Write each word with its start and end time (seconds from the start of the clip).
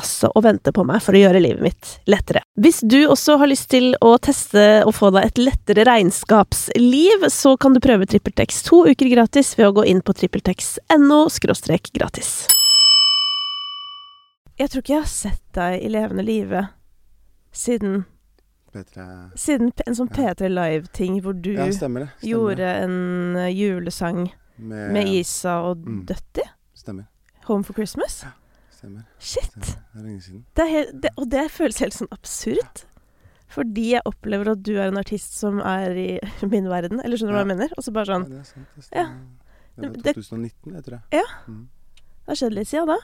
altså 0.00 0.30
og 0.34 0.44
venter 0.44 0.74
på 0.76 0.84
meg 0.88 1.02
for 1.04 1.16
å 1.16 1.20
gjøre 1.22 1.42
livet 1.42 1.62
mitt 1.64 1.90
lettere. 2.10 2.42
Hvis 2.60 2.80
du 2.82 2.98
også 3.06 3.38
har 3.40 3.50
lyst 3.50 3.68
til 3.72 3.92
å 4.04 4.14
teste 4.22 4.82
og 4.86 4.94
få 4.96 5.10
deg 5.14 5.28
et 5.30 5.40
lettere 5.40 5.84
regnskapsliv, 5.88 7.26
så 7.32 7.56
kan 7.60 7.76
du 7.76 7.80
prøve 7.84 8.08
TrippelTex 8.08 8.62
to 8.68 8.84
uker 8.88 9.10
gratis 9.12 9.52
ved 9.58 9.70
å 9.70 9.74
gå 9.80 9.86
inn 9.92 10.02
på 10.04 10.16
trippeltex.no 10.16 11.20
gratis. 11.94 12.32
Jeg 14.60 14.68
tror 14.68 14.82
ikke 14.82 14.92
jeg 14.92 15.04
har 15.04 15.12
sett 15.12 15.44
deg 15.56 15.80
i 15.80 15.88
levende 15.88 16.24
live 16.26 16.66
siden 17.56 18.02
P3 18.70 19.06
Siden 19.40 19.72
en 19.86 19.96
sånn 19.98 20.10
P3 20.12 20.50
Live-ting 20.52 21.16
hvor 21.24 21.34
du 21.34 21.54
Ja, 21.56 21.66
stemmer 21.74 22.04
det. 22.04 22.10
Stemmer 22.18 22.30
gjorde 22.30 22.68
en 22.84 23.36
eh, 23.40 23.48
julesang 23.56 24.20
Med, 24.56 24.92
med 24.94 25.08
Isa 25.08 25.56
og 25.64 25.86
Mm. 25.86 26.04
Dutty. 26.06 26.44
Stemmer. 26.76 27.08
Home 27.48 27.64
for 27.64 27.72
Christmas. 27.72 28.20
Stemmer. 28.80 29.02
Shit! 29.20 29.56
stemmer. 29.60 30.44
Det 30.56 30.64
er 30.64 30.70
helt, 30.72 30.94
det, 31.04 31.10
og 31.20 31.28
det 31.32 31.46
føles 31.52 31.80
helt 31.84 31.96
sånn 31.96 32.10
absurd. 32.16 32.86
Fordi 33.50 33.88
jeg 33.96 34.04
opplever 34.06 34.52
at 34.52 34.60
du 34.62 34.72
er 34.78 34.88
en 34.92 35.00
artist 35.00 35.34
som 35.36 35.58
er 35.60 35.92
i 35.98 36.08
min 36.52 36.68
verden. 36.70 37.00
Eller 37.04 37.18
skjønner 37.20 37.34
du 37.34 37.38
hva 37.40 37.44
jeg 37.44 37.50
mener? 37.52 37.74
Og 37.76 37.84
så 37.84 37.92
bare 37.94 38.06
Ja, 38.06 38.16
sånn 38.16 38.30
det 38.30 38.40
er 38.40 38.48
sant. 38.48 38.72
Det, 38.78 38.96
Ja. 38.96 39.06
det 39.76 39.90
var 39.90 40.16
2019, 40.22 40.74
jeg 40.78 40.84
tror 40.86 40.96
jeg. 40.96 41.20
Ja. 41.20 41.26
Mm. 41.50 41.60
Det 42.00 42.32
har 42.32 42.38
skjedd 42.40 42.56
litt 42.56 42.70
siden 42.70 42.90
da. 42.94 42.98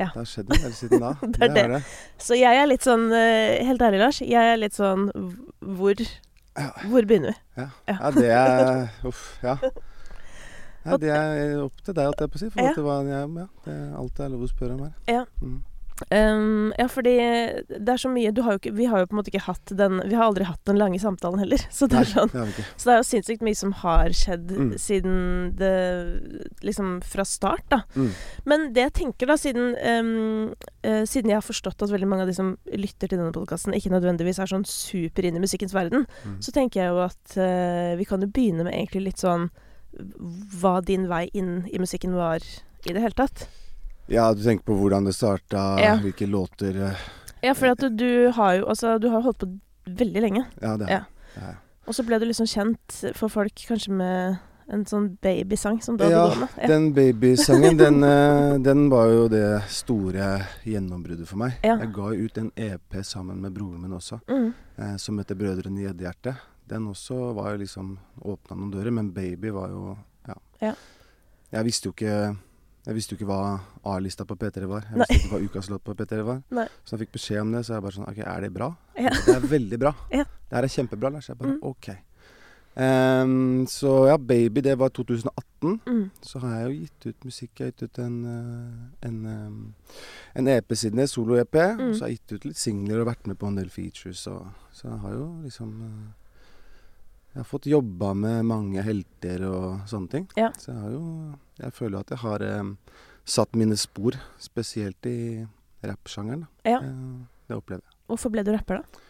Ja, 0.00 0.06
Det 0.08 0.16
har 0.22 0.28
skjedd 0.32 0.52
en 0.56 0.62
del 0.64 0.72
siden 0.78 1.02
da. 1.04 1.10
Det 1.36 1.42
er 1.48 1.54
det. 1.54 1.64
det. 1.74 1.82
Så 2.24 2.38
jeg 2.38 2.56
er 2.62 2.66
litt 2.70 2.82
sånn 2.86 3.04
eh, 3.12 3.58
Helt 3.68 3.82
ærlig, 3.84 4.00
Lars. 4.00 4.20
Jeg 4.24 4.52
er 4.54 4.56
litt 4.58 4.74
sånn 4.78 5.08
Hvor, 5.60 6.00
Ja. 6.56 6.70
hvor 6.88 7.04
begynner 7.08 7.34
vi? 7.34 7.36
Ja. 7.60 7.66
Ja. 7.90 7.96
ja, 7.98 8.10
det 8.16 8.30
er 8.32 9.08
Uff, 9.10 9.22
ja. 9.44 9.58
ja. 10.84 10.96
Det 10.98 11.10
er 11.10 11.62
opp 11.64 11.82
til 11.84 11.94
deg, 11.94 12.04
holdt 12.10 12.20
jeg 12.20 12.30
på 12.30 12.36
å 12.40 12.44
si. 12.44 12.50
For 12.50 12.62
Ja. 12.62 12.72
var, 12.82 13.04
ja, 13.06 13.26
det 13.64 13.76
alt 13.98 14.14
det 14.16 14.24
er 14.24 14.28
lov 14.36 14.42
å 14.42 14.48
spørre 14.50 14.74
om 14.78 14.82
her. 14.88 14.94
Ja. 15.08 15.24
Mm. 15.42 15.60
Um, 16.10 16.72
ja, 16.78 16.88
fordi 16.90 17.12
det 17.68 17.88
er 17.92 17.98
så 18.00 18.08
mye 18.10 18.32
du 18.34 18.40
har 18.42 18.56
ikke, 18.58 18.72
Vi 18.74 18.86
har 18.90 18.98
jo 18.98 19.06
på 19.06 19.12
en 19.14 19.18
måte 19.20 19.30
ikke 19.30 19.44
hatt 19.44 19.70
den 19.76 20.00
Vi 20.08 20.16
har 20.16 20.24
aldri 20.24 20.42
hatt 20.48 20.58
den 20.66 20.78
lange 20.80 20.98
samtalen 20.98 21.38
heller. 21.38 21.58
Så 21.70 21.86
det 21.86 21.94
Nei, 21.94 22.02
er 22.02 22.08
sånn 22.10 22.32
det. 22.32 22.64
Så 22.80 22.88
det 22.88 22.94
er 22.94 22.98
jo 22.98 23.06
sinnssykt 23.06 23.44
mye 23.46 23.54
som 23.60 23.72
har 23.84 24.08
skjedd 24.10 24.50
Mm. 24.50 24.72
siden 24.82 25.54
det 25.60 25.70
Liksom 26.66 27.02
fra 27.06 27.22
start, 27.28 27.62
da. 27.70 27.82
Mm. 27.94 28.10
Men 28.44 28.72
det 28.72 28.82
jeg 28.88 28.92
tenker, 28.98 29.26
da, 29.30 29.36
siden 29.38 29.76
um, 29.78 30.54
uh, 30.82 31.04
Siden 31.06 31.30
jeg 31.30 31.38
har 31.38 31.46
forstått 31.46 31.82
at 31.86 31.90
veldig 31.94 32.08
mange 32.08 32.22
av 32.26 32.32
de 32.32 32.34
som 32.34 32.56
lytter 32.72 33.06
til 33.12 33.18
denne 33.20 33.32
podkasten, 33.36 33.74
ikke 33.76 33.92
nødvendigvis 33.94 34.40
er 34.42 34.50
sånn 34.50 34.66
super 34.66 35.22
inn 35.28 35.36
i 35.38 35.44
musikkens 35.44 35.74
verden, 35.76 36.06
Mm. 36.26 36.40
så 36.42 36.50
tenker 36.52 36.82
jeg 36.82 36.88
jo 36.90 36.98
at 37.04 37.36
uh, 37.38 37.94
vi 37.98 38.04
kan 38.08 38.20
jo 38.20 38.26
begynne 38.26 38.64
med 38.64 38.74
egentlig 38.74 39.04
litt 39.12 39.18
sånn 39.22 39.50
hva 40.60 40.80
din 40.84 41.08
vei 41.08 41.28
inn 41.34 41.66
i 41.72 41.78
musikken 41.78 42.14
var 42.14 42.38
i 42.86 42.92
det 42.92 43.00
hele 43.02 43.14
tatt. 43.16 43.46
Ja, 44.08 44.32
du 44.34 44.42
tenker 44.42 44.64
på 44.64 44.76
hvordan 44.80 45.04
det 45.06 45.14
starta, 45.14 45.78
Ja. 45.80 45.96
hvilke 46.02 46.26
låter 46.28 46.74
eh, 46.88 46.96
Ja, 47.42 47.54
for 47.54 47.66
at 47.72 47.78
du, 47.78 47.88
du 47.90 48.30
har 48.32 48.54
jo 48.56 48.66
Altså, 48.68 48.98
du 49.00 49.08
har 49.10 49.22
holdt 49.22 49.38
på 49.38 49.48
veldig 49.86 50.20
lenge. 50.22 50.46
Ja, 50.60 50.76
det 50.76 50.88
Ja. 50.88 51.04
er- 51.36 51.58
Og 51.86 51.94
så 51.94 52.04
ble 52.06 52.18
du 52.18 52.26
liksom 52.26 52.46
kjent 52.46 53.14
for 53.16 53.28
folk 53.28 53.54
kanskje 53.54 53.88
med 53.90 54.38
en 54.70 54.84
sånn 54.84 55.18
babysang 55.20 55.82
som 55.82 55.96
du 55.96 56.04
hadde 56.04 56.14
Ja, 56.14 56.28
gående. 56.28 56.48
Ja. 56.62 56.66
Den 56.68 56.92
babysangen, 56.94 57.76
den, 57.76 58.02
eh, 58.04 58.58
den 58.58 58.88
var 58.88 59.06
jo 59.08 59.28
det 59.28 59.62
store 59.68 60.46
gjennombruddet 60.64 61.26
for 61.26 61.36
meg. 61.36 61.54
Ja. 61.64 61.76
Jeg 61.78 61.92
ga 61.92 62.08
ut 62.12 62.38
en 62.38 62.52
EP 62.56 63.02
sammen 63.02 63.40
med 63.40 63.52
broren 63.54 63.80
min 63.82 63.90
også, 63.92 64.20
Mm. 64.28 64.54
eh, 64.78 64.96
som 64.96 65.18
heter 65.18 65.34
'Brødrene 65.34 65.80
Gjeddehjerte'. 65.92 66.36
Den 66.68 66.86
også 66.88 67.34
var 67.34 67.52
jo 67.52 67.58
liksom 67.64 67.98
åpna 68.22 68.56
noen 68.56 68.70
dører, 68.72 68.90
men 68.92 69.12
'Baby' 69.12 69.52
var 69.52 69.68
jo 69.68 69.96
Ja. 70.28 70.34
Ja. 70.60 70.74
Jeg 71.52 71.64
visste 71.64 71.86
jo 71.88 71.92
ikke 71.92 72.36
jeg 72.86 72.94
visste 72.94 73.14
jo 73.14 73.16
ikke 73.18 73.26
hva 73.30 73.60
A-lista 73.94 74.24
på 74.26 74.34
P3 74.34 74.66
var. 74.66 74.82
Jeg 74.90 74.98
Nei. 74.98 75.06
visste 75.08 75.26
ikke 75.28 75.36
hva 75.36 75.44
ukas 75.46 75.68
låt 75.70 75.84
på 75.84 75.94
P3 75.94 76.22
var. 76.26 76.42
Nei. 76.50 76.66
Så 76.84 76.96
jeg 76.96 77.06
fikk 77.06 77.12
beskjed 77.12 77.40
om 77.40 77.52
det, 77.52 77.60
så 77.66 77.74
jeg 77.74 77.82
bare 77.82 77.92
sånn 77.92 78.08
OK, 78.10 78.18
er 78.18 78.40
det 78.40 78.52
bra? 78.52 78.74
Ja. 78.98 79.10
Det 79.10 79.36
er 79.36 79.40
veldig 79.40 79.78
bra. 79.78 79.92
Ja. 80.18 80.24
Det 80.24 80.56
her 80.58 80.64
er 80.64 80.68
kjempebra, 80.68 81.10
Lars. 81.12 81.28
Jeg 81.28 81.38
bare 81.38 81.52
Mm. 81.52 81.60
OK. 81.62 81.88
Um, 82.74 83.66
så 83.66 84.06
ja, 84.08 84.16
'Baby' 84.16 84.62
det 84.62 84.78
var 84.78 84.88
2018. 84.88 85.80
Mm. 85.86 86.10
Så 86.22 86.38
har 86.40 86.54
jeg 86.58 86.64
jo 86.64 86.80
gitt 86.80 87.06
ut 87.06 87.24
musikk. 87.24 87.50
Jeg 87.60 87.66
har 87.66 87.70
gitt 87.72 87.82
ut 87.82 87.98
en, 87.98 88.24
eh, 88.24 89.08
en, 89.08 89.26
eh, 89.26 89.94
en 90.36 90.48
EP 90.48 90.74
siden 90.74 90.96
det, 90.96 91.08
solo-EP. 91.10 91.54
Mm. 91.78 91.94
Så 91.94 92.00
har 92.00 92.08
jeg 92.08 92.18
gitt 92.18 92.32
ut 92.32 92.44
litt 92.44 92.56
singler 92.56 93.00
og 93.00 93.06
vært 93.06 93.26
med 93.26 93.38
på 93.38 93.46
en 93.46 93.56
del 93.56 93.68
features. 93.68 94.26
Og, 94.26 94.46
så 94.72 94.88
jeg 94.88 94.98
har 94.98 95.12
jo 95.12 95.40
liksom 95.44 95.82
eh, 95.82 96.21
Jeg 97.32 97.40
har 97.40 97.48
fått 97.48 97.66
jobba 97.70 98.12
med 98.12 98.44
mange 98.44 98.82
helter 98.84 99.46
og 99.48 99.86
sånne 99.88 100.12
ting. 100.12 100.26
Ja. 100.36 100.50
Så 100.60 100.74
jeg 100.74 100.80
har 100.82 100.92
jo 100.92 101.04
Jeg 101.62 101.72
føler 101.72 102.00
at 102.00 102.10
jeg 102.10 102.18
har 102.18 102.42
eh, 102.42 102.74
satt 103.24 103.56
mine 103.56 103.76
spor, 103.76 104.16
spesielt 104.38 105.06
i 105.06 105.46
rappsjangeren. 105.86 106.44
Ja. 106.66 106.82
Eh, 106.82 107.24
det 107.48 107.56
opplever 107.56 107.84
jeg. 107.86 107.96
Hvorfor 108.10 108.32
ble 108.34 108.44
du 108.44 108.52
rapper, 108.52 108.82
da? 108.82 109.08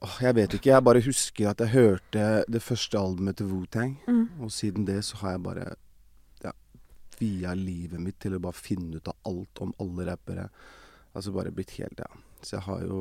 Oh, 0.00 0.16
jeg 0.22 0.36
vet 0.38 0.54
ikke. 0.56 0.70
Jeg 0.70 0.84
bare 0.86 1.02
husker 1.04 1.50
at 1.50 1.60
jeg 1.60 1.74
hørte 1.74 2.28
det 2.48 2.62
første 2.62 2.96
albumet 2.98 3.36
til 3.36 3.50
Wu-Tang. 3.50 3.98
Mm. 4.06 4.40
Og 4.44 4.52
siden 4.54 4.86
det 4.88 5.02
så 5.04 5.18
har 5.24 5.34
jeg 5.34 5.42
bare 5.44 5.66
ja, 6.44 6.54
via 7.18 7.52
livet 7.58 8.00
mitt 8.00 8.20
til 8.22 8.38
å 8.38 8.40
bare 8.40 8.56
finne 8.56 8.96
ut 8.96 9.10
av 9.10 9.18
alt 9.28 9.60
om 9.66 9.74
alle 9.82 10.06
rappere. 10.08 10.46
Altså 11.12 11.34
bare 11.34 11.52
blitt 11.52 11.74
helt 11.80 12.00
Ja. 12.00 12.08
Så 12.40 12.56
jeg 12.56 12.64
har 12.64 12.80
jo 12.86 13.00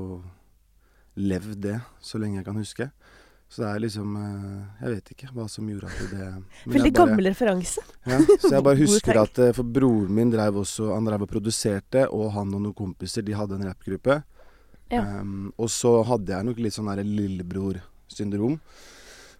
levd 1.16 1.62
det 1.64 1.78
så 2.04 2.20
lenge 2.20 2.42
jeg 2.42 2.46
kan 2.50 2.60
huske. 2.60 2.90
Så 3.50 3.64
det 3.64 3.70
er 3.72 3.80
liksom 3.82 4.12
eh, 4.20 4.84
Jeg 4.86 4.92
vet 4.94 5.08
ikke 5.16 5.30
hva 5.34 5.48
som 5.50 5.66
gjorde 5.72 5.88
at 5.90 6.12
det 6.12 6.26
Veldig 6.70 6.92
bare- 6.94 6.98
gammel 7.00 7.30
referanse. 7.32 7.82
Ja, 8.06 8.20
så 8.44 8.52
jeg 8.54 8.64
bare 8.68 8.78
husker 8.84 9.18
at 9.24 9.40
eh, 9.42 9.54
For 9.58 9.64
broren 9.66 10.12
min 10.14 10.30
drev 10.30 10.60
også 10.62 10.92
Han 10.94 11.08
drev 11.10 11.26
og 11.26 11.32
produserte, 11.32 12.04
og 12.14 12.30
han 12.36 12.54
og 12.54 12.62
noen 12.62 12.76
kompiser 12.78 13.26
De 13.26 13.34
hadde 13.34 13.58
en 13.58 13.66
rappgruppe. 13.72 14.20
Ja. 14.94 15.02
Um, 15.22 15.52
og 15.58 15.70
så 15.74 15.96
hadde 16.06 16.34
jeg 16.34 16.46
nok 16.46 16.62
litt 16.62 16.74
sånn 16.78 16.88
der 16.94 17.02
lillebror-syndrom. 17.06 18.56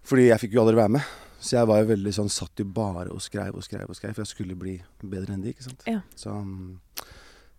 Fordi 0.06 0.28
jeg 0.28 0.40
fikk 0.42 0.54
jo 0.54 0.62
aldri 0.64 0.76
være 0.78 0.94
med. 0.98 1.08
Så 1.40 1.56
jeg 1.56 1.66
var 1.70 1.80
jo 1.80 1.88
veldig 1.88 2.12
sånn 2.14 2.28
satt 2.30 2.60
jo 2.60 2.66
bare 2.68 3.08
og 3.14 3.22
skrev 3.24 3.54
og 3.56 3.64
skrev 3.64 3.88
og 3.88 3.96
skrev, 3.96 4.12
for 4.14 4.22
jeg 4.26 4.30
skulle 4.34 4.54
bli 4.60 4.74
bedre 5.02 5.32
enn 5.34 5.42
de, 5.42 5.54
ikke 5.54 5.64
sant. 5.64 5.82
Ja. 5.88 6.02
Så, 6.18 6.34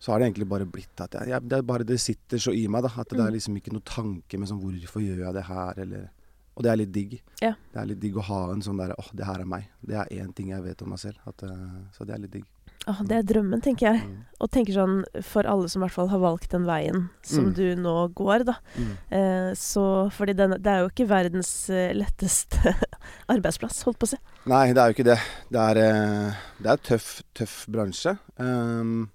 så 0.02 0.12
har 0.14 0.22
det 0.22 0.28
egentlig 0.30 0.48
bare 0.52 0.68
blitt 0.70 1.02
at 1.02 1.16
jeg, 1.18 1.32
jeg, 1.34 1.48
det 1.50 1.60
bare 1.68 1.88
det 1.88 1.98
sitter 2.02 2.38
så 2.42 2.54
i 2.56 2.68
meg, 2.72 2.84
da. 2.86 2.92
At 3.02 3.10
det 3.10 3.20
Mm. 3.20 3.26
er 3.28 3.36
liksom 3.38 3.58
ikke 3.58 3.74
noe 3.74 3.86
tanke 3.88 4.38
med 4.40 4.50
sånn 4.52 4.62
hvorfor 4.62 5.02
gjør 5.04 5.24
jeg 5.26 5.34
det 5.40 5.46
her, 5.50 5.80
eller 5.86 6.10
Og 6.56 6.64
det 6.66 6.72
er 6.72 6.80
litt 6.82 6.92
digg. 6.92 7.14
Ja. 7.42 7.54
Det 7.74 7.80
er 7.80 7.86
litt 7.94 8.00
digg 8.04 8.18
å 8.20 8.24
ha 8.28 8.42
en 8.52 8.62
sånn 8.62 8.78
derre 8.82 8.96
åh, 9.00 9.08
det 9.16 9.26
her 9.26 9.40
er 9.40 9.48
meg. 9.48 9.70
Det 9.88 9.96
er 9.96 10.10
én 10.22 10.34
ting 10.36 10.50
jeg 10.52 10.62
vet 10.66 10.82
om 10.84 10.90
meg 10.92 11.00
selv. 11.00 11.18
At, 11.26 11.44
eh, 11.48 11.78
så 11.96 12.06
det 12.06 12.16
er 12.18 12.20
litt 12.26 12.34
digg. 12.36 12.46
Åh, 12.90 13.00
det 13.06 13.14
er 13.20 13.26
drømmen, 13.30 13.62
tenker 13.62 13.92
jeg. 13.94 14.02
Mm. 14.10 14.18
Og 14.42 14.50
tenker 14.52 14.74
sånn 14.74 15.04
for 15.24 15.46
alle 15.46 15.70
som 15.70 15.82
i 15.82 15.86
hvert 15.86 15.94
fall 15.94 16.10
har 16.10 16.20
valgt 16.24 16.50
den 16.52 16.66
veien 16.66 17.04
som 17.24 17.46
Mm. 17.52 17.54
du 17.56 17.76
nå 17.78 17.94
går, 18.18 18.44
da. 18.50 18.56
Mm. 18.76 18.92
Eh, 19.12 19.52
så 19.56 19.84
fordi 20.12 20.34
den, 20.36 20.56
det 20.62 20.68
er 20.68 20.80
jo 20.82 20.90
ikke 20.90 21.08
verdens 21.08 21.70
eh, 21.70 21.94
letteste 21.94 22.74
arbeidsplass, 23.34 23.84
holdt 23.86 24.00
på 24.02 24.10
å 24.10 24.14
si. 24.16 24.18
Nei, 24.50 24.74
det 24.74 24.82
er 24.82 24.90
jo 24.92 24.98
ikke 24.98 25.08
det. 25.12 25.20
Det 25.54 25.62
er, 25.62 25.78
eh, 25.78 26.34
det 26.60 26.72
er 26.74 26.78
tøff, 26.90 27.10
tøff 27.38 27.56
bransje. 27.70 28.18
Um, 28.42 29.10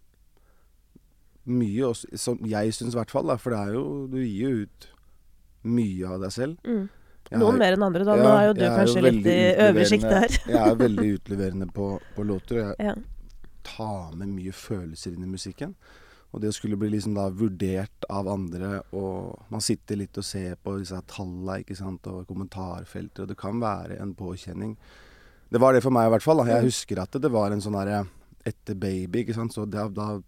mye 1.47 1.87
også, 1.91 2.09
som 2.19 2.39
jeg 2.47 2.73
syns 2.75 2.95
i 2.95 2.99
hvert 2.99 3.11
fall, 3.13 3.27
da, 3.31 3.37
for 3.39 3.51
det 3.55 3.59
er 3.61 3.75
jo 3.77 3.85
Du 4.11 4.17
gir 4.19 4.49
jo 4.51 4.63
ut 4.67 4.89
mye 5.67 6.07
av 6.07 6.21
deg 6.23 6.31
selv. 6.35 6.57
Mm. 6.67 6.87
Noen 7.33 7.55
er- 7.55 7.59
mer 7.59 7.73
enn 7.77 7.83
andre, 7.83 8.05
da. 8.05 8.17
Nå 8.17 8.33
er 8.39 8.47
jo 8.47 8.53
du 8.55 8.65
kanskje 8.71 8.97
jo 9.01 9.05
litt 9.11 9.27
i 9.27 9.37
øversikt 9.67 10.05
øvre 10.05 10.21
her. 10.21 10.29
Jeg 10.57 10.63
er 10.71 10.75
veldig 10.77 11.09
utleverende 11.19 11.67
på, 11.73 11.87
på 12.15 12.23
låter. 12.27 12.61
og 12.71 12.77
Jeg 12.79 13.03
tar 13.65 14.15
med 14.15 14.29
mye 14.29 14.53
følelser 14.53 15.13
inn 15.17 15.25
i 15.25 15.31
musikken. 15.33 15.75
Og 16.33 16.41
det 16.43 16.51
å 16.51 16.55
skulle 16.55 16.77
bli 16.77 16.91
liksom 16.91 17.15
da 17.15 17.29
vurdert 17.31 18.05
av 18.11 18.29
andre, 18.29 18.83
og 18.93 19.39
man 19.51 19.61
sitter 19.61 19.97
litt 19.97 20.17
og 20.19 20.25
ser 20.27 20.57
på 20.63 20.75
disse 20.79 20.99
tallene 21.09 21.61
ikke 21.63 21.77
sant, 21.79 22.07
og 22.07 22.27
kommentarfelter, 22.29 23.23
og 23.23 23.29
det 23.29 23.37
kan 23.41 23.59
være 23.63 23.99
en 24.03 24.13
påkjenning. 24.15 24.77
Det 25.51 25.61
var 25.63 25.73
det 25.73 25.83
for 25.83 25.91
meg 25.95 26.07
i 26.09 26.11
hvert 26.13 26.23
fall. 26.23 26.37
da. 26.43 26.45
Jeg 26.45 26.63
Mm. 26.63 26.69
husker 26.69 26.99
at 27.03 27.11
det 27.13 27.31
var 27.31 27.53
en 27.53 27.61
sånn 27.61 27.73
derre 27.79 28.07
Etter 28.45 28.75
Baby, 28.75 29.25
ikke 29.25 29.35
sant, 29.35 29.53
så 29.55 29.65
da, 29.69 29.89
da 29.89 30.21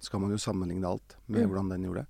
skal 0.00 0.20
man 0.20 0.30
jo 0.30 0.36
sammenligne 0.36 0.84
alt 0.84 1.16
med 1.28 1.42
Mm. 1.44 1.50
hvordan 1.50 1.68
den 1.70 1.82
gjorde. 1.84 2.06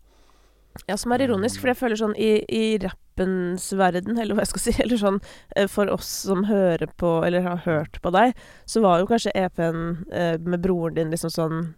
Ja, 0.88 0.96
som 0.96 1.12
er 1.12 1.24
ironisk, 1.26 1.60
for 1.60 1.68
jeg 1.72 1.76
føler 1.80 1.96
sånn 2.00 2.14
i, 2.16 2.44
i 2.52 2.78
rappens 2.82 3.70
verden, 3.76 4.18
eller 4.18 4.34
hva 4.36 4.44
jeg 4.44 4.52
skal 4.52 4.64
si, 4.66 4.74
eller 4.82 4.96
sånn 5.00 5.20
eh, 5.56 5.66
for 5.72 5.90
oss 5.92 6.06
som 6.26 6.44
hører 6.50 6.86
på, 7.00 7.14
eller 7.26 7.42
har 7.46 7.64
hørt 7.64 8.00
på 8.02 8.12
deg, 8.14 8.34
så 8.66 8.82
var 8.84 9.00
jo 9.00 9.08
kanskje 9.10 9.32
EP-en 9.34 10.04
eh, 10.12 10.36
med 10.38 10.60
broren 10.64 10.94
din 11.00 11.10
liksom 11.14 11.30
sånn 11.32 11.74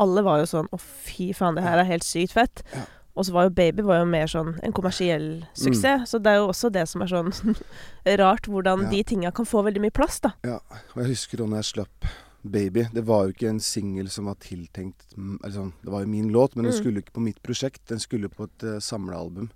Alle 0.00 0.22
var 0.22 0.38
jo 0.40 0.46
sånn 0.46 0.68
Å, 0.72 0.78
fy 0.78 1.32
faen, 1.36 1.56
det 1.58 1.64
her 1.66 1.78
er 1.82 1.88
helt 1.88 2.04
sykt 2.06 2.32
fett. 2.32 2.62
Ja. 2.74 2.84
Og 3.18 3.26
så 3.26 3.32
var 3.34 3.48
jo 3.48 3.50
Baby 3.52 3.82
var 3.84 3.98
jo 4.00 4.06
mer 4.08 4.26
sånn 4.30 4.54
en 4.64 4.72
kommersiell 4.72 5.26
Mm. 5.42 5.48
suksess. 5.58 6.06
Så 6.12 6.20
det 6.22 6.30
er 6.30 6.36
jo 6.38 6.46
også 6.52 6.70
det 6.72 6.86
som 6.88 7.02
er 7.02 7.10
sånn 7.10 7.32
rart, 8.22 8.46
hvordan 8.48 8.86
Ja. 8.86 8.90
de 8.94 9.02
tinga 9.04 9.32
kan 9.34 9.44
få 9.44 9.64
veldig 9.66 9.82
mye 9.82 9.92
plass, 9.92 10.20
da. 10.20 10.30
Ja, 10.46 10.60
og 10.94 11.02
jeg 11.02 11.10
husker 11.16 11.42
da 11.42 11.48
når 11.50 11.60
jeg 11.64 11.68
slapp 11.74 12.06
Baby. 12.42 12.86
Det 12.92 13.02
var 13.04 13.24
jo 13.26 13.32
ikke 13.34 13.48
en 13.50 13.60
singel 13.60 14.08
som 14.08 14.24
var 14.24 14.34
tiltenkt 14.40 15.14
mm, 15.16 15.38
sånn, 15.52 15.72
Det 15.84 15.90
var 15.92 16.00
jo 16.00 16.06
min 16.08 16.30
låt, 16.32 16.56
men 16.56 16.64
den 16.64 16.72
Mm. 16.72 16.78
skulle 16.80 17.02
ikke 17.02 17.12
på 17.12 17.20
mitt 17.22 17.42
prosjekt. 17.42 17.84
Den 17.86 17.98
skulle 17.98 18.28
på 18.28 18.44
et 18.44 18.62
uh, 18.64 18.78
samlealbum 18.80 19.50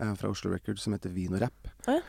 uh, 0.00 0.14
fra 0.14 0.30
Oslo 0.30 0.50
Records 0.50 0.82
som 0.82 0.92
heter 0.94 1.10
Vin 1.10 1.34
og 1.34 1.40
rap. 1.42 1.68
Ja. 1.86 2.00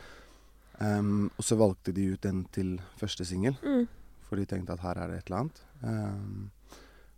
Em, 0.80 1.30
og 1.38 1.44
så 1.44 1.56
valgte 1.56 1.92
de 1.94 2.12
ut 2.14 2.20
den 2.22 2.44
til 2.52 2.80
første 2.96 3.24
singel, 3.24 3.54
Mm. 3.62 3.86
for 4.22 4.36
de 4.36 4.46
tenkte 4.46 4.72
at 4.72 4.80
her 4.80 4.94
er 4.98 5.08
det 5.08 5.18
et 5.18 5.26
eller 5.30 5.38
annet. 5.40 5.60
Um, 5.84 6.50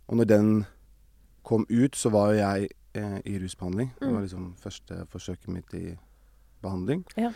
og 0.07 0.17
når 0.17 0.25
den 0.27 0.65
kom 1.43 1.65
ut, 1.69 1.95
så 1.95 2.09
var 2.11 2.33
jo 2.33 2.39
jeg 2.41 2.69
eh, 2.95 3.21
i 3.25 3.39
rusbehandling. 3.39 3.91
Det 3.99 4.07
Mm. 4.07 4.13
var 4.13 4.21
liksom 4.21 4.55
første 4.59 5.05
forsøket 5.09 5.47
mitt 5.47 5.73
i 5.73 5.97
behandling. 6.61 7.05
Ja, 7.17 7.31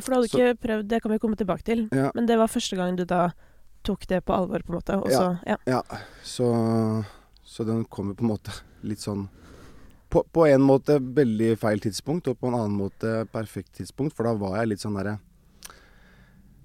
for 0.00 0.10
du 0.10 0.16
hadde 0.20 0.28
Så- 0.28 0.38
ikke 0.38 0.60
prøvd 0.60 0.88
Det 0.88 1.02
kan 1.02 1.10
vi 1.10 1.18
komme 1.18 1.36
tilbake 1.36 1.64
til. 1.64 1.88
Ja. 1.92 2.10
Men 2.14 2.26
det 2.26 2.36
var 2.38 2.46
første 2.46 2.76
gang 2.76 2.96
du 2.96 3.04
da 3.04 3.30
tok 3.86 4.06
det 4.10 4.20
på 4.26 4.34
alvor, 4.34 4.62
på 4.66 4.72
en 4.72 4.78
måte. 4.78 4.96
Også, 5.00 5.38
Ja. 5.46 5.56
så 5.56 5.70
Ja. 5.70 5.82
Ja, 5.90 5.98
så, 6.22 7.04
så 7.44 7.64
den 7.64 7.84
kommer 7.84 8.14
på 8.14 8.24
en 8.24 8.32
måte 8.34 8.52
litt 8.82 9.00
sånn 9.00 9.28
på, 10.10 10.24
på 10.32 10.46
en 10.50 10.62
måte 10.66 10.98
veldig 10.98 11.52
feil 11.58 11.80
tidspunkt, 11.80 12.26
og 12.28 12.38
på 12.40 12.48
en 12.50 12.56
annen 12.58 12.74
måte 12.74 13.26
perfekt 13.30 13.76
tidspunkt. 13.78 14.16
For 14.16 14.26
da 14.26 14.32
var 14.34 14.56
jeg 14.58 14.72
litt 14.72 14.82
sånn 14.82 14.96
derre 14.98 15.20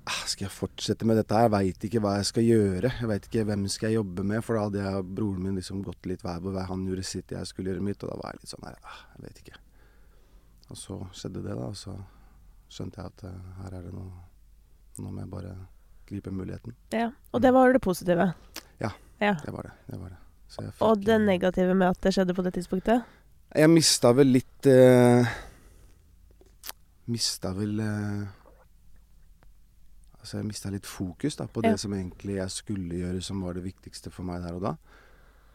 ah, 0.06 0.24
Skal 0.26 0.48
jeg 0.48 0.56
fortsette 0.56 1.06
med 1.06 1.20
dette 1.20 1.36
her? 1.38 1.46
Jeg 1.46 1.54
veit 1.54 1.86
ikke 1.86 2.02
hva 2.02 2.16
jeg 2.18 2.30
skal 2.32 2.48
gjøre. 2.48 2.92
Jeg 3.02 3.10
veit 3.12 3.28
ikke 3.30 3.46
hvem 3.46 3.68
skal 3.70 3.92
jeg 3.92 4.00
jobbe 4.00 4.26
med. 4.26 4.42
For 4.46 4.58
da 4.58 4.64
hadde 4.66 4.82
jeg 4.82 5.04
og 5.04 5.14
broren 5.20 5.46
min 5.46 5.60
liksom 5.60 5.84
gått 5.86 6.10
litt 6.10 6.26
hver 6.26 6.42
på 6.42 6.56
hver. 6.56 6.66
Han 6.72 6.88
gjorde 6.90 7.06
sitt, 7.06 7.36
jeg 7.38 7.52
skulle 7.52 7.70
gjøre 7.74 7.86
mitt. 7.86 8.02
Og 8.02 8.10
da 8.10 8.18
var 8.24 8.34
jeg 8.34 8.42
litt 8.42 8.56
sånn 8.56 8.66
der 8.66 8.82
ah, 8.82 9.00
Jeg 9.14 9.28
vet 9.28 9.44
ikke. 9.44 9.62
Og 10.74 10.82
så 10.82 11.00
skjedde 11.14 11.46
det, 11.46 11.54
da. 11.54 11.70
Og 11.70 11.78
så 11.78 11.94
skjønte 12.74 13.02
jeg 13.02 13.14
at 13.14 13.26
her 13.62 13.78
er 13.78 13.86
det 13.86 13.94
noe 13.94 14.10
Nå 14.96 15.10
må 15.12 15.20
jeg 15.22 15.28
bare 15.30 15.54
gripe 16.10 16.32
muligheten. 16.32 16.76
ja. 16.94 17.12
Og 17.32 17.42
det 17.42 17.52
var 17.54 17.74
det 17.74 17.82
positive. 17.82 18.32
Ja. 18.80 18.92
ja. 19.20 19.36
Det 19.44 19.52
var 19.52 19.64
det. 19.68 19.74
det, 19.88 20.00
var 20.00 20.10
det. 20.10 20.22
Jeg 20.60 20.72
Og 20.80 21.06
det 21.06 21.16
eh, 21.16 21.22
negative 21.22 21.74
med 21.74 21.88
at 21.88 22.02
det 22.04 22.14
skjedde 22.16 22.34
på 22.34 22.46
det 22.46 22.54
tidspunktet? 22.54 23.04
Jeg 23.56 23.70
mista 23.72 24.12
vel 24.16 24.34
litt 24.36 24.68
eh, 24.68 25.36
Mista 27.12 27.52
vel 27.56 27.80
eh, 27.80 28.26
Altså, 30.20 30.40
jeg 30.40 30.48
mista 30.48 30.72
litt 30.74 30.88
fokus 30.90 31.36
da, 31.38 31.46
på 31.46 31.62
det 31.62 31.76
som 31.78 31.94
egentlig 31.94 32.40
jeg 32.40 32.50
skulle 32.50 32.98
gjøre, 32.98 33.22
som 33.22 33.44
var 33.46 33.54
det 33.54 33.62
viktigste 33.68 34.10
for 34.10 34.26
meg 34.26 34.42
der 34.42 34.56
og 34.58 34.64
da. 34.64 34.72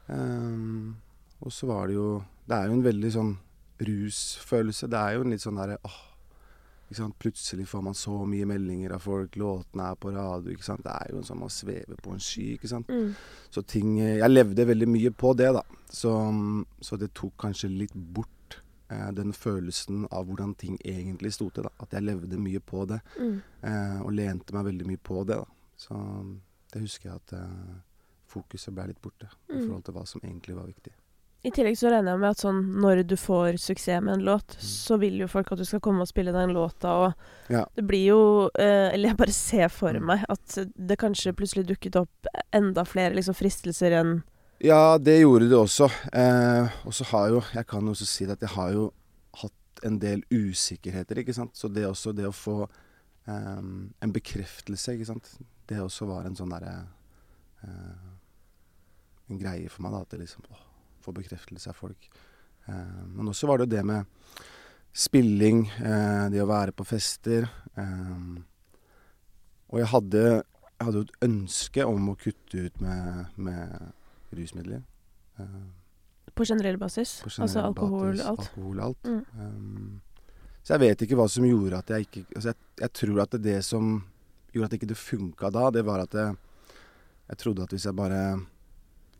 Um, 0.06 0.94
og 1.42 1.50
så 1.52 1.66
var 1.66 1.88
det 1.90 1.96
jo 1.96 2.22
Det 2.46 2.54
er 2.54 2.68
jo 2.68 2.76
en 2.76 2.84
veldig 2.84 3.10
sånn 3.10 3.32
rusfølelse. 3.80 4.86
Det 4.90 5.00
er 5.00 5.16
jo 5.16 5.24
en 5.24 5.34
litt 5.34 5.42
sånn 5.42 5.58
derre 5.58 5.80
åh? 5.86 5.98
Plutselig 6.90 7.68
får 7.68 7.82
man 7.82 7.94
så 7.94 8.26
mye 8.26 8.46
meldinger 8.46 8.92
av 8.96 8.98
folk, 9.04 9.36
låtene 9.36 9.90
er 9.92 9.94
på 9.94 10.10
radio, 10.12 10.50
ikke 10.52 10.64
sant. 10.64 10.82
Det 10.82 10.90
er 10.90 11.10
jo 11.12 11.18
en 11.18 11.24
sånn 11.28 11.38
man 11.38 11.48
svever 11.54 11.96
på 12.02 12.10
en 12.12 12.18
sky, 12.20 12.54
ikke 12.56 12.68
sant. 12.68 12.88
Mm. 12.90 13.14
Så 13.50 13.62
ting 13.66 13.98
eh, 14.00 14.16
Jeg 14.18 14.30
levde 14.30 14.66
veldig 14.66 14.88
mye 14.88 15.10
på 15.10 15.34
det, 15.36 15.52
da. 15.54 15.62
Så, 15.90 16.10
så 16.80 16.98
det 16.98 17.12
tok 17.14 17.36
kanskje 17.38 17.70
litt 17.70 17.94
bort 17.94 18.58
eh, 18.90 19.10
den 19.14 19.32
følelsen 19.32 20.08
av 20.10 20.26
hvordan 20.26 20.54
ting 20.58 20.78
egentlig 20.84 21.32
sto 21.32 21.50
til. 21.50 21.62
da. 21.62 21.70
At 21.80 21.92
jeg 21.92 22.02
levde 22.02 22.36
mye 22.38 22.58
på 22.60 22.86
det, 22.90 23.00
Mm. 23.20 23.40
eh, 23.62 24.00
og 24.02 24.12
lente 24.12 24.52
meg 24.54 24.64
veldig 24.72 24.86
mye 24.86 24.98
på 25.02 25.24
det. 25.26 25.36
da. 25.36 25.46
Så 25.76 25.94
det 26.72 26.82
husker 26.82 27.10
jeg 27.10 27.16
at 27.22 27.32
eh, 27.38 27.76
fokuset 28.30 28.74
ble 28.74 28.88
litt 28.90 29.00
borte 29.02 29.26
i 29.48 29.54
Mm. 29.54 29.66
forhold 29.68 29.84
til 29.84 29.94
hva 29.94 30.06
som 30.06 30.20
egentlig 30.24 30.56
var 30.56 30.66
viktig. 30.66 30.92
I 31.42 31.50
tillegg 31.56 31.76
så 31.80 31.88
regner 31.88 32.12
jeg 32.12 32.20
med 32.20 32.30
at 32.34 32.40
sånn 32.42 32.58
når 32.82 32.98
du 33.08 33.14
får 33.16 33.56
suksess 33.62 34.02
med 34.04 34.18
en 34.18 34.24
låt, 34.26 34.56
så 34.60 34.98
vil 35.00 35.14
jo 35.22 35.28
folk 35.30 35.52
at 35.52 35.58
du 35.58 35.64
skal 35.64 35.80
komme 35.80 36.02
og 36.04 36.08
spille 36.10 36.32
den 36.36 36.52
låta, 36.52 36.90
og 37.06 37.14
Mm. 37.50 37.56
Ja. 37.56 37.64
det 37.74 37.82
blir 37.88 38.04
jo 38.06 38.50
eh, 38.54 38.92
Eller 38.94 39.08
jeg 39.08 39.16
bare 39.16 39.32
ser 39.32 39.68
for 39.68 39.92
Mm. 39.92 40.04
meg 40.06 40.24
at 40.28 40.58
det 40.76 40.98
kanskje 40.98 41.32
plutselig 41.32 41.66
dukket 41.66 41.96
opp 41.96 42.26
enda 42.52 42.84
flere 42.84 43.14
liksom 43.14 43.34
fristelser 43.34 43.90
enn 43.92 44.22
Ja, 44.60 44.98
det 44.98 45.20
gjorde 45.22 45.48
det 45.48 45.56
også. 45.56 45.88
Eh, 46.12 46.68
og 46.84 46.92
så 46.92 47.04
har 47.06 47.28
jo 47.30 47.40
Jeg 47.54 47.66
kan 47.66 47.88
også 47.88 48.04
si 48.06 48.26
det 48.26 48.32
at 48.32 48.40
jeg 48.40 48.50
har 48.50 48.72
jo 48.72 48.92
hatt 49.34 49.52
en 49.82 49.98
del 49.98 50.22
usikkerheter, 50.30 51.16
ikke 51.18 51.32
sant. 51.34 51.54
Så 51.56 51.72
det 51.72 51.86
også, 51.86 52.14
det 52.14 52.26
å 52.26 52.32
få 52.32 52.68
eh, 53.26 53.32
en 54.02 54.12
bekreftelse, 54.12 54.92
ikke 54.92 55.06
sant. 55.06 55.38
Det 55.66 55.78
også 55.80 56.06
var 56.06 56.26
en 56.26 56.36
sånn 56.36 56.50
derre 56.50 56.86
eh, 57.64 58.10
En 59.30 59.38
greie 59.38 59.68
for 59.70 59.82
meg, 59.82 59.92
da. 59.92 60.00
At 60.02 60.10
det 60.10 60.20
liksom 60.20 60.44
Å, 60.50 60.56
få 61.04 61.14
bekreftelse 61.16 61.72
av 61.72 61.78
folk. 61.78 62.10
Eh, 62.66 63.02
men 63.14 63.32
også 63.32 63.48
var 63.50 63.60
det 63.60 63.68
jo 63.68 63.74
det 63.76 63.84
med 63.88 64.44
spilling, 64.92 65.66
eh, 65.78 66.28
det 66.32 66.42
å 66.42 66.48
være 66.50 66.74
på 66.76 66.86
fester. 66.88 67.48
Eh, 67.78 68.30
og 69.70 69.78
jeg 69.78 69.90
hadde, 69.92 70.24
jeg 70.42 70.86
hadde 70.86 71.02
jo 71.02 71.06
et 71.06 71.26
ønske 71.28 71.86
om 71.86 72.10
å 72.10 72.18
kutte 72.18 72.66
ut 72.66 72.80
med, 72.82 73.36
med 73.36 73.92
rusmidler. 74.34 74.82
Eh, 75.38 75.68
på 76.34 76.46
generell 76.46 76.78
basis. 76.78 77.20
på 77.22 77.30
generell 77.30 77.48
altså 77.48 77.64
alkohol, 77.66 78.12
basis, 78.12 78.26
alt. 78.26 78.40
alkohol, 78.40 78.80
alt. 78.80 79.04
Mm. 79.04 79.24
Um, 79.38 80.00
så 80.62 80.74
jeg 80.74 80.82
vet 80.84 81.02
ikke 81.04 81.18
hva 81.18 81.26
som 81.32 81.46
gjorde 81.48 81.80
at 81.80 81.90
jeg 81.94 82.06
ikke 82.06 82.22
altså 82.36 82.52
jeg, 82.52 82.58
jeg 82.82 82.92
tror 83.00 83.20
at 83.22 83.34
det, 83.34 83.40
det 83.46 83.58
som 83.64 83.90
gjorde 84.52 84.66
at 84.66 84.74
det 84.74 84.80
ikke 84.80 84.98
funka 84.98 85.50
da, 85.54 85.66
det 85.74 85.84
var 85.86 86.04
at 86.04 86.16
jeg, 86.16 86.36
jeg 87.30 87.40
trodde 87.40 87.64
at 87.64 87.74
hvis 87.74 87.86
jeg 87.88 87.96
bare 87.96 88.22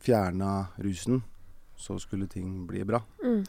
fjerna 0.01 0.51
rusen, 0.81 1.21
så 1.81 1.97
skulle 2.01 2.29
ting 2.31 2.61
bli 2.69 2.83
bra. 2.87 3.01
Mm. 3.23 3.41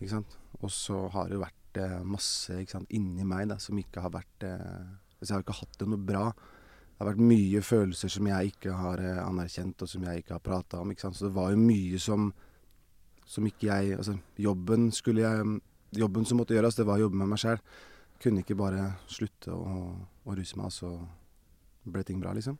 Ikke 0.00 0.12
sant? 0.16 0.38
Og 0.62 0.72
så 0.72 1.04
har 1.12 1.28
det 1.28 1.36
jo 1.36 1.44
vært 1.44 1.80
eh, 1.82 2.00
masse 2.06 2.56
ikke 2.60 2.78
sant, 2.78 2.92
inni 2.96 3.26
meg 3.28 3.48
da, 3.52 3.58
som 3.62 3.78
ikke 3.78 4.02
har 4.04 4.12
vært 4.14 4.46
eh, 4.48 4.82
altså 5.18 5.30
Jeg 5.30 5.36
har 5.36 5.44
ikke 5.44 5.60
hatt 5.60 5.78
det 5.80 5.88
noe 5.90 6.08
bra. 6.10 6.24
Det 6.34 7.02
har 7.02 7.10
vært 7.10 7.24
mye 7.26 7.62
følelser 7.64 8.12
som 8.12 8.28
jeg 8.30 8.54
ikke 8.54 8.74
har 8.78 9.02
eh, 9.02 9.22
anerkjent, 9.22 9.82
og 9.82 9.90
som 9.90 10.04
jeg 10.06 10.22
ikke 10.22 10.36
har 10.36 10.44
prata 10.44 10.82
om. 10.82 10.92
Ikke 10.92 11.06
sant? 11.06 11.18
Så 11.18 11.28
det 11.28 11.36
var 11.36 11.52
jo 11.54 11.62
mye 11.62 12.00
som, 12.02 12.28
som 13.26 13.48
ikke 13.48 13.70
jeg 13.70 13.98
Altså, 13.98 14.18
jobben 14.38 14.90
skulle 14.94 15.24
jeg 15.24 15.60
Jobben 15.94 16.24
som 16.26 16.40
måtte 16.40 16.56
gjøres, 16.56 16.74
det 16.74 16.88
var 16.88 16.98
å 16.98 17.04
jobbe 17.04 17.20
med 17.20 17.28
meg 17.30 17.38
sjæl. 17.38 17.60
Kunne 18.18 18.42
ikke 18.42 18.56
bare 18.58 18.88
slutte 19.06 19.54
å, 19.54 19.84
å 20.26 20.34
ruse 20.34 20.56
meg, 20.58 20.66
og 20.66 20.74
så 20.74 20.88
ble 21.86 22.02
ting 22.02 22.18
bra, 22.18 22.32
liksom. 22.34 22.56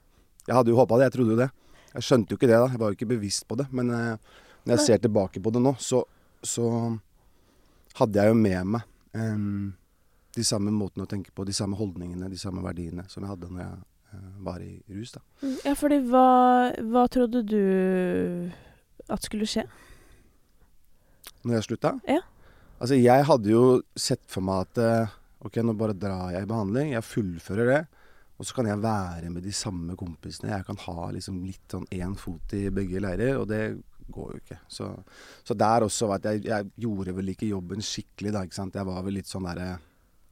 Jeg 0.47 0.55
hadde 0.55 0.71
jo 0.71 0.79
håpa 0.79 1.01
det, 1.01 1.09
jeg 1.09 1.15
trodde 1.17 1.35
jo 1.35 1.41
det. 1.41 1.49
Jeg 1.95 2.07
skjønte 2.07 2.31
jo 2.31 2.39
ikke 2.39 2.51
det 2.51 2.61
da, 2.61 2.69
jeg 2.71 2.81
var 2.83 2.93
jo 2.93 2.99
ikke 2.99 3.09
bevisst 3.11 3.47
på 3.51 3.59
det. 3.59 3.67
Men 3.75 3.91
eh, 3.91 4.31
når 4.65 4.77
jeg 4.77 4.87
ser 4.87 5.03
tilbake 5.05 5.43
på 5.45 5.53
det 5.55 5.63
nå, 5.63 5.75
så, 5.81 6.03
så 6.43 6.67
hadde 8.01 8.21
jeg 8.21 8.33
jo 8.33 8.37
med 8.39 8.75
meg 8.75 8.87
um, 9.15 9.73
de 10.35 10.45
samme 10.47 10.73
måtene 10.75 11.07
å 11.07 11.11
tenke 11.11 11.33
på, 11.35 11.47
de 11.47 11.55
samme 11.55 11.79
holdningene, 11.79 12.31
de 12.33 12.41
samme 12.41 12.65
verdiene 12.65 13.07
som 13.13 13.23
jeg 13.23 13.33
hadde 13.35 13.51
når 13.53 13.65
jeg 13.65 13.81
uh, 14.15 14.29
var 14.49 14.65
i 14.65 14.73
rus. 14.97 15.15
da. 15.15 15.23
Mm. 15.45 15.57
Ja, 15.69 15.75
fordi 15.79 16.01
hva, 16.09 16.29
hva 16.95 17.09
trodde 17.13 17.45
du 17.47 17.61
at 19.13 19.27
skulle 19.27 19.49
skje? 19.49 19.67
Når 21.45 21.59
jeg 21.59 21.69
slutta? 21.69 21.99
Ja. 22.09 22.23
Altså, 22.81 22.97
jeg 22.99 23.27
hadde 23.29 23.53
jo 23.53 23.65
sett 23.97 24.25
for 24.29 24.45
meg 24.45 24.65
at 24.67 24.81
eh, 24.83 25.13
ok, 25.45 25.61
nå 25.65 25.75
bare 25.79 25.97
drar 25.97 26.33
jeg 26.35 26.45
i 26.45 26.49
behandling, 26.49 26.95
jeg 26.95 27.07
fullfører 27.07 27.71
det. 27.71 27.83
Og 28.41 28.49
så 28.49 28.57
kan 28.57 28.67
jeg 28.67 28.83
være 28.83 29.31
med 29.31 29.45
de 29.47 29.53
samme 29.55 29.95
kompisene. 29.97 30.51
Jeg 30.51 30.67
kan 30.67 30.81
ha 30.89 31.11
liksom 31.15 31.39
litt 31.47 31.71
sånn 31.71 31.87
én 31.95 32.17
fot 32.19 32.55
i 32.57 32.67
begge 32.75 33.03
leirer, 33.03 33.37
og 33.39 33.47
det 33.53 33.61
går 34.13 34.33
jo 34.33 34.41
ikke. 34.43 34.59
Så, 34.69 34.89
så 35.45 35.55
der 35.57 35.81
også 35.87 36.07
var 36.09 36.17
at 36.17 36.25
jeg, 36.25 36.45
jeg 36.45 36.71
gjorde 36.79 37.15
vel 37.17 37.29
ikke 37.33 37.49
jobben 37.49 37.81
skikkelig, 37.81 38.33
da. 38.33 38.43
ikke 38.45 38.55
sant? 38.55 38.75
Jeg 38.75 38.87
var 38.87 39.03
vel 39.03 39.15
litt 39.15 39.27
sånn 39.31 39.45
derre 39.49 39.79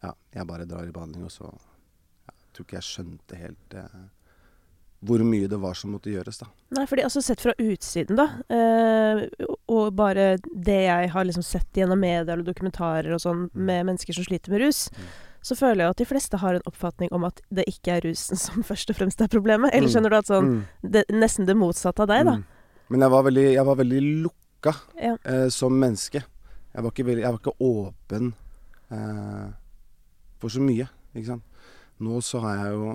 Ja, 0.03 0.13
jeg 0.35 0.47
bare 0.47 0.67
drar 0.67 0.85
i 0.85 0.91
behandling, 0.93 1.25
og 1.25 1.31
så 1.31 1.45
ja, 1.47 2.33
Jeg 2.35 2.53
tror 2.55 2.65
ikke 2.67 2.77
jeg 2.81 2.89
skjønte 2.91 3.37
helt 3.39 3.75
eh, 3.75 4.03
hvor 5.03 5.19
mye 5.27 5.49
det 5.51 5.59
var 5.59 5.75
som 5.75 5.91
måtte 5.91 6.13
gjøres, 6.13 6.37
da. 6.39 6.47
Nei, 6.77 6.85
fordi 6.87 7.03
altså 7.03 7.19
sett 7.27 7.41
fra 7.43 7.51
utsiden, 7.59 8.15
da, 8.15 8.27
eh, 8.55 9.25
og 9.67 9.89
bare 9.99 10.37
det 10.55 10.77
jeg 10.87 11.09
har 11.11 11.25
liksom 11.27 11.43
sett 11.43 11.67
gjennom 11.75 11.99
media 11.99 12.23
eller 12.37 12.45
dokumentarer 12.47 13.11
og 13.17 13.19
sånn 13.25 13.49
Mm. 13.51 13.65
med 13.67 13.87
mennesker 13.89 14.15
som 14.15 14.23
sliter 14.29 14.51
med 14.55 14.61
rus, 14.63 14.91
Mm. 14.95 15.09
så 15.43 15.57
føler 15.59 15.83
jeg 15.83 15.91
at 15.91 15.97
de 15.97 16.05
fleste 16.07 16.39
har 16.39 16.55
en 16.55 16.63
oppfatning 16.71 17.09
om 17.11 17.25
at 17.25 17.41
det 17.51 17.65
ikke 17.67 17.97
er 17.97 18.01
rusen 18.07 18.37
som 18.47 18.63
først 18.63 18.91
og 18.91 18.97
fremst 18.97 19.21
er 19.21 19.27
problemet. 19.27 19.75
Eller 19.75 19.89
Mm. 19.89 19.93
skjønner 19.93 20.11
du 20.11 20.17
at 20.17 20.27
sånn 20.27 20.47
Mm. 20.53 20.65
det, 20.93 21.05
Nesten 21.11 21.47
det 21.47 21.57
motsatte 21.57 21.99
av 22.01 22.07
deg, 22.07 22.25
da. 22.25 22.37
Men 22.93 23.05
jeg 23.07 23.13
var 23.15 23.25
veldig, 23.29 23.45
jeg 23.57 23.67
var 23.69 23.79
veldig 23.81 24.01
lukka 24.27 24.75
Ja. 25.01 25.15
eh, 25.25 25.49
som 25.49 25.73
menneske. 25.81 26.23
Jeg 26.73 26.83
var 26.85 26.93
ikke, 26.93 27.07
veldig, 27.09 27.23
jeg 27.25 27.33
var 27.33 27.41
ikke 27.41 27.61
åpen 27.69 28.33
eh, 28.93 29.49
for 30.41 30.53
så 30.53 30.61
mye, 30.65 30.87
ikke 31.15 31.27
sant. 31.33 31.45
Nå 32.03 32.21
så 32.25 32.41
har 32.45 32.61
jeg 32.67 32.77
jo 32.77 32.93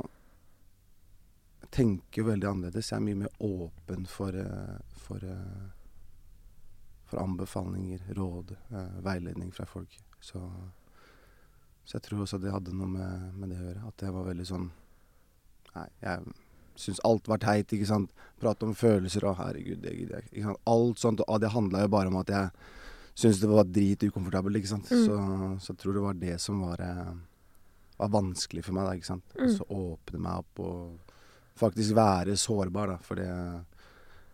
tenker 1.73 2.23
veldig 2.23 2.47
annerledes. 2.49 2.91
Jeg 2.91 2.97
er 2.97 3.05
mye 3.05 3.19
mer 3.25 3.33
åpen 3.43 4.05
for 4.09 4.35
eh, 4.37 4.77
for, 5.07 5.23
eh, 5.23 5.67
for 7.07 7.21
anbefalinger, 7.23 8.01
råd, 8.17 8.55
eh, 8.71 8.97
veiledning 9.05 9.51
fra 9.55 9.65
folk. 9.65 9.93
Så, 10.19 10.41
så 11.85 11.97
jeg 11.97 12.03
tror 12.07 12.23
også 12.25 12.39
det 12.43 12.51
hadde 12.51 12.73
noe 12.75 12.89
med, 12.91 13.33
med 13.37 13.49
det 13.53 13.59
å 13.61 13.67
gjøre. 13.69 13.87
At 13.87 14.03
jeg 14.07 14.15
var 14.15 14.27
veldig 14.31 14.47
sånn 14.49 14.69
Nei, 15.77 15.87
jeg 16.01 16.23
syns 16.77 17.01
alt 17.07 17.27
var 17.29 17.41
teit, 17.41 17.71
ikke 17.73 17.89
sant. 17.89 18.11
Prate 18.41 18.67
om 18.67 18.75
følelser 18.77 19.25
og 19.27 19.39
herregud, 19.39 19.79
det 19.81 19.95
gidder 19.95 20.19
jeg 20.19 20.29
ikke. 20.29 20.57
Alt 20.69 21.01
sånt. 21.01 21.23
Og 21.25 21.41
det 21.41 21.53
handla 21.53 21.85
jo 21.85 21.93
bare 21.93 22.11
om 22.11 22.19
at 22.21 22.33
jeg 22.33 22.51
syntes 23.17 23.41
det 23.41 23.49
var 23.49 23.71
drit 23.73 24.05
ukomfortabelt, 24.05 24.59
ikke 24.59 24.71
sant. 24.75 24.91
Mm. 24.91 25.05
Så, 25.05 25.17
så 25.65 25.73
jeg 25.73 25.81
tror 25.81 25.97
det 25.97 26.05
var 26.05 26.21
det 26.21 26.37
som 26.41 26.61
var, 26.61 26.83
eh, 26.85 27.15
var 27.97 28.13
vanskelig 28.13 28.65
for 28.67 28.77
meg, 28.77 28.85
da, 28.85 28.93
ikke 28.97 29.09
sant. 29.09 29.25
Mm. 29.39 29.49
Så 29.55 29.67
åpne 29.73 30.21
meg 30.21 30.43
opp 30.43 30.63
og 30.67 31.13
faktisk 31.57 31.97
være 31.97 32.37
sårbar, 32.37 32.93
da. 32.93 33.01
For 33.01 33.19
det 33.19 33.31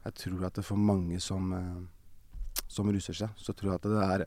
Jeg 0.03 0.15
tror 0.19 0.41
at 0.43 0.55
det 0.59 0.65
for 0.67 0.75
mange 0.75 1.17
som, 1.23 1.53
eh, 1.55 2.63
som 2.67 2.89
ruser 2.91 3.15
seg, 3.15 3.29
så 3.39 3.53
tror 3.55 3.71
jeg 3.71 3.79
at 3.79 3.87
det 3.87 4.03
er 4.03 4.25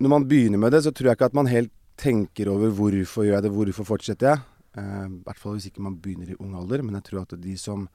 Når 0.00 0.08
man 0.08 0.28
begynner 0.28 0.58
med 0.58 0.72
det, 0.72 0.82
så 0.82 0.90
tror 0.90 1.06
jeg 1.06 1.16
ikke 1.16 1.30
at 1.30 1.34
man 1.34 1.46
helt 1.46 1.72
tenker 1.96 2.48
over 2.48 2.68
hvorfor 2.68 3.24
gjør 3.24 3.38
jeg 3.38 3.42
det, 3.42 3.52
hvorfor 3.52 3.84
fortsetter 3.84 4.28
jeg. 4.28 4.40
Eh, 4.76 5.06
I 5.08 5.22
hvert 5.24 5.40
fall 5.40 5.56
hvis 5.56 5.70
ikke 5.70 5.84
man 5.84 5.98
begynner 6.02 6.32
i 6.32 6.38
ung 6.38 6.54
alder. 6.58 6.84
Men 6.84 6.98
jeg 6.98 7.08
tror 7.10 7.24
at 7.24 7.36
de 7.42 7.56
som 7.60 7.88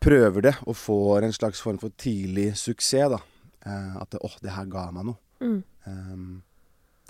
prøver 0.00 0.48
det 0.48 0.54
og 0.64 0.78
får 0.80 1.26
en 1.26 1.36
slags 1.36 1.60
form 1.60 1.78
for 1.80 1.92
tidlig 2.00 2.54
suksess, 2.56 3.12
da. 3.12 3.20
uh, 3.66 3.96
at 4.00 4.14
det, 4.14 4.22
åh, 4.24 4.36
det 4.40 4.54
her 4.54 4.70
ga 4.72 4.86
meg 4.96 5.10
noe. 5.10 5.20
Mm. 5.40 5.60
Eh, 5.88 6.22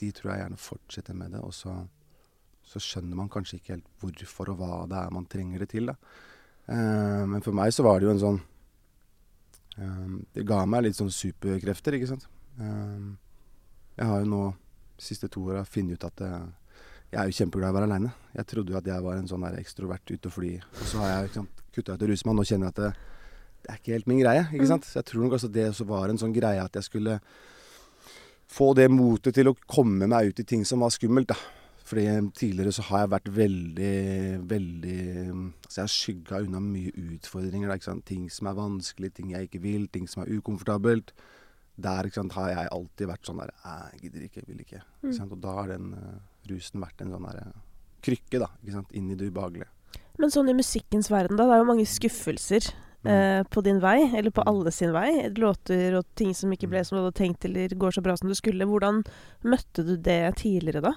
de 0.00 0.10
tror 0.16 0.32
jeg 0.32 0.42
gjerne 0.42 0.58
fortsetter 0.58 1.14
med 1.14 1.36
det, 1.36 1.42
og 1.44 1.54
så, 1.54 1.74
så 2.66 2.82
skjønner 2.82 3.18
man 3.18 3.30
kanskje 3.30 3.60
ikke 3.60 3.76
helt 3.76 3.90
hvorfor 4.02 4.50
og 4.54 4.58
hva 4.62 4.80
det 4.90 4.98
er 4.98 5.14
man 5.14 5.28
trenger 5.30 5.62
det 5.62 5.70
til. 5.74 5.92
Da. 5.92 5.96
Uh, 6.70 7.24
men 7.30 7.44
for 7.46 7.56
meg 7.56 7.74
så 7.74 7.86
var 7.86 8.00
det 8.00 8.08
jo 8.08 8.14
en 8.14 8.22
sånn 8.22 8.36
eh, 9.80 10.10
Det 10.36 10.44
ga 10.46 10.60
meg 10.68 10.84
litt 10.84 10.98
sånn 10.98 11.10
superkrefter, 11.14 11.96
ikke 11.96 12.10
sant. 12.10 12.26
Eh, 12.60 13.06
jeg 13.96 14.08
har 14.10 14.22
jo 14.22 14.30
nå 14.30 14.42
siste 15.00 15.30
to 15.32 15.46
åra 15.48 15.64
funnet 15.64 15.98
ut 15.98 16.06
at 16.10 16.22
eh, 16.26 16.48
jeg 17.10 17.18
er 17.20 17.30
jo 17.30 17.36
kjempeglad 17.40 17.70
i 17.70 17.72
å 17.72 17.76
være 17.78 17.88
aleine. 17.90 18.12
Jeg 18.36 18.46
trodde 18.46 18.70
jo 18.72 18.78
at 18.78 18.86
jeg 18.86 19.02
var 19.02 19.16
en 19.18 19.26
sånn 19.30 19.46
ekstrovert 19.58 20.10
ute 20.14 20.26
og 20.30 20.32
fly, 20.36 20.50
og 20.62 20.84
så 20.86 20.98
har 21.02 21.10
jeg 21.26 21.46
kutta 21.74 21.94
ut 21.96 22.02
og 22.04 22.08
ruset 22.12 22.26
meg. 22.28 22.36
Nå 22.38 22.44
kjenner 22.46 22.68
jeg 22.70 22.74
at 22.76 22.82
det, 22.84 22.90
det 23.64 23.70
er 23.72 23.80
ikke 23.80 23.94
helt 23.96 24.06
min 24.12 24.20
greie. 24.22 24.44
ikke 24.52 24.62
Mm. 24.66 24.72
sant? 24.74 24.84
Så 24.86 25.00
jeg 25.00 25.08
tror 25.10 25.22
nok 25.24 25.32
også 25.38 25.50
det 25.52 25.68
også 25.70 25.86
var 25.86 26.08
en 26.08 26.18
sånn 26.22 26.34
greie 26.34 26.62
at 26.62 26.72
jeg 26.78 26.86
skulle 26.86 27.20
få 28.50 28.74
det 28.74 28.88
motet 28.90 29.34
til 29.34 29.50
å 29.50 29.56
komme 29.70 30.06
meg 30.10 30.30
ut 30.32 30.40
i 30.42 30.46
ting 30.46 30.64
som 30.66 30.80
var 30.80 30.90
skummelt, 30.94 31.28
da. 31.30 31.36
Fordi 31.90 32.04
tidligere 32.38 32.70
så 32.72 32.82
har 32.86 33.00
jeg 33.02 33.10
vært 33.10 33.28
veldig, 33.34 33.94
veldig 34.46 34.98
Altså 35.66 35.80
jeg 35.80 35.82
har 35.82 35.94
skygga 35.94 36.40
unna 36.46 36.60
mye 36.62 36.92
utfordringer, 37.16 37.68
da. 37.72 37.94
Ting 38.06 38.28
som 38.30 38.46
er 38.46 38.54
vanskelig, 38.58 39.12
ting 39.14 39.30
jeg 39.34 39.48
ikke 39.48 39.62
vil, 39.62 39.88
ting 39.88 40.06
som 40.06 40.22
er 40.22 40.30
ukomfortabelt. 40.38 41.10
Der 41.80 42.04
ikke 42.06 42.20
sant, 42.20 42.32
har 42.36 42.50
jeg 42.52 42.68
alltid 42.70 43.08
vært 43.08 43.26
sånn 43.26 43.38
der 43.42 43.50
Jeg 43.64 44.00
gidder 44.04 44.26
ikke, 44.28 44.42
vil 44.46 44.60
ikke. 44.60 44.82
Mm. 45.02 45.08
ikke 45.10 45.16
sant? 45.18 45.32
Og 45.32 45.40
da 45.42 45.54
er 45.64 45.72
den 45.76 45.92
eh, 45.94 46.18
rusen 46.48 46.80
vært 46.80 47.00
en 47.00 47.10
sånn 47.10 47.26
eh, 47.34 47.52
krykke, 48.02 48.38
da. 48.40 48.46
ikke 48.62 48.72
sant, 48.72 48.92
Inn 48.92 49.10
i 49.10 49.14
det 49.14 49.32
ubehagelige. 49.32 49.66
Men 50.18 50.30
sånn 50.30 50.48
i 50.50 50.54
musikkens 50.54 51.08
verden, 51.10 51.36
da. 51.36 51.44
Det 51.46 51.52
er 51.54 51.58
jo 51.64 51.64
mange 51.72 51.86
skuffelser 51.86 52.72
Mm. 53.02 53.08
eh, 53.10 53.42
på 53.48 53.62
din 53.64 53.80
vei, 53.80 54.14
eller 54.14 54.30
på 54.30 54.42
Mm. 54.44 54.48
alle 54.48 54.70
sin 54.70 54.92
vei. 54.92 55.28
Låter 55.30 55.96
og 55.96 56.04
ting 56.14 56.34
som 56.34 56.50
ikke 56.52 56.68
ble 56.68 56.80
Mm. 56.80 56.84
som 56.86 56.98
du 56.98 57.04
hadde 57.04 57.16
tenkt, 57.16 57.44
eller 57.46 57.68
går 57.68 57.92
så 57.92 58.02
bra 58.02 58.14
som 58.16 58.28
du 58.28 58.34
skulle. 58.34 58.66
Hvordan 58.66 59.02
møtte 59.42 59.82
du 59.86 59.96
det 59.96 60.36
tidligere, 60.36 60.82
da? 60.82 60.92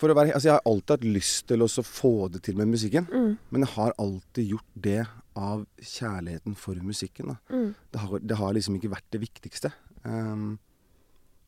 For 0.00 0.08
å 0.08 0.14
være, 0.16 0.32
altså 0.32 0.48
Jeg 0.48 0.54
har 0.56 0.62
alltid 0.64 0.90
hatt 0.96 1.04
lyst 1.04 1.46
til 1.46 1.58
å 1.60 1.68
få 1.84 2.30
det 2.32 2.42
til 2.42 2.56
med 2.56 2.68
musikken, 2.68 3.06
Mm. 3.06 3.38
men 3.50 3.60
jeg 3.60 3.68
har 3.74 3.92
alltid 3.98 4.48
gjort 4.48 4.70
det 4.80 5.06
av 5.36 5.66
kjærligheten 5.78 6.56
for 6.56 6.74
musikken. 6.76 7.26
da. 7.28 7.36
Mm. 7.50 7.74
Det 7.92 8.00
har, 8.00 8.18
det 8.18 8.36
har 8.36 8.52
liksom 8.54 8.76
ikke 8.80 8.90
vært 8.90 9.10
det 9.10 9.20
viktigste. 9.20 9.72
Ehm, 10.06 10.58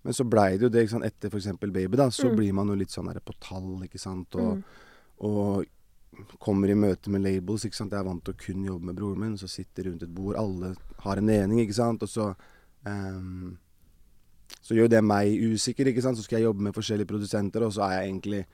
men 0.04 0.12
så 0.12 0.24
blei 0.28 0.56
det 0.58 0.62
jo 0.66 0.68
det, 0.68 0.82
ikke 0.86 0.96
sant. 0.96 1.04
Etter 1.04 1.30
f.eks. 1.30 1.46
Baby, 1.60 1.96
da, 1.96 2.08
så 2.10 2.28
Mm. 2.30 2.36
blir 2.36 2.52
man 2.52 2.68
jo 2.68 2.74
litt 2.74 2.90
sånn 2.90 3.12
der 3.12 3.20
på 3.20 3.34
tall, 3.40 3.82
ikke 3.84 3.98
sant. 4.00 4.34
Og, 4.34 4.56
Mm. 4.56 4.64
og 5.20 5.66
kommer 6.38 6.68
i 6.68 6.74
møte 6.74 7.08
med 7.08 7.22
labels, 7.22 7.64
ikke 7.64 7.74
sant. 7.74 7.90
Jeg 7.92 8.00
er 8.00 8.04
vant 8.04 8.22
til 8.24 8.34
å 8.34 8.36
kun 8.36 8.64
jobbe 8.64 8.84
med 8.84 8.96
broren 8.96 9.18
min, 9.20 9.36
så 9.38 9.48
sitter 9.48 9.84
rundt 9.84 10.02
et 10.02 10.14
bord, 10.14 10.36
alle 10.36 10.74
har 11.00 11.16
en 11.16 11.24
mening, 11.26 11.58
ikke 11.60 11.74
sant. 11.74 12.02
Og 12.02 12.08
så 12.08 12.34
um, 12.86 13.58
Så 14.60 14.74
gjør 14.76 14.88
det 14.90 15.02
meg 15.02 15.26
usikker, 15.40 15.86
ikke 15.86 16.02
sant. 16.02 16.16
Så 16.18 16.22
skal 16.24 16.38
jeg 16.40 16.46
jobbe 16.46 16.60
med 16.60 16.74
forskjellige 16.74 17.06
produsenter, 17.08 17.62
og 17.64 17.72
så 17.72 17.82
er 17.88 18.02
jeg 18.02 18.12
egentlig 18.12 18.46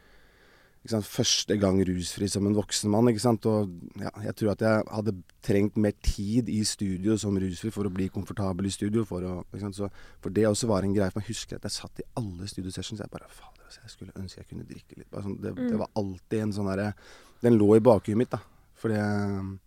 første 0.87 1.59
gang 1.61 1.81
rusfri 1.85 2.29
som 2.31 2.47
en 2.47 2.55
voksen 2.55 2.91
mann. 2.91 3.09
ikke 3.09 3.21
sant? 3.21 3.45
Og 3.47 3.69
ja, 4.01 4.11
jeg 4.25 4.35
tror 4.37 4.53
at 4.53 4.61
jeg 4.61 4.85
hadde 4.91 5.15
trengt 5.43 5.77
mer 5.77 5.93
tid 6.03 6.49
i 6.49 6.63
studio 6.65 7.17
som 7.19 7.37
rusfri 7.37 7.71
for 7.71 7.85
å 7.85 7.93
bli 7.93 8.09
komfortabel 8.09 8.67
i 8.67 8.71
studio. 8.71 9.05
For, 9.05 9.21
å? 9.21 9.45
Så, 9.73 9.91
for 10.21 10.31
det 10.31 10.47
også 10.47 10.67
var 10.69 10.83
en 10.83 10.95
greie. 10.95 11.11
For 11.11 11.21
jeg 11.21 11.35
husker 11.35 11.57
at 11.57 11.63
jeg 11.65 11.73
satt 11.73 12.01
i 12.01 12.07
alle 12.17 12.47
studiosessions. 12.47 13.01
Jeg 13.01 13.11
bare 13.11 13.29
Fader, 13.29 13.65
altså, 13.67 13.81
jeg 13.83 13.91
skulle 13.91 14.13
ønske 14.17 14.41
jeg 14.41 14.49
kunne 14.49 14.65
drikke 14.69 14.97
litt. 14.99 15.11
Bare 15.11 15.23
sånn, 15.23 15.41
det, 15.43 15.55
Mm. 15.55 15.69
det 15.69 15.79
var 15.79 15.91
alltid 15.97 16.41
en 16.43 16.53
sånn 16.53 16.71
derre 16.71 16.95
Den 17.43 17.59
lå 17.59 17.77
i 17.77 17.81
bakhuet 17.81 18.17
mitt, 18.17 18.31
da. 18.31 18.39
Fordi, 18.75 19.59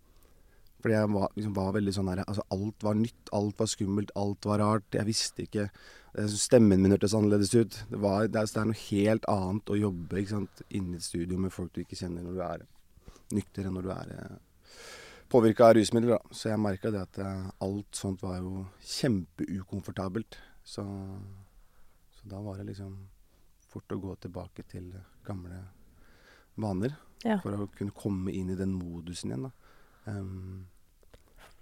fordi 0.82 0.96
jeg 0.96 1.10
var, 1.14 1.30
liksom, 1.36 1.54
var 1.56 1.74
veldig 1.74 1.94
sånn 1.94 2.10
derre 2.10 2.26
Altså, 2.28 2.44
alt 2.52 2.84
var 2.84 2.96
nytt, 2.96 3.30
alt 3.34 3.58
var 3.60 3.68
skummelt, 3.68 4.12
alt 4.16 4.46
var 4.46 4.60
rart. 4.60 4.90
Jeg 4.92 5.06
visste 5.06 5.44
ikke 5.46 5.70
Stemmen 6.12 6.82
min 6.84 6.92
hørtes 6.92 7.14
annerledes 7.16 7.54
ut. 7.56 7.78
Det, 7.90 8.00
var, 8.04 8.28
det, 8.28 8.42
er, 8.42 8.50
det 8.52 8.62
er 8.62 8.68
noe 8.68 8.82
helt 8.84 9.28
annet 9.32 9.72
å 9.72 9.80
jobbe 9.80 10.20
ikke 10.20 10.34
sant, 10.34 10.64
inne 10.70 10.98
i 10.98 11.00
et 11.00 11.08
studio 11.08 11.40
med 11.40 11.54
folk 11.56 11.72
du 11.76 11.84
ikke 11.86 12.00
kjenner, 12.00 12.26
når 12.26 12.36
du 12.36 12.42
er 12.48 12.66
nykter 13.32 13.68
enn 13.68 13.78
når 13.78 13.86
du 13.88 13.92
er 13.96 14.12
eh, 14.18 14.34
påvirka 15.32 15.70
av 15.70 15.78
rusmidler. 15.78 16.18
Da. 16.18 16.36
Så 16.36 16.52
jeg 16.52 16.60
merka 16.60 16.92
det 16.92 17.06
at 17.06 17.22
eh, 17.24 17.48
alt 17.64 17.96
sånt 17.96 18.24
var 18.26 18.42
jo 18.42 18.66
kjempeukomfortabelt. 18.98 20.40
Så, 20.68 20.84
så 22.18 22.34
da 22.34 22.42
var 22.44 22.60
det 22.60 22.68
liksom 22.74 22.98
fort 23.72 23.96
å 23.96 24.02
gå 24.04 24.18
tilbake 24.26 24.68
til 24.68 24.92
gamle 25.24 25.64
vaner. 26.60 26.98
Ja. 27.24 27.40
For 27.40 27.56
å 27.56 27.70
kunne 27.78 27.96
komme 27.96 28.34
inn 28.36 28.52
i 28.52 28.60
den 28.60 28.74
modusen 28.76 29.32
igjen, 29.32 29.48
da. 29.48 29.56
Um, 30.10 30.66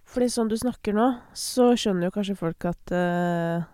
Fordi 0.07 0.29
sånn 0.31 0.49
du 0.49 0.55
snakker 0.57 0.95
nå, 0.95 1.09
så 1.37 1.73
skjønner 1.77 2.07
jo 2.07 2.15
kanskje 2.15 2.39
folk 2.39 2.65
at 2.71 2.93
eh, 2.95 3.67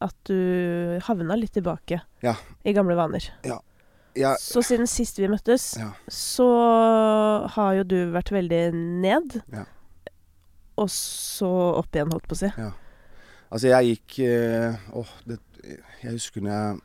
At 0.00 0.14
du 0.28 0.98
havna 1.02 1.36
litt 1.38 1.52
tilbake 1.56 2.00
Ja. 2.22 2.36
i 2.64 2.72
gamle 2.72 2.94
vaner. 2.96 3.30
jeg, 3.42 4.36
Så 4.38 4.62
siden 4.62 4.86
sist 4.86 5.18
vi 5.18 5.26
møttes, 5.28 5.76
Ja. 5.78 5.92
så 6.08 7.46
har 7.48 7.74
jo 7.74 7.82
du 7.82 8.12
vært 8.12 8.30
veldig 8.30 8.72
ned. 8.74 9.42
Ja. 9.52 9.64
Og 10.78 10.88
så 10.90 11.48
opp 11.78 11.90
igjen, 11.94 12.10
holdt 12.12 12.26
på 12.28 12.34
å 12.34 12.42
si. 12.44 12.50
Altså, 13.50 13.68
jeg 13.70 13.98
gikk 13.98 14.16
Åh, 14.94 14.98
øh, 14.98 15.08
det 15.26 15.38
Jeg 16.02 16.12
husker 16.16 16.40
når 16.42 16.50
jeg 16.50 16.80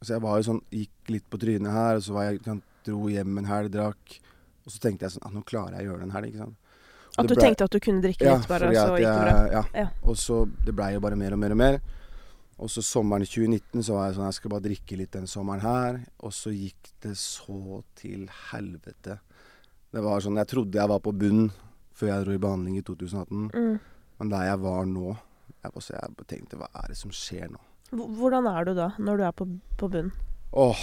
Altså, 0.00 0.12
jeg 0.14 0.22
var 0.22 0.36
jo 0.38 0.46
sånn 0.46 0.62
Gikk 0.72 1.10
litt 1.12 1.26
på 1.30 1.38
trynet 1.42 1.72
her, 1.74 1.96
og 1.98 2.02
så 2.06 2.14
var 2.16 2.28
jeg 2.30 2.40
dro 2.86 3.08
hjem 3.12 3.38
en 3.38 3.48
helg, 3.50 3.70
drakk. 3.74 4.20
Og 4.64 4.72
så 4.72 4.78
tenkte 4.80 5.04
jeg 5.04 5.16
sånn 5.16 5.26
ah, 5.26 5.32
Nå 5.34 5.42
klarer 5.44 5.76
jeg 5.78 5.86
å 5.88 5.90
gjøre 5.90 6.00
det 6.04 6.08
en 6.08 6.14
helg, 6.16 6.30
ikke 6.30 6.44
sant. 6.44 6.56
At 7.20 7.28
du 7.30 7.34
ble- 7.34 7.44
tenkte 7.46 7.64
at 7.68 7.70
du 7.76 7.80
kunne 7.80 8.02
drikke 8.04 8.26
litt, 8.26 8.48
bare, 8.48 8.68
og 8.68 8.74
så 8.74 8.98
gikk 8.98 9.08
det 9.08 9.24
bra. 9.24 9.64
Ja. 9.74 9.86
Og 10.02 10.16
så 10.16 10.44
Det 10.64 10.74
blei 10.74 10.92
jo 10.94 11.00
bare 11.00 11.16
mer 11.16 11.32
og 11.36 11.38
mer 11.38 11.50
og 11.56 11.56
mer. 11.60 11.80
Og 12.60 12.68
så 12.68 12.82
sommeren 12.84 13.24
2019 13.24 13.82
så 13.82 13.94
var 13.96 14.08
jeg 14.10 14.16
sånn 14.18 14.26
Jeg 14.28 14.34
skal 14.36 14.50
bare 14.50 14.66
drikke 14.66 14.96
litt 15.00 15.10
den 15.16 15.26
sommeren 15.26 15.60
her. 15.64 16.00
Og 16.20 16.32
så 16.36 16.52
gikk 16.52 16.90
det 17.00 17.16
så 17.16 17.82
til 17.96 18.28
helvete. 18.50 19.18
Det 19.92 20.02
var 20.04 20.20
sånn 20.20 20.36
Jeg 20.36 20.46
trodde 20.46 20.78
jeg 20.78 20.88
var 20.88 21.00
på 21.00 21.12
bunn 21.16 21.50
før 21.96 22.06
jeg 22.08 22.24
dro 22.24 22.32
i 22.32 22.38
behandling 22.38 22.76
i 22.78 22.82
2018. 22.82 23.50
Mm. 23.54 23.80
Men 24.20 24.28
der 24.28 24.44
jeg 24.50 24.60
var 24.60 24.84
nå 24.86 25.16
Jeg, 25.64 25.72
jeg 25.72 26.26
tenkte 26.28 26.56
Hva 26.60 26.68
er 26.74 26.88
det 26.88 26.96
som 26.96 27.10
skjer 27.10 27.50
nå? 27.50 27.58
Hvordan 27.90 28.46
er 28.46 28.64
du 28.64 28.74
da, 28.74 28.92
når 28.98 29.16
du 29.16 29.22
er 29.24 29.32
på, 29.32 29.46
på 29.76 29.88
bunn? 29.90 30.12
Åh, 30.52 30.78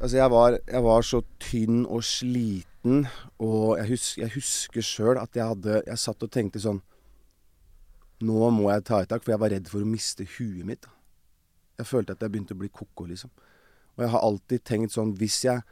altså 0.00 0.16
jeg 0.18 0.30
var, 0.30 0.58
jeg 0.68 0.82
var 0.84 1.02
så 1.02 1.22
tynn 1.40 1.86
og 1.86 2.02
sliten, 2.04 2.68
og 2.82 3.78
jeg, 3.78 3.86
hus, 3.92 4.06
jeg 4.18 4.32
husker 4.34 4.82
sjøl 4.82 5.18
at 5.20 5.36
jeg 5.38 5.46
hadde 5.46 5.76
Jeg 5.86 6.00
satt 6.02 6.24
og 6.26 6.30
tenkte 6.34 6.58
sånn 6.58 6.80
Nå 8.26 8.48
må 8.54 8.70
jeg 8.72 8.84
ta 8.86 9.00
et 9.02 9.10
tak, 9.10 9.22
for 9.22 9.34
jeg 9.34 9.42
var 9.42 9.50
redd 9.54 9.70
for 9.70 9.82
å 9.82 9.88
miste 9.88 10.22
huet 10.36 10.62
mitt. 10.66 10.84
Jeg 11.78 11.88
følte 11.88 12.14
at 12.14 12.22
jeg 12.22 12.30
begynte 12.30 12.54
å 12.54 12.60
bli 12.60 12.68
ko-ko, 12.70 13.08
liksom. 13.10 13.32
Og 13.96 14.04
jeg 14.04 14.12
har 14.12 14.22
alltid 14.22 14.64
tenkt 14.66 14.94
sånn 14.94 15.14
Hvis 15.18 15.40
jeg 15.46 15.62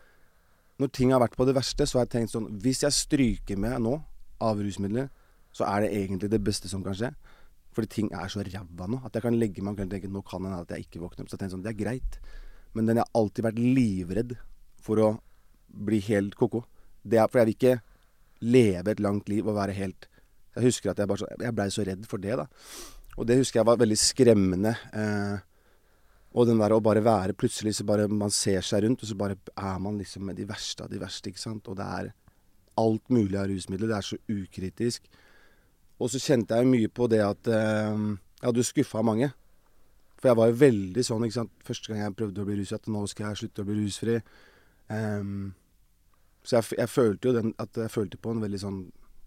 Når 0.82 0.90
ting 0.96 1.12
har 1.14 1.22
vært 1.22 1.36
på 1.38 1.46
det 1.46 1.54
verste, 1.56 1.86
så 1.86 1.98
har 1.98 2.08
jeg 2.08 2.14
tenkt 2.16 2.34
sånn 2.34 2.48
Hvis 2.62 2.82
jeg 2.86 2.96
stryker 2.96 3.60
med 3.60 3.82
nå 3.86 3.98
av 4.40 4.56
rusmidler, 4.62 5.10
så 5.52 5.66
er 5.68 5.84
det 5.84 5.90
egentlig 5.98 6.30
det 6.32 6.38
beste 6.40 6.70
som 6.70 6.80
kan 6.80 6.94
skje. 6.96 7.10
Fordi 7.76 7.90
ting 7.92 8.06
er 8.16 8.30
så 8.32 8.40
ræva 8.40 8.86
nå. 8.88 9.02
At 9.04 9.12
jeg 9.12 9.26
kan 9.26 9.36
legge 9.36 9.60
meg 9.60 9.76
og 9.76 9.90
tenke 9.92 10.08
nå 10.08 10.22
kan 10.24 10.40
det 10.40 10.48
hende 10.48 10.62
at 10.64 10.72
jeg 10.72 10.86
ikke 10.86 11.02
våkner 11.02 11.26
opp. 11.26 11.28
Så 11.28 11.36
jeg 11.36 11.42
tenker 11.42 11.56
sånn, 11.58 11.64
det 11.66 11.74
er 11.74 11.76
greit. 11.82 12.16
Men 12.72 12.88
den 12.88 12.96
jeg 12.96 13.04
har 13.04 13.20
alltid 13.20 13.44
vært 13.44 13.60
livredd 13.60 14.32
for 14.80 15.02
å 15.04 15.10
bli 15.68 16.00
helt 16.08 16.38
ko-ko. 16.40 16.62
Det 17.02 17.18
er 17.18 17.28
For 17.28 17.40
jeg 17.40 17.48
vil 17.48 17.58
ikke 17.58 17.76
leve 18.40 18.94
et 18.94 19.02
langt 19.04 19.28
liv 19.28 19.46
og 19.46 19.58
være 19.58 19.76
helt 19.76 20.08
Jeg 20.56 20.64
husker 20.64 20.92
at 20.92 20.98
jeg 20.98 21.08
bare 21.08 21.28
Jeg 21.40 21.54
blei 21.56 21.68
så 21.70 21.84
redd 21.86 22.06
for 22.08 22.22
det, 22.22 22.36
da. 22.40 22.46
Og 23.18 23.26
det 23.28 23.38
husker 23.40 23.60
jeg 23.60 23.68
var 23.68 23.80
veldig 23.80 23.98
skremmende. 23.98 24.74
Eh, 24.96 25.38
og 26.30 26.46
den 26.46 26.60
der 26.62 26.72
å 26.72 26.82
bare 26.82 27.02
være 27.04 27.36
Plutselig 27.36 27.74
så 27.76 27.84
bare 27.84 28.06
man 28.08 28.32
ser 28.32 28.62
seg 28.64 28.84
rundt, 28.84 29.02
og 29.02 29.10
så 29.10 29.16
bare 29.18 29.36
er 29.56 29.82
man 29.82 29.98
liksom 29.98 30.24
med 30.28 30.38
de 30.38 30.46
verste 30.48 30.86
av 30.86 30.92
de 30.92 31.00
verste, 31.00 31.30
ikke 31.30 31.42
sant. 31.42 31.68
Og 31.68 31.76
det 31.78 31.86
er 31.86 32.12
alt 32.80 33.12
mulig 33.12 33.36
av 33.38 33.50
rusmidler. 33.50 33.90
Det 33.90 33.98
er 33.98 34.08
så 34.08 34.18
ukritisk. 34.30 35.10
Og 36.00 36.08
så 36.08 36.22
kjente 36.22 36.56
jeg 36.56 36.70
mye 36.70 36.88
på 36.88 37.10
det 37.12 37.20
at 37.24 37.50
eh, 37.50 38.04
jeg 38.40 38.48
hadde 38.48 38.66
skuffa 38.66 39.02
mange. 39.04 39.32
For 40.20 40.30
jeg 40.30 40.36
var 40.36 40.50
jo 40.50 40.60
veldig 40.60 41.04
sånn, 41.04 41.24
ikke 41.26 41.38
sant. 41.38 41.52
Første 41.64 41.90
gang 41.90 42.02
jeg 42.02 42.16
prøvde 42.16 42.42
å 42.42 42.48
bli 42.48 42.58
rusfri, 42.60 42.76
at 42.76 42.88
nå 42.92 43.04
skal 43.08 43.30
jeg 43.30 43.40
slutte 43.40 43.64
å 43.64 43.68
bli 43.68 43.76
rusfri. 43.78 44.16
Um, 44.90 45.52
så 46.42 46.56
jeg, 46.56 46.78
jeg, 46.78 46.88
følte 46.88 47.28
jo 47.28 47.34
den, 47.36 47.52
at 47.60 47.76
jeg 47.76 47.92
følte 47.92 48.20
på 48.20 48.34
en 48.34 48.42
veldig 48.44 48.62
sånn 48.62 48.80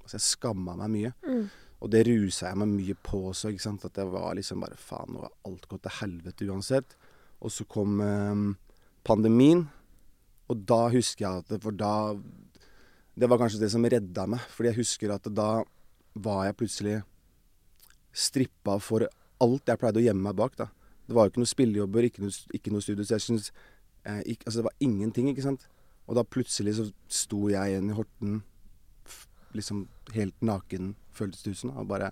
Altså 0.03 0.17
jeg 0.17 0.23
skamma 0.25 0.73
meg 0.75 0.89
mye. 0.91 1.09
Mm. 1.23 1.43
Og 1.79 1.91
det 1.93 2.01
rusa 2.09 2.49
jeg 2.49 2.59
meg 2.59 2.71
mye 2.73 2.95
på 3.07 3.21
også, 3.29 3.53
ikke 3.53 3.63
sant. 3.63 3.85
At 3.87 3.95
jeg 3.95 4.09
var 4.11 4.33
liksom 4.35 4.59
bare 4.59 4.75
Faen, 4.75 5.13
nå 5.15 5.21
har 5.23 5.31
alt 5.47 5.69
gått 5.71 5.85
til 5.85 5.93
helvete 6.01 6.47
uansett. 6.51 6.97
Og 7.39 7.53
så 7.55 7.63
kom 7.71 8.01
eh, 8.03 8.41
pandemien, 9.07 9.61
og 10.51 10.65
da 10.67 10.81
husker 10.91 11.23
jeg 11.23 11.45
at 11.45 11.63
For 11.63 11.71
da 11.79 11.93
Det 13.15 13.29
var 13.31 13.39
kanskje 13.39 13.61
det 13.61 13.71
som 13.71 13.87
redda 13.87 14.27
meg. 14.27 14.43
Fordi 14.51 14.73
jeg 14.73 14.81
husker 14.81 15.15
at 15.15 15.31
da 15.31 15.49
var 16.27 16.43
jeg 16.49 16.59
plutselig 16.59 16.97
strippa 18.11 18.75
for 18.83 19.07
alt 19.43 19.71
jeg 19.71 19.79
pleide 19.79 20.03
å 20.03 20.03
gjemme 20.03 20.27
meg 20.27 20.35
bak, 20.35 20.59
da. 20.59 20.67
Det 21.07 21.15
var 21.15 21.25
jo 21.25 21.31
ikke 21.31 21.45
noen 21.45 21.53
spillejobber, 21.55 22.09
ikke 22.09 22.27
noe, 22.27 22.35
ikke 22.59 22.75
noe 22.75 22.83
syns 22.83 23.53
Eh, 24.03 24.35
altså 24.45 24.59
det 24.59 24.63
var 24.67 24.75
ingenting, 24.83 25.29
ikke 25.29 25.45
sant. 25.45 25.67
Og 26.07 26.17
da 26.17 26.25
plutselig 26.27 26.75
så 26.77 26.87
sto 27.11 27.45
jeg 27.51 27.71
igjen 27.73 27.91
i 27.91 27.95
Horten 27.97 28.41
liksom 29.53 29.85
helt 30.15 30.41
naken, 30.41 30.93
føltes 31.13 31.43
det 31.43 31.53
ut 31.53 31.61
som. 31.61 31.73
Og 31.77 31.87
bare 31.89 32.11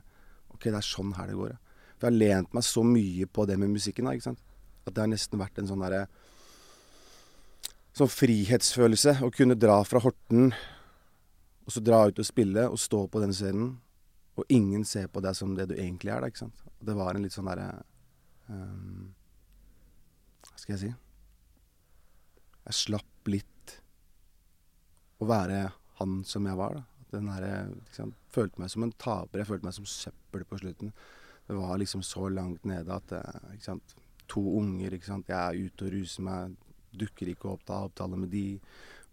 OK, 0.54 0.70
det 0.70 0.78
er 0.78 0.86
sånn 0.86 1.16
her 1.18 1.32
det 1.32 1.38
går, 1.40 1.56
ja. 1.56 1.60
For 1.98 2.08
jeg 2.08 2.14
har 2.14 2.20
lent 2.20 2.56
meg 2.58 2.66
så 2.66 2.84
mye 2.86 3.28
på 3.30 3.46
det 3.50 3.58
med 3.62 3.74
musikken, 3.76 4.08
da, 4.08 4.16
ikke 4.18 4.32
sant. 4.32 4.44
At 4.88 4.96
det 4.96 5.04
har 5.04 5.10
nesten 5.12 5.42
vært 5.42 5.60
en 5.62 5.70
sånn 5.70 5.84
derre 5.86 6.06
Sånn 7.92 8.08
frihetsfølelse. 8.08 9.18
Å 9.20 9.28
kunne 9.36 9.58
dra 9.60 9.82
fra 9.84 10.00
Horten, 10.00 10.54
og 11.68 11.74
så 11.76 11.82
dra 11.84 12.06
ut 12.08 12.22
og 12.24 12.28
spille, 12.28 12.64
og 12.72 12.80
stå 12.80 13.02
på 13.12 13.20
den 13.20 13.34
scenen, 13.36 13.74
og 14.40 14.48
ingen 14.48 14.86
ser 14.88 15.10
på 15.12 15.20
deg 15.20 15.36
som 15.36 15.52
det 15.58 15.68
du 15.70 15.76
egentlig 15.76 16.14
er, 16.14 16.24
da, 16.24 16.30
ikke 16.32 16.46
sant. 16.46 16.64
Det 16.80 16.96
var 16.96 17.12
en 17.12 17.26
litt 17.26 17.36
sånn 17.36 17.50
derre 17.52 17.68
um, 18.48 19.12
Hva 20.48 20.56
skal 20.56 20.74
jeg 20.78 20.82
si? 20.86 20.94
Jeg 22.70 22.80
slapp 22.80 23.30
litt 23.30 23.61
å 25.22 25.30
være 25.30 25.63
han 26.00 26.22
som 26.28 26.48
jeg 26.50 26.58
var, 26.58 26.82
der, 27.12 27.72
liksom, 27.88 28.13
følte 28.32 28.62
meg 28.62 28.72
som 28.72 28.86
en 28.86 28.94
taper. 28.96 29.42
Jeg 29.42 29.50
følte 29.50 29.68
meg 29.68 29.75
som 29.75 29.90
søppel 29.90 30.46
på 30.48 30.62
slutten. 30.62 30.94
Det 31.48 31.58
var 31.58 31.78
liksom 31.82 32.04
så 32.06 32.30
langt 32.32 32.63
nede 32.68 32.96
at 32.96 33.12
ikke 33.51 33.68
sant? 33.68 33.96
To 34.32 34.42
unger. 34.62 34.96
Jeg 34.96 35.36
er 35.36 35.60
ute 35.60 35.88
og 35.88 35.92
ruser 35.92 36.24
meg. 36.24 36.56
Dukker 36.96 37.32
ikke 37.32 37.51
opp 37.51 37.66
til 37.68 37.75
avtale 37.75 38.20
med 38.20 38.32
de. 38.32 38.46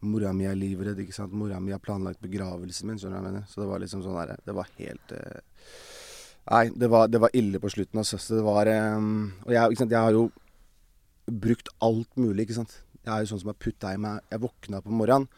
Mora 0.07 0.31
mi 0.33 0.47
er 0.47 0.59
livredd. 0.59 1.01
ikke 1.03 1.17
sant? 1.17 1.35
Mora 1.35 1.59
mi 1.61 1.75
har 1.75 1.83
planlagt 1.83 2.23
begravelsen 2.23 2.87
min. 2.87 3.01
skjønner 3.01 3.19
du 3.19 3.23
hva 3.23 3.27
jeg 3.27 3.33
mener? 3.33 3.49
Så 3.51 3.63
det 3.63 3.71
var 3.73 3.83
liksom 3.83 4.05
sånn 4.05 4.21
der, 4.21 4.37
Det 4.47 4.55
var 4.55 4.71
helt 4.79 5.15
uh... 5.19 5.41
Nei, 6.49 6.65
det 6.73 6.89
var, 6.89 7.09
det 7.13 7.21
var, 7.21 7.35
ille 7.37 7.61
på 7.61 7.71
slutten. 7.75 7.99
Altså. 7.99 8.21
det 8.37 8.45
var 8.47 8.71
um... 8.97 9.33
Og 9.45 9.53
jeg, 9.53 9.81
jeg 9.83 9.99
har 9.99 10.15
jo 10.15 10.29
brukt 11.29 11.69
alt 11.85 12.15
mulig, 12.17 12.47
ikke 12.47 12.61
sant. 12.63 12.79
Jeg 13.03 13.11
er 13.13 13.25
jo 13.25 13.33
sånn 13.33 13.43
som 13.43 13.51
har 13.51 13.59
putta 13.61 13.91
i 13.93 14.01
meg 14.01 14.23
Jeg 14.31 14.45
våkna 14.47 14.81
på 14.85 14.95
morgenen. 14.95 15.29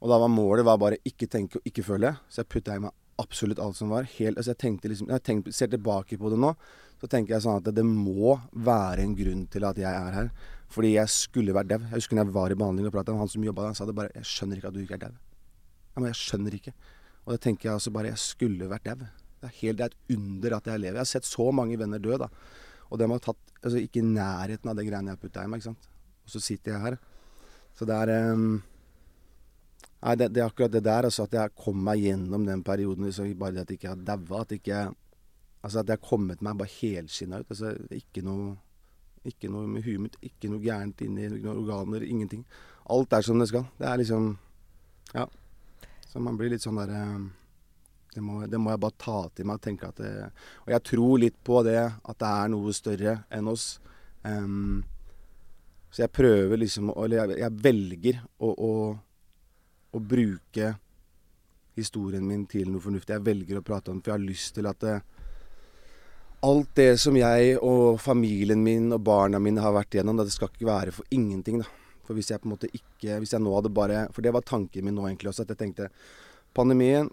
Og 0.00 0.08
da 0.08 0.16
var 0.20 0.32
målet 0.32 0.64
var 0.64 0.80
bare 0.80 1.00
ikke 1.04 1.28
tenke 1.28 1.60
og 1.60 1.66
ikke 1.68 1.84
føle. 1.84 2.14
Så 2.32 2.42
jeg 2.42 2.50
putta 2.54 2.76
i 2.76 2.82
meg 2.82 2.94
absolutt 3.20 3.60
alt 3.60 3.76
som 3.76 3.92
var. 3.92 4.08
Helt, 4.16 4.38
altså 4.38 4.54
jeg 4.54 4.60
tenkte 4.62 4.88
liksom, 4.88 5.10
jeg 5.12 5.24
tenkte, 5.26 5.52
ser 5.52 5.68
tilbake 5.72 6.16
på 6.20 6.30
det 6.32 6.38
nå, 6.40 6.54
så 7.00 7.08
tenker 7.10 7.34
jeg 7.34 7.44
sånn 7.44 7.60
at 7.60 7.68
det 7.76 7.84
må 7.84 8.38
være 8.52 9.04
en 9.04 9.16
grunn 9.16 9.44
til 9.52 9.66
at 9.68 9.80
jeg 9.80 9.90
er 9.90 10.16
her. 10.16 10.30
Fordi 10.70 10.94
jeg 10.94 11.12
skulle 11.12 11.54
vært 11.56 11.72
dau. 11.72 11.80
Jeg 11.82 11.98
husker 11.98 12.16
når 12.16 12.28
jeg 12.28 12.36
var 12.36 12.54
i 12.54 12.58
behandling 12.60 12.88
og 12.88 12.94
prata 12.94 13.14
med 13.14 13.24
han 13.24 13.32
som 13.32 13.44
jobba 13.44 13.64
der, 13.64 13.72
han 13.72 13.78
sa 13.78 13.88
det 13.88 13.96
bare 13.98 14.14
'Jeg 14.14 14.28
skjønner 14.32 14.56
ikke 14.56 14.68
at 14.68 14.74
du 14.74 14.80
ikke 14.80 14.94
er 14.94 15.04
dau'. 15.04 15.18
Jeg, 15.96 16.04
jeg 16.04 16.20
skjønner 16.24 16.54
ikke. 16.54 16.72
Og 17.26 17.32
det 17.32 17.40
tenker 17.40 17.68
jeg 17.68 17.74
altså 17.74 17.90
bare 17.90 18.06
'Jeg 18.08 18.18
skulle 18.18 18.70
vært 18.70 18.84
dau'. 18.84 19.08
Det 19.40 19.48
er 19.48 19.60
helt 19.60 19.78
det 19.78 19.84
er 19.84 19.90
et 19.90 20.16
under 20.16 20.56
at 20.56 20.66
jeg 20.66 20.80
lever. 20.80 20.94
Jeg 20.94 21.00
har 21.00 21.04
sett 21.04 21.24
så 21.24 21.50
mange 21.52 21.78
venner 21.78 21.98
dø, 21.98 22.16
da. 22.16 22.28
Og 22.90 22.98
de 22.98 23.08
har 23.08 23.18
tatt 23.18 23.38
altså, 23.62 23.78
ikke 23.80 24.00
i 24.00 24.06
nærheten 24.06 24.68
av 24.68 24.76
det 24.76 24.86
greiene 24.86 25.10
jeg 25.10 25.16
har 25.16 25.22
putta 25.22 25.44
i 25.44 25.46
meg. 25.46 25.60
ikke 25.60 25.70
sant? 25.72 25.88
Og 26.24 26.30
så 26.30 26.40
sitter 26.40 26.72
jeg 26.72 26.80
her. 26.80 26.98
Så 27.74 27.86
det 27.86 27.96
er 27.96 28.32
um, 28.32 28.62
Nei, 30.00 30.16
det, 30.16 30.30
det, 30.32 30.40
er 30.40 30.48
akkurat 30.48 30.72
det 30.72 30.84
der. 30.86 31.08
Altså, 31.10 31.26
at 31.28 31.36
jeg 31.36 31.56
kom 31.60 31.84
meg 31.84 32.00
gjennom 32.00 32.46
den 32.48 32.64
perioden. 32.64 33.06
Liksom, 33.08 33.30
bare 33.40 33.58
det 33.58 33.66
at 33.66 33.72
jeg 33.74 33.80
ikke 33.80 33.92
har 33.92 34.02
daua. 34.08 34.42
At, 34.42 34.54
ikke, 34.56 34.80
altså, 35.60 35.82
at 35.82 35.92
jeg 35.92 35.98
har 35.98 36.08
kommet 36.08 36.44
meg 36.44 36.60
bare 36.60 36.74
helskinna 36.78 37.42
ut. 37.42 37.52
Altså, 37.52 37.74
ikke 37.94 38.24
noe 38.26 38.56
ikke 39.28 39.50
noe 39.52 39.66
med 39.68 39.84
huet 39.84 40.00
mitt, 40.00 40.14
ikke 40.24 40.48
noe 40.48 40.62
gærent 40.64 41.02
inni 41.04 41.26
noen 41.28 41.58
organer, 41.60 42.06
ingenting. 42.06 42.46
Alt 42.90 43.12
er 43.12 43.26
som 43.26 43.40
det 43.40 43.50
skal. 43.50 43.66
Det 43.78 43.88
er 43.88 44.00
liksom 44.00 44.38
Ja. 45.14 45.26
Så 46.08 46.18
man 46.18 46.36
blir 46.38 46.50
litt 46.50 46.62
sånn 46.62 46.78
derre 46.78 47.02
det, 48.14 48.22
det, 48.50 48.58
må 48.58 48.70
jeg 48.72 48.80
bare 48.82 48.98
ta 48.98 49.18
til 49.34 49.46
meg 49.46 49.60
og 49.60 49.62
tenke 49.62 49.86
at 49.86 49.96
det, 49.96 50.32
Og 50.66 50.72
jeg 50.72 50.82
tror 50.82 51.18
litt 51.18 51.36
på 51.44 51.62
det, 51.62 51.78
at 51.78 52.18
det 52.18 52.30
er 52.30 52.48
noe 52.48 52.72
større 52.72 53.12
enn 53.30 53.46
oss. 53.46 53.80
Um, 54.24 54.82
så 55.90 56.02
jeg 56.02 56.12
prøver 56.12 56.58
liksom 56.60 56.90
Eller 56.90 57.16
jeg, 57.16 57.38
jeg 57.40 57.62
velger 57.62 58.18
å, 58.38 58.50
å 58.50 58.72
å 59.92 60.00
bruke 60.00 60.74
historien 61.78 62.26
min 62.26 62.44
til 62.50 62.70
noe 62.70 62.82
fornuftig. 62.82 63.16
Jeg 63.16 63.26
velger 63.26 63.60
å 63.60 63.64
prate 63.64 63.92
om 63.92 63.98
det, 63.98 64.04
for 64.04 64.12
jeg 64.12 64.18
har 64.18 64.28
lyst 64.28 64.54
til 64.56 64.68
at 64.70 64.80
det, 64.84 64.96
alt 66.46 66.72
det 66.78 66.94
som 67.00 67.16
jeg 67.16 67.56
og 67.58 68.00
familien 68.00 68.62
min 68.64 68.88
og 68.96 69.02
barna 69.04 69.40
mine 69.42 69.60
har 69.60 69.74
vært 69.76 69.96
igjennom, 69.96 70.20
det 70.20 70.32
skal 70.32 70.52
ikke 70.52 70.68
være 70.68 70.94
for 70.96 71.14
ingenting. 71.14 71.60
da. 71.60 71.68
For 72.04 72.18
hvis 72.18 72.32
jeg 72.32 72.42
på 72.42 72.48
en 72.48 72.54
måte 72.56 72.70
ikke 72.74 73.20
Hvis 73.22 73.36
jeg 73.36 73.42
nå 73.44 73.52
hadde 73.54 73.70
bare 73.70 74.08
For 74.10 74.18
det 74.24 74.32
var 74.34 74.42
tanken 74.42 74.82
min 74.82 74.96
nå 74.98 75.04
egentlig 75.06 75.28
også, 75.30 75.44
at 75.44 75.52
jeg 75.52 75.60
tenkte 75.60 75.84
Pandemien 76.58 77.06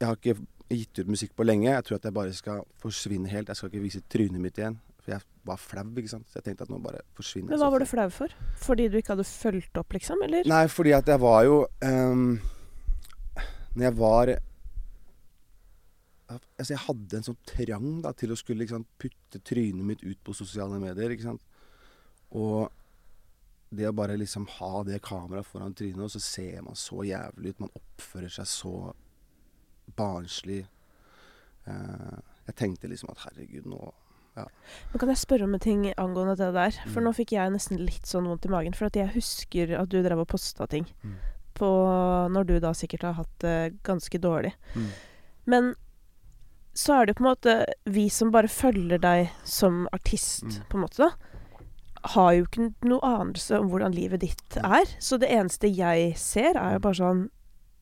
Jeg 0.00 0.06
har 0.06 0.16
ikke 0.16 0.38
gitt 0.72 0.98
ut 0.98 1.10
musikk 1.12 1.34
på 1.36 1.44
lenge. 1.44 1.68
Jeg 1.68 1.84
tror 1.84 1.98
at 1.98 2.06
jeg 2.08 2.14
bare 2.16 2.32
skal 2.32 2.62
forsvinne 2.80 3.28
helt. 3.28 3.50
Jeg 3.52 3.56
skal 3.58 3.68
ikke 3.68 3.82
vise 3.84 4.00
trynet 4.10 4.40
mitt 4.40 4.56
igjen. 4.58 4.78
For 5.04 5.12
jeg 5.12 5.24
var 5.44 5.60
flau, 5.60 5.84
ikke 6.00 6.10
sant. 6.14 6.24
Så 6.30 6.40
jeg 6.40 6.46
tenkte 6.48 6.64
at 6.64 6.72
nå 6.72 6.80
bare 6.82 7.02
forsvinner 7.16 7.52
Men 7.52 7.60
hva 7.60 7.68
var 7.74 7.84
du 7.84 7.88
flau 7.88 8.06
for? 8.12 8.32
Fordi 8.64 8.88
du 8.88 8.96
ikke 8.98 9.12
hadde 9.12 9.26
fulgt 9.28 9.80
opp, 9.80 9.92
liksom? 9.92 10.22
Eller? 10.24 10.48
Nei, 10.48 10.64
fordi 10.72 10.94
at 10.96 11.10
jeg 11.12 11.20
var 11.20 11.42
jo 11.44 11.58
um, 11.84 12.38
Når 13.74 13.84
jeg 13.84 13.96
var 14.00 14.36
Altså, 16.34 16.70
jeg 16.72 16.80
hadde 16.86 17.18
en 17.18 17.26
sånn 17.26 17.42
trang 17.46 17.90
da, 18.02 18.14
til 18.16 18.32
å 18.32 18.38
skulle 18.38 18.64
liksom, 18.64 18.86
putte 18.98 19.38
trynet 19.44 19.84
mitt 19.86 20.00
ut 20.02 20.18
på 20.24 20.32
sosiale 20.34 20.78
medier, 20.82 21.12
ikke 21.12 21.26
sant. 21.28 21.44
Og 22.34 22.72
det 23.76 23.86
å 23.90 23.94
bare 23.94 24.16
liksom 24.16 24.46
ha 24.56 24.80
det 24.88 25.02
kameraet 25.04 25.46
foran 25.46 25.76
trynet, 25.76 26.00
og 26.06 26.10
så 26.10 26.22
ser 26.24 26.64
man 26.64 26.78
så 26.80 27.04
jævlig 27.06 27.52
ut. 27.52 27.60
Man 27.66 27.76
oppfører 27.76 28.32
seg 28.32 28.48
så 28.50 28.72
barnslig. 30.00 30.62
Uh, 31.68 32.16
jeg 32.48 32.56
tenkte 32.58 32.90
liksom 32.90 33.12
at 33.12 33.26
herregud, 33.28 33.68
nå 33.68 33.82
ja. 34.36 34.44
Men 34.92 34.98
kan 34.98 35.08
jeg 35.08 35.18
spørre 35.18 35.44
om 35.44 35.54
en 35.54 35.60
ting 35.60 35.84
angående 35.96 36.36
det 36.36 36.52
der? 36.54 36.70
For 36.92 37.00
Mm. 37.00 37.04
nå 37.08 37.14
fikk 37.14 37.32
jeg 37.32 37.52
nesten 37.52 37.78
litt 37.84 38.02
sånn 38.06 38.26
vondt 38.26 38.46
i 38.46 38.48
magen. 38.48 38.74
For 38.74 38.88
jeg 38.92 39.12
husker 39.14 39.78
at 39.80 39.88
du 39.88 40.02
drev 40.02 40.18
og 40.20 40.28
posta 40.28 40.66
ting 40.68 40.86
Mm. 41.04 41.14
på 41.54 41.68
Når 42.30 42.46
du 42.46 42.58
da 42.60 42.72
sikkert 42.72 43.02
har 43.02 43.12
hatt 43.14 43.38
det 43.40 43.82
ganske 43.84 44.18
dårlig. 44.18 44.52
Mm. 44.74 44.88
Men 45.46 45.74
så 46.74 47.00
er 47.02 47.06
det 47.06 47.14
på 47.16 47.22
en 47.24 47.30
måte 47.36 47.64
vi 47.86 48.08
som 48.08 48.30
bare 48.32 48.48
følger 48.48 48.98
deg 49.00 49.30
som 49.44 49.88
artist, 49.92 50.42
Mm. 50.44 50.68
på 50.68 50.74
en 50.74 50.82
måte, 50.82 50.96
da. 50.96 51.10
Har 52.08 52.32
jo 52.34 52.44
ikke 52.44 52.74
noe 52.84 53.00
anelse 53.00 53.58
om 53.60 53.70
hvordan 53.70 53.94
livet 53.94 54.20
ditt 54.20 54.56
er. 54.56 54.84
Så 54.98 55.18
det 55.18 55.30
eneste 55.30 55.68
jeg 55.74 56.16
ser, 56.18 56.56
er 56.56 56.72
jo 56.74 56.78
bare 56.80 56.94
sånn 56.94 57.30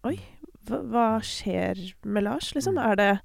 Oi, 0.05 0.19
hva, 0.67 0.83
hva 0.91 1.21
skjer 1.23 1.95
med 2.05 2.25
Lars, 2.25 2.53
liksom? 2.55 2.75
Mm. 2.75 2.85
Er 2.91 2.97
det 2.97 3.21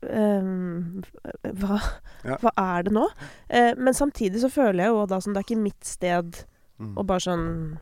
hva, 0.00 1.80
Ja. 2.24 2.36
hva 2.42 2.52
er 2.56 2.82
det 2.86 2.92
nå? 2.94 3.06
Eh, 3.48 3.74
men 3.76 3.94
samtidig 3.94 4.40
så 4.42 4.50
føler 4.52 4.84
jeg 4.84 4.92
jo 4.92 5.06
da 5.10 5.18
som 5.20 5.32
det 5.34 5.40
er 5.42 5.48
ikke 5.54 5.62
mitt 5.62 5.84
sted 5.84 6.44
Mm. 6.80 6.94
å 6.96 7.04
bare 7.06 7.20
sånn 7.20 7.78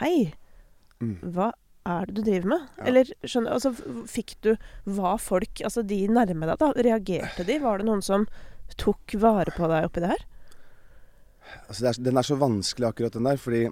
Hei, 0.00 0.32
Mm. 1.02 1.18
hva 1.34 1.52
er 1.84 2.06
det 2.06 2.14
du 2.14 2.22
driver 2.22 2.46
med? 2.48 2.68
Ja. 2.78 2.84
Eller 2.86 3.04
skjønner 3.24 3.52
Altså, 3.52 3.74
fikk 4.06 4.36
du 4.40 4.56
Var 4.86 5.18
folk 5.18 5.60
Altså, 5.64 5.82
de 5.86 6.06
nærme 6.08 6.46
deg, 6.46 6.58
da, 6.58 6.72
reagerte 6.72 7.44
de? 7.44 7.58
Var 7.58 7.78
det 7.78 7.86
noen 7.86 8.02
som 8.02 8.26
tok 8.78 9.12
vare 9.20 9.50
på 9.52 9.68
deg 9.68 9.84
oppi 9.84 10.00
det 10.00 10.08
her? 10.10 10.24
Altså, 11.68 11.80
det 11.82 11.98
er, 11.98 12.02
den 12.04 12.16
er 12.16 12.22
så 12.22 12.38
vanskelig, 12.38 12.88
akkurat 12.94 13.12
den 13.12 13.24
der, 13.24 13.36
fordi 13.36 13.70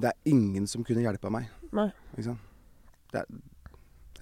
det 0.00 0.04
er 0.10 0.30
ingen 0.30 0.66
som 0.66 0.82
kunne 0.82 1.02
hjelpa 1.04 1.30
meg. 1.30 1.46
Nei. 1.72 1.92
Ikke 2.16 2.24
sant? 2.24 2.38
Det 3.12 3.20
er, 3.20 3.26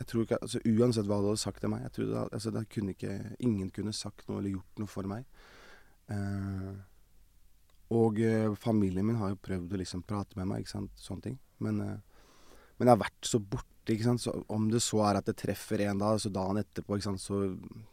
Jeg 0.04 0.10
tror 0.10 0.24
ikke, 0.26 0.36
altså 0.44 0.60
Uansett 0.68 1.06
hva 1.08 1.16
du 1.22 1.30
hadde 1.30 1.40
sagt 1.40 1.62
til 1.64 1.70
meg 1.72 1.86
jeg 1.86 2.10
det, 2.10 2.24
altså 2.36 2.50
det 2.52 2.66
kunne 2.68 2.92
ikke, 2.92 3.14
Ingen 3.40 3.70
kunne 3.72 3.92
sagt 3.96 4.26
noe 4.28 4.42
eller 4.42 4.58
gjort 4.58 4.82
noe 4.82 4.90
for 4.92 5.08
meg. 5.08 5.24
Eh, 6.12 6.74
og 7.96 8.20
eh, 8.20 8.50
familien 8.60 9.06
min 9.08 9.16
har 9.16 9.32
jo 9.32 9.38
prøvd 9.40 9.72
å 9.72 9.80
liksom 9.80 10.02
prate 10.04 10.36
med 10.36 10.50
meg, 10.50 10.64
ikke 10.64 10.74
sant, 10.74 10.92
sånne 11.00 11.24
ting. 11.30 11.38
Men, 11.64 11.80
eh, 11.80 12.58
men 12.76 12.90
jeg 12.90 12.92
har 12.92 13.00
vært 13.00 13.30
så 13.30 13.40
borte, 13.40 13.94
ikke 13.94 14.08
sant. 14.10 14.24
Så 14.26 14.34
om 14.52 14.68
det 14.68 14.82
så 14.84 15.00
er 15.08 15.22
at 15.22 15.30
det 15.30 15.38
treffer 15.40 15.86
en 15.86 16.04
da, 16.04 16.12
så 16.20 16.32
dagen 16.32 16.60
etterpå, 16.60 16.98
ikke 16.98 17.08
sant, 17.08 17.24
så 17.24 17.40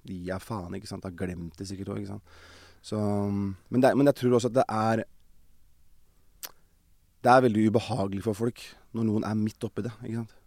gir 0.03 0.27
jeg 0.33 0.43
faen, 0.43 0.75
ikke 0.75 0.91
sant. 0.91 1.07
Har 1.07 1.15
glemt 1.15 1.55
det 1.59 1.69
sikkert 1.69 1.93
òg, 1.95 2.03
ikke 2.03 2.17
sant. 2.17 2.35
Så 2.91 2.99
men, 2.99 3.79
det, 3.79 3.93
men 3.95 4.11
jeg 4.11 4.19
tror 4.19 4.35
også 4.35 4.49
at 4.49 4.55
det 4.57 4.63
er 4.65 5.03
Det 7.21 7.29
er 7.29 7.43
veldig 7.45 7.67
ubehagelig 7.69 8.23
for 8.25 8.33
folk 8.33 8.63
når 8.97 9.05
noen 9.05 9.23
er 9.23 9.37
midt 9.37 9.63
oppi 9.63 9.85
det, 9.85 9.93
ikke 10.01 10.23
sant. 10.23 10.40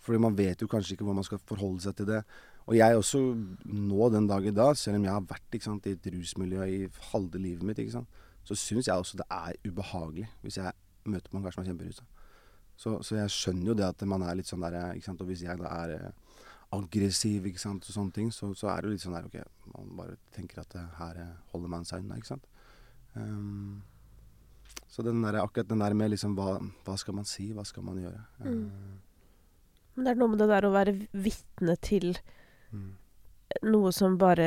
Fordi 0.00 0.20
man 0.22 0.36
vet 0.36 0.62
jo 0.62 0.68
kanskje 0.70 0.96
ikke 0.96 1.06
hvor 1.06 1.16
man 1.16 1.26
skal 1.26 1.42
forholde 1.44 1.84
seg 1.84 1.96
til 1.98 2.08
det. 2.08 2.22
Og 2.70 2.76
jeg 2.76 2.96
også, 2.96 3.20
nå 3.66 4.08
den 4.14 4.28
dag 4.30 4.46
i 4.46 4.54
dag, 4.54 4.76
selv 4.78 5.00
om 5.00 5.04
jeg 5.04 5.12
har 5.12 5.26
vært 5.28 5.58
sant, 5.64 5.88
i 5.88 5.96
et 5.96 6.10
rusmiljø 6.14 6.68
i 6.70 6.80
halve 7.10 7.40
livet 7.42 7.66
mitt, 7.66 7.82
sant, 7.92 8.22
så 8.46 8.56
syns 8.56 8.88
jeg 8.88 8.96
også 8.96 9.20
det 9.20 9.26
er 9.30 9.58
ubehagelig 9.66 10.28
hvis 10.42 10.56
jeg 10.60 10.72
møter 11.10 11.32
kar 11.32 11.54
som 11.54 11.64
er 11.64 11.70
kjemperusa. 11.70 12.06
Så, 12.80 12.94
så 13.04 13.18
jeg 13.18 13.32
skjønner 13.34 13.72
jo 13.72 13.76
det 13.76 13.88
at 13.90 14.04
man 14.08 14.24
er 14.24 14.38
litt 14.38 14.48
sånn 14.48 14.62
der 14.64 14.78
Og 15.12 15.26
hvis 15.28 15.42
jeg 15.44 15.58
da 15.60 15.68
er 15.82 15.90
eh, 15.98 16.38
aggressiv 16.72 17.44
og 17.50 17.84
sånne 17.84 18.14
ting, 18.14 18.30
så, 18.32 18.54
så 18.56 18.70
er 18.72 18.80
det 18.80 18.88
jo 18.88 18.94
litt 18.94 19.04
sånn 19.04 19.16
der 19.18 19.28
OK, 19.28 19.36
man 19.74 19.90
bare 19.98 20.16
tenker 20.32 20.62
at 20.62 20.72
det 20.72 20.86
her 20.96 21.20
eh, 21.20 21.34
holder 21.52 21.72
man 21.74 21.84
seg 21.84 22.04
unna, 22.04 22.16
ikke 22.16 22.32
sant. 22.32 22.46
Um, 23.12 23.82
så 24.88 25.02
den 25.02 25.20
der, 25.22 25.42
akkurat 25.42 25.68
den 25.68 25.82
der 25.82 25.94
med 25.98 26.12
liksom 26.12 26.36
hva, 26.38 26.56
hva 26.86 26.96
skal 26.98 27.18
man 27.18 27.26
si, 27.28 27.50
hva 27.56 27.66
skal 27.66 27.84
man 27.84 27.98
gjøre? 28.00 28.22
Mm. 28.46 28.64
Uh, 28.64 29.09
Men 30.00 30.06
det 30.08 30.12
er 30.14 30.20
noe 30.22 30.32
med 30.32 30.40
det 30.40 30.46
der 30.48 30.64
å 30.64 30.72
være 30.72 30.92
vitne 31.12 31.74
til 31.84 32.14
mm, 32.72 32.86
noe 33.68 33.90
som 33.92 34.14
bare 34.16 34.46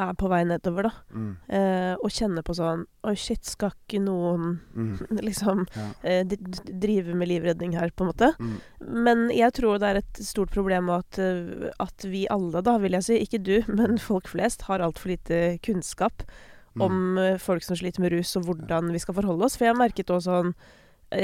er 0.00 0.14
på 0.16 0.30
vei 0.32 0.38
nedover, 0.48 0.86
da. 0.88 0.92
mm, 1.12 1.32
Eh, 1.52 1.94
og 2.00 2.08
kjenne 2.16 2.40
på 2.42 2.54
sånn 2.56 2.86
Oi, 3.04 3.12
shit, 3.20 3.44
skal 3.44 3.74
ikke 3.74 4.00
noen 4.00 4.54
mm, 4.72 4.94
liksom 5.28 5.66
ja, 5.76 5.84
eh, 6.08 6.22
drive 6.24 7.12
med 7.12 7.28
livredning 7.28 7.76
her, 7.76 7.92
på 7.92 8.06
en 8.06 8.10
måte? 8.14 8.30
mm, 8.40 8.56
Men 9.04 9.26
jeg 9.36 9.52
tror 9.60 9.76
det 9.82 9.90
er 9.90 10.00
et 10.00 10.22
stort 10.24 10.54
problem 10.56 10.88
at, 10.96 11.20
eh, 11.20 11.68
at 11.84 12.08
vi 12.08 12.24
alle, 12.32 12.64
da, 12.64 12.78
vil 12.80 12.96
jeg 12.96 13.04
si, 13.10 13.20
ikke 13.26 13.42
du, 13.44 13.54
men 13.78 14.00
folk 14.00 14.32
flest, 14.32 14.64
har 14.70 14.80
altfor 14.80 15.12
lite 15.12 15.42
kunnskap 15.68 16.24
mm, 16.24 16.86
om 16.88 17.18
eh, 17.20 17.36
folk 17.36 17.68
som 17.68 17.76
sliter 17.76 18.00
med 18.00 18.16
rus, 18.16 18.32
og 18.40 18.48
hvordan 18.48 18.88
vi 18.96 19.04
skal 19.04 19.20
forholde 19.20 19.44
oss. 19.44 19.60
For 19.60 19.68
jeg 19.68 19.76
har 19.76 19.82
merket 19.84 20.08
også 20.16 20.30
sånn 20.40 20.56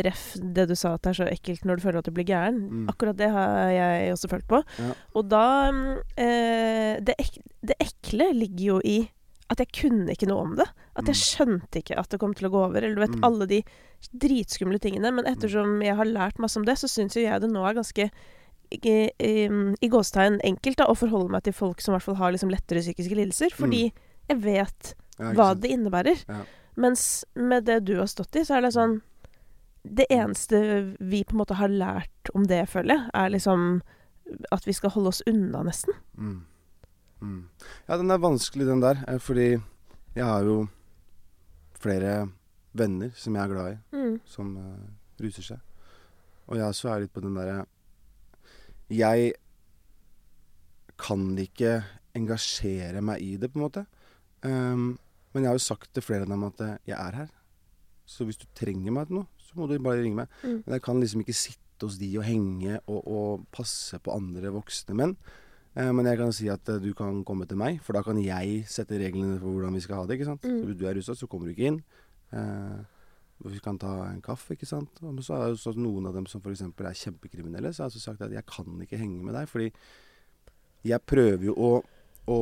Ref, 0.05 0.23
det 0.41 0.69
du 0.69 0.75
sa 0.77 0.95
at 0.95 1.03
det 1.03 1.11
er 1.11 1.19
så 1.21 1.27
ekkelt 1.33 1.65
når 1.65 1.79
du 1.79 1.83
føler 1.87 1.99
at 2.03 2.09
du 2.09 2.13
blir 2.17 2.27
gæren. 2.29 2.59
Mm. 2.69 2.89
Akkurat 2.93 3.17
det 3.17 3.29
har 3.33 3.71
jeg 3.73 4.13
også 4.13 4.29
følt 4.33 4.49
på. 4.51 4.63
Ja. 4.79 4.91
Og 5.17 5.29
da 5.33 5.45
mm, 5.73 5.85
eh, 6.21 6.95
det, 7.09 7.15
ek, 7.19 7.39
det 7.71 7.77
ekle 7.81 8.31
ligger 8.37 8.65
jo 8.75 8.81
i 8.85 8.99
at 9.49 9.63
jeg 9.63 9.71
kunne 9.73 10.13
ikke 10.13 10.29
noe 10.29 10.43
om 10.45 10.57
det. 10.59 10.67
At 10.99 11.07
jeg 11.09 11.17
Mm. 11.17 11.25
skjønte 11.25 11.81
ikke 11.81 11.97
at 11.99 12.11
det 12.13 12.19
kom 12.21 12.35
til 12.37 12.49
å 12.49 12.53
gå 12.53 12.59
over. 12.67 12.83
Eller 12.85 12.95
du 12.99 13.01
vet, 13.01 13.15
Mm. 13.17 13.25
alle 13.25 13.47
de 13.49 13.63
dritskumle 14.13 14.79
tingene. 14.79 15.09
Men 15.15 15.25
ettersom 15.25 15.81
jeg 15.83 15.97
har 15.97 16.05
lært 16.05 16.39
masse 16.39 16.59
om 16.61 16.67
det, 16.69 16.77
så 16.79 16.89
syns 16.91 17.17
jo 17.17 17.23
jeg 17.25 17.41
det 17.41 17.49
nå 17.51 17.63
er 17.67 17.79
ganske 17.79 18.11
i, 18.71 18.79
i, 19.09 19.49
i 19.81 19.89
gåstegn 19.89 20.41
enkelt 20.45 20.77
da, 20.77 20.85
å 20.93 20.97
forholde 20.99 21.33
meg 21.33 21.43
til 21.47 21.55
folk 21.57 21.81
som 21.81 21.95
i 21.95 21.97
hvert 21.97 22.05
fall 22.11 22.19
har 22.21 22.35
liksom 22.35 22.51
lettere 22.53 22.83
psykiske 22.85 23.17
lidelser. 23.17 23.55
Fordi 23.57 23.87
jeg 24.29 24.41
vet 24.45 24.93
ja, 25.19 25.33
hva 25.33 25.55
sant? 25.55 25.63
det 25.65 25.71
innebærer. 25.73 26.25
Ja. 26.29 26.43
Mens 26.79 27.25
med 27.35 27.65
det 27.67 27.81
du 27.89 27.97
har 27.99 28.07
stått 28.07 28.37
i, 28.37 28.45
så 28.45 28.59
er 28.59 28.67
det 28.69 28.75
sånn 28.77 29.01
Det 29.85 30.07
eneste 30.11 30.59
vi 31.01 31.23
på 31.25 31.33
en 31.37 31.41
måte 31.43 31.55
har 31.59 31.69
lært 31.71 32.31
om 32.35 32.45
det, 32.51 32.65
føler 32.69 32.95
jeg, 32.97 33.11
er 33.15 33.31
liksom 33.33 33.81
at 34.53 34.67
vi 34.67 34.73
skal 34.77 34.91
holde 34.93 35.09
oss 35.09 35.23
unna, 35.27 35.63
nesten. 35.65 35.95
Mm. 36.19 36.45
Mm. 37.23 37.49
Ja, 37.89 37.97
den 37.97 38.11
er 38.11 38.19
vanskelig, 38.21 38.67
den 38.69 38.83
der. 38.83 39.05
eh, 39.09 39.19
Fordi 39.19 39.47
jeg 40.15 40.25
har 40.25 40.43
jo 40.45 40.69
flere 41.79 42.29
venner 42.75 43.11
som 43.17 43.35
jeg 43.35 43.43
er 43.45 43.55
glad 43.55 43.73
i, 43.73 43.79
Mm. 43.97 44.21
som 44.25 44.57
uh, 44.57 45.23
ruser 45.23 45.43
seg. 45.43 45.61
Og 46.49 46.57
jeg 46.57 46.65
også 46.67 46.89
er 46.93 47.01
litt 47.01 47.13
på 47.13 47.21
den 47.21 47.35
derre 47.37 47.67
Jeg 48.91 49.33
kan 50.99 51.37
ikke 51.39 51.85
engasjere 52.19 53.01
meg 53.05 53.23
i 53.23 53.37
det, 53.37 53.53
på 53.53 53.59
en 53.61 53.65
måte. 53.67 53.87
Um, 54.43 54.99
men 55.33 55.45
jeg 55.45 55.51
har 55.51 55.59
jo 55.59 55.65
sagt 55.67 55.93
til 55.95 56.03
flere 56.03 56.23
av 56.27 56.29
dem 56.33 56.45
at 56.45 56.61
eh, 56.65 56.77
jeg 56.89 56.97
er 56.99 57.17
her. 57.23 57.29
Så 58.09 58.25
hvis 58.25 58.39
du 58.41 58.47
trenger 58.57 58.91
meg 58.97 59.07
til 59.11 59.19
noe, 59.21 59.27
så 59.59 59.65
må 59.65 59.69
du 59.71 59.79
bare 59.83 60.05
ringe 60.05 60.23
meg. 60.23 60.39
Mm. 60.45 60.63
Men 60.63 60.77
jeg 60.77 60.85
kan 60.87 61.03
liksom 61.03 61.25
ikke 61.25 61.37
sitte 61.37 61.87
hos 61.87 61.99
de 61.99 62.09
og 62.19 62.27
henge 62.27 62.79
og, 62.87 63.01
og 63.03 63.45
passe 63.55 63.99
på 64.03 64.15
andre 64.15 64.55
voksne 64.55 64.97
menn. 64.99 65.15
Eh, 65.79 65.91
men 65.95 66.09
jeg 66.09 66.19
kan 66.19 66.35
si 66.35 66.49
at 66.51 66.71
eh, 66.73 66.81
du 66.83 66.93
kan 66.97 67.23
komme 67.27 67.47
til 67.47 67.59
meg, 67.61 67.81
for 67.85 67.99
da 67.99 68.03
kan 68.07 68.19
jeg 68.23 68.63
sette 68.71 68.99
reglene 68.99 69.39
for 69.39 69.55
hvordan 69.55 69.77
vi 69.77 69.83
skal 69.85 70.01
ha 70.01 70.07
det. 70.09 70.19
ikke 70.19 70.31
sant? 70.31 70.47
Mm. 70.47 70.63
Så 70.63 70.71
hvis 70.71 70.79
du 70.81 70.87
er 70.89 70.97
rusa, 70.99 71.19
så 71.19 71.29
kommer 71.31 71.49
du 71.49 71.55
ikke 71.55 71.69
inn. 71.73 71.83
Eh, 72.35 72.79
vi 73.47 73.61
kan 73.63 73.79
ta 73.79 73.93
en 74.09 74.23
kaffe, 74.25 74.57
ikke 74.57 74.67
sant. 74.67 74.99
Men 75.05 75.23
så 75.23 75.37
er 75.37 75.45
det 75.45 75.53
jo 75.55 75.63
sånn 75.69 75.79
noen 75.85 76.09
av 76.11 76.17
dem 76.19 76.27
som 76.31 76.43
f.eks. 76.43 76.65
er 76.67 76.99
kjempekriminelle, 77.05 77.71
så 77.71 77.85
har 77.85 77.87
jeg 77.87 77.93
altså 77.93 78.03
sagt 78.03 78.25
at 78.27 78.35
jeg 78.35 78.47
kan 78.51 78.83
ikke 78.83 78.99
henge 78.99 79.23
med 79.23 79.37
deg, 79.39 79.47
fordi 79.51 79.69
jeg 80.89 81.07
prøver 81.07 81.47
jo 81.47 81.55
å, 81.55 81.71
å 82.35 82.41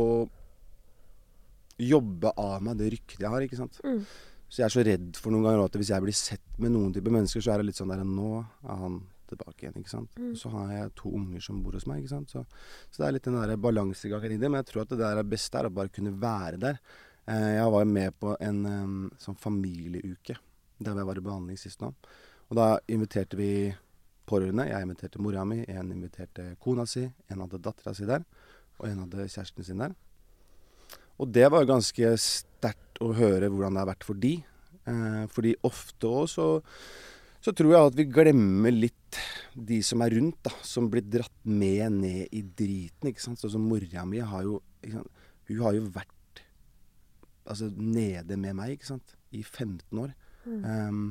jobbe 1.76 2.32
av 2.40 2.64
meg 2.64 2.80
det 2.80 2.90
ryktet 2.94 3.20
jeg 3.20 3.32
har, 3.32 3.44
ikke 3.44 3.60
sant. 3.60 3.76
Mm. 3.84 4.00
Så 4.48 4.62
jeg 4.62 4.66
er 4.68 4.72
så 4.72 4.86
redd 4.86 5.20
for 5.20 5.34
noen 5.34 5.44
ganger 5.44 5.66
at 5.66 5.76
hvis 5.76 5.92
jeg 5.92 6.04
blir 6.04 6.16
sett 6.16 6.45
med 6.62 6.72
noen 6.72 6.94
type 6.94 7.12
mennesker, 7.12 7.42
så 7.44 7.52
er 7.52 7.60
det 7.60 7.70
litt 7.70 7.78
sånn 7.78 7.92
der 7.92 8.04
Nå 8.06 8.30
er 8.40 8.80
han 8.80 9.00
tilbake 9.26 9.64
igjen, 9.64 9.80
ikke 9.80 9.92
sant. 9.92 10.18
Mm. 10.20 10.34
Så 10.38 10.50
har 10.52 10.70
jeg 10.72 10.92
to 11.00 11.10
unger 11.18 11.42
som 11.42 11.58
bor 11.64 11.74
hos 11.76 11.86
meg, 11.90 12.02
ikke 12.02 12.14
sant. 12.14 12.32
Så, 12.32 12.44
så 12.90 13.02
det 13.02 13.08
er 13.08 13.16
litt 13.16 13.26
den 13.26 13.38
der 13.40 13.58
balansegangen 13.60 14.36
i 14.36 14.38
det. 14.40 14.50
Men 14.50 14.62
jeg 14.62 14.70
tror 14.70 14.84
at 14.84 14.94
det 14.94 15.00
der 15.02 15.20
er 15.20 15.28
beste 15.28 15.60
er 15.60 15.68
å 15.68 15.74
bare 15.74 15.92
kunne 15.92 16.14
være 16.22 16.60
der. 16.62 16.78
Eh, 17.26 17.48
jeg 17.56 17.72
var 17.74 17.82
jo 17.82 17.90
med 17.90 18.18
på 18.22 18.36
en 18.48 18.62
um, 18.66 19.00
sånn 19.18 19.38
familieuke 19.40 20.38
der 20.78 21.00
jeg 21.00 21.08
var 21.08 21.18
i 21.18 21.24
behandling 21.24 21.58
sist 21.60 21.82
nå. 21.82 21.90
Og 22.46 22.58
da 22.58 22.66
inviterte 22.92 23.38
vi 23.38 23.50
pårørende. 24.28 24.68
Jeg 24.68 24.86
inviterte 24.86 25.22
mora 25.22 25.44
mi, 25.48 25.62
en 25.70 25.92
inviterte 25.94 26.52
kona 26.62 26.86
si, 26.88 27.06
en 27.30 27.42
hadde 27.42 27.62
dattera 27.62 27.94
si 27.96 28.06
der, 28.08 28.26
og 28.78 28.88
en 28.90 29.04
hadde 29.04 29.28
kjæresten 29.30 29.66
sin 29.66 29.82
der. 29.82 29.94
Og 31.16 31.30
det 31.32 31.46
var 31.48 31.64
jo 31.64 31.70
ganske 31.70 32.12
sterkt 32.20 33.00
å 33.00 33.14
høre 33.16 33.48
hvordan 33.48 33.76
det 33.76 33.82
har 33.82 33.90
vært 33.94 34.06
for 34.06 34.20
de. 34.20 34.34
Eh, 34.86 35.22
fordi 35.34 35.54
ofte 35.66 36.06
òg 36.06 36.28
så, 36.30 36.46
så 37.42 37.54
tror 37.56 37.72
jeg 37.72 37.90
at 37.90 37.96
vi 37.98 38.06
glemmer 38.10 38.74
litt 38.74 39.20
de 39.56 39.80
som 39.84 40.02
er 40.04 40.14
rundt, 40.18 40.38
da. 40.46 40.52
Som 40.66 40.90
blir 40.92 41.06
dratt 41.06 41.38
med 41.48 41.98
ned 41.98 42.34
i 42.34 42.42
driten, 42.46 43.10
ikke 43.10 43.24
sant. 43.24 43.40
Sånn 43.42 43.56
som 43.56 43.66
mora 43.66 44.06
mi 44.08 44.22
har 44.22 44.46
jo? 44.46 44.60
Hun 44.86 45.62
har 45.62 45.76
jo 45.78 45.86
vært 45.94 46.42
altså, 47.46 47.70
nede 47.74 48.38
med 48.38 48.56
meg, 48.58 48.76
ikke 48.76 48.92
sant. 48.92 49.16
I 49.34 49.42
15 49.42 50.02
år. 50.02 50.14
Mm. 50.46 50.62
Um, 50.64 51.06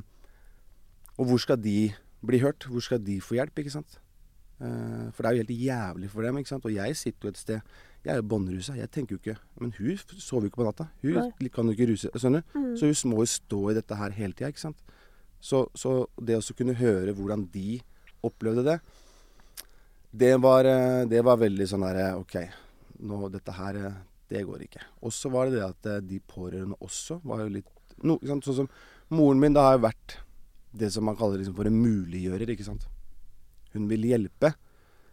og 1.16 1.30
hvor 1.30 1.40
skal 1.40 1.60
de 1.60 1.92
bli 2.26 2.40
hørt? 2.40 2.68
Hvor 2.68 2.84
skal 2.84 3.02
de 3.04 3.20
få 3.24 3.38
hjelp, 3.40 3.58
ikke 3.60 3.76
sant? 3.78 4.00
Uh, 4.56 5.12
for 5.12 5.20
det 5.20 5.28
er 5.28 5.36
jo 5.36 5.44
helt 5.44 5.64
jævlig 5.66 6.10
for 6.12 6.24
dem, 6.24 6.40
ikke 6.40 6.54
sant. 6.54 6.68
Og 6.68 6.74
jeg 6.76 6.96
sitter 6.96 7.28
jo 7.28 7.34
et 7.34 7.40
sted 7.40 7.76
Jeg 8.04 8.12
er 8.14 8.20
jo 8.20 8.26
bånnrusa. 8.30 8.76
Jeg 8.78 8.90
tenker 8.94 9.16
jo 9.16 9.20
ikke 9.22 9.38
Men 9.60 9.72
hun 9.78 10.20
sover 10.20 10.46
jo 10.46 10.52
ikke 10.52 10.60
på 10.60 10.66
natta. 10.68 10.88
Hun 11.02 11.16
Nei. 11.18 11.48
kan 11.50 11.66
jo 11.66 11.74
ikke 11.74 11.88
ruse 11.90 12.10
Skjønner 12.14 12.44
du? 12.44 12.58
Mm. 12.58 12.76
Så 12.78 12.90
hun 12.90 13.12
må 13.12 13.24
jo 13.24 13.30
stå 13.30 13.60
i 13.70 13.76
dette 13.78 13.98
her 13.98 14.14
hele 14.14 14.36
tida, 14.36 14.52
ikke 14.52 14.62
sant. 14.62 14.82
Så, 15.40 15.66
så 15.74 16.06
det 16.22 16.38
å 16.38 16.56
kunne 16.56 16.76
høre 16.78 17.14
hvordan 17.16 17.44
de 17.52 17.80
opplevde 18.26 18.64
det, 18.66 18.76
det 20.16 20.32
var, 20.40 20.64
eh, 20.64 21.04
det 21.10 21.20
var 21.26 21.38
veldig 21.40 21.66
sånn 21.68 21.84
derre 21.84 22.06
OK, 22.16 22.36
nå 23.04 23.28
dette 23.28 23.52
her 23.52 23.80
eh, 23.82 23.96
Det 24.26 24.42
går 24.42 24.64
ikke. 24.64 24.82
Og 25.06 25.12
så 25.14 25.30
var 25.30 25.46
det 25.46 25.58
det 25.58 25.66
at 25.66 25.88
eh, 25.90 26.02
de 26.02 26.20
pårørende 26.24 26.78
også 26.82 27.20
var 27.22 27.44
jo 27.44 27.50
litt 27.58 27.68
no? 28.02 28.16
Sånn 28.24 28.42
som 28.42 28.70
moren 29.14 29.42
min, 29.42 29.54
da 29.54 29.68
har 29.68 29.76
jo 29.76 29.84
vært 29.84 30.16
det 30.76 30.90
som 30.92 31.06
man 31.06 31.18
kaller 31.18 31.40
liksom 31.40 31.54
for 31.56 31.68
en 31.68 31.78
muliggjører, 31.78 32.50
ikke 32.52 32.66
sant. 32.66 32.88
Hun 33.74 33.86
vil 33.90 34.08
hjelpe, 34.08 34.54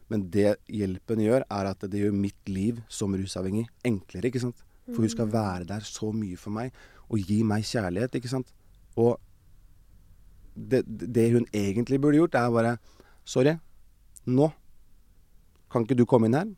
men 0.09 0.29
det 0.29 0.55
hjelpen 0.67 1.21
gjør, 1.23 1.45
er 1.49 1.69
at 1.69 1.79
det 1.89 1.99
gjør 2.01 2.13
mitt 2.15 2.49
liv 2.49 2.81
som 2.91 3.13
rusavhengig 3.15 3.67
enklere, 3.85 4.29
ikke 4.29 4.41
sant. 4.43 4.63
For 4.89 4.99
hun 5.03 5.09
skal 5.09 5.29
være 5.31 5.65
der 5.69 5.79
så 5.87 6.11
mye 6.11 6.37
for 6.37 6.51
meg, 6.51 6.73
og 7.09 7.19
gi 7.19 7.43
meg 7.43 7.63
kjærlighet, 7.63 8.15
ikke 8.19 8.31
sant. 8.31 8.49
Og 8.99 9.19
det, 10.55 10.83
det 10.87 11.31
hun 11.33 11.45
egentlig 11.53 12.01
burde 12.01 12.19
gjort, 12.19 12.35
er 12.35 12.51
bare 12.51 12.77
Sorry, 13.25 13.53
nå 14.27 14.49
kan 15.71 15.85
ikke 15.85 15.95
du 15.95 16.03
komme 16.05 16.27
inn 16.27 16.35
her. 16.35 16.49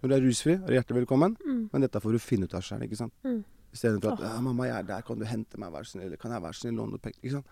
Når 0.00 0.08
du 0.08 0.14
er 0.14 0.22
rusfri, 0.22 0.52
er 0.54 0.66
du 0.68 0.76
hjertelig 0.76 1.00
velkommen, 1.02 1.36
Mm. 1.44 1.68
men 1.72 1.82
dette 1.82 2.00
får 2.00 2.12
du 2.12 2.18
finne 2.18 2.44
ut 2.46 2.54
av 2.54 2.62
sjøl, 2.62 2.82
ikke 2.86 2.96
sant. 2.96 3.12
Mm. 3.24 3.42
Istedenfor 3.72 4.12
at 4.12 4.40
'Mamma, 4.42 4.64
jeg 4.64 4.78
er 4.78 4.82
der, 4.82 5.00
kan 5.02 5.18
du 5.18 5.24
hente 5.24 5.58
meg, 5.58 5.72
vær 5.72 5.82
så 5.82 5.90
snill?' 5.90 6.06
Eller 6.06 6.16
'Kan 6.16 6.30
jeg 6.30 6.42
være 6.42 6.54
snill 6.54 6.74
låne 6.74 6.98
penger?' 6.98 7.18
Ikke 7.22 7.30
sant. 7.32 7.46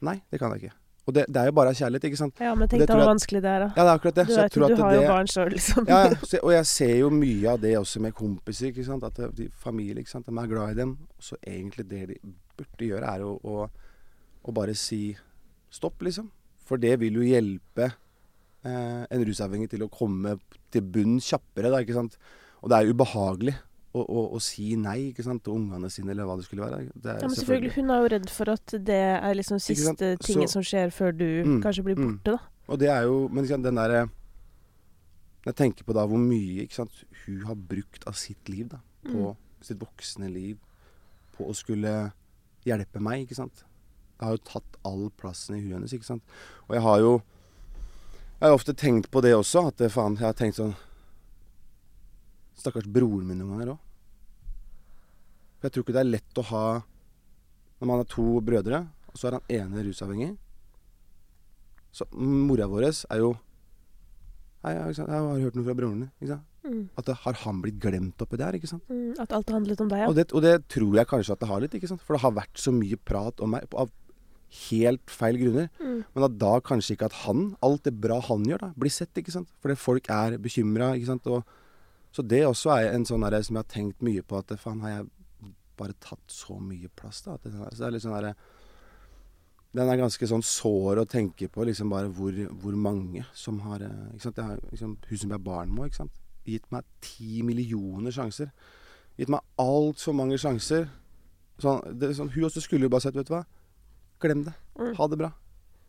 Nei, 0.00 0.22
det 0.30 0.40
kan 0.40 0.50
jeg 0.52 0.62
ikke. 0.62 0.74
Og 1.04 1.12
det, 1.12 1.26
det 1.28 1.36
er 1.36 1.50
jo 1.50 1.52
bare 1.58 1.68
av 1.74 1.76
kjærlighet, 1.76 2.04
ikke 2.08 2.16
sant. 2.16 2.38
Ja, 2.40 2.54
men 2.56 2.68
tenk 2.72 2.80
deg 2.86 2.88
hvor 2.96 3.10
vanskelig 3.10 3.40
det 3.44 3.50
er, 3.50 3.64
da. 3.66 3.68
Ja, 3.76 3.82
det 3.84 3.90
er 3.90 3.98
akkurat 3.98 4.14
det. 4.16 4.24
Du, 4.30 4.34
vet, 4.38 4.54
jo, 4.56 4.68
du 4.72 4.76
har 4.80 4.94
det 4.94 5.02
jo 5.02 5.08
barn 5.10 5.26
sjøl, 5.28 5.50
liksom. 5.52 5.88
ja. 5.90 5.98
Så- 6.24 6.40
Og 6.46 6.52
jeg 6.54 6.66
ser 6.70 6.92
jo 7.02 7.10
mye 7.12 7.50
av 7.52 7.60
det 7.60 7.74
også 7.76 8.00
med 8.00 8.14
kompiser. 8.16 8.70
ikke 8.70 8.84
sant? 8.86 9.04
At 9.04 9.20
de 9.36 9.50
familie, 9.60 10.00
ikke 10.00 10.14
sant? 10.14 10.24
De 10.30 10.32
er 10.40 10.48
glad 10.48 10.72
i 10.72 10.78
dem. 10.80 10.94
Så 11.20 11.36
egentlig 11.44 11.84
det 11.90 12.00
de 12.14 12.16
burde 12.56 12.88
gjøre, 12.88 13.10
er 13.18 13.26
å, 13.26 13.34
å, 13.44 13.68
å 14.48 14.54
bare 14.56 14.72
si 14.78 15.02
stopp, 15.74 16.00
liksom. 16.08 16.30
For 16.64 16.80
det 16.80 16.94
vil 17.02 17.20
jo 17.20 17.26
hjelpe 17.28 17.90
eh, 18.64 19.04
en 19.04 19.24
rusavhengig 19.28 19.68
til 19.74 19.84
å 19.84 19.90
komme 19.92 20.38
til 20.72 20.82
bunn 20.94 21.18
kjappere, 21.20 21.68
da, 21.74 21.82
ikke 21.84 21.98
sant. 22.00 22.16
Og 22.64 22.72
det 22.72 22.80
er 22.80 22.94
ubehagelig 22.96 23.58
og, 24.02 24.32
å 24.34 24.40
si 24.42 24.74
nei 24.76 25.10
ikke 25.12 25.22
sant, 25.22 25.44
til 25.46 25.54
ungene 25.54 25.86
sine, 25.92 26.10
eller 26.10 26.26
hva 26.26 26.34
det 26.36 26.44
skulle 26.48 26.64
være. 26.66 26.88
Det 26.94 27.12
Ja, 27.20 27.28
men 27.28 27.36
selvfølgelig, 27.36 27.74
Hun 27.76 27.90
er 27.94 28.00
jo 28.02 28.08
redd 28.16 28.30
for 28.30 28.50
at 28.50 28.74
det 28.90 28.96
er 29.14 29.34
liksom 29.38 29.60
siste 29.62 30.16
tinget 30.18 30.50
som 30.50 30.62
skjer 30.66 30.90
før 30.90 31.12
du 31.14 31.28
Mm, 31.44 31.60
kanskje 31.62 31.84
blir 31.86 31.96
mm. 31.96 32.08
borte, 32.08 32.34
da. 32.34 32.38
Og 32.68 32.78
det 32.80 32.88
er 32.90 33.02
jo 33.06 33.28
Men 33.28 33.46
sant, 33.46 33.62
den 33.62 33.76
derre 33.78 34.08
Jeg 35.46 35.54
tenker 35.54 35.84
på 35.84 35.92
da 35.94 36.06
hvor 36.08 36.18
mye 36.18 36.66
sant, 36.72 36.90
hun 37.26 37.44
har 37.44 37.54
brukt 37.54 38.06
av 38.08 38.14
sitt 38.18 38.48
liv, 38.48 38.68
da. 38.68 38.78
På 39.04 39.34
Mm. 39.34 39.36
sitt 39.60 39.78
voksne 39.78 40.32
liv. 40.32 40.56
På 41.36 41.46
å 41.50 41.54
skulle 41.54 42.12
hjelpe 42.64 43.00
meg, 43.00 43.26
ikke 43.28 43.36
sant. 43.36 43.64
Det 44.18 44.24
har 44.26 44.36
jo 44.36 44.42
tatt 44.44 44.76
all 44.84 45.10
plassen 45.10 45.56
i 45.56 45.60
huet 45.60 45.74
hennes, 45.74 45.92
ikke 45.92 46.04
sant. 46.04 46.22
Og 46.68 46.74
jeg 46.74 46.82
har 46.82 46.98
jo 47.00 47.22
Jeg 48.40 48.50
har 48.50 48.56
ofte 48.58 48.74
tenkt 48.74 49.10
på 49.10 49.22
det 49.22 49.32
også, 49.34 49.68
at 49.68 49.76
faen, 49.92 50.16
jeg 50.16 50.26
har 50.26 50.32
tenkt 50.34 50.56
sånn 50.56 50.74
Stakkars 52.56 52.86
broren 52.86 53.26
min 53.26 53.38
noen 53.38 53.54
ganger 53.58 53.72
òg. 53.74 53.78
For 55.64 55.70
jeg 55.70 55.78
tror 55.78 55.84
ikke 55.86 55.96
det 55.96 56.00
er 56.02 56.12
lett 56.12 56.38
å 56.42 56.42
ha 56.50 56.64
Når 57.80 57.88
man 57.88 58.00
har 58.02 58.08
to 58.12 58.26
brødre, 58.44 58.82
og 59.08 59.16
så 59.16 59.30
er 59.30 59.36
han 59.38 59.54
ene 59.56 59.84
rusavhengig. 59.86 60.34
Så 61.94 62.04
mora 62.12 62.66
vår 62.68 62.84
er 62.90 63.22
jo 63.22 63.30
sant? 64.64 65.08
Jeg 65.08 65.22
har 65.24 65.40
hørt 65.40 65.56
noe 65.56 65.64
fra 65.64 65.76
broren 65.78 66.04
din. 66.04 66.36
Mm. 66.64 66.84
At 66.96 67.08
det, 67.08 67.16
har 67.24 67.40
han 67.44 67.60
blitt 67.64 67.80
glemt 67.80 68.20
oppi 68.24 68.40
der? 68.40 68.56
ikke 68.56 68.70
sant? 68.70 68.84
Mm. 68.92 69.16
At 69.20 69.32
alt 69.36 69.52
handlet 69.52 69.80
om 69.80 69.90
deg, 69.90 70.04
ja. 70.04 70.12
Og, 70.12 70.16
det, 70.16 70.26
og 70.32 70.44
det 70.44 70.54
tror 70.72 70.96
jeg 70.98 71.10
kanskje 71.10 71.36
at 71.36 71.42
det 71.42 71.50
har 71.50 71.64
litt. 71.64 71.76
ikke 71.76 71.90
sant? 71.90 72.04
For 72.04 72.16
det 72.16 72.24
har 72.24 72.36
vært 72.36 72.60
så 72.60 72.72
mye 72.74 73.00
prat 73.08 73.40
om 73.44 73.52
meg 73.56 73.76
av 73.76 73.92
helt 74.68 75.10
feil 75.10 75.40
grunner. 75.40 75.68
Mm. 75.80 76.00
Men 76.14 76.28
at 76.28 76.38
da 76.40 76.54
kanskje 76.64 76.96
ikke 76.96 77.10
at 77.10 77.20
han, 77.24 77.50
alt 77.64 77.84
det 77.88 77.96
bra 78.04 78.20
han 78.28 78.48
gjør, 78.48 78.68
da, 78.68 78.72
blir 78.76 78.92
sett. 78.92 79.12
ikke 79.20 79.34
sant? 79.34 79.52
Fordi 79.64 79.76
folk 79.80 80.08
er 80.12 80.38
bekymra. 80.42 80.94
Så 82.14 82.22
det 82.22 82.44
også 82.46 82.70
er 82.76 82.92
en 82.92 83.06
sånn 83.08 83.26
der, 83.26 83.42
som 83.42 83.58
jeg 83.58 83.64
har 83.64 83.72
tenkt 83.72 84.04
mye 84.06 84.22
på. 84.22 84.38
At 84.38 84.54
faen, 84.62 84.82
har 84.84 84.98
jeg 84.98 85.08
bare 85.76 85.96
tatt 86.00 86.30
så 86.32 86.56
mye 86.60 86.88
plass, 86.96 87.22
da? 87.26 87.34
At 87.34 87.42
det, 87.46 87.52
så 87.54 87.80
det 87.82 87.86
er 87.88 87.94
litt 87.96 88.04
sånn 88.04 88.14
derre 88.16 88.34
Den 89.74 89.88
er 89.90 89.98
ganske 89.98 90.26
sånn 90.30 90.42
sår 90.46 91.00
å 91.02 91.06
tenke 91.10 91.48
på, 91.50 91.64
liksom 91.66 91.90
bare 91.90 92.06
hvor, 92.14 92.32
hvor 92.62 92.76
mange 92.78 93.24
som 93.34 93.58
har 93.64 93.82
eh, 93.82 94.10
ikke 94.14 94.22
sant? 94.28 94.36
Jeg 94.38 94.46
har, 94.52 94.60
liksom, 94.70 94.92
Hun 95.08 95.18
som 95.24 95.32
er 95.34 95.42
barn 95.42 95.72
med, 95.74 95.88
ikke 95.90 96.02
sant. 96.04 96.20
Gitt 96.46 96.68
meg 96.70 96.84
ti 97.02 97.42
millioner 97.42 98.14
sjanser. 98.14 98.52
Gitt 99.18 99.32
meg 99.32 99.40
altfor 99.58 100.14
mange 100.14 100.38
sjanser. 100.38 100.86
Sånn, 101.62 101.80
det, 101.98 102.10
er 102.12 102.18
sånn, 102.18 102.30
hun 102.34 102.46
også 102.46 102.62
skulle 102.62 102.86
jo 102.86 102.92
bare 102.94 103.02
sett, 103.06 103.16
vet 103.18 103.26
du 103.30 103.34
hva. 103.34 103.44
Glem 104.22 104.44
det. 104.46 104.54
Mm. 104.78 104.92
Ha 104.98 105.08
det 105.10 105.18
bra. 105.18 105.32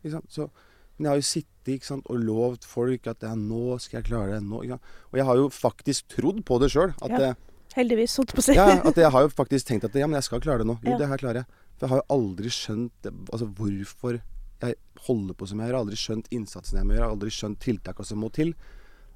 Ikke 0.02 0.14
sant? 0.16 0.30
Så, 0.34 0.48
men 0.96 1.06
jeg 1.06 1.12
har 1.12 1.20
jo 1.20 1.26
sittet 1.28 1.72
ikke 1.76 1.90
sant, 1.90 2.06
og 2.10 2.22
lovt 2.24 2.66
folk 2.66 3.06
at 3.10 3.22
ja, 3.26 3.34
nå 3.38 3.76
skal 3.82 4.00
jeg 4.00 4.08
klare 4.10 4.36
det. 4.36 4.42
Nå, 4.46 4.62
ikke 4.64 4.78
sant? 4.78 4.94
Og 5.12 5.18
jeg 5.20 5.26
har 5.30 5.40
jo 5.42 5.48
faktisk 5.52 6.08
trodd 6.16 6.42
på 6.48 6.58
det 6.62 6.72
sjøl. 6.74 6.94
At, 7.02 7.10
Ja. 7.14 7.18
det- 7.22 7.45
Heldigvis, 7.76 8.14
holdt 8.16 8.32
på 8.36 8.40
å 8.40 8.46
si. 8.46 8.54
ja, 8.56 8.66
at 8.88 8.96
jeg 8.96 9.10
har 9.12 9.26
jo 9.26 9.30
faktisk 9.42 9.68
tenkt 9.68 9.84
at 9.88 9.94
ja, 9.98 10.06
men 10.08 10.16
jeg 10.20 10.26
skal 10.30 10.40
klare 10.44 10.64
det 10.64 10.68
nå. 10.70 10.78
Jo, 10.82 10.94
Ja. 10.94 10.98
det 11.02 11.08
her 11.12 11.20
klarer 11.20 11.42
jeg. 11.42 11.60
For 11.76 11.84
jeg 11.86 11.92
har 11.92 12.00
jo 12.00 12.06
aldri 12.16 12.52
skjønt 12.56 13.08
altså, 13.12 13.46
hvorfor 13.58 14.18
jeg 14.64 14.74
holder 15.06 15.36
på 15.36 15.46
som 15.50 15.60
jeg 15.60 15.66
gjør. 15.68 15.74
Jeg 15.74 15.76
har 15.76 15.84
aldri 15.84 15.98
skjønt 16.00 16.30
innsatsen 16.32 16.78
jeg 16.80 16.86
må 16.88 16.94
gjøre. 16.94 17.02
Jeg 17.02 17.08
har 17.10 17.16
aldri 17.18 17.32
skjønt 17.36 17.58
tiltakene 17.60 18.08
som 18.08 18.22
må 18.24 18.30
til. 18.32 18.54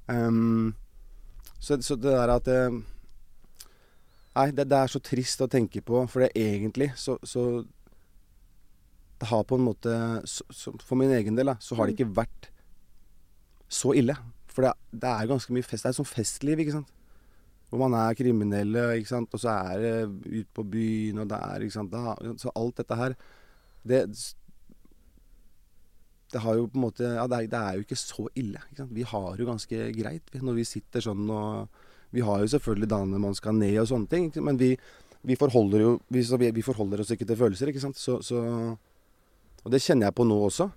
Um, 0.05 0.75
så, 1.57 1.77
så 1.81 1.95
det 1.97 2.13
der 2.13 2.33
at 2.35 2.47
eh, 2.51 2.79
Nei, 4.31 4.45
det, 4.55 4.67
det 4.71 4.77
er 4.77 4.87
så 4.93 5.01
trist 5.03 5.41
å 5.43 5.47
tenke 5.51 5.81
på, 5.83 6.05
for 6.07 6.23
det 6.23 6.29
egentlig 6.39 6.87
så, 6.97 7.17
så 7.27 7.41
Det 9.19 9.27
har 9.27 9.43
på 9.43 9.57
en 9.59 9.65
måte 9.65 9.91
så, 10.25 10.45
så, 10.55 10.71
For 10.85 10.95
min 10.97 11.11
egen 11.11 11.35
del, 11.37 11.51
da, 11.51 11.57
så 11.59 11.75
har 11.75 11.89
det 11.89 11.97
ikke 11.97 12.13
vært 12.21 12.47
så 13.71 13.93
ille. 13.95 14.15
For 14.51 14.65
det, 14.65 14.71
det 14.91 15.07
er 15.11 15.29
ganske 15.29 15.53
mye 15.55 15.63
fest. 15.63 15.83
Det 15.83 15.89
er 15.89 15.93
et 15.95 15.99
sånt 16.01 16.11
festliv, 16.11 16.59
ikke 16.59 16.73
sant. 16.77 16.89
Hvor 17.71 17.79
man 17.79 17.95
er 17.95 18.17
kriminelle, 18.19 18.83
ikke 18.99 19.13
sant. 19.13 19.31
Og 19.31 19.39
så 19.39 19.53
er 19.71 19.79
det 19.79 19.93
ut 20.27 20.49
på 20.53 20.65
byen, 20.67 21.23
og 21.23 21.29
det 21.31 21.39
er 21.39 21.63
ikke 21.63 21.77
sant. 21.77 21.93
Da, 21.93 22.15
så 22.41 22.51
alt 22.59 22.81
dette 22.81 22.97
her, 22.99 23.15
det 23.87 24.05
Det 26.31 26.39
har 26.39 26.55
jo 26.55 26.67
på 26.67 26.77
en 26.77 26.83
måte 26.85 27.03
Ja, 27.03 27.27
det 27.27 27.37
er, 27.37 27.47
det 27.51 27.59
er 27.59 27.77
jo 27.77 27.85
ikke 27.85 27.99
så 27.99 28.27
ille. 28.35 28.59
Ikke 28.69 28.83
sant? 28.83 28.93
Vi 28.95 29.07
har 29.07 29.39
jo 29.39 29.47
ganske 29.47 29.87
greit 29.95 30.35
når 30.41 30.59
vi 30.59 30.67
sitter 30.67 31.03
sånn 31.03 31.29
og 31.29 31.79
Vi 32.11 32.21
har 32.27 32.43
jo 32.43 32.51
selvfølgelig 32.51 32.91
dagene 32.91 33.23
man 33.23 33.35
skal 33.35 33.55
ned 33.55 33.79
og 33.79 33.87
sånne 33.87 34.07
ting, 34.11 34.25
men 34.43 34.57
vi, 34.59 34.75
vi 35.23 35.35
forholder 35.39 35.79
jo 35.79 35.91
vi, 36.11 36.51
vi 36.51 36.61
forholder 36.61 36.99
oss 36.99 37.11
ikke 37.15 37.25
til 37.25 37.39
følelser, 37.39 37.71
ikke 37.71 37.83
sant. 37.83 37.97
Så, 37.97 38.19
så 38.21 38.43
Og 39.63 39.71
det 39.71 39.81
kjenner 39.81 40.09
jeg 40.09 40.15
på 40.15 40.27
nå 40.27 40.35
også. 40.43 40.67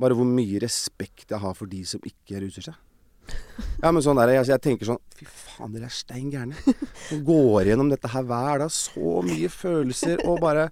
Bare 0.00 0.16
hvor 0.16 0.28
mye 0.28 0.60
respekt 0.60 1.30
jeg 1.30 1.40
har 1.40 1.54
for 1.56 1.68
de 1.68 1.84
som 1.84 2.00
ikke 2.04 2.40
ruser 2.40 2.68
seg. 2.68 2.85
Ja, 3.82 3.90
men 3.90 4.02
sånn 4.04 4.18
der, 4.20 4.34
jeg, 4.36 4.48
jeg 4.50 4.62
tenker 4.64 4.88
sånn 4.88 5.00
Fy 5.16 5.26
faen, 5.28 5.72
dere 5.72 5.88
er 5.88 5.94
stein 5.94 6.28
gærne. 6.32 6.76
Går 7.24 7.70
gjennom 7.70 7.88
dette 7.92 8.10
her 8.12 8.24
hver 8.28 8.62
dag. 8.64 8.72
Så 8.72 9.20
mye 9.24 9.48
følelser 9.52 10.22
og 10.28 10.42
bare 10.44 10.68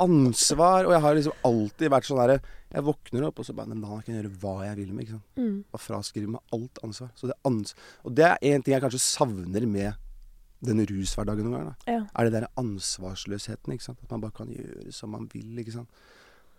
ansvar. 0.00 0.88
Og 0.88 0.94
jeg 0.94 1.04
har 1.04 1.18
liksom 1.18 1.48
alltid 1.50 1.92
vært 1.94 2.08
sånn 2.08 2.22
derre 2.22 2.38
Jeg 2.74 2.86
våkner 2.88 3.26
opp, 3.28 3.38
og 3.38 3.46
så 3.46 3.54
bare 3.54 3.70
Men 3.70 3.84
da 3.84 3.98
kan 4.00 4.14
jeg 4.14 4.22
gjøre 4.22 4.32
hva 4.42 4.54
jeg 4.66 4.78
vil 4.80 4.94
med. 4.94 5.04
ikke 5.04 5.18
sant? 5.18 5.28
Mm. 5.38 5.58
Og 5.70 5.82
fraskrive 5.82 6.32
meg 6.32 6.56
alt 6.56 6.80
ansvar. 6.86 7.12
Så 7.18 7.30
det 7.30 7.38
ans 7.46 7.76
og 8.02 8.16
det 8.18 8.26
er 8.32 8.40
en 8.50 8.64
ting 8.64 8.74
jeg 8.74 8.84
kanskje 8.84 9.04
savner 9.04 9.68
med 9.70 10.00
den 10.64 10.80
rushverdagen 10.88 11.44
noen 11.44 11.58
ganger. 11.58 11.74
Ja. 11.90 12.00
Er 12.16 12.26
det 12.26 12.38
der 12.38 12.48
ansvarsløsheten. 12.60 13.74
ikke 13.74 13.84
sant? 13.84 14.02
At 14.02 14.10
man 14.10 14.22
bare 14.24 14.36
kan 14.36 14.50
gjøre 14.50 14.92
som 14.96 15.12
man 15.12 15.28
vil. 15.32 15.52
ikke 15.60 15.76
sant? 15.76 16.02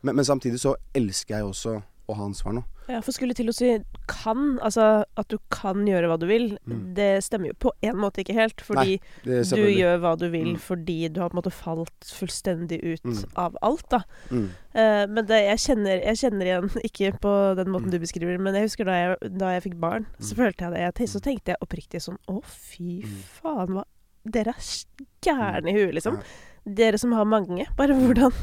Men, 0.01 0.15
men 0.15 0.27
samtidig 0.27 0.61
så 0.61 0.75
elsker 0.95 1.39
jeg 1.39 1.49
også 1.49 1.79
å 2.07 2.15
ha 2.15 2.25
ansvar 2.25 2.53
nå. 2.53 2.63
Ja, 2.87 2.99
for 3.01 3.11
skulle 3.15 3.33
til 3.33 3.47
å 3.49 3.53
si 3.55 3.79
kan, 4.07 4.59
altså 4.61 5.03
at 5.17 5.27
du 5.27 5.39
kan 5.49 5.85
gjøre 5.87 6.05
hva 6.11 6.19
du 6.21 6.27
vil, 6.29 6.57
Mm. 6.67 6.93
det 6.93 7.23
stemmer 7.23 7.47
jo 7.47 7.53
på 7.53 7.71
en 7.81 7.95
måte 7.97 8.21
ikke 8.21 8.35
helt. 8.35 8.61
Fordi 8.61 8.99
er 9.25 9.41
du 9.43 9.65
gjør 9.73 9.99
hva 10.03 10.15
du 10.17 10.29
vil 10.29 10.53
Mm. 10.53 10.59
fordi 10.61 11.11
du 11.11 11.19
har 11.19 11.29
på 11.29 11.37
en 11.37 11.41
måte 11.41 11.51
falt 11.51 11.99
fullstendig 12.05 12.83
ut 12.83 13.03
Mm. 13.03 13.25
av 13.35 13.57
alt, 13.63 13.89
da. 13.89 14.01
Mm. 14.29 14.49
Eh, 14.75 15.05
men 15.07 15.25
det, 15.25 15.41
jeg, 15.49 15.57
kjenner, 15.57 16.03
jeg 16.03 16.15
kjenner 16.15 16.45
igjen, 16.45 16.69
ikke 16.89 17.19
på 17.19 17.55
den 17.55 17.67
måten 17.73 17.87
Mm. 17.87 17.91
du 17.91 17.99
beskriver 17.99 18.39
men 18.39 18.53
jeg 18.53 18.63
husker 18.69 18.85
da 18.85 18.91
jeg, 18.91 19.37
da 19.39 19.45
jeg 19.57 19.63
fikk 19.63 19.79
barn, 19.79 20.05
så 20.19 20.35
Mm. 20.35 20.37
følte 20.37 20.57
jeg 20.71 20.93
det. 20.95 21.09
Så 21.09 21.19
tenkte 21.21 21.45
jeg 21.47 21.57
oppriktig 21.61 22.01
sånn 22.01 22.17
Å, 22.29 22.43
fy 22.43 23.01
faen, 23.41 23.67
hva 23.69 23.83
Dere 24.27 24.49
er 24.57 25.05
gærne 25.21 25.69
i 25.69 25.73
huet, 25.73 25.93
liksom. 25.93 26.15
Ja. 26.17 26.23
Dere 26.65 26.97
som 26.97 27.11
har 27.13 27.25
mange. 27.29 27.67
Bare 27.77 27.93
hvordan, 27.93 28.33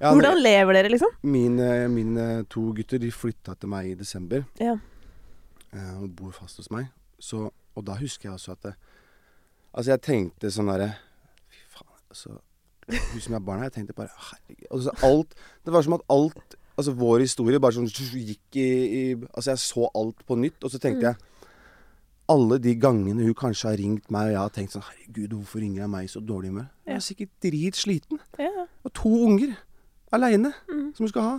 Ja, 0.00 0.12
hvordan 0.12 0.36
lever 0.42 0.72
dere, 0.76 0.90
liksom? 0.92 1.08
Mine, 1.24 1.88
mine 1.88 2.44
to 2.52 2.72
gutter 2.76 2.98
de 3.00 3.10
flytta 3.10 3.54
til 3.58 3.68
meg 3.72 3.90
i 3.90 3.94
desember 3.94 4.44
Ja. 4.60 4.76
eh, 5.72 6.02
og 6.02 6.10
bor 6.16 6.30
fast 6.36 6.56
hos 6.60 6.70
meg. 6.70 6.90
Så, 7.18 7.50
og 7.74 7.84
da 7.86 7.94
husker 7.96 8.28
jeg 8.28 8.34
også 8.38 8.52
at 8.52 8.62
det, 8.62 8.74
Altså, 9.74 9.90
jeg 9.94 10.02
tenkte 10.02 10.50
sånn 10.52 10.68
derre 10.68 10.90
Fy 11.48 11.62
faen, 11.72 11.88
altså 12.10 12.34
Hun 12.92 13.20
som 13.24 13.34
er 13.34 13.40
barna, 13.40 13.62
jeg 13.70 13.72
tenkte 13.72 13.94
bare 13.96 14.10
Herregud. 14.12 14.66
Altså, 14.70 14.90
alt 15.06 15.34
Det 15.64 15.72
var 15.72 15.82
som 15.86 15.94
at 15.96 16.02
alt 16.10 16.56
Altså, 16.76 16.92
vår 16.92 17.20
historie 17.24 17.58
bare 17.60 17.72
sånn 17.72 17.88
gikk 17.88 18.56
i, 18.60 18.66
i 18.98 19.14
Altså, 19.32 19.50
jeg 19.54 19.58
så 19.64 19.88
alt 19.96 20.20
på 20.28 20.36
nytt, 20.36 20.60
og 20.64 20.70
så 20.70 20.78
tenkte 20.78 21.00
Mm. 21.00 21.08
jeg 21.08 21.16
alle 22.32 22.58
de 22.64 22.72
gangene 22.80 23.26
hun 23.26 23.34
kanskje 23.38 23.68
har 23.70 23.78
ringt 23.80 24.08
meg, 24.12 24.30
og 24.30 24.32
jeg 24.34 24.40
har 24.40 24.52
tenkt 24.56 24.74
sånn 24.74 24.84
Herregud, 24.88 25.34
hvorfor 25.36 25.60
ringer 25.62 25.82
jeg 25.84 25.90
meg 25.92 26.08
så 26.10 26.22
dårlig 26.24 26.50
humør? 26.52 26.66
Jeg 26.88 26.94
er 26.98 27.04
sikkert 27.04 27.30
dritsliten. 27.44 28.20
Ja, 28.40 28.66
Og 28.84 28.92
to 28.98 29.12
unger 29.26 29.54
aleine 30.12 30.52
mm. 30.68 30.88
som 30.96 31.04
hun 31.06 31.12
skal 31.12 31.22
ha. 31.28 31.36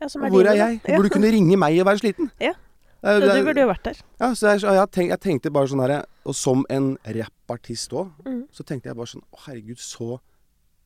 ja 0.00 0.08
som 0.08 0.22
Og 0.26 0.34
hvor 0.34 0.48
er 0.48 0.58
jeg? 0.58 0.80
Hun 0.86 0.96
burde 0.96 1.12
kunne 1.14 1.30
ringe 1.32 1.56
meg 1.60 1.78
og 1.80 1.86
være 1.86 1.98
sliten. 2.04 2.30
Ja. 2.48 2.54
Ja. 3.02 3.14
det 3.20 3.30
Du 3.38 3.44
burde 3.46 3.62
jo 3.62 3.68
vært 3.70 3.84
der. 3.84 4.00
Ja, 4.20 4.34
så 4.34 4.50
jeg, 4.50 4.60
jeg, 4.60 4.88
tenkte, 4.92 5.08
jeg 5.14 5.20
tenkte 5.24 5.50
bare 5.50 5.68
sånn 5.72 5.80
herre 5.80 6.02
Og 6.28 6.34
som 6.36 6.66
en 6.68 6.90
rappartist 7.06 7.92
òg, 7.96 8.10
Mm. 8.26 8.42
så 8.52 8.62
tenkte 8.68 8.90
jeg 8.90 8.96
bare 8.98 9.06
sånn 9.08 9.22
Å, 9.32 9.38
herregud, 9.46 9.78
så 9.80 10.18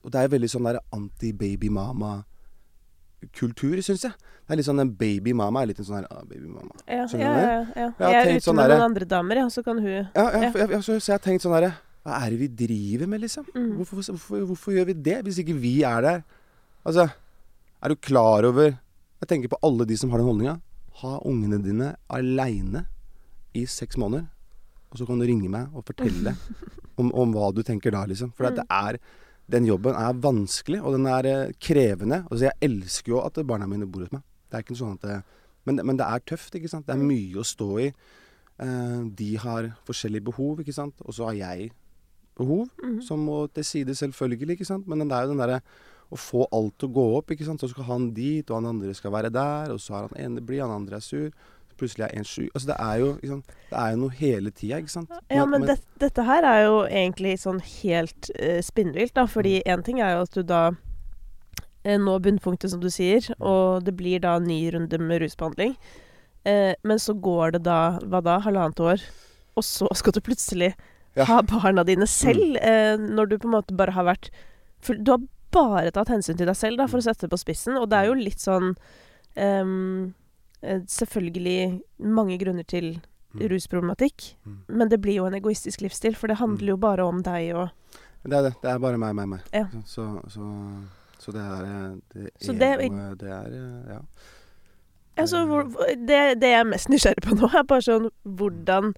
Og 0.05 0.13
det 0.13 0.21
er 0.21 0.29
veldig 0.31 0.51
sånn 0.53 0.69
derre 0.69 0.85
anti-baby-mama-kultur, 3.25 3.83
syns 3.83 4.05
jeg. 4.05 4.13
Det 4.45 4.53
er 4.53 4.61
litt 4.61 4.67
sånn 4.67 4.83
en 4.83 4.93
baby-mama 4.93 5.63
er 5.63 5.71
litt 5.71 5.81
en 5.81 5.87
sånn 5.87 5.99
her 6.03 6.07
ah, 6.11 6.25
baby-mama. 6.29 6.75
Ja, 6.87 7.07
ja, 7.09 7.19
ja, 7.19 7.65
ja. 7.75 7.89
Jeg 7.99 8.13
Jeg 8.13 8.21
er 8.21 8.31
ute 8.37 8.45
sånn 8.45 8.57
med 8.57 8.71
noen 8.71 8.85
andre 8.85 9.09
damer, 9.09 9.41
ja, 9.41 9.49
så 9.49 9.63
kan 9.65 9.79
hun 9.81 9.91
Ja, 9.91 10.05
ja, 10.15 10.31
Ja. 10.33 10.51
jeg, 10.53 10.71
jeg, 10.71 10.83
så 10.85 10.99
jeg 10.99 11.15
har 11.15 11.23
tenkt 11.25 11.43
sånn 11.43 11.55
herre 11.55 11.73
Hva 12.05 12.19
er 12.21 12.31
det 12.31 12.39
vi 12.39 12.49
driver 12.49 13.07
med, 13.09 13.21
liksom? 13.21 13.47
Mm. 13.55 13.77
Hvorfor, 13.79 14.03
hvorfor, 14.03 14.45
hvorfor 14.51 14.73
gjør 14.73 14.87
vi 14.87 14.95
det, 14.95 15.23
hvis 15.25 15.39
ikke 15.41 15.57
vi 15.57 15.83
er 15.83 16.03
der? 16.03 16.23
Altså, 16.85 17.09
er 17.81 17.89
du 17.89 17.97
klar 17.97 18.45
over 18.45 18.77
Jeg 18.77 19.29
tenker 19.29 19.49
på 19.49 19.61
alle 19.63 19.87
de 19.89 19.97
som 19.97 20.11
har 20.11 20.21
den 20.21 20.29
holdninga. 20.29 20.59
Ha 21.01 21.19
ungene 21.25 21.63
dine 21.65 21.95
aleine 22.11 22.85
i 23.55 23.65
seks 23.65 23.97
måneder, 23.97 24.27
og 24.91 24.99
så 24.99 25.07
kan 25.07 25.19
du 25.19 25.25
ringe 25.25 25.49
meg 25.49 25.71
og 25.73 25.87
fortelle 25.87 26.35
om, 27.01 27.13
om 27.15 27.33
hva 27.33 27.53
du 27.55 27.63
tenker 27.63 27.95
da, 27.95 28.05
liksom. 28.05 28.35
For 28.37 28.51
mm. 28.51 28.57
det 28.59 28.65
er 28.69 28.99
Den 29.51 29.67
jobben 29.69 29.95
er 29.95 30.15
vanskelig, 30.25 30.81
og 30.83 30.95
den 30.97 31.07
er 31.07 31.27
eh, 31.29 31.53
krevende. 31.61 32.23
Altså, 32.31 32.47
jeg 32.49 32.59
elsker 32.71 33.13
jo 33.13 33.21
at 33.21 33.41
barna 33.47 33.67
mine 33.69 33.87
bor 33.87 34.01
hos 34.07 34.13
meg. 34.15 34.23
Det 34.49 34.57
er 34.59 34.65
ikke 34.65 34.77
sånn 34.79 34.95
at 34.97 35.03
det, 35.05 35.17
men, 35.67 35.81
men 35.85 35.97
det 36.01 36.07
er 36.07 36.23
tøft, 36.25 36.55
ikke 36.57 36.71
sant. 36.71 36.87
Det 36.87 36.95
er 36.95 37.03
mye 37.03 37.41
å 37.41 37.45
stå 37.45 37.69
i. 37.83 37.89
Eh, 38.65 39.01
de 39.19 39.31
har 39.43 39.73
forskjellige 39.89 40.25
behov, 40.31 40.61
ikke 40.65 40.73
sant. 40.77 40.95
Og 41.05 41.13
så 41.17 41.27
har 41.29 41.35
jeg 41.41 41.73
behov, 42.39 42.69
Mhm. 42.83 43.01
som 43.03 43.21
må 43.25 43.47
til 43.53 43.65
side 43.65 43.95
selvfølgelig, 43.95 44.57
ikke 44.57 44.67
sant. 44.67 44.89
Men 44.89 45.05
det 45.09 45.13
er 45.13 45.27
jo 45.27 45.35
den 45.35 45.43
derre 45.45 45.61
å 46.13 46.17
få 46.19 46.47
alt 46.53 46.79
til 46.79 46.89
å 46.89 46.95
gå 46.95 47.05
opp, 47.19 47.31
ikke 47.31 47.45
sant. 47.47 47.61
Så 47.61 47.69
skal 47.71 47.85
han 47.85 48.11
dit, 48.15 48.49
og 48.51 48.63
han 48.63 48.71
andre 48.75 48.95
skal 48.95 49.13
være 49.13 49.31
der, 49.33 49.73
og 49.73 49.79
så 49.81 49.95
har 49.95 50.09
han 50.09 50.19
ene 50.25 50.41
blid, 50.45 50.61
han 50.61 50.71
andre 50.71 50.97
er 50.97 51.01
sur. 51.05 51.31
Plutselig 51.81 52.07
er 52.07 52.15
en 52.19 52.25
sjuk. 52.29 52.49
Altså, 52.55 52.69
det 52.71 52.77
er 52.79 53.01
jo 53.03 53.11
liksom. 53.21 53.43
Det 53.71 53.83
er 53.83 53.97
noe 53.99 54.17
hele 54.21 54.51
tida, 54.55 54.79
ikke 54.79 54.95
sant? 54.95 55.13
Ja, 55.33 55.45
men 55.51 55.67
det, 55.67 55.79
dette 56.03 56.25
her 56.27 56.47
er 56.47 56.63
jo 56.65 56.79
egentlig 56.87 57.37
sånn 57.43 57.61
helt 57.83 58.31
uh, 58.39 58.61
spinnvilt, 58.63 59.15
da. 59.19 59.27
Fordi 59.31 59.59
én 59.67 59.85
ting 59.87 60.01
er 60.01 60.17
jo 60.17 60.25
at 60.29 60.39
du 60.39 60.43
da 60.47 60.63
uh, 60.71 61.99
når 61.99 62.23
bunnpunktet, 62.29 62.71
som 62.71 62.81
du 62.83 62.91
sier, 62.93 63.27
og 63.41 63.85
det 63.87 63.97
blir 63.99 64.23
da 64.25 64.39
ny 64.43 64.61
runde 64.75 64.99
med 65.03 65.25
rusbehandling. 65.25 65.77
Uh, 66.47 66.73
men 66.85 67.01
så 67.01 67.15
går 67.17 67.57
det 67.57 67.65
da, 67.67 67.99
hva 68.05 68.21
da, 68.25 68.39
halvannet 68.45 68.81
år, 68.85 69.05
og 69.55 69.65
så 69.65 69.89
skal 69.97 70.13
du 70.17 70.21
plutselig 70.25 70.75
Ja. 71.15 71.25
ha 71.29 71.43
barna 71.47 71.85
dine 71.87 72.07
selv, 72.11 72.57
eh, 72.59 72.97
når 72.99 73.29
du 73.31 73.39
på 73.39 73.47
en 73.47 73.55
måte 73.55 73.77
bare 73.79 73.93
har 73.95 74.03
vært 74.03 74.33
for 74.83 74.99
Du 74.99 75.13
har 75.13 75.21
bare 75.55 75.93
tatt 75.95 76.11
hensyn 76.11 76.37
til 76.37 76.49
deg 76.51 76.57
selv, 76.59 76.77
da, 76.81 76.89
for 76.91 76.99
å 76.99 77.05
sette 77.07 77.29
det 77.29 77.31
på 77.31 77.39
spissen, 77.39 77.79
og 77.79 77.87
det 77.89 78.01
er 78.01 78.09
jo 78.11 78.17
litt 78.19 78.43
sånn 78.43 78.75
eh, 79.39 79.65
Selvfølgelig 80.89 81.81
mange 81.99 82.39
grunner 82.39 82.65
til 82.67 83.01
Mm. 83.35 83.49
rusproblematikk, 83.51 84.37
Mm. 84.47 84.59
men 84.69 84.89
det 84.89 85.01
blir 85.03 85.15
jo 85.17 85.25
en 85.27 85.35
egoistisk 85.35 85.81
livsstil, 85.83 86.15
for 86.15 86.29
det 86.29 86.37
handler 86.39 86.69
jo 86.69 86.77
bare 86.77 87.03
om 87.03 87.21
deg 87.23 87.49
og 87.57 87.69
Det 88.23 88.33
er 88.33 88.43
det. 88.43 88.53
Det 88.63 88.71
er 88.71 88.79
bare 88.79 88.97
meg, 88.97 89.15
meg, 89.15 89.27
meg. 89.29 89.41
Ja. 89.53 89.65
Så, 89.85 90.05
så, 90.31 90.45
så 91.19 91.33
det 91.33 91.43
er 91.43 91.65
eh, 91.65 91.97
det 92.15 92.31
Så 92.41 92.53
det- 92.57 92.79
egoet, 92.81 93.19
det 93.19 93.29
er 93.29 93.47
eh, 93.51 93.93
Ja. 93.95 93.99
Altså, 95.17 95.45
hvor, 95.47 95.63
det, 96.07 96.41
det 96.41 96.49
jeg 96.51 96.61
er 96.61 96.65
mest 96.65 96.89
nysgjerrig 96.89 97.23
på 97.27 97.35
nå, 97.39 97.51
er 97.59 97.63
bare 97.65 97.83
sånn 97.83 98.09
hvordan 98.25 98.95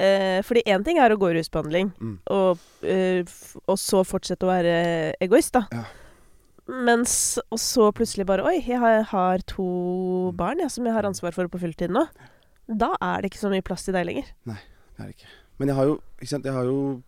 eh, 0.00 0.40
Fordi 0.42 0.62
én 0.66 0.84
ting 0.84 0.98
er 0.98 1.10
å 1.10 1.18
gå 1.18 1.30
i 1.30 1.38
rusbehandling, 1.40 1.92
Mm. 2.00 2.18
og, 2.28 2.58
eh, 2.82 3.24
og 3.66 3.76
så 3.78 4.04
fortsette 4.04 4.44
å 4.44 4.52
være 4.52 5.14
egoist, 5.20 5.52
da. 5.52 5.66
Ja. 5.72 5.84
Mens 6.70 7.38
Og 7.50 7.58
så 7.58 7.88
plutselig 7.96 8.26
bare 8.28 8.44
Oi, 8.46 8.60
jeg 8.62 8.78
har, 8.78 9.02
har 9.10 9.42
to 9.50 9.64
Mm. 10.30 10.36
barn 10.36 10.58
jeg, 10.62 10.70
som 10.70 10.84
jeg 10.86 10.94
har 10.94 11.02
ansvar 11.08 11.34
for 11.34 11.48
på 11.50 11.58
fulltid 11.58 11.90
nå. 11.90 12.04
Da 12.70 12.92
er 13.02 13.22
det 13.22 13.30
ikke 13.32 13.40
så 13.42 13.50
mye 13.50 13.64
plass 13.66 13.82
til 13.84 13.94
deg 13.96 14.06
lenger. 14.06 14.28
Nei, 14.46 14.58
Det 14.96 15.02
er 15.02 15.06
det 15.10 15.16
ikke. 15.16 15.30
Men 15.58 15.68
jeg 15.68 15.76
har 15.76 15.84
jo 15.90 15.94
ikke 16.20 16.28
sant, 16.30 16.44
jeg 16.44 16.54
har 16.54 16.64
jo 16.64 17.02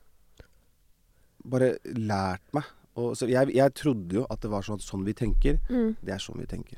bare 1.44 1.72
lært 1.96 2.42
meg 2.54 2.64
og, 2.94 3.14
så 3.16 3.24
jeg, 3.30 3.54
jeg 3.56 3.72
trodde 3.74 4.12
jo 4.18 4.26
at 4.28 4.42
det 4.44 4.50
var 4.52 4.60
sånn 4.66 4.76
at 4.76 4.84
sånn 4.84 5.04
vi 5.06 5.14
tenker, 5.16 5.56
det 5.68 6.12
er 6.12 6.18
sånn 6.20 6.36
vi 6.42 6.44
tenker. 6.46 6.76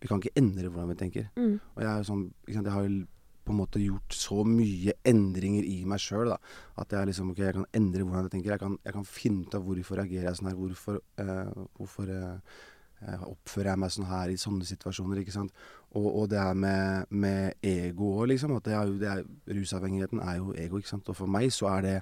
Vi 0.00 0.08
kan 0.08 0.18
ikke 0.22 0.32
endre 0.40 0.70
hvordan 0.72 0.88
vi 0.88 0.96
tenker. 0.96 1.26
Mm. 1.36 1.58
Og 1.76 1.82
jeg, 1.84 1.90
er 1.92 2.06
sånn, 2.08 2.22
sant, 2.48 2.64
jeg 2.66 2.72
har 2.72 2.86
jo 2.86 3.02
på 3.44 3.52
en 3.52 3.58
måte 3.58 3.80
gjort 3.82 4.14
så 4.14 4.44
mye 4.46 4.94
endringer 5.08 5.64
i 5.66 5.80
meg 5.88 6.00
sjøl 6.02 6.30
at 6.32 6.92
jeg 6.94 7.08
liksom 7.08 7.32
okay, 7.32 7.48
jeg 7.48 7.56
kan 7.56 7.66
endre 7.74 8.04
hvordan 8.04 8.28
jeg 8.28 8.34
tenker. 8.36 8.54
Jeg 8.54 8.62
kan, 8.62 8.76
jeg 8.84 8.94
kan 8.94 9.08
finne 9.08 9.46
ut 9.46 9.56
av 9.58 9.64
hvorfor 9.66 9.98
reagerer 9.98 10.28
jeg 10.28 10.38
sånn 10.38 10.50
her. 10.52 10.60
Hvorfor, 10.60 11.00
eh, 11.18 11.64
hvorfor 11.78 12.12
eh, 12.14 12.60
eh, 13.02 13.24
oppfører 13.26 13.72
jeg 13.72 13.82
meg 13.82 13.94
sånn 13.96 14.10
her 14.10 14.32
i 14.32 14.38
sånne 14.40 14.68
situasjoner, 14.68 15.22
ikke 15.22 15.34
sant. 15.34 15.52
Og, 15.92 16.06
og 16.06 16.30
det 16.32 16.38
er 16.38 16.54
med, 16.54 17.10
med 17.10 17.66
ego 17.66 18.14
òg, 18.20 18.28
liksom. 18.32 18.54
At 18.56 18.68
det 18.68 18.78
er 18.78 18.94
det 19.02 19.10
er, 19.10 19.24
rusavhengigheten 19.58 20.22
er 20.22 20.38
jo 20.38 20.54
ego, 20.54 20.78
ikke 20.78 20.94
sant. 20.94 21.10
Og 21.10 21.18
for 21.18 21.30
meg 21.30 21.50
så 21.52 21.68
er 21.74 21.86
det 21.88 21.96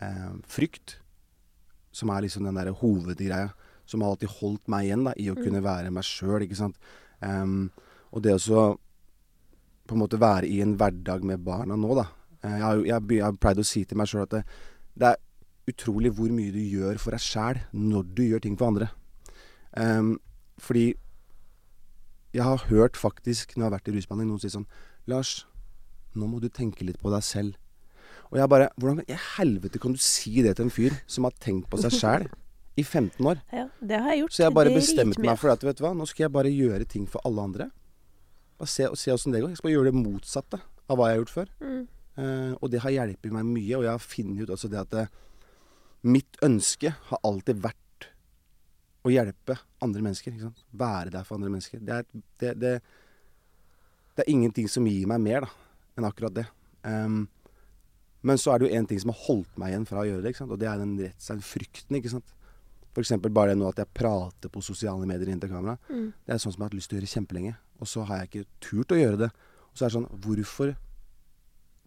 eh, 0.00 0.32
frykt 0.48 0.96
som 1.92 2.10
er 2.14 2.24
liksom 2.24 2.46
den 2.46 2.56
derre 2.56 2.72
hovedgreia. 2.80 3.52
Som 3.90 4.04
har 4.04 4.14
alltid 4.14 4.30
holdt 4.40 4.68
meg 4.70 4.86
igjen 4.86 5.04
da, 5.08 5.12
i 5.18 5.28
å 5.30 5.34
Mm. 5.36 5.44
kunne 5.44 5.62
være 5.64 5.90
meg 5.90 6.04
sjøl, 6.06 6.44
ikke 6.46 6.56
sant. 6.56 6.76
Um, 7.20 7.70
og 8.14 8.22
det 8.22 8.32
også 8.36 8.78
på 9.90 9.96
en 9.98 10.02
måte 10.04 10.20
være 10.22 10.48
i 10.48 10.60
en 10.64 10.76
hverdag 10.78 11.26
med 11.26 11.42
barna 11.44 11.76
nå, 11.78 11.90
da. 11.98 12.06
Eh, 12.44 12.54
Jeg 12.56 12.62
har, 12.64 12.84
jeg 12.86 13.10
jeg 13.18 13.24
har 13.26 13.36
pleid 13.42 13.60
å 13.60 13.66
si 13.66 13.84
til 13.84 13.98
meg 14.00 14.08
sjøl 14.10 14.24
at 14.24 14.38
det, 14.38 14.44
det 14.96 15.10
er 15.12 15.20
utrolig 15.70 16.10
hvor 16.16 16.32
mye 16.34 16.54
du 16.54 16.60
gjør 16.62 16.98
for 17.02 17.14
deg 17.14 17.22
sjæl 17.22 17.60
når 17.76 18.08
du 18.16 18.22
gjør 18.26 18.42
ting 18.46 18.56
for 18.58 18.70
andre. 18.70 18.90
Um, 19.76 20.16
fordi 20.58 20.88
jeg 22.34 22.42
har 22.46 22.64
hørt 22.70 22.96
faktisk, 22.98 23.56
når 23.56 23.64
jeg 23.64 23.68
har 23.68 23.76
vært 23.76 23.90
i 23.90 23.94
rusbehandling, 23.96 24.30
noen 24.30 24.42
si 24.42 24.50
sånn 24.52 24.66
Lars, 25.10 25.44
nå 26.14 26.26
må 26.30 26.40
du 26.42 26.48
tenke 26.50 26.86
litt 26.86 26.98
på 27.02 27.10
deg 27.12 27.22
selv. 27.26 27.56
Og 28.30 28.38
jeg 28.38 28.50
bare 28.50 28.68
Hvordan 28.78 29.02
i 29.10 29.16
helvete 29.36 29.80
kan 29.82 29.94
du 29.94 29.98
si 30.02 30.42
det 30.42 30.56
til 30.58 30.68
en 30.68 30.74
fyr 30.74 30.94
som 31.10 31.26
har 31.26 31.34
tenkt 31.42 31.70
på 31.70 31.78
seg 31.82 31.94
sjæl 31.96 32.26
i 32.78 32.84
15 32.86 33.26
år? 33.26 33.42
Ja, 33.60 33.66
det 33.82 33.98
har 33.98 34.14
jeg 34.14 34.24
gjort. 34.24 34.34
Så 34.36 34.44
jeg 34.46 34.56
bare 34.58 34.74
bestemte 34.74 35.22
meg 35.24 35.38
for 35.38 35.50
at 35.54 35.64
vet 35.66 35.78
du 35.78 35.84
hva, 35.86 35.92
nå 35.98 36.06
skal 36.10 36.28
jeg 36.28 36.34
bare 36.34 36.52
gjøre 36.54 36.86
ting 36.90 37.06
for 37.10 37.22
alle 37.26 37.46
andre. 37.50 37.70
Bare 38.60 38.68
se, 38.68 38.90
se 39.00 39.14
åssen 39.14 39.32
det 39.32 39.40
går. 39.40 39.54
Jeg 39.54 39.60
skal 39.60 39.70
bare 39.70 39.76
gjøre 39.78 39.90
det 39.90 40.02
motsatte 40.02 40.60
av 40.60 40.98
hva 40.98 41.08
jeg 41.08 41.16
har 41.16 41.22
gjort 41.22 41.32
før. 41.32 41.52
Mm. 41.64 41.82
Eh, 42.20 42.52
og 42.58 42.70
det 42.72 42.82
har 42.84 42.92
hjulpet 42.92 43.32
meg 43.32 43.48
mye. 43.48 43.78
Og 43.78 43.86
jeg 43.86 43.94
har 43.94 44.04
funnet 44.04 44.44
ut 44.44 44.52
også 44.52 44.68
det 44.68 44.82
at 44.82 44.92
det, 44.92 45.06
mitt 46.04 46.38
ønske 46.44 46.92
har 47.10 47.22
alltid 47.26 47.60
vært 47.64 48.08
å 49.04 49.12
hjelpe 49.12 49.56
andre 49.84 50.04
mennesker. 50.04 50.34
Ikke 50.34 50.50
sant? 50.50 50.64
Være 50.76 51.14
der 51.14 51.26
for 51.26 51.38
andre 51.38 51.52
mennesker. 51.54 51.82
Det 51.84 51.96
er, 51.96 52.08
det, 52.42 52.54
det, 52.60 52.72
det 54.16 54.24
er 54.24 54.32
ingenting 54.32 54.68
som 54.68 54.88
gir 54.88 55.08
meg 55.08 55.22
mer 55.24 55.46
da, 55.46 55.52
enn 55.96 56.08
akkurat 56.08 56.36
det. 56.36 56.46
Um, 56.84 57.22
men 58.24 58.40
så 58.40 58.52
er 58.52 58.60
det 58.60 58.68
jo 58.68 58.76
én 58.76 58.88
ting 58.88 59.00
som 59.00 59.12
har 59.14 59.22
holdt 59.24 59.56
meg 59.60 59.72
igjen 59.72 59.88
fra 59.88 60.02
å 60.02 60.08
gjøre 60.08 60.24
det, 60.26 60.34
og 60.44 60.58
det 60.60 60.68
er 60.68 60.80
den 60.80 60.92
redselen, 61.00 61.40
frykten. 61.44 61.96
ikke 61.96 62.12
sant? 62.12 62.36
Eksempel 63.00 63.32
bare 63.32 63.54
det 63.54 63.60
nå 63.60 63.68
at 63.70 63.78
jeg 63.80 63.88
prater 63.96 64.52
på 64.52 64.60
sosiale 64.64 65.06
medier 65.08 65.30
inntil 65.32 65.52
kamera. 65.52 65.78
Mm. 65.88 66.10
Det 66.26 66.34
er 66.34 66.40
sånn 66.42 66.52
som 66.52 66.58
jeg 66.58 66.66
har 66.66 66.72
hatt 66.72 66.76
lyst 66.76 66.90
til 66.90 66.98
å 66.98 67.00
gjøre 67.00 67.12
kjempelenge. 67.14 67.54
Og 67.80 67.88
så 67.88 68.04
har 68.08 68.22
jeg 68.22 68.30
ikke 68.30 68.46
turt 68.60 68.92
å 68.94 69.00
gjøre 69.00 69.18
det. 69.24 69.30
Og 69.70 69.74
så 69.78 69.84
er 69.86 69.88
det 69.92 69.96
sånn 69.98 70.08
Hvorfor 70.24 70.74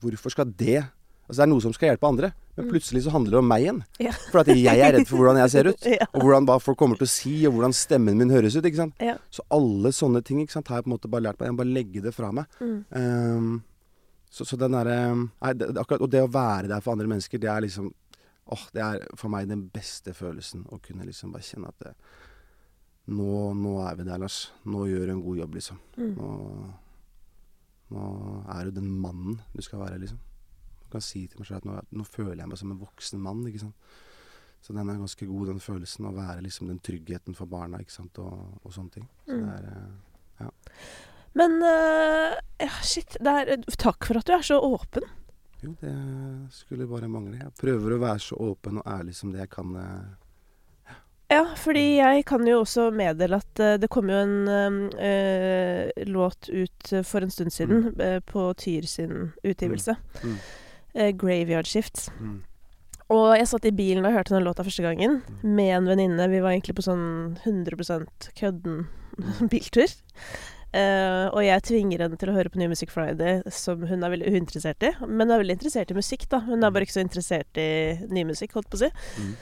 Hvorfor 0.03 0.33
skal 0.33 0.51
det 0.59 0.81
Altså 1.23 1.39
det 1.39 1.43
er 1.45 1.51
noe 1.53 1.63
som 1.63 1.71
skal 1.73 1.87
hjelpe 1.93 2.07
andre, 2.09 2.33
men 2.57 2.65
Mm. 2.65 2.71
plutselig 2.73 3.01
så 3.05 3.11
handler 3.13 3.31
det 3.31 3.39
om 3.39 3.47
meg 3.47 3.61
igjen. 3.63 3.77
Ja. 4.03 4.11
For 4.29 4.41
at 4.41 4.47
jeg 4.51 4.65
er 4.75 4.91
redd 4.91 5.07
for 5.07 5.17
hvordan 5.21 5.37
jeg 5.39 5.49
ser 5.53 5.69
ut. 5.71 5.85
Og 6.13 6.21
hvordan 6.21 6.59
folk 6.59 6.77
kommer 6.77 6.97
til 6.99 7.07
å 7.07 7.09
si, 7.13 7.31
og 7.47 7.53
hvordan 7.55 7.73
stemmen 7.73 8.17
min 8.19 8.29
høres 8.29 8.57
ut. 8.57 8.65
ikke 8.67 8.75
sant? 8.81 8.93
Ja. 8.99 9.15
Så 9.31 9.41
alle 9.49 9.93
sånne 9.95 10.21
ting 10.21 10.41
ikke 10.43 10.51
sant, 10.51 10.67
har 10.67 10.81
jeg 10.81 10.83
på 10.83 10.91
en 10.91 10.97
måte 10.97 11.09
bare 11.09 11.23
lært 11.23 11.39
meg. 11.39 11.47
Jeg 11.47 11.55
må 11.55 11.61
bare 11.63 11.73
legge 11.79 12.03
det 12.03 12.13
fra 12.13 12.29
meg. 12.35 12.45
Mm. 12.59 12.75
Um, 12.91 13.63
så, 14.29 14.43
så 14.45 14.59
den 14.59 14.75
derre 14.75 14.99
og 16.03 16.09
det 16.11 16.21
å 16.27 16.29
være 16.35 16.67
der 16.67 16.83
for 16.83 16.91
andre 16.91 17.07
mennesker, 17.07 17.39
det 17.39 17.49
er 17.49 17.61
liksom 17.63 17.93
Åh, 18.51 18.67
det 18.75 18.81
er 18.83 19.07
for 19.15 19.31
meg 19.31 19.47
den 19.47 19.69
beste 19.71 20.11
følelsen. 20.13 20.65
Å 20.67 20.81
kunne 20.83 21.05
liksom 21.07 21.31
bare 21.31 21.47
kjenne 21.47 21.69
at 21.71 21.79
det, 21.79 21.93
nå, 23.07 23.53
nå 23.59 23.73
er 23.87 23.95
vi 23.99 24.03
der, 24.07 24.17
Lars. 24.21 24.51
Nå 24.65 24.85
gjør 24.87 25.05
du 25.09 25.11
en 25.17 25.23
god 25.25 25.37
jobb, 25.41 25.55
liksom. 25.59 25.79
Mm. 25.97 26.13
Nå, 26.17 26.29
nå 27.93 28.03
er 28.55 28.69
du 28.69 28.77
den 28.79 28.89
mannen 29.03 29.39
du 29.53 29.61
skal 29.65 29.83
være, 29.83 29.99
liksom. 30.01 30.19
Du 30.83 30.87
kan 30.93 31.03
si 31.03 31.25
til 31.27 31.39
meg 31.41 31.47
selv 31.49 31.61
at 31.63 31.67
nå, 31.69 31.79
nå 31.99 32.05
føler 32.07 32.41
jeg 32.43 32.49
meg 32.51 32.59
som 32.61 32.71
en 32.73 32.79
voksen 32.81 33.21
mann, 33.23 33.43
ikke 33.49 33.63
sant. 33.65 33.75
Så 34.63 34.71
den 34.77 34.87
er 34.87 34.95
ganske 35.01 35.25
god, 35.27 35.49
den 35.51 35.59
følelsen. 35.59 36.05
Å 36.07 36.13
være 36.15 36.43
liksom 36.45 36.69
den 36.71 36.79
tryggheten 36.79 37.35
for 37.35 37.49
barna, 37.51 37.81
ikke 37.83 37.91
sant, 37.97 38.19
og, 38.23 38.53
og 38.63 38.71
sånne 38.75 38.95
ting. 38.99 39.09
Så 39.27 39.35
Mm. 39.35 39.47
det 39.49 39.73
er 39.73 39.89
Ja. 40.43 40.49
Men 41.35 41.55
uh, 41.65 42.33
ja, 42.61 42.69
shit. 42.85 43.17
Det 43.19 43.31
er, 43.41 43.57
takk 43.81 44.05
for 44.05 44.17
at 44.19 44.25
du 44.29 44.33
er 44.35 44.41
så 44.45 44.57
åpen. 44.61 45.03
Jo, 45.63 45.71
det 45.81 45.93
skulle 46.53 46.85
bare 46.89 47.07
mangle. 47.09 47.39
Jeg 47.39 47.53
prøver 47.57 47.95
å 47.95 47.99
være 48.03 48.19
så 48.21 48.37
åpen 48.37 48.77
og 48.81 48.85
ærlig 48.87 49.15
som 49.17 49.31
det 49.33 49.39
jeg 49.41 49.49
kan. 49.49 49.75
eh. 49.75 50.03
Ja, 51.33 51.41
fordi 51.57 51.83
jeg 51.97 52.23
kan 52.29 52.45
jo 52.47 52.59
også 52.61 52.87
meddele 52.93 53.39
at 53.41 53.61
uh, 53.63 53.73
det 53.81 53.89
kom 53.93 54.09
jo 54.11 54.19
en 54.21 54.35
uh, 54.93 55.89
låt 56.05 56.49
ut 56.53 56.93
for 57.09 57.25
en 57.25 57.33
stund 57.33 57.53
siden 57.55 57.87
eh, 57.99 58.19
på 58.29 58.47
Tyr 58.59 58.85
sin 58.89 59.31
utgivelse. 59.43 59.95
Mm. 60.23 60.35
Eh, 60.93 61.11
'Graveyard 61.17 61.65
Shifts'. 61.65 62.11
Mm. 62.19 62.41
Og 63.13 63.33
jeg 63.37 63.47
satt 63.49 63.65
i 63.65 63.71
bilen 63.75 64.05
og 64.07 64.13
hørte 64.15 64.33
den 64.35 64.45
låta 64.45 64.63
første 64.65 64.83
gangen 64.85 65.21
Mm. 65.43 65.55
med 65.55 65.71
en 65.77 65.87
venninne. 65.89 66.29
Vi 66.29 66.39
var 66.41 66.51
egentlig 66.53 66.75
på 66.77 66.85
sånn 66.85 67.37
100 67.43 68.05
kødden 68.37 68.85
Mm. 69.17 69.47
biltur. 69.51 69.89
Uh, 70.73 71.29
og 71.35 71.43
jeg 71.45 71.61
tvinger 71.67 72.01
henne 72.01 72.17
til 72.17 72.29
å 72.31 72.33
høre 72.33 72.49
på 72.49 72.57
New 72.57 72.69
Music 72.71 72.89
Friday, 72.89 73.43
som 73.53 73.83
hun 73.85 74.01
er 74.03 74.09
veldig 74.09 74.31
uinteressert 74.33 74.81
i. 74.81 74.89
Men 75.05 75.27
hun 75.29 75.35
er 75.35 75.43
veldig 75.43 75.57
interessert 75.59 75.91
i 75.91 75.97
musikk, 75.97 76.25
da. 76.31 76.39
Hun 76.47 76.63
er 76.63 76.71
bare 76.73 76.87
ikke 76.87 76.95
så 76.97 77.03
interessert 77.05 77.59
i 77.61 77.67
ny 78.09 78.23
musikk, 78.25 78.55
holdt 78.57 78.71
på 78.71 78.79
å 78.79 78.85
si. 78.85 78.89
Mm. 79.21 79.35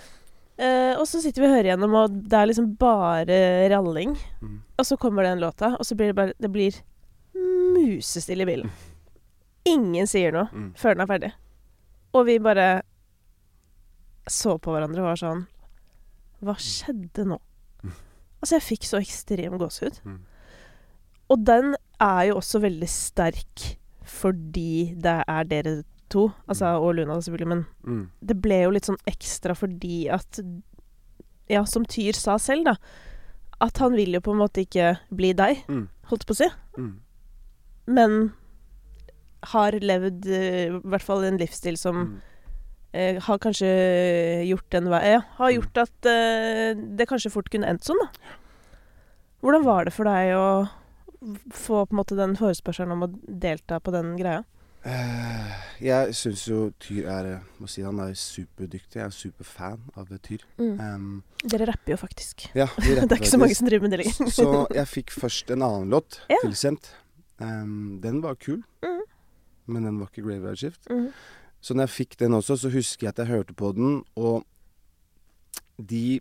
Eh, 0.61 0.93
og 0.99 1.07
så 1.09 1.21
sitter 1.23 1.41
vi 1.41 1.47
og 1.49 1.55
hører 1.55 1.69
gjennom, 1.71 1.93
og 1.97 2.15
det 2.29 2.37
er 2.37 2.49
liksom 2.51 2.67
bare 2.77 3.37
ralling. 3.73 4.11
Mm. 4.43 4.59
Og 4.77 4.85
så 4.85 4.97
kommer 5.01 5.25
den 5.25 5.41
låta, 5.41 5.71
og 5.79 5.85
så 5.87 5.95
blir 5.97 6.11
det 6.11 6.17
bare 6.19 6.33
Det 6.37 6.51
blir 6.53 6.77
musestille 7.73 8.43
i 8.45 8.49
bilen. 8.49 8.71
Ingen 9.65 10.07
sier 10.09 10.31
noe 10.35 10.49
Mm. 10.53 10.73
før 10.75 10.93
den 10.95 11.01
er 11.01 11.07
ferdig. 11.09 11.31
Og 12.13 12.25
vi 12.27 12.37
bare 12.39 12.81
så 14.27 14.57
på 14.59 14.71
hverandre 14.73 15.01
og 15.01 15.07
var 15.11 15.15
sånn 15.21 15.47
Hva 16.43 16.55
skjedde 16.57 17.25
nå? 17.25 17.37
Mm. 17.83 17.93
Altså, 18.41 18.55
jeg 18.57 18.61
fikk 18.65 18.83
så 18.89 18.97
ekstrem 19.01 19.57
gåsehud. 19.61 19.99
Mm. 20.05 20.19
Og 21.29 21.43
den 21.45 21.75
er 22.01 22.23
jo 22.29 22.35
også 22.41 22.61
veldig 22.61 22.89
sterk 22.89 23.77
fordi 24.03 24.95
det 24.99 25.23
er 25.27 25.43
dere 25.45 25.83
to, 26.11 26.27
altså, 26.47 26.73
og 26.81 26.95
Luna 26.97 27.15
selvfølgelig, 27.21 27.47
men 27.47 27.65
Mm. 27.87 28.03
det 28.25 28.37
ble 28.41 28.61
jo 28.63 28.69
litt 28.75 28.85
sånn 28.89 28.99
ekstra 29.07 29.55
fordi 29.57 30.09
at 30.11 30.39
Ja, 31.49 31.65
som 31.65 31.83
Tyr 31.83 32.13
sa 32.15 32.37
selv, 32.39 32.63
da. 32.65 32.75
At 33.59 33.77
han 33.81 33.91
vil 33.97 34.13
jo 34.15 34.21
på 34.23 34.31
en 34.31 34.39
måte 34.39 34.61
ikke 34.63 34.99
bli 35.13 35.33
deg, 35.33 35.65
Mm. 35.67 35.87
holdt 36.07 36.25
på 36.25 36.31
å 36.31 36.35
si. 36.37 36.47
Mm. 36.77 36.93
Men 37.87 38.33
har 39.51 39.71
levd 39.73 40.27
eh, 40.27 40.67
i 40.69 40.79
hvert 40.79 41.01
fall 41.03 41.23
en 41.25 41.37
livsstil 41.41 41.77
som 41.77 41.95
Mm. 42.05 42.21
eh, 42.93 43.19
har 43.19 43.37
kanskje 43.39 44.47
gjort 44.47 44.69
den 44.69 44.87
vei 44.89 45.01
Ja, 45.13 45.19
har 45.37 45.51
Mm. 45.51 45.55
gjort 45.61 45.77
at 45.81 46.05
eh, 46.05 46.73
det 46.95 47.07
kanskje 47.09 47.31
fort 47.31 47.49
kunne 47.49 47.67
endt 47.67 47.83
sånn, 47.83 47.99
da. 47.99 48.07
Hvordan 49.43 49.63
var 49.65 49.85
det 49.85 49.93
for 49.93 50.03
deg 50.05 50.33
å 50.35 50.69
få 51.51 51.85
på 51.87 51.91
en 51.91 51.97
måte 51.97 52.15
den 52.15 52.35
forespørselen 52.35 52.91
om 52.91 53.03
å 53.03 53.19
delta 53.39 53.79
på 53.81 53.91
den 53.91 54.15
greia? 54.17 54.43
Eh, 54.81 55.49
jeg 55.85 56.15
syns 56.17 56.47
jo 56.49 56.71
Tyr 56.81 57.05
er 57.13 57.27
eh, 57.35 57.41
må 57.61 57.67
si 57.69 57.83
Han 57.85 57.99
er 58.01 58.15
superdyktig. 58.17 58.97
Jeg 58.97 59.05
er 59.05 59.13
superfan 59.13 59.83
av 59.99 60.09
Tyr. 60.25 60.41
Um, 60.57 61.21
Dere 61.45 61.67
rapper 61.69 61.93
jo 61.93 61.97
faktisk. 62.01 62.47
ja, 62.57 62.65
vi 62.79 62.95
det 62.97 63.05
er 63.05 63.19
ikke 63.19 63.29
så 63.29 63.37
mange 63.41 63.57
som 63.57 63.69
driver 63.69 63.85
med 63.85 63.93
det 63.93 64.01
lenger. 64.05 64.31
Så 64.33 64.47
jeg 64.79 64.89
fikk 64.89 65.13
først 65.13 65.53
en 65.53 65.61
annen 65.67 65.93
låt 65.93 66.21
Ja. 66.29 66.39
tilsendt. 66.41 66.95
Um, 67.41 67.99
den 68.01 68.21
var 68.21 68.35
kul, 68.41 68.61
mm. 68.85 68.99
men 69.73 69.85
den 69.85 69.99
var 69.99 70.09
ikke 70.09 70.25
Graveyard 70.25 70.57
Shift. 70.57 70.89
Mm. 70.89 71.07
Så 71.61 71.73
når 71.73 71.87
jeg 71.87 71.95
fikk 71.95 72.19
den 72.19 72.33
også, 72.33 72.57
så 72.57 72.69
husker 72.73 73.07
jeg 73.07 73.13
at 73.13 73.21
jeg 73.21 73.27
hørte 73.35 73.53
på 73.53 73.71
den, 73.77 74.03
og 74.15 74.45
de 75.77 76.19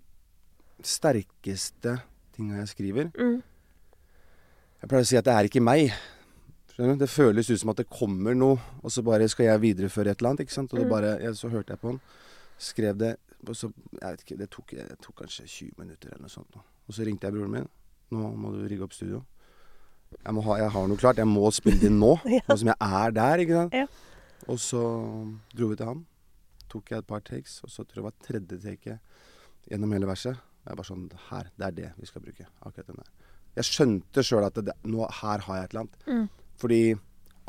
sterkeste 0.85 2.01
tinga 2.37 2.61
jeg 2.63 2.69
skriver 2.69 3.11
Mm. 3.17 3.43
Jeg 4.81 4.89
pleier 4.89 5.05
å 5.05 5.09
si 5.11 5.17
at 5.21 5.27
det 5.27 5.33
er 5.37 5.45
ikke 5.45 5.61
meg. 5.61 5.91
Det 6.81 7.09
føles 7.13 7.51
ut 7.51 7.61
som 7.61 7.71
at 7.75 7.77
det 7.83 7.89
kommer 7.93 8.35
noe, 8.35 8.59
og 8.83 8.91
så 8.95 9.03
bare 9.05 9.27
skal 9.29 9.47
jeg 9.51 9.61
videreføre 9.61 10.11
et 10.15 10.21
eller 10.23 10.31
annet. 10.31 10.41
ikke 10.47 10.53
sant? 10.57 10.73
Og 10.73 10.79
det 10.81 10.87
Mm. 10.87 10.91
bare, 10.95 11.11
jeg, 11.21 11.35
så 11.37 11.51
hørte 11.53 11.73
jeg 11.75 11.81
på 11.81 11.89
han, 11.91 12.01
skrev 12.59 12.97
det 12.99 13.17
og 13.49 13.55
så, 13.57 13.71
jeg 14.01 14.11
vet 14.13 14.21
ikke, 14.25 14.37
det 14.39 14.51
tok, 14.51 14.71
det 14.77 14.97
tok 15.01 15.15
kanskje 15.23 15.47
20 15.49 15.79
minutter 15.79 16.09
eller 16.13 16.21
noe 16.27 16.29
sånt. 16.29 16.57
Og 16.89 16.93
så 16.95 17.05
ringte 17.07 17.25
jeg 17.27 17.33
broren 17.33 17.51
min. 17.51 17.69
Nå 18.13 18.37
må 18.37 18.51
du 18.53 18.67
rigge 18.69 18.83
opp 18.85 18.93
studio. 18.93 19.23
Jeg, 20.25 20.35
må 20.35 20.43
ha, 20.45 20.57
jeg 20.59 20.71
har 20.71 20.89
noe 20.91 20.97
klart. 21.01 21.17
Jeg 21.17 21.27
må 21.31 21.51
spille 21.51 21.81
det 21.81 21.89
inn 21.89 21.99
nå, 22.05 22.19
Ja. 22.29 22.41
nå 22.49 22.57
som 22.59 22.69
jeg 22.69 22.77
er 22.81 23.11
der. 23.17 23.39
ikke 23.39 23.57
sant? 23.57 23.73
Ja. 23.73 23.87
Og 24.49 24.59
så 24.59 24.83
dro 25.57 25.69
vi 25.69 25.77
til 25.77 25.87
han. 25.87 26.05
Tok 26.69 26.91
jeg 26.91 26.99
et 26.99 27.07
par 27.07 27.21
takes, 27.21 27.61
og 27.65 27.71
så 27.71 27.85
tror 27.85 27.97
jeg 27.97 28.03
det 28.03 28.09
var 28.09 28.19
tredje 28.29 28.61
taket 28.61 29.01
gjennom 29.71 29.93
hele 29.97 30.07
verset. 30.07 30.37
Jeg 30.67 30.77
bare 30.77 30.87
sånn 30.91 31.11
Her, 31.31 31.49
det 31.57 31.67
er 31.67 31.71
det 31.81 31.93
vi 31.99 32.07
skal 32.07 32.21
bruke. 32.23 32.47
Akkurat 32.61 32.87
den 32.93 32.97
der. 33.01 33.09
Jeg 33.57 33.65
skjønte 33.65 34.23
sjøl 34.23 34.45
at 34.47 34.55
det, 34.55 34.75
nå, 34.85 35.07
her 35.23 35.39
har 35.49 35.57
jeg 35.57 35.65
et 35.65 35.71
eller 35.75 35.81
annet. 35.81 36.07
Mm. 36.07 36.29
Fordi 36.61 36.81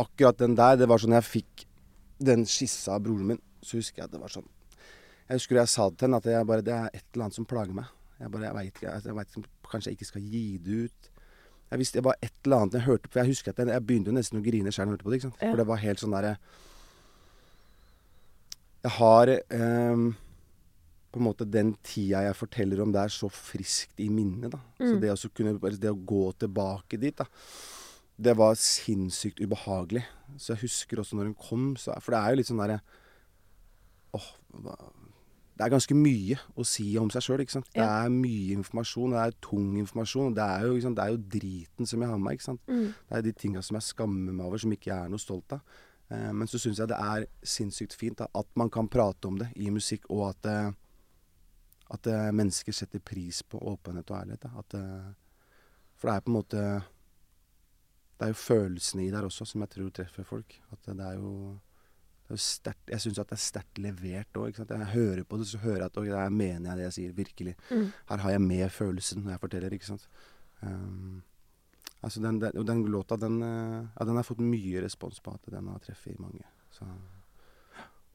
akkurat 0.01 0.37
den 0.39 0.55
der, 0.57 0.77
det 0.79 0.87
var 0.89 1.01
sånn 1.03 1.13
jeg 1.17 1.27
fikk 1.27 1.65
den 2.21 2.45
skissa 2.49 2.95
av 2.95 3.03
broren 3.05 3.27
min, 3.33 3.41
så 3.61 3.77
husker 3.79 4.01
jeg 4.01 4.07
at 4.09 4.13
det 4.15 4.21
var 4.21 4.31
sånn 4.33 4.47
Jeg 5.29 5.37
husker 5.39 5.55
jeg 5.61 5.69
sa 5.71 5.89
det 5.89 5.97
til 5.99 6.07
henne 6.07 6.17
at 6.21 6.25
jeg 6.31 6.45
bare, 6.49 6.63
det 6.65 6.73
er 6.75 6.87
et 6.93 7.03
eller 7.13 7.23
annet 7.27 7.35
som 7.37 7.45
plager 7.47 7.73
meg. 7.77 7.85
Jeg 8.19 8.31
bare, 8.33 8.47
jeg 8.49 8.55
vet 8.57 8.81
jeg, 8.83 9.03
jeg 9.05 9.15
vet 9.15 9.37
Kanskje 9.71 9.91
jeg 9.91 9.95
ikke 9.99 10.07
skal 10.09 10.25
gi 10.27 10.41
det 10.59 10.79
ut. 10.87 11.09
Jeg 11.71 11.79
visste 11.79 11.99
det 12.01 12.03
var 12.03 12.17
et 12.21 12.33
eller 12.43 12.57
annet 12.65 12.73
jeg 12.75 12.83
hørte 12.89 13.07
på. 13.07 13.19
Jeg 13.21 13.29
husker 13.31 13.53
at 13.53 13.61
jeg, 13.63 13.69
jeg 13.71 13.85
begynte 13.87 14.11
jo 14.11 14.15
nesten 14.17 14.41
å 14.41 14.43
grine 14.43 14.73
sjøl 14.75 14.83
da 14.83 14.89
jeg 14.89 14.95
hørte 14.97 15.05
på 15.07 15.13
det. 15.13 15.19
ikke 15.21 15.29
sant? 15.29 15.39
Ja. 15.45 15.51
For 15.53 15.61
det 15.61 15.67
var 15.69 15.79
helt 15.85 16.01
sånn 16.03 16.15
derre 16.17 16.33
Jeg 18.81 18.91
har 18.97 19.31
eh, 19.31 20.03
på 21.11 21.19
en 21.19 21.25
måte 21.27 21.45
den 21.47 21.73
tida 21.85 22.23
jeg 22.25 22.37
forteller 22.39 22.81
om, 22.83 22.91
det 22.95 23.01
er 23.03 23.13
så 23.13 23.29
friskt 23.31 23.99
i 24.01 24.09
minnet. 24.09 24.51
da. 24.53 24.59
Så 24.79 24.95
Mm. 24.95 24.99
det, 25.01 25.11
å, 25.11 25.29
kunne, 25.35 25.77
det 25.79 25.91
å 25.91 25.99
gå 26.05 26.23
tilbake 26.39 26.97
dit, 26.99 27.15
da, 27.15 27.25
det 28.17 28.33
var 28.37 28.55
sinnssykt 28.59 29.39
ubehagelig. 29.41 30.03
Så 30.37 30.53
jeg 30.53 30.61
husker 30.65 30.99
også 30.99 31.15
når 31.15 31.31
hun 31.31 31.35
kom, 31.35 31.75
så, 31.75 31.93
for 32.01 32.11
det 32.15 32.19
er 32.21 32.29
jo 32.29 32.35
litt 32.41 32.47
sånn 32.51 32.61
derre 32.61 32.81
Åh, 34.13 34.25
det 35.55 35.63
er 35.65 35.71
ganske 35.71 35.95
mye 35.95 36.35
å 36.59 36.65
si 36.67 36.97
om 36.99 37.09
seg 37.13 37.23
sjøl. 37.23 37.37
Det 37.45 37.63
Ja. 37.75 38.03
er 38.05 38.09
mye 38.09 38.55
informasjon, 38.57 39.11
det 39.13 39.19
er 39.21 39.37
tung 39.41 39.77
informasjon. 39.79 40.33
Det 40.35 40.43
er 40.43 40.65
jo, 40.67 40.73
det 40.79 40.99
er 40.99 41.11
jo 41.13 41.17
driten 41.17 41.85
som 41.87 42.01
jeg 42.01 42.09
har 42.09 42.17
med 42.17 42.25
meg. 42.25 42.33
ikke 42.33 42.43
sant? 42.43 42.61
Mm. 42.67 42.93
Det 43.09 43.17
er 43.17 43.21
de 43.21 43.31
tinga 43.31 43.61
som 43.61 43.75
jeg 43.75 43.83
skammer 43.83 44.33
meg 44.33 44.45
over, 44.45 44.57
som 44.57 44.71
ikke 44.71 44.89
jeg 44.91 45.05
er 45.05 45.09
noe 45.09 45.19
stolt 45.19 45.53
av. 45.53 45.61
Eh, 46.09 46.31
men 46.33 46.47
så 46.47 46.59
syns 46.59 46.77
jeg 46.79 46.87
det 46.87 46.97
er 46.97 47.25
sinnssykt 47.43 47.93
fint 47.95 48.17
da, 48.17 48.27
at 48.35 48.47
man 48.55 48.69
kan 48.69 48.87
prate 48.89 49.25
om 49.27 49.37
det 49.37 49.51
i 49.55 49.69
musikk, 49.69 50.09
og 50.09 50.29
at, 50.29 50.45
eh, 50.45 50.71
at 51.91 52.07
eh, 52.07 52.31
mennesker 52.31 52.73
setter 52.73 52.99
pris 52.99 53.41
på 53.43 53.59
åpenhet 53.59 54.09
og 54.11 54.17
ærlighet. 54.17 54.41
Da. 54.41 54.49
At, 54.59 54.73
eh, 54.73 55.13
for 55.95 56.09
det 56.09 56.15
er 56.17 56.21
på 56.21 56.31
en 56.31 56.39
måte 56.41 56.83
Det 58.21 58.27
er 58.27 58.35
jo 58.35 58.37
følelsene 58.37 59.07
i 59.07 59.09
der 59.09 59.25
også 59.25 59.47
som 59.49 59.63
jeg 59.63 59.71
tror 59.73 59.93
treffer 59.97 60.25
folk. 60.29 60.53
At 60.69 60.89
det 60.91 61.05
er 61.07 61.15
jo, 61.17 61.31
det 62.21 62.35
er 62.35 62.37
jo 62.37 62.43
sterkt 62.45 62.91
Jeg 62.93 63.01
syns 63.01 63.19
at 63.23 63.31
det 63.31 63.33
er 63.33 63.41
sterkt 63.41 63.79
levert 63.81 64.37
òg. 64.37 64.59
Jeg 64.61 64.89
hører 64.91 65.23
på 65.25 65.39
det, 65.41 65.47
så 65.49 65.61
hører 65.63 65.79
jeg 65.79 65.89
at 65.89 65.97
okay, 65.97 66.11
det 66.11 66.19
er 66.21 66.35
mener 66.35 66.69
jeg 66.69 66.77
det 66.77 66.83
jeg 66.85 66.95
sier, 66.99 67.15
virkelig. 67.17 67.55
Mm. 67.71 67.87
Her 68.11 68.21
har 68.25 68.35
jeg 68.35 68.43
med 68.45 68.69
følelsen 68.69 69.23
når 69.25 69.33
jeg 69.33 69.43
forteller, 69.47 69.73
ikke 69.73 69.89
sant. 69.89 70.05
Um, 70.61 71.23
altså 72.01 72.21
den, 72.21 72.37
den, 72.43 72.67
den 72.67 72.85
låta, 72.93 73.17
den, 73.17 73.41
eh, 73.41 73.89
ja, 73.95 74.05
den 74.05 74.21
har 74.21 74.29
fått 74.29 74.45
mye 74.45 74.85
respons 74.85 75.17
på 75.19 75.33
at 75.33 75.49
den 75.49 75.73
har 75.73 75.81
treffet 75.81 76.21
mange. 76.21 76.45
Så 76.69 76.85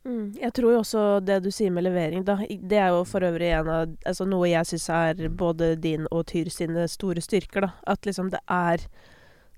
Mm. 0.07 0.37
Jeg 0.39 0.53
tror 0.55 0.71
jo 0.71 0.79
også 0.85 1.01
det 1.27 1.41
du 1.43 1.49
sier 1.51 1.73
med 1.75 1.83
levering, 1.83 2.23
da, 2.23 2.37
det 2.47 2.79
er 2.79 2.93
jo 2.95 3.01
for 3.11 3.27
øvrig 3.27 3.49
en 3.57 3.71
av 3.75 3.95
altså 4.07 4.23
noe 4.29 4.47
jeg 4.47 4.69
syns 4.71 4.85
er 4.95 5.29
både 5.35 5.73
din 5.83 6.07
og 6.15 6.29
Tyr 6.31 6.47
sine 6.55 6.87
store 6.87 7.25
styrker, 7.25 7.67
da. 7.67 7.73
At 7.91 8.07
liksom 8.07 8.31
det 8.31 8.39
er 8.47 8.87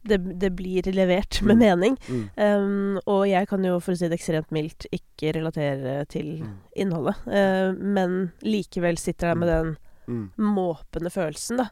Det, 0.06 0.18
det 0.38 0.52
blir 0.56 0.82
levert 0.94 1.40
med 1.42 1.56
Mm. 1.56 1.64
mening. 1.64 1.96
mm, 2.08 2.28
Um, 2.38 2.98
og 3.06 3.26
jeg 3.28 3.48
kan 3.48 3.64
jo, 3.64 3.80
for 3.80 3.92
å 3.92 3.98
si 3.98 4.08
det 4.08 4.18
ekstremt 4.18 4.50
mildt, 4.54 4.86
ikke 4.94 5.32
relatere 5.34 6.04
til 6.08 6.42
mm, 6.44 6.52
innholdet. 6.76 7.16
Uh, 7.26 7.72
men 7.74 8.32
likevel 8.46 8.96
sitter 8.98 9.32
jeg 9.32 9.38
med 9.42 9.48
den 9.48 9.72
mm, 10.06 10.22
måpende 10.38 11.10
følelsen, 11.10 11.58
da. 11.58 11.66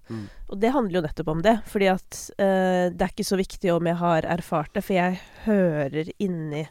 Og 0.50 0.58
det 0.60 0.72
handler 0.74 0.98
jo 1.00 1.04
nettopp 1.06 1.28
om 1.32 1.40
det. 1.46 1.54
Fordi 1.70 1.86
at 1.94 2.18
uh, 2.40 2.90
det 2.92 3.00
er 3.06 3.14
ikke 3.14 3.24
så 3.30 3.38
viktig 3.40 3.72
om 3.72 3.86
jeg 3.86 3.96
har 4.02 4.22
erfart 4.36 4.74
det, 4.74 4.82
for 4.84 4.98
jeg 4.98 5.20
hører 5.46 6.10
inni 6.18 6.66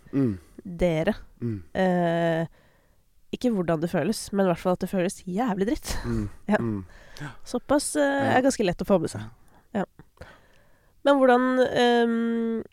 dere 0.66 1.14
eh, 1.76 2.45
Ikke 3.36 3.51
hvordan 3.53 3.82
det 3.82 3.89
føles, 3.91 4.32
men 4.34 4.45
i 4.45 4.49
hvert 4.49 4.62
fall 4.62 4.74
at 4.78 4.82
det 4.86 4.89
føles 4.89 5.20
jævlig 5.28 5.68
dritt. 5.68 5.95
Ja. 6.49 6.58
Såpass 7.47 7.95
er 7.99 8.41
ganske 8.43 8.64
lett 8.66 8.82
å 8.82 8.88
få 8.88 8.99
med 8.99 9.12
seg. 9.12 9.22
Ja. 9.76 9.84
Men 11.06 11.20
hvordan 11.22 11.43
um, 11.62 12.64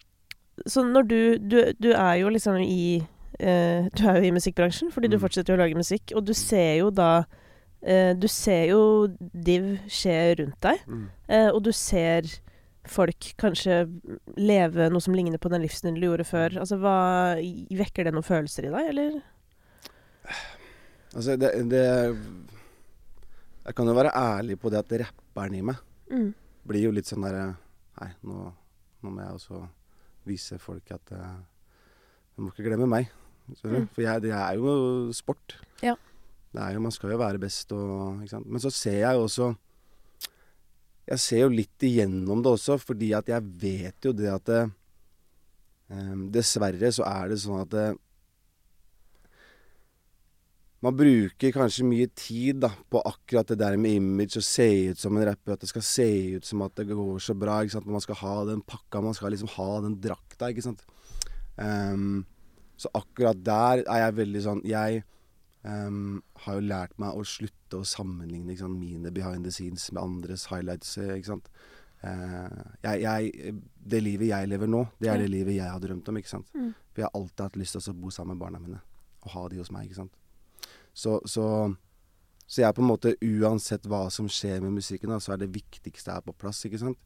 Så 0.68 0.83
når 0.89 1.07
du, 1.09 1.18
du 1.39 1.57
Du 1.80 1.91
er 1.93 2.14
jo 2.22 2.28
liksom 2.33 2.57
i 2.64 3.01
uh, 3.03 3.89
Du 3.93 4.03
er 4.09 4.18
jo 4.20 4.28
i 4.30 4.35
musikkbransjen 4.37 4.93
fordi 4.95 5.11
du 5.12 5.16
Mm. 5.18 5.22
fortsetter 5.26 5.55
å 5.55 5.61
lage 5.61 5.76
musikk, 5.76 6.12
og 6.16 6.24
du 6.24 6.33
ser 6.35 6.78
jo 6.80 6.91
da 6.91 7.24
uh, 7.26 8.12
Du 8.16 8.28
ser 8.28 8.70
jo 8.72 8.80
div 9.18 9.74
skje 9.89 10.16
rundt 10.41 10.61
deg. 10.64 10.80
Mm. 10.89 11.05
uh, 11.28 11.51
og 11.53 11.62
du 11.66 11.72
ser 11.72 12.30
folk 12.89 13.28
kanskje 13.39 13.85
leve 14.37 14.89
noe 14.91 15.01
som 15.05 15.14
ligner 15.14 15.39
på 15.39 15.49
den 15.53 15.62
livsstilen 15.62 15.95
du 16.01 16.07
gjorde 16.09 16.24
før. 16.26 16.57
Altså, 16.59 16.80
hva 16.83 17.37
Vekker 17.70 18.09
det 18.09 18.12
noen 18.16 18.26
følelser 18.26 18.66
i 18.66 18.72
deg, 18.74 18.89
eller? 18.91 19.20
Altså, 21.14 21.37
det, 21.39 21.53
det 21.70 21.85
Jeg 23.66 23.74
kan 23.78 23.87
jo 23.87 23.95
være 23.95 24.11
ærlig 24.18 24.57
på 24.59 24.70
det 24.72 24.80
at 24.83 24.93
rapperen 25.07 25.55
i 25.55 25.62
meg 25.62 25.76
Mm. 26.12 26.35
blir 26.68 26.83
jo 26.85 26.91
litt 26.93 27.07
sånn 27.09 27.22
derre 27.24 27.55
Nei, 28.03 28.11
nå, 28.26 28.50
nå 29.03 29.11
må 29.14 29.22
jeg 29.22 29.38
også 29.38 29.62
vise 30.26 30.59
folk 30.62 30.90
at 30.94 31.14
uh, 31.14 31.38
De 32.34 32.42
må 32.42 32.53
ikke 32.53 32.66
glemme 32.66 32.88
meg. 32.90 33.11
Mm. 33.48 33.88
For 33.92 34.03
jeg, 34.05 34.22
det 34.24 34.32
er 34.34 34.59
jo 34.59 35.12
sport. 35.14 35.57
Ja. 35.82 35.96
Det 36.53 36.61
er 36.61 36.76
jo, 36.76 36.84
man 36.84 36.94
skal 36.94 37.14
jo 37.14 37.20
være 37.20 37.40
best 37.42 37.72
og? 37.74 38.22
Men 38.44 38.62
så 38.62 38.70
ser 38.70 38.98
jeg 39.00 39.16
jo 39.16 39.24
også 39.24 39.46
Jeg 41.09 41.20
ser 41.20 41.40
jo 41.46 41.53
litt 41.53 41.86
igjennom 41.86 42.42
det 42.44 42.53
også, 42.53 42.76
fordi 42.78 43.11
at 43.16 43.28
jeg 43.32 43.53
vet 43.62 44.07
jo 44.07 44.12
det 44.16 44.28
at 44.30 44.44
det, 44.46 44.62
eh, 45.90 46.12
Dessverre 46.36 46.92
så 46.94 47.07
er 47.09 47.32
det 47.32 47.40
sånn 47.42 47.64
at 47.64 47.72
det, 47.72 47.86
man 50.83 50.97
bruker 50.99 51.55
kanskje 51.55 51.87
mye 51.87 52.09
tid 52.18 52.59
da, 52.64 52.72
på 52.91 53.01
akkurat 53.07 53.53
det 53.53 53.61
der 53.61 53.76
med 53.78 54.01
image, 54.01 54.41
å 54.41 54.45
se 54.45 54.66
ut 54.91 54.99
som 54.99 55.14
en 55.14 55.28
rapper, 55.28 55.55
at 55.55 55.62
det 55.62 55.70
skal 55.70 55.85
se 55.87 56.09
ut 56.35 56.49
som 56.49 56.64
at 56.66 56.74
det 56.78 56.89
går 56.91 57.20
så 57.22 57.37
bra. 57.39 57.61
ikke 57.62 57.76
sant? 57.76 57.87
Man 57.87 58.03
skal 58.03 58.18
ha 58.18 58.35
den 58.49 58.64
pakka, 58.66 59.03
man 59.05 59.14
skal 59.14 59.30
liksom 59.35 59.53
ha 59.55 59.68
den 59.85 59.95
drakta, 60.03 60.51
ikke 60.51 60.64
sant. 60.66 60.83
Um, 61.55 62.24
så 62.80 62.91
akkurat 62.99 63.39
der 63.47 63.85
er 63.85 63.99
jeg 64.01 64.14
veldig 64.16 64.41
sånn 64.41 64.61
Jeg 64.64 65.03
um, 65.68 66.22
har 66.47 66.57
jo 66.57 66.62
lært 66.64 66.95
meg 67.03 67.12
å 67.14 67.26
slutte 67.28 67.83
å 67.83 67.87
sammenligne 67.87 68.57
sant, 68.57 68.74
mine 68.80 69.12
behind 69.14 69.45
the 69.47 69.53
scenes 69.55 69.85
med 69.93 70.03
andres 70.03 70.49
highlights, 70.51 70.97
ikke 70.99 71.30
sant. 71.30 71.53
Uh, 72.03 72.49
jeg, 72.83 73.05
jeg, 73.05 73.55
det 73.78 74.01
livet 74.03 74.33
jeg 74.33 74.51
lever 74.51 74.66
nå, 74.66 74.83
det 74.99 75.12
er 75.12 75.22
det 75.22 75.30
livet 75.30 75.61
jeg 75.61 75.70
har 75.70 75.85
drømt 75.85 76.11
om, 76.11 76.18
ikke 76.18 76.33
sant. 76.33 76.51
Mm. 76.59 76.74
For 76.91 77.05
jeg 77.05 77.07
har 77.07 77.20
alltid 77.20 77.45
hatt 77.47 77.61
lyst 77.62 77.78
til 77.78 77.95
å 77.95 77.97
bo 78.03 78.11
sammen 78.11 78.35
med 78.35 78.43
barna 78.43 78.62
mine, 78.64 78.83
og 79.22 79.37
ha 79.37 79.45
de 79.53 79.62
hos 79.62 79.70
meg, 79.70 79.87
ikke 79.87 80.01
sant. 80.01 80.18
Så, 80.95 81.18
så, 81.24 81.45
så 82.47 82.61
jeg 82.61 82.68
er 82.68 82.74
på 82.76 82.82
en 82.84 82.90
måte 82.90 83.14
Uansett 83.24 83.86
hva 83.88 84.05
som 84.12 84.28
skjer 84.28 84.61
med 84.64 84.74
musikken, 84.76 85.11
da, 85.12 85.18
så 85.22 85.32
er 85.34 85.43
det 85.43 85.53
viktigste 85.55 86.12
er 86.12 86.24
på 86.26 86.34
plass. 86.36 86.64
ikke 86.68 86.80
sant? 86.82 86.99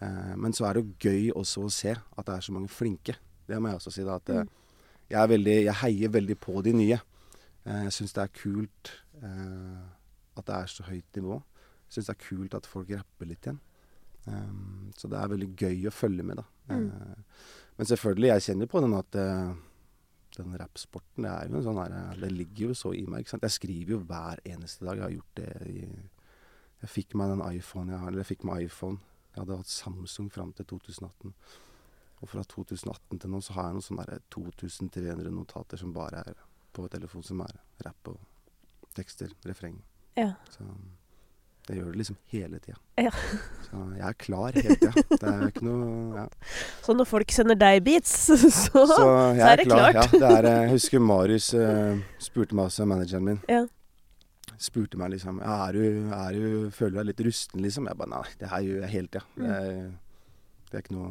Eh, 0.00 0.32
men 0.36 0.52
så 0.56 0.66
er 0.68 0.76
det 0.78 0.84
jo 0.84 1.10
gøy 1.10 1.30
også 1.36 1.66
å 1.66 1.72
se 1.72 1.92
at 1.96 2.26
det 2.28 2.36
er 2.36 2.46
så 2.46 2.52
mange 2.56 2.68
flinke. 2.72 3.16
Det 3.46 3.58
må 3.60 3.68
jeg 3.70 3.80
også 3.80 3.92
si. 3.94 4.04
da, 4.06 4.16
at 4.16 4.32
eh, 4.32 4.42
Mm. 4.46 5.10
jeg, 5.10 5.20
er 5.22 5.28
veldig, 5.30 5.56
jeg 5.64 5.74
heier 5.82 6.08
veldig 6.16 6.38
på 6.40 6.62
de 6.66 6.72
nye. 6.72 6.98
Eh, 7.66 7.82
jeg 7.86 7.92
syns 7.92 8.12
det 8.16 8.22
er 8.24 8.32
kult 8.40 8.92
eh, 9.22 9.84
at 10.36 10.46
det 10.48 10.54
er 10.56 10.66
så 10.66 10.82
høyt 10.88 11.16
nivå. 11.20 11.38
Jeg 11.86 11.94
syns 11.98 12.06
det 12.10 12.16
er 12.16 12.24
kult 12.28 12.54
at 12.58 12.66
folk 12.66 12.90
rapper 12.90 13.26
litt 13.30 13.46
igjen. 13.46 13.60
Um, 14.26 14.88
så 14.98 15.06
det 15.06 15.20
er 15.20 15.28
veldig 15.30 15.48
gøy 15.54 15.84
å 15.86 15.92
følge 15.94 16.24
med, 16.26 16.40
da. 16.40 16.44
Mm. 16.74 16.88
Eh, 16.90 17.44
men 17.78 17.86
selvfølgelig, 17.86 18.28
jeg 18.32 18.42
kjenner 18.48 18.66
på 18.72 18.80
den 18.82 18.96
at 18.98 19.18
eh, 19.22 19.52
den 20.38 20.56
rappsporten, 20.60 21.26
det 21.26 21.32
er 21.32 21.50
jo 21.50 21.58
en 21.58 21.66
sånn 21.66 21.80
her 21.80 22.20
Det 22.20 22.30
ligger 22.32 22.70
jo 22.70 22.76
så 22.78 22.92
i 22.94 23.04
meg. 23.08 23.28
Jeg 23.28 23.54
skriver 23.54 23.96
jo 23.96 24.02
hver 24.06 24.42
eneste 24.44 24.86
dag. 24.86 25.00
Jeg 25.00 25.06
har 25.06 25.16
gjort 25.16 25.40
det 25.40 25.50
i 25.70 25.84
Jeg 26.82 26.92
fikk 26.92 27.14
meg 27.16 27.32
den 27.32 27.44
iPhone 27.56 27.92
jeg 27.92 28.00
har, 28.02 28.08
eller 28.10 28.22
jeg 28.22 28.30
fikk 28.34 28.44
meg 28.44 28.66
iPhone 28.66 29.00
Jeg 29.32 29.40
hadde 29.42 29.60
hatt 29.62 29.72
Samsung 29.72 30.30
fram 30.32 30.52
til 30.56 30.68
2018. 30.72 31.34
Og 32.24 32.30
fra 32.32 32.44
2018 32.48 33.20
til 33.20 33.32
nå 33.32 33.40
så 33.44 33.56
har 33.56 33.68
jeg 33.68 33.76
noen 33.76 33.88
sånne 33.90 34.20
2300 34.32 35.32
notater 35.34 35.80
som 35.80 35.92
bare 35.96 36.22
er 36.30 36.38
på 36.76 36.86
telefon, 36.92 37.24
som 37.24 37.42
er 37.44 37.58
rapp 37.84 38.12
og 38.12 38.20
tekster, 38.96 39.32
refreng. 39.44 39.76
Ja. 40.16 40.32
Så 40.52 40.64
jeg 41.74 41.80
gjør 41.82 41.92
det 41.92 42.00
liksom 42.00 42.16
hele 42.32 42.58
tida. 42.62 42.76
Ja. 43.00 43.10
Så 43.66 43.80
jeg 43.96 44.04
er 44.08 44.16
klar 44.22 44.56
hele 44.56 44.76
tida. 44.78 45.04
Det 45.10 45.30
er 45.32 45.46
ikke 45.50 45.64
noe 45.66 46.20
ja. 46.20 46.26
Så 46.86 46.94
når 46.96 47.08
folk 47.10 47.32
sender 47.34 47.58
deg 47.58 47.82
beats, 47.86 48.12
så, 48.30 48.82
Så 48.92 49.06
jeg 49.36 49.46
er 49.48 49.56
det 49.62 49.66
klart. 49.70 49.96
Ja, 49.98 50.06
det 50.12 50.30
er, 50.30 50.48
eh, 50.50 50.58
jeg 50.66 50.74
husker 50.76 51.02
Marius 51.02 51.48
uh, 51.58 51.98
spurte 52.22 52.54
meg 52.58 52.68
også, 52.70 52.86
manageren 52.88 53.26
min. 53.32 53.40
Ja. 53.50 53.64
Spurte 54.62 54.96
meg 54.96 55.10
liksom 55.12 55.42
ja, 55.44 55.56
er 55.68 55.76
du, 55.76 56.10
er 56.16 56.36
du, 56.38 56.44
Føler 56.72 56.94
du 56.94 57.00
deg 57.02 57.08
litt 57.10 57.24
rusten, 57.26 57.60
liksom? 57.66 57.88
Jeg 57.90 57.98
bare 58.00 58.12
nei, 58.14 58.22
det 58.40 58.48
her 58.54 58.62
gjør 58.64 58.84
jeg 58.86 58.92
hele 58.94 59.10
tida. 59.12 59.24
Det, 59.36 59.56
er- 59.56 59.96
det 60.70 60.78
er 60.80 60.84
ikke 60.86 60.96
noe 60.98 61.10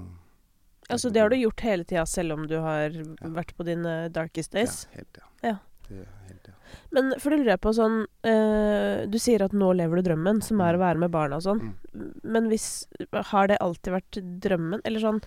Altså, 0.86 1.10
det 1.10 1.18
har 1.24 1.32
du 1.34 1.40
gjort 1.40 1.62
hele 1.66 1.84
tida, 1.90 2.04
selv 2.06 2.36
om 2.36 2.44
du 2.46 2.60
har 2.62 2.94
vært 3.34 3.56
på 3.58 3.66
dine 3.66 3.94
darkest 4.14 4.54
Ja, 4.54 4.60
days. 4.62 4.84
hele 4.94 5.08
tida. 5.10 5.26
Ja. 5.42 5.56
Det 5.90 6.04
er. 6.04 6.12
Men 6.92 7.14
for 7.20 7.30
det 7.30 7.40
lurer 7.40 7.54
jeg 7.56 7.62
på 7.62 7.74
sånn 7.74 8.06
eh, 8.24 9.06
Du 9.08 9.18
sier 9.20 9.42
at 9.46 9.52
nå 9.54 9.74
lever 9.76 10.02
du 10.02 10.10
drømmen, 10.10 10.42
som 10.44 10.62
er 10.62 10.74
å 10.76 10.80
Mm. 10.80 10.86
være 10.86 11.00
med 11.00 11.12
barna 11.12 11.36
og 11.36 11.44
sånn. 11.44 11.74
Men 12.24 12.48
hvis 12.50 12.86
Har 13.32 13.48
det 13.48 13.58
alltid 13.62 13.94
vært 13.94 14.22
drømmen? 14.42 14.82
Eller 14.86 15.00
sånn 15.00 15.22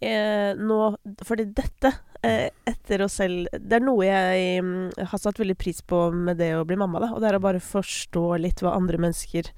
eh, 0.00 0.54
Nå 0.54 0.96
Fordi 1.24 1.44
dette, 1.52 1.92
eh, 2.22 2.50
etter 2.66 3.02
oss 3.02 3.14
selv 3.20 3.48
Det 3.52 3.72
er 3.80 3.84
noe 3.84 4.04
jeg 4.04 4.62
mm, 4.62 4.92
har 5.10 5.18
satt 5.18 5.38
veldig 5.38 5.56
pris 5.58 5.80
på 5.82 6.12
med 6.14 6.38
det 6.38 6.52
å 6.54 6.64
bli 6.66 6.76
mamma, 6.76 7.00
da. 7.00 7.12
Og 7.14 7.20
det 7.20 7.30
er 7.32 7.38
å 7.38 7.42
bare 7.42 7.58
forstå 7.60 8.38
litt 8.40 8.60
hva 8.62 8.76
andre 8.76 8.98
mennesker 8.98 9.50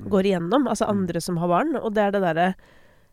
Mm. 0.00 0.08
går 0.08 0.24
igjennom. 0.24 0.64
Altså 0.66 0.86
Mm. 0.88 0.90
andre 0.96 1.20
som 1.20 1.36
har 1.36 1.48
barn. 1.48 1.76
Og 1.76 1.92
det 1.94 2.00
er 2.02 2.10
det 2.12 2.22
derre 2.22 2.54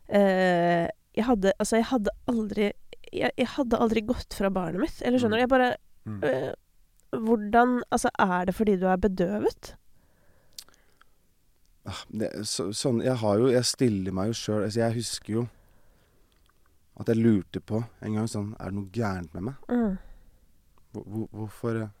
eh, 0.08 0.88
Jeg 1.14 1.24
hadde 1.26 1.52
Altså, 1.60 1.76
jeg 1.76 1.84
hadde 1.90 2.10
aldri 2.30 2.72
jeg, 3.12 3.30
jeg 3.36 3.46
hadde 3.56 3.76
aldri 3.78 4.02
gått 4.06 4.34
fra 4.38 4.48
barnet 4.54 4.80
mitt. 4.80 5.02
Eller 5.02 5.18
skjønner 5.18 5.40
du? 5.40 5.42
Mm. 5.42 5.44
Jeg 5.44 5.48
bare 5.48 5.76
Mm. 6.06 6.20
øh, 6.24 6.54
Hvordan 7.10 7.82
Altså, 7.90 8.10
er 8.18 8.44
det 8.46 8.54
fordi 8.54 8.76
du 8.80 8.86
er 8.86 8.96
bedøvet? 8.96 9.76
Ah, 11.88 12.02
det, 12.12 12.28
så, 12.46 12.68
sånn, 12.76 13.00
jeg 13.02 13.16
har 13.22 13.40
jo 13.40 13.48
Jeg 13.50 13.64
stiller 13.64 14.14
meg 14.14 14.30
jo 14.30 14.36
sjøl 14.36 14.66
altså 14.66 14.82
Jeg 14.82 14.98
husker 15.00 15.32
jo 15.40 15.46
at 17.00 17.08
jeg 17.08 17.16
lurte 17.16 17.62
på 17.64 17.78
en 18.04 18.16
gang 18.18 18.26
sånn 18.28 18.50
Er 18.60 18.68
det 18.68 18.76
noe 18.76 18.90
gærent 18.92 19.32
med 19.32 19.46
meg? 19.46 19.70
Mm. 19.72 19.94
Hvor, 20.92 21.04
hvor, 21.06 21.28
hvorfor, 21.38 21.78
eh, 21.86 21.94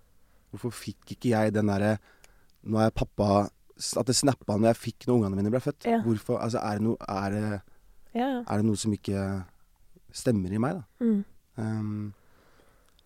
hvorfor 0.52 0.74
fikk 0.76 1.14
ikke 1.14 1.30
jeg 1.32 1.54
den 1.56 1.72
derre 1.72 1.94
Nå 2.68 2.76
er 2.76 2.90
jeg 2.90 2.96
pappa 3.00 3.30
At 3.48 4.10
det 4.10 4.18
snappa 4.18 4.58
når 4.58 4.74
jeg 4.74 4.80
fikk 4.82 5.08
når 5.08 5.14
ungene 5.14 5.38
mine 5.38 5.52
ble 5.54 5.62
født. 5.64 5.88
Ja. 5.88 6.02
Hvorfor 6.04 6.42
Altså, 6.44 6.60
er 6.60 6.76
det, 6.76 6.84
noe, 6.84 7.00
er, 7.08 7.32
det, 7.32 7.60
Ja, 8.18 8.30
er 8.44 8.60
det 8.60 8.68
noe 8.68 8.82
som 8.82 8.92
ikke 8.92 9.24
stemmer 10.12 10.52
i 10.52 10.60
meg, 10.60 10.82
da? 10.82 11.06
Mm. 11.06 11.20
Um, 11.56 12.12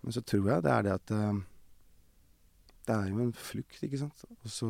men 0.02 0.12
så 0.16 0.20
tror 0.26 0.48
jeg 0.50 0.64
det 0.64 0.72
er 0.72 0.84
det 0.86 0.92
at 0.98 1.12
ehm, 1.14 1.42
Det 2.84 2.94
er 2.94 3.08
jo 3.08 3.22
en 3.24 3.32
flukt, 3.32 3.80
ikke 3.82 4.02
sant. 4.02 4.24
Og 4.44 4.50
så 4.52 4.68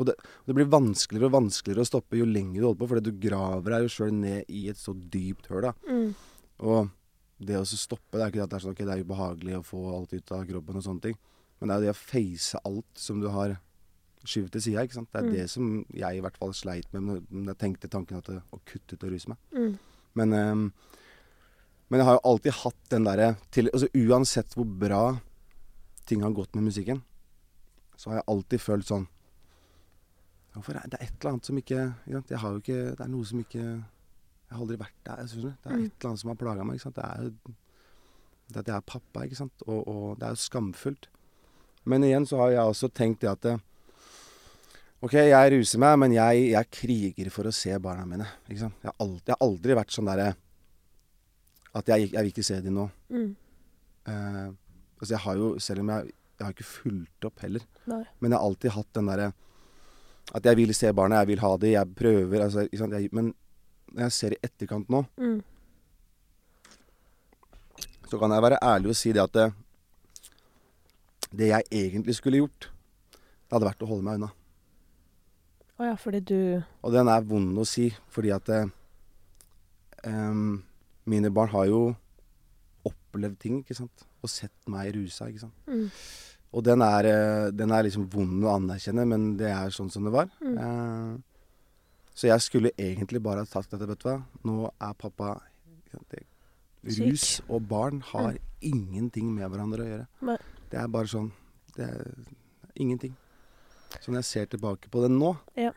og 0.00 0.06
det, 0.08 0.14
og 0.16 0.46
det 0.48 0.54
blir 0.56 0.68
vanskeligere 0.72 1.28
og 1.28 1.34
vanskeligere 1.34 1.84
å 1.84 1.88
stoppe 1.90 2.16
jo 2.16 2.24
lenger 2.24 2.62
du 2.62 2.66
holder 2.70 2.80
på, 2.80 2.86
fordi 2.88 3.10
du 3.10 3.18
graver 3.20 3.74
deg 3.74 3.82
jo 3.84 3.90
sjøl 3.92 4.14
ned 4.16 4.48
i 4.48 4.62
et 4.72 4.78
så 4.80 4.94
dypt 4.96 5.50
høl. 5.52 5.66
da. 5.66 5.72
Mm. 5.90 6.14
Og 6.64 6.88
det 7.40 7.56
å 7.58 7.64
stoppe 7.68 8.16
Det 8.16 8.22
er 8.22 8.32
ikke 8.32 8.40
det 8.40 8.44
at 8.46 8.52
det 8.52 8.56
er 8.58 8.64
sånn 8.64 8.72
ok, 8.74 8.80
det 8.84 8.94
er 8.94 9.04
ubehagelig 9.04 9.58
å 9.58 9.64
få 9.64 9.82
alt 9.96 10.14
ut 10.16 10.32
av 10.36 10.46
kroppen 10.48 10.80
og 10.80 10.86
sånne 10.86 11.04
ting, 11.04 11.18
men 11.60 11.68
det 11.68 11.74
er 11.74 11.80
jo 11.80 11.86
det 11.86 11.92
å 11.92 12.00
face 12.00 12.62
alt 12.64 13.02
som 13.04 13.20
du 13.20 13.28
har 13.32 13.58
skyvd 14.24 14.50
til 14.52 14.64
sida. 14.64 14.84
Det 14.86 15.20
er 15.20 15.22
Mm. 15.24 15.32
det 15.32 15.50
som 15.50 15.84
jeg 15.92 16.16
i 16.16 16.20
hvert 16.20 16.36
fall 16.36 16.52
sleit 16.52 16.88
med 16.92 17.24
når 17.30 17.46
jeg 17.54 17.58
tenkte 17.58 17.88
tanken 17.88 18.18
at 18.18 18.24
det, 18.24 18.42
å 18.52 18.60
kutte 18.64 18.94
ut 18.96 19.04
og 19.04 19.10
ruse 19.12 19.28
meg. 19.28 19.38
Mm. 19.52 19.78
Men, 20.14 20.32
um, 20.32 20.72
men 21.90 22.00
jeg 22.00 22.04
har 22.06 22.14
jo 22.18 22.24
alltid 22.24 22.52
hatt 22.52 22.88
den 22.90 23.04
derre 23.04 23.36
altså 23.56 23.88
Uansett 23.94 24.54
hvor 24.54 24.64
bra 24.64 25.20
ting 26.06 26.22
har 26.22 26.32
gått 26.34 26.54
med 26.54 26.64
musikken, 26.64 27.02
så 27.96 28.10
har 28.10 28.16
jeg 28.20 28.28
alltid 28.32 28.60
følt 28.60 28.86
sånn 28.88 29.08
Hvorfor 30.54 30.74
er 30.80 30.88
det 30.90 30.98
et 31.00 31.12
eller 31.20 31.30
annet 31.30 31.46
som 31.46 31.58
ikke? 31.60 31.80
Jeg 32.10 32.38
har 32.42 32.50
jo 32.50 32.58
ikke 32.58 32.78
Det 32.98 33.04
er 33.04 33.10
noe 33.12 33.24
som 33.28 33.38
ikke 33.38 33.60
Jeg 33.62 34.56
har 34.56 34.60
aldri 34.64 34.76
vært 34.80 34.96
der. 35.06 35.16
jeg? 35.22 35.28
Det 35.62 35.70
er 35.70 35.76
Mm. 35.76 35.84
et 35.84 35.92
eller 36.00 36.08
annet 36.10 36.18
som 36.20 36.28
har 36.32 36.34
plaga 36.40 36.64
meg. 36.64 36.74
ikke 36.74 36.82
sant? 36.82 36.94
Det 36.96 37.04
er 37.04 37.22
jo 37.22 37.54
det 38.50 38.56
at 38.58 38.66
jeg 38.66 38.74
er 38.76 38.80
pappa, 38.80 39.20
ikke 39.22 39.36
sant. 39.36 39.62
Og, 39.68 39.86
og 39.88 40.18
det 40.18 40.26
er 40.26 40.30
jo 40.34 40.40
skamfullt. 40.42 41.06
Men 41.84 42.02
igjen 42.02 42.26
så 42.26 42.36
har 42.40 42.50
jeg 42.50 42.66
også 42.66 42.88
tenkt 42.92 43.20
det 43.20 43.30
at 43.30 43.40
det, 43.42 43.60
OK, 45.02 45.12
jeg 45.14 45.52
ruser 45.52 45.78
meg, 45.78 45.98
men 46.02 46.12
jeg, 46.12 46.50
jeg 46.50 46.70
kriger 46.70 47.30
for 47.30 47.44
å 47.46 47.52
se 47.54 47.78
barna 47.78 48.04
mine. 48.04 48.26
Ikke 48.50 48.58
sant? 48.66 48.74
Jeg 48.82 48.90
har 48.90 48.96
aldri, 49.06 49.22
jeg 49.26 49.36
har 49.38 49.46
aldri 49.46 49.76
vært 49.78 49.94
sånn 49.94 50.10
derre 50.10 50.34
at 51.78 51.86
jeg, 51.86 52.10
jeg 52.10 52.18
vil 52.24 52.32
ikke 52.32 52.44
se 52.44 52.60
dem 52.60 52.74
nå. 52.74 52.90
Mm. 53.08 53.36
Eh, 54.10 54.50
altså 55.00 55.14
jeg 55.16 55.22
har 55.24 55.36
jo, 55.40 55.50
selv 55.58 55.80
om 55.80 55.88
jeg, 55.94 56.12
jeg 56.38 56.44
har 56.46 56.52
ikke 56.54 56.64
fulgt 56.68 57.24
opp 57.28 57.40
heller, 57.44 57.64
Nei. 57.90 58.02
men 58.20 58.30
jeg 58.30 58.38
har 58.38 58.46
alltid 58.46 58.70
hatt 58.76 58.92
den 58.96 59.06
derre 59.10 59.32
at 60.36 60.44
jeg 60.46 60.56
vil 60.60 60.70
se 60.76 60.92
barna, 60.94 61.22
jeg 61.24 61.26
vil 61.32 61.40
ha 61.42 61.48
dem, 61.58 61.72
jeg 61.72 61.94
prøver 61.98 62.42
altså? 62.44 62.66
Jeg, 62.70 63.08
Men 63.12 63.32
når 63.90 64.04
jeg 64.04 64.12
ser 64.12 64.36
i 64.36 64.38
etterkant 64.46 64.88
nå, 64.92 65.00
Mm. 65.18 65.40
så 68.10 68.18
kan 68.18 68.30
jeg 68.34 68.42
være 68.42 68.58
ærlig 68.62 68.90
og 68.92 68.96
si 68.98 69.12
det 69.14 69.22
at 69.22 69.32
det, 69.34 69.46
det 71.32 71.48
jeg 71.50 71.64
egentlig 71.70 72.14
skulle 72.18 72.40
gjort, 72.42 72.68
det 73.10 73.54
hadde 73.56 73.68
vært 73.68 73.82
å 73.86 73.88
holde 73.90 74.06
meg 74.06 74.18
unna. 74.20 74.30
Å 75.80 75.86
ja, 75.88 75.94
fordi 75.96 76.20
du 76.20 76.38
Og 76.84 76.92
den 76.92 77.08
er 77.08 77.22
vond 77.24 77.58
å 77.58 77.64
si, 77.66 77.88
fordi 78.12 78.32
at 78.34 78.48
eh, 78.52 78.66
em, 80.04 80.62
mine 81.08 81.30
barn 81.32 81.48
har 81.54 81.66
jo 81.70 81.82
opplevd 82.86 83.38
ting, 83.40 83.60
ikke 83.62 83.78
sant. 83.78 84.04
Og 84.22 84.28
sett 84.30 84.68
meg 84.68 84.92
rusa, 84.96 85.28
ikke 85.30 85.46
sant. 85.46 85.54
mm. 85.66 85.86
Og 86.52 86.64
den 86.66 86.82
er, 86.82 87.06
eh, 87.06 87.50
den 87.54 87.70
er 87.70 87.84
liksom 87.86 88.08
vond 88.10 88.42
å 88.42 88.56
anerkjenne, 88.56 89.04
men 89.06 89.36
det 89.38 89.46
er 89.54 89.70
sånn 89.70 89.90
som 89.94 90.02
det 90.04 90.10
var. 90.10 90.26
Mm. 90.42 90.56
Eh, 90.58 91.12
så 92.18 92.26
jeg 92.26 92.42
skulle 92.42 92.72
egentlig 92.76 93.20
bare 93.22 93.44
ha 93.44 93.46
sagt 93.46 93.70
dette, 93.70 93.86
vet 93.86 94.00
du 94.02 94.08
hva, 94.08 94.16
nå 94.44 94.64
er 94.68 94.96
pappa 94.98 95.36
det, 96.10 96.24
Syk. 96.90 97.06
Rus 97.06 97.26
og 97.48 97.68
barn 97.68 98.00
har 98.08 98.38
ingenting 98.64 99.30
med 99.34 99.46
hverandre 99.52 99.84
å 99.84 99.88
gjøre. 99.92 100.06
Nei. 100.26 100.36
Det 100.72 100.78
er 100.80 100.86
bare 100.88 101.10
sånn 101.10 101.30
Det 101.76 101.86
er 101.86 102.14
ingenting. 102.80 103.12
Så 104.00 104.10
når 104.10 104.22
jeg 104.22 104.28
ser 104.30 104.46
tilbake 104.46 104.88
på 104.90 105.02
det 105.04 105.10
nå, 105.12 105.36
Ja. 105.56 105.70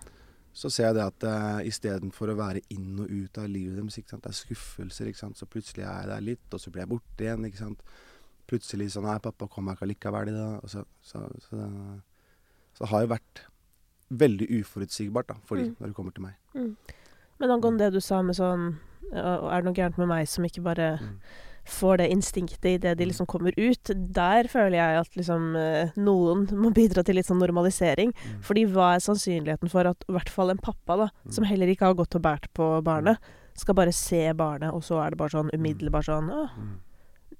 så 0.54 0.70
ser 0.72 0.88
jeg 0.90 0.96
det 0.96 1.04
at 1.04 1.24
uh, 1.28 1.60
istedenfor 1.68 2.32
å 2.34 2.36
være 2.40 2.62
inn 2.74 3.00
og 3.00 3.10
ut 3.12 3.38
av 3.38 3.46
livet 3.50 3.78
deres, 3.78 3.98
ikke 4.00 4.10
sant? 4.16 4.24
det 4.24 4.32
er 4.32 4.40
skuffelser, 4.42 5.06
ikke 5.12 5.20
sant? 5.22 5.38
så 5.38 5.46
plutselig 5.46 5.84
er 5.86 6.00
jeg 6.02 6.10
der 6.14 6.22
litt, 6.22 6.48
og 6.54 6.60
så 6.60 6.72
blir 6.72 6.82
jeg 6.86 6.90
borte 6.96 7.24
igjen. 7.28 7.46
ikke 7.46 7.62
sant? 7.62 7.82
Plutselig 8.48 8.92
sånn 8.94 9.04
Nei, 9.08 9.18
pappa 9.20 9.48
kommer 9.48 9.74
ikke 9.76 9.86
allikevel 9.88 10.30
i 10.30 10.32
dag. 10.36 10.64
Og 10.64 10.70
så, 10.70 10.84
så, 11.02 11.24
så, 11.40 11.56
det- 11.58 12.02
så 12.78 12.86
har 12.90 13.02
jo 13.02 13.08
vært 13.14 13.42
veldig 14.12 14.48
uforutsigbart 14.62 15.28
da, 15.28 15.36
for 15.46 15.58
de 15.58 15.64
Mm. 15.70 15.76
når 15.80 15.88
det 15.88 15.96
kommer 15.96 16.14
til 16.14 16.24
meg. 16.24 16.34
Mm. 16.56 16.76
Men 17.40 17.50
angående 17.50 17.80
det 17.80 17.94
du 17.94 18.00
sa 18.02 18.22
med 18.22 18.36
sånn 18.36 18.80
Er 19.14 19.62
det 19.62 19.66
noe 19.66 19.74
gærent 19.76 19.98
med 19.98 20.08
meg 20.08 20.28
som 20.28 20.44
ikke 20.46 20.64
bare 20.64 20.98
Mm. 20.98 21.20
får 21.66 21.98
det 21.98 22.10
instinktet 22.12 22.66
idet 22.66 22.98
de 22.98 23.04
Mm. 23.06 23.10
liksom 23.12 23.28
kommer 23.28 23.54
ut? 23.58 23.84
Der 24.14 24.44
føler 24.48 24.72
jeg 24.80 25.00
at 25.00 25.10
liksom 25.16 25.56
eh, 25.56 25.92
noen 25.98 26.48
må 26.48 26.74
bidra 26.74 27.04
til 27.04 27.16
litt 27.16 27.26
sånn 27.28 27.40
normalisering. 27.40 28.12
Mm. 28.14 28.42
Fordi 28.42 28.66
hva 28.66 28.96
er 28.96 29.00
sannsynligheten 29.00 29.70
for 29.70 29.86
at 29.86 30.04
i 30.10 30.12
hvert 30.14 30.30
fall 30.30 30.50
en 30.50 30.58
pappa, 30.58 30.98
da, 30.98 31.10
Mm. 31.26 31.32
som 31.34 31.44
heller 31.44 31.68
ikke 31.68 31.86
har 31.86 31.94
gått 31.94 32.16
og 32.16 32.22
båret 32.24 32.48
på 32.56 32.82
barnet, 32.84 33.18
skal 33.56 33.76
bare 33.76 33.92
se 33.94 34.34
barnet, 34.34 34.74
og 34.74 34.82
så 34.82 35.06
er 35.06 35.12
det 35.12 35.18
bare 35.18 35.30
sånn 35.30 35.52
umiddelbart 35.54 36.06
sånn 36.06 36.30
Mm. 36.32 36.80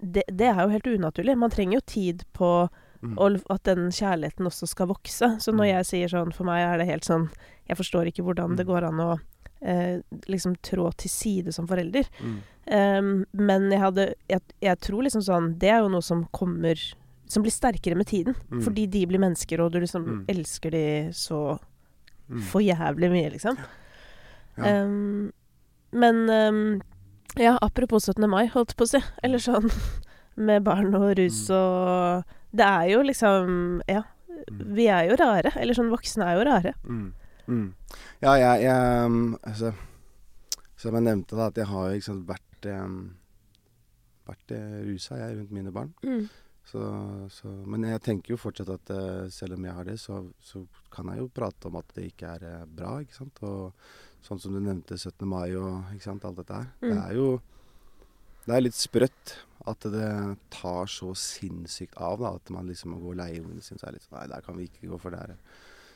Det, 0.04 0.24
det 0.28 0.48
er 0.52 0.62
jo 0.64 0.70
helt 0.74 0.88
unaturlig. 0.88 1.38
Man 1.38 1.50
trenger 1.54 1.80
jo 1.80 1.86
tid 1.88 2.26
på 2.34 2.70
Mm. 3.04 3.18
at 3.50 3.64
den 3.64 3.90
kjærligheten 3.92 4.48
også 4.48 4.66
skal 4.66 4.88
vokse. 4.88 5.28
Så 5.44 5.52
når 5.52 5.66
Mm. 5.66 5.72
jeg 5.74 5.86
sier 5.86 6.08
sånn, 6.08 6.32
for 6.34 6.46
meg 6.46 6.62
er 6.64 6.78
det 6.78 6.88
helt 6.88 7.04
sånn 7.04 7.30
Jeg 7.68 7.76
forstår 7.78 8.08
ikke 8.08 8.24
hvordan 8.24 8.56
det 8.56 8.66
Mm. 8.66 8.72
går 8.74 8.84
an 8.88 8.98
å 9.00 9.20
eh, 9.62 10.02
liksom 10.28 10.56
trå 10.64 10.90
til 10.96 11.10
side 11.10 11.54
som 11.54 11.68
forelder. 11.68 12.06
Mm. 12.22 12.40
Um, 12.72 13.26
men 13.34 13.70
jeg 13.72 13.80
hadde 13.82 14.14
jeg, 14.30 14.42
jeg 14.62 14.80
tror 14.80 15.04
liksom 15.04 15.22
sånn 15.22 15.60
Det 15.60 15.70
er 15.70 15.80
jo 15.80 15.90
noe 15.90 16.02
som 16.02 16.26
kommer 16.34 16.76
Som 17.28 17.44
blir 17.44 17.52
sterkere 17.52 17.96
med 17.98 18.08
tiden. 18.08 18.36
Mm. 18.50 18.62
Fordi 18.64 18.90
de 18.90 19.06
blir 19.06 19.20
mennesker, 19.20 19.60
og 19.60 19.72
du 19.74 19.80
liksom 19.82 20.06
Mm. 20.06 20.26
elsker 20.30 20.72
de 20.72 21.10
så 21.12 21.60
for 22.42 22.62
jævlig 22.62 23.12
mye, 23.12 23.32
liksom. 23.34 23.58
Ja. 24.58 24.84
Um, 24.84 25.34
men 25.92 26.30
em, 26.30 26.82
ja, 27.38 27.58
apropos 27.62 28.06
17. 28.06 28.28
mai, 28.30 28.48
holdt 28.54 28.76
på 28.78 28.86
å 28.86 28.90
si. 28.94 29.02
Eller 29.24 29.42
sånn 29.42 29.70
med 30.48 30.64
barn 30.66 30.94
og 30.98 31.14
rus 31.18 31.48
Mm. 31.50 31.56
og 31.58 32.24
Det 32.54 32.66
er 32.66 32.90
jo 32.94 33.02
liksom 33.02 33.82
Ja, 33.88 34.04
Mm. 34.50 34.74
vi 34.76 34.88
er 34.92 35.06
jo 35.10 35.16
rare. 35.16 35.52
Eller 35.56 35.74
sånn 35.74 35.90
voksne 35.94 36.26
er 36.26 36.36
jo 36.38 36.44
rare. 36.50 36.74
Mm. 36.84 37.14
Mm. 37.48 37.74
Ja, 38.22 38.34
jeg, 38.36 38.64
jeg 38.64 39.06
um, 39.06 39.38
altså, 39.44 39.74
Som 40.78 40.96
jeg 40.96 41.04
nevnte, 41.04 41.36
da, 41.38 41.48
at 41.48 41.56
jeg 41.58 41.66
har 41.68 41.90
jo 41.90 41.96
liksom 41.96 42.26
vært 42.28 42.66
um, 42.72 43.16
Vært 44.28 44.52
uh, 44.56 44.80
rusa, 44.88 45.18
jeg, 45.20 45.38
rundt 45.38 45.52
mine 45.52 45.72
barn. 45.76 45.94
Mm. 46.04 46.28
Så, 46.66 46.80
så, 47.30 47.48
men 47.68 47.84
jeg 47.84 48.00
tenker 48.06 48.32
jo 48.34 48.38
fortsatt 48.40 48.70
at 48.72 48.90
eh, 48.96 49.26
selv 49.30 49.58
om 49.58 49.66
jeg 49.68 49.74
har 49.76 49.84
det, 49.84 49.98
så, 50.00 50.22
så 50.40 50.62
kan 50.96 51.10
jeg 51.12 51.20
jo 51.20 51.26
prate 51.36 51.68
om 51.68 51.76
at 51.76 51.90
det 51.94 52.06
ikke 52.14 52.30
er 52.38 52.46
eh, 52.48 52.62
bra, 52.72 52.94
ikke 53.04 53.18
sant. 53.18 53.42
Og 53.44 53.74
sånn 54.24 54.40
som 54.40 54.54
du 54.56 54.60
nevnte 54.64 54.96
17. 54.98 55.26
mai 55.28 55.52
og 55.60 56.00
sant, 56.02 56.24
alt 56.26 56.38
dette 56.40 56.54
her. 56.56 56.70
Det 56.82 56.92
Mm. 56.94 57.04
er 57.10 57.14
jo 57.16 57.42
Det 58.46 58.56
er 58.58 58.62
litt 58.62 58.74
sprøtt 58.76 59.38
at 59.66 59.80
det 59.80 60.38
tar 60.52 60.86
så 60.92 61.14
sinnssykt 61.16 61.94
av, 61.96 62.20
da. 62.20 62.34
At 62.36 62.50
man 62.52 62.68
liksom 62.68 62.92
må 62.92 63.00
gå 63.00 63.12
og 63.12 63.16
leie 63.16 63.40
ungene 63.40 63.62
sine. 63.64 63.78
Så 63.80 63.88
er 63.88 63.92
det 63.92 64.02
litt 64.02 64.08
sånn 64.10 64.20
Nei, 64.20 64.28
der 64.28 64.42
kan 64.42 64.58
vi 64.58 64.66
ikke 64.68 64.90
gå, 64.92 65.00
for 65.00 65.12
det 65.12 65.20
er 65.22 65.36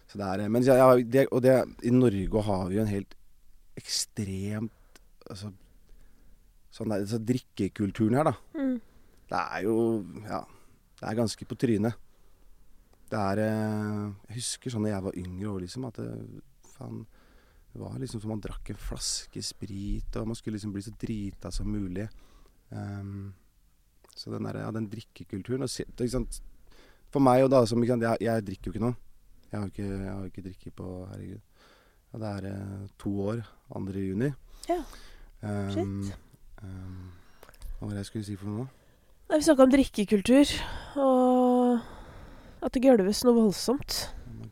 Så 0.08 0.18
det 0.18 0.28
er 0.46 0.48
Men 0.50 0.64
ja, 0.64 0.96
det, 0.96 1.28
og 1.34 1.42
det 1.42 1.58
I 1.84 1.90
Norge 1.92 2.42
har 2.44 2.70
vi 2.70 2.76
jo 2.76 2.82
en 2.82 2.88
helt 2.88 3.16
ekstremt 3.78 4.72
Altså 5.30 5.52
Sånn 6.72 6.90
der, 6.94 7.06
så 7.10 7.18
drikkekulturen 7.20 8.16
her, 8.16 8.24
da. 8.30 8.34
Mm. 8.56 8.80
Det 9.28 9.40
er 9.40 9.64
jo 9.64 9.76
Ja, 10.28 10.42
det 11.02 11.10
er 11.10 11.16
ganske 11.20 11.46
på 11.48 11.58
trynet. 11.58 11.96
Det 13.10 13.18
er 13.20 13.40
eh, 13.40 14.12
Jeg 14.30 14.36
husker 14.42 14.72
sånn 14.72 14.84
da 14.84 14.90
jeg 14.96 15.04
var 15.04 15.16
yngre 15.18 15.52
òg, 15.54 15.62
liksom, 15.66 15.86
at 15.88 15.96
det, 15.96 16.42
faen 16.78 17.06
Det 17.74 17.82
var 17.82 17.98
liksom 18.02 18.22
som 18.24 18.32
man 18.34 18.42
drakk 18.42 18.72
en 18.72 18.80
flaske 18.82 19.42
sprit, 19.44 20.16
og 20.18 20.30
man 20.32 20.38
skulle 20.40 20.58
liksom 20.58 20.74
bli 20.74 20.86
så 20.86 20.94
drita 20.98 21.52
som 21.54 21.70
mulig. 21.70 22.08
Um, 22.70 23.34
så 24.16 24.32
den 24.34 24.48
der, 24.48 24.64
ja, 24.64 24.72
den 24.72 24.90
drikkekulturen 24.90 25.68
og? 25.68 26.40
For 27.14 27.24
meg 27.24 27.44
og 27.46 27.52
da 27.54 27.62
som 27.70 27.84
jeg, 27.86 28.18
jeg 28.22 28.46
drikker 28.48 28.72
jo 28.72 28.74
ikke 28.74 28.86
noe. 28.88 28.98
Jeg 29.52 29.60
har 29.60 29.68
ikke, 29.70 29.84
jeg 29.86 30.10
har 30.12 30.26
ikke 30.26 30.46
drikket 30.48 30.74
på 30.76 30.88
Herregud. 31.12 31.44
Ja, 32.14 32.20
det 32.20 32.32
er 32.32 32.48
eh, 32.50 32.88
to 33.00 33.12
år. 33.22 33.44
2. 33.74 33.84
juni. 34.00 34.32
Ja. 34.68 34.82
Um, 35.44 36.10
ehm, 36.64 37.12
hva 37.78 37.86
var 37.86 37.94
det 37.94 38.02
jeg 38.02 38.10
skulle 38.10 38.28
si 38.28 38.36
for 38.40 38.50
noe? 38.50 38.68
Nei, 39.28 39.38
Vi 39.38 39.46
snakka 39.46 39.68
om 39.68 39.72
drikkekultur, 39.72 40.54
og 41.04 41.80
at 42.64 42.74
det 42.74 42.84
gølves 42.84 43.24
noe 43.28 43.38
voldsomt. 43.38 44.00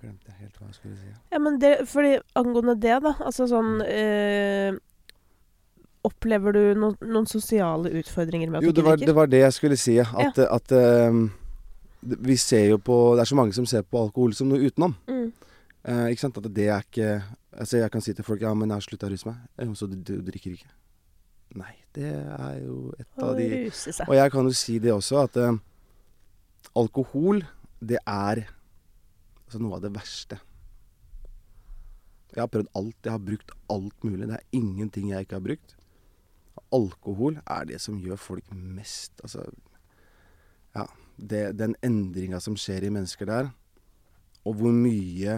Glemte 0.05 0.29
jeg 0.29 0.37
helt 0.43 0.57
hva 0.59 0.67
jeg 0.69 0.75
skulle 0.77 0.97
si. 0.99 1.13
Ja, 1.33 1.39
men 1.41 1.55
det, 1.61 1.71
fordi 1.89 2.11
angående 2.37 2.75
det, 2.77 2.97
da. 3.05 3.15
Altså 3.25 3.47
sånn 3.49 3.79
øh, 3.81 4.77
Opplever 6.05 6.53
du 6.53 6.61
no, 6.77 6.91
noen 7.01 7.25
sosiale 7.25 7.89
utfordringer 7.97 8.51
med 8.51 8.59
at 8.61 8.67
Jo, 8.67 8.69
du 8.69 8.77
det 8.77 8.83
ikke 8.83 8.91
var, 8.91 8.99
Jo, 9.01 9.07
det 9.09 9.15
var 9.17 9.31
det 9.31 9.41
jeg 9.41 9.55
skulle 9.57 9.79
si. 9.81 9.95
At, 10.05 10.37
at 10.45 10.75
øh, 10.77 11.23
vi 12.29 12.37
ser 12.37 12.67
jo 12.69 12.77
på 12.77 12.99
Det 13.15 13.25
er 13.25 13.31
så 13.31 13.39
mange 13.39 13.57
som 13.57 13.65
ser 13.65 13.81
på 13.81 14.03
alkohol 14.05 14.35
som 14.37 14.51
noe 14.51 14.61
utenom. 14.61 14.93
Mm. 15.09 15.31
Eh, 15.85 16.05
ikke 16.13 16.25
sant? 16.27 16.37
At 16.37 16.49
det 16.53 16.69
er 16.69 16.85
ikke 16.85 17.09
Altså 17.55 17.77
Jeg 17.77 17.91
kan 17.91 18.03
si 18.03 18.13
til 18.13 18.25
folk 18.27 18.41
ja, 18.43 18.53
men 18.53 18.69
jeg 18.69 18.75
har 18.75 18.83
slutta 18.85 19.07
å 19.07 19.13
ruse 19.13 19.29
meg. 19.29 19.41
Eh, 19.57 19.73
Så 19.73 19.87
du, 19.89 19.95
du 19.95 20.19
drikker 20.27 20.57
ikke? 20.57 20.69
Nei, 21.55 21.71
det 21.95 22.11
er 22.11 22.55
jo 22.65 22.91
et 22.99 23.23
av 23.23 23.37
de. 23.37 23.47
Og 24.09 24.15
jeg 24.17 24.31
kan 24.33 24.49
jo 24.49 24.51
si 24.59 24.75
det 24.83 24.91
også, 24.91 25.21
at 25.23 25.37
eh, 25.39 25.55
alkohol, 26.75 27.39
det 27.79 28.01
er 28.03 28.41
altså, 29.45 29.61
noe 29.61 29.77
av 29.77 29.85
det 29.85 29.93
verste. 29.95 30.39
Jeg 32.35 32.43
har 32.43 32.51
prøvd 32.51 32.71
alt. 32.75 32.97
Jeg 33.05 33.13
har 33.13 33.23
brukt 33.23 33.51
alt 33.71 34.03
mulig. 34.03 34.27
Det 34.27 34.37
er 34.37 34.57
ingenting 34.57 35.11
jeg 35.13 35.25
ikke 35.25 35.37
har 35.37 35.45
brukt. 35.45 35.75
Alkohol 36.75 37.39
er 37.45 37.67
det 37.69 37.79
som 37.83 37.99
gjør 37.99 38.19
folk 38.19 38.51
mest 38.51 39.21
Altså 39.23 39.45
Ja. 40.75 40.85
Det, 41.15 41.55
den 41.55 41.75
endringa 41.83 42.41
som 42.43 42.57
skjer 42.59 42.83
i 42.83 42.91
mennesker 42.91 43.25
der, 43.29 43.45
og 44.43 44.57
hvor 44.59 44.73
mye 44.75 45.37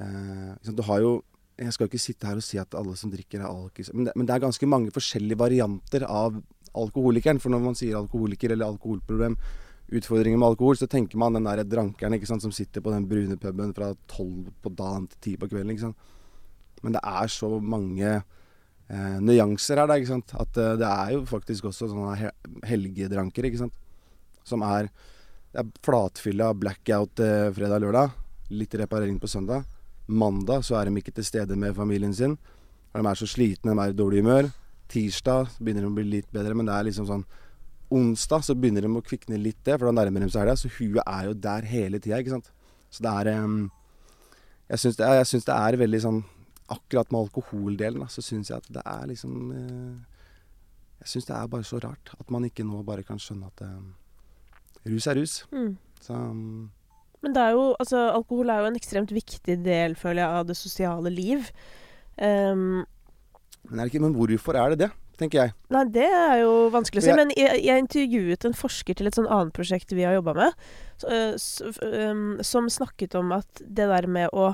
eh, 0.00 0.72
Du 0.76 0.82
har 0.82 1.00
jo 1.00 1.22
Jeg 1.56 1.72
skal 1.72 1.86
jo 1.86 1.88
ikke 1.88 2.02
sitte 2.02 2.26
her 2.28 2.36
og 2.36 2.44
si 2.44 2.58
at 2.60 2.74
alle 2.76 2.96
som 2.96 3.10
drikker, 3.10 3.40
er 3.40 3.48
alkis, 3.48 3.88
men 3.94 4.10
men 4.14 4.26
det 4.26 4.34
er 4.34 4.44
ganske 4.44 4.66
mange 4.66 4.92
forskjellige 4.92 5.38
varianter 5.38 6.04
av 6.04 6.36
alkoholikeren. 6.74 7.40
For 7.40 7.50
når 7.50 7.64
man 7.64 7.74
sier 7.74 7.96
alkoholiker 7.96 8.52
eller 8.52 8.66
alkoholproblem, 8.66 9.34
utfordringer 9.88 10.38
med 10.38 10.50
alkohol, 10.50 10.76
så 10.76 10.88
tenker 10.90 11.20
man 11.20 11.36
den 11.36 11.46
der 11.48 11.64
drankeren 11.64 12.16
ikke 12.16 12.28
sant, 12.28 12.44
som 12.44 12.52
sitter 12.52 12.84
på 12.84 12.92
den 12.92 13.06
brune 13.08 13.38
puben 13.40 13.72
fra 13.76 13.94
tolv 14.10 14.50
på 14.62 14.72
dagen 14.76 15.06
til 15.08 15.20
ti 15.24 15.36
på 15.40 15.48
kvelden. 15.48 15.72
ikke 15.72 15.86
sant. 15.86 16.10
Men 16.82 16.94
det 16.94 17.02
er 17.02 17.30
så 17.32 17.50
mange 17.58 18.10
eh, 18.12 19.16
nyanser 19.24 19.80
her, 19.80 19.88
da, 19.88 19.96
ikke 19.96 20.12
sant. 20.12 20.34
At 20.38 20.60
eh, 20.60 20.76
det 20.80 20.88
er 20.88 21.14
jo 21.16 21.24
faktisk 21.28 21.70
også 21.70 21.90
sånne 21.90 22.18
he 22.20 22.32
helgedranker, 22.68 23.48
ikke 23.48 23.62
sant. 23.64 23.80
Som 24.46 24.62
er, 24.66 24.90
er 25.56 25.72
flatfylla 25.84 26.52
blackout 26.56 27.24
eh, 27.24 27.48
fredag-lørdag. 27.56 28.14
Litt 28.60 28.78
reparering 28.80 29.18
på 29.20 29.30
søndag. 29.30 29.66
Mandag 30.08 30.64
så 30.64 30.78
er 30.78 30.88
de 30.88 31.00
ikke 31.00 31.16
til 31.16 31.26
stede 31.26 31.56
med 31.56 31.76
familien 31.76 32.14
sin. 32.16 32.38
De 32.92 33.04
er 33.04 33.18
så 33.18 33.28
slitne, 33.28 33.74
de 33.74 33.84
er 33.84 33.92
i 33.92 33.96
dårlig 33.96 34.22
humør. 34.22 34.48
Tirsdag 34.88 35.50
begynner 35.60 35.84
de 35.84 35.90
å 35.90 35.96
bli 35.96 36.06
litt 36.08 36.30
bedre, 36.32 36.54
men 36.56 36.68
det 36.68 36.76
er 36.76 36.88
liksom 36.88 37.08
sånn 37.08 37.26
Onsdag 37.94 38.44
så 38.44 38.56
begynner 38.58 38.84
de 38.84 38.90
å 38.92 39.04
kvikne 39.04 39.38
litt 39.40 39.60
det, 39.64 39.78
for 39.78 39.88
da 39.88 39.94
nærmer 39.96 40.24
de 40.24 40.30
seg 40.32 40.44
helga. 40.44 40.58
Så 40.60 40.70
huet 40.76 41.02
er 41.04 41.28
jo 41.28 41.36
der 41.48 41.68
hele 41.68 42.00
tida, 42.02 42.20
ikke 42.20 42.36
sant. 42.36 42.50
Så 42.92 43.04
det 43.04 43.14
er 43.20 43.30
Jeg 44.68 44.80
syns 44.80 44.96
det, 44.96 45.46
det 45.48 45.54
er 45.54 45.76
veldig 45.76 46.00
sånn 46.00 46.22
Akkurat 46.72 47.10
med 47.12 47.26
alkoholdelen, 47.26 48.02
da, 48.04 48.08
så 48.12 48.20
syns 48.24 48.50
jeg 48.50 48.60
at 48.60 48.66
det 48.72 48.82
er 48.84 49.06
liksom 49.08 49.52
eh, 49.56 50.20
Jeg 51.00 51.12
syns 51.12 51.28
det 51.28 51.36
er 51.36 51.50
bare 51.52 51.64
så 51.64 51.80
rart 51.80 52.12
at 52.18 52.32
man 52.32 52.44
ikke 52.44 52.66
nå 52.68 52.82
bare 52.84 53.04
kan 53.08 53.20
skjønne 53.20 53.48
at 53.48 53.62
rus 54.88 55.06
er 55.08 55.18
rus. 55.20 55.34
Mm. 55.52 55.76
Så 56.00 56.14
Men 57.22 57.34
det 57.34 57.42
er 57.42 57.56
jo, 57.56 57.74
altså, 57.80 58.04
alkohol 58.14 58.50
er 58.52 58.62
jo 58.62 58.70
en 58.70 58.78
ekstremt 58.78 59.12
viktig 59.14 59.58
del, 59.64 59.96
føler 59.98 60.22
jeg, 60.22 60.40
av 60.40 60.46
det 60.48 60.56
sosiale 60.56 61.10
liv. 61.10 61.48
Um, 62.20 62.84
men, 63.68 63.78
er 63.78 63.84
det 63.84 63.92
ikke, 63.92 64.04
men 64.04 64.16
hvorfor 64.16 64.58
er 64.58 64.74
det 64.74 64.84
det, 64.84 64.90
tenker 65.18 65.42
jeg. 65.42 65.54
nei, 65.74 65.84
det 65.94 66.06
er 66.06 66.40
jo 66.44 66.54
vanskelig 66.74 67.02
å 67.02 67.06
si. 67.08 67.16
Men 67.18 67.34
jeg, 67.36 67.60
jeg 67.66 67.84
intervjuet 67.84 68.48
en 68.48 68.56
forsker 68.56 68.98
til 68.98 69.10
et 69.10 69.18
sånn 69.18 69.28
annet 69.28 69.54
prosjekt 69.56 69.94
vi 69.96 70.06
har 70.06 70.16
jobba 70.18 70.36
med, 70.38 70.66
som 72.46 72.72
snakket 72.72 73.18
om 73.18 73.36
at 73.36 73.62
det 73.62 73.90
der 73.90 74.10
med 74.10 74.32
å 74.32 74.52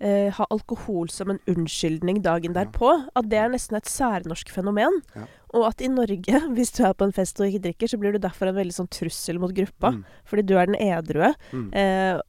Uh, 0.00 0.30
ha 0.32 0.46
alkohol 0.48 1.10
som 1.12 1.28
en 1.28 1.42
unnskyldning 1.44 2.22
dagen 2.24 2.54
derpå, 2.56 2.88
at 3.12 3.26
det 3.28 3.36
er 3.36 3.50
nesten 3.52 3.76
et 3.76 3.90
særnorsk 3.92 4.48
fenomen. 4.48 4.94
Ja. 5.12 5.26
Og 5.52 5.66
at 5.68 5.84
i 5.84 5.90
Norge, 5.92 6.40
hvis 6.56 6.72
du 6.72 6.86
er 6.88 6.94
på 6.96 7.04
en 7.04 7.12
fest 7.12 7.36
og 7.36 7.50
ikke 7.50 7.66
drikker, 7.66 7.90
så 7.92 7.98
blir 8.00 8.16
du 8.16 8.22
derfor 8.22 8.48
en 8.48 8.56
veldig 8.56 8.78
sånn 8.78 8.88
trussel 8.88 9.36
mot 9.42 9.52
gruppa. 9.52 9.92
Mm, 9.92 10.00
Fordi 10.30 10.46
du 10.48 10.54
er 10.56 10.70
den 10.70 10.80
edrue. 10.80 11.34
mm. 11.52 11.68
Eh, 11.76 12.22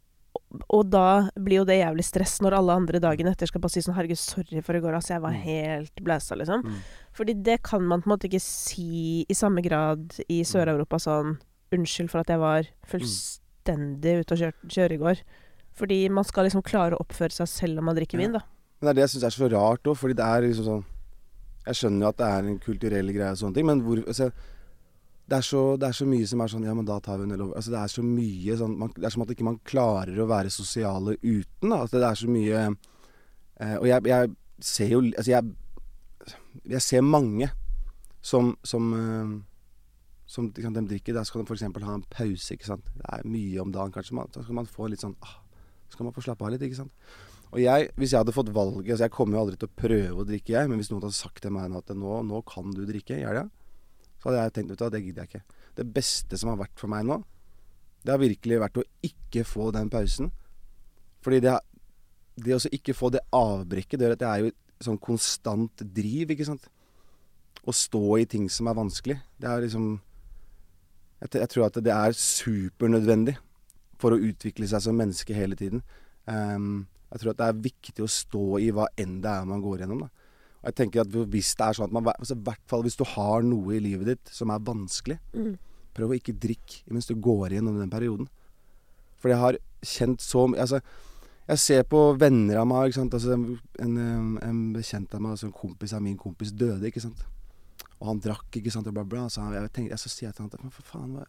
og- 0.70 0.90
da 0.90 1.30
blir 1.40 1.58
jo 1.62 1.66
det 1.66 1.80
jævlig 1.84 2.04
stress 2.04 2.40
når 2.42 2.54
alle 2.58 2.74
andre 2.74 3.00
dagen 3.00 3.28
etter 3.28 3.48
skal 3.48 3.62
bare 3.62 3.70
si 3.72 3.80
sånn 3.82 3.96
'Herregud, 3.96 4.18
sorry 4.18 4.62
for 4.62 4.76
i 4.76 4.80
går, 4.82 4.94
altså. 4.94 5.14
Jeg 5.16 5.22
var 5.22 5.32
Mm. 5.32 5.42
helt 5.42 5.96
blæsa', 5.96 6.38
liksom. 6.38 6.64
Mm. 6.64 6.76
Fordi 7.14 7.34
det 7.44 7.64
kan 7.64 7.82
man 7.82 8.02
på 8.02 8.08
en 8.12 8.18
måte 8.18 8.28
ikke 8.30 8.42
si 8.42 9.26
i 9.30 9.34
samme 9.34 9.62
grad 9.64 10.20
i 10.30 10.42
Sør-Europa 10.44 10.98
sånn 11.00 11.38
'Unnskyld 11.72 12.10
for 12.10 12.20
at 12.20 12.28
jeg 12.28 12.40
var 12.40 12.64
fullstendig 12.86 14.20
ute 14.22 14.32
og 14.34 14.40
kjør, 14.40 14.54
kjøre 14.68 14.92
i 14.92 14.98
går'. 14.98 15.22
Fordi 15.74 16.10
man 16.12 16.24
skal 16.24 16.46
liksom 16.46 16.64
klare 16.64 16.94
å 16.98 17.02
oppføre 17.06 17.32
seg 17.32 17.48
selv 17.48 17.80
om 17.80 17.86
man 17.86 17.96
drikker 17.96 18.18
vin, 18.18 18.34
da. 18.34 18.42
Men 18.82 18.88
det 18.88 18.90
er 18.90 18.94
det 19.02 19.12
jeg 19.12 19.22
syns 19.22 19.24
er 19.24 19.36
så 19.46 19.52
rart 19.52 19.84
òg, 19.84 19.96
fordi 19.98 20.16
det 20.16 20.26
er 20.26 20.42
liksom 20.42 20.66
sånn 20.66 20.86
Jeg 21.64 21.76
skjønner 21.76 22.02
jo 22.02 22.08
at 22.08 22.18
det 22.18 22.26
er 22.26 22.40
en 22.50 22.58
kulturell 22.60 23.14
greie 23.14 23.30
og 23.30 23.38
sånne 23.38 23.54
ting, 23.54 23.66
men 23.68 23.82
hvor 23.84 23.98
altså, 24.08 24.32
det, 25.32 25.38
er 25.38 25.46
så, 25.48 25.62
det 25.80 25.88
er 25.88 25.96
så 25.96 26.06
mye 26.10 26.28
som 26.28 26.42
er 26.44 26.52
sånn 26.52 26.66
Ja, 26.68 26.74
men 26.76 26.88
da 26.88 26.98
tar 27.04 27.20
vi 27.22 27.28
en 27.28 27.36
øl 27.38 27.46
over 27.46 27.60
Altså, 27.60 27.72
det 27.72 27.80
er 27.80 27.92
så 27.94 28.04
mye 28.04 28.58
sånn 28.60 28.74
man, 28.82 28.92
Det 28.98 29.08
er 29.08 29.14
som 29.14 29.24
at 29.24 29.32
ikke 29.32 29.48
man 29.48 29.62
klarer 29.68 30.20
å 30.20 30.28
være 30.28 30.52
sosiale 30.52 31.16
uten, 31.22 31.70
da. 31.70 31.78
Altså, 31.78 32.02
det 32.02 32.10
er 32.10 32.20
så 32.20 32.32
mye 32.32 32.64
eh, 32.66 33.78
Og 33.78 33.88
jeg, 33.88 34.12
jeg 34.12 34.34
ser 34.72 34.92
jo 34.92 35.00
Altså, 35.08 35.32
jeg 35.32 36.36
Jeg 36.76 36.86
ser 36.88 37.08
mange 37.08 37.48
som 38.22 38.52
Som, 38.68 38.92
eh, 38.98 39.32
som 40.32 40.52
kan, 40.56 40.76
de 40.76 40.86
drikker. 40.88 41.16
Der 41.16 41.26
skal 41.28 41.42
de 41.42 41.48
f.eks. 41.52 41.66
ha 41.84 41.94
en 41.96 42.06
pause, 42.08 42.54
ikke 42.54 42.70
sant. 42.70 42.86
Det 42.96 43.04
er 43.04 43.26
mye 43.28 43.60
om 43.60 43.72
dagen, 43.74 43.92
kanskje. 43.92 44.16
Man, 44.16 44.30
da 44.32 44.44
skal 44.46 44.56
man 44.56 44.70
få 44.70 44.88
litt 44.88 45.04
sånn 45.04 45.18
ah, 45.28 45.42
Skal 45.92 46.08
man 46.08 46.16
få 46.16 46.24
slappe 46.24 46.46
av 46.48 46.54
litt, 46.54 46.64
ikke 46.64 46.84
sant. 46.84 46.94
Og 47.52 47.60
jeg, 47.60 47.90
hvis 48.00 48.14
jeg 48.14 48.22
hadde 48.22 48.36
fått 48.36 48.54
valget 48.56 48.94
altså 48.94 49.10
Jeg 49.10 49.12
kommer 49.12 49.36
jo 49.36 49.42
aldri 49.42 49.58
til 49.60 49.68
å 49.68 49.80
prøve 49.82 50.22
å 50.24 50.28
drikke, 50.28 50.54
jeg. 50.54 50.70
Men 50.72 50.80
hvis 50.80 50.92
noen 50.92 51.04
hadde 51.04 51.18
sagt 51.18 51.44
til 51.44 51.52
meg 51.52 51.76
at 51.76 51.92
nå, 51.92 52.22
nå 52.28 52.40
kan 52.48 52.72
du 52.76 52.86
drikke 52.88 53.18
i 53.18 53.26
helga, 53.26 53.50
så 54.22 54.30
hadde 54.30 54.44
jeg 54.44 54.54
tenkt 54.56 54.76
ut 54.76 54.84
at 54.86 54.94
det 54.94 55.02
gidder 55.02 55.26
jeg 55.26 55.32
ikke. 55.32 55.60
Det 55.80 55.88
beste 55.96 56.38
som 56.38 56.52
har 56.52 56.62
vært 56.62 56.78
for 56.78 56.92
meg 56.92 57.08
nå, 57.08 57.18
det 58.06 58.14
har 58.14 58.22
virkelig 58.22 58.62
vært 58.62 58.80
å 58.82 58.88
ikke 59.06 59.46
få 59.46 59.72
den 59.74 59.90
pausen. 59.94 60.30
Fordi 61.26 61.42
det, 61.42 61.56
det 62.42 62.56
å 62.58 62.62
ikke 62.74 62.96
få 62.98 63.12
det 63.14 63.24
avbrekket, 63.36 63.98
det 64.00 64.08
gjør 64.08 64.16
at 64.18 64.26
jeg 64.26 64.32
er 64.32 64.46
jo 64.46 64.86
sånn 64.86 65.02
konstant 65.02 65.84
driv, 65.98 66.34
ikke 66.34 66.48
sant. 66.48 66.70
Å 67.62 67.74
stå 67.76 68.06
i 68.18 68.26
ting 68.30 68.48
som 68.50 68.70
er 68.70 68.78
vanskelig. 68.78 69.18
Det 69.38 69.50
er 69.50 69.66
liksom 69.66 69.92
jeg, 71.22 71.34
jeg 71.38 71.50
tror 71.54 71.68
at 71.68 71.82
det 71.86 71.94
er 71.94 72.18
supernødvendig 72.18 73.36
for 74.02 74.16
å 74.16 74.22
utvikle 74.32 74.70
seg 74.70 74.82
som 74.88 74.98
menneske 74.98 75.38
hele 75.38 75.58
tiden. 75.58 75.84
Um, 76.26 76.88
jeg 77.12 77.22
tror 77.22 77.34
at 77.34 77.42
det 77.42 77.50
er 77.50 77.64
viktig 77.68 78.06
å 78.06 78.10
stå 78.10 78.46
i 78.64 78.72
hva 78.74 78.88
enn 79.00 79.20
det 79.22 79.30
er 79.30 79.50
man 79.50 79.62
går 79.62 79.84
gjennom. 79.84 80.06
Da. 80.06 80.21
Og 80.62 80.70
jeg 80.70 80.76
tenker 80.78 81.02
at 81.02 81.10
hvis 81.34 81.56
det 81.58 81.66
er 81.66 81.74
sånn 81.78 81.88
at 81.90 81.94
man, 81.96 82.06
altså, 82.14 82.36
hvert 82.38 82.62
fall 82.70 82.84
hvis 82.86 82.98
du 83.00 83.04
har 83.16 83.42
noe 83.42 83.74
i 83.76 83.80
livet 83.82 84.12
ditt 84.12 84.30
som 84.34 84.52
er 84.54 84.60
vanskelig, 84.62 85.18
Mm. 85.34 85.58
prøv 85.94 86.12
å 86.14 86.18
ikke 86.20 86.38
drikke 86.40 86.84
mens 86.94 87.08
du 87.10 87.16
går 87.16 87.50
igjennom 87.52 87.80
den 87.80 87.90
perioden. 87.90 88.28
For 89.20 89.30
jeg 89.30 89.38
har 89.42 89.58
kjent 89.82 90.22
så 90.22 90.48
mye 90.50 90.62
altså, 90.62 90.82
Jeg 91.50 91.58
ser 91.60 91.84
på 91.84 92.00
venner 92.18 92.58
av 92.62 92.68
meg, 92.70 92.88
ikke 92.92 93.00
sant. 93.02 93.14
Altså, 93.18 93.34
en, 93.34 93.98
en, 93.98 94.38
en 94.46 94.60
bekjent 94.74 95.14
av 95.18 95.20
meg, 95.22 95.32
altså 95.34 95.48
en 95.50 95.52
kompis 95.58 95.92
av 95.98 96.02
min 96.02 96.16
kompis, 96.16 96.52
døde, 96.54 96.86
ikke 96.88 97.02
sant. 97.02 97.26
Og 98.00 98.08
han 98.08 98.22
drakk, 98.22 98.46
ikke 98.56 98.72
sant, 98.72 98.88
og 98.88 98.94
bla, 98.94 99.04
bla. 99.04 99.26
Så 99.28 99.42
jeg 99.52 99.72
tenkte, 99.74 99.92
jeg 99.92 100.00
så 100.00 100.10
sier 100.14 100.30
jeg 100.30 100.36
til 100.38 100.46
han 100.46 100.64
men 100.64 100.72
for 100.72 100.84
faen, 100.88 101.12
hva, 101.18 101.26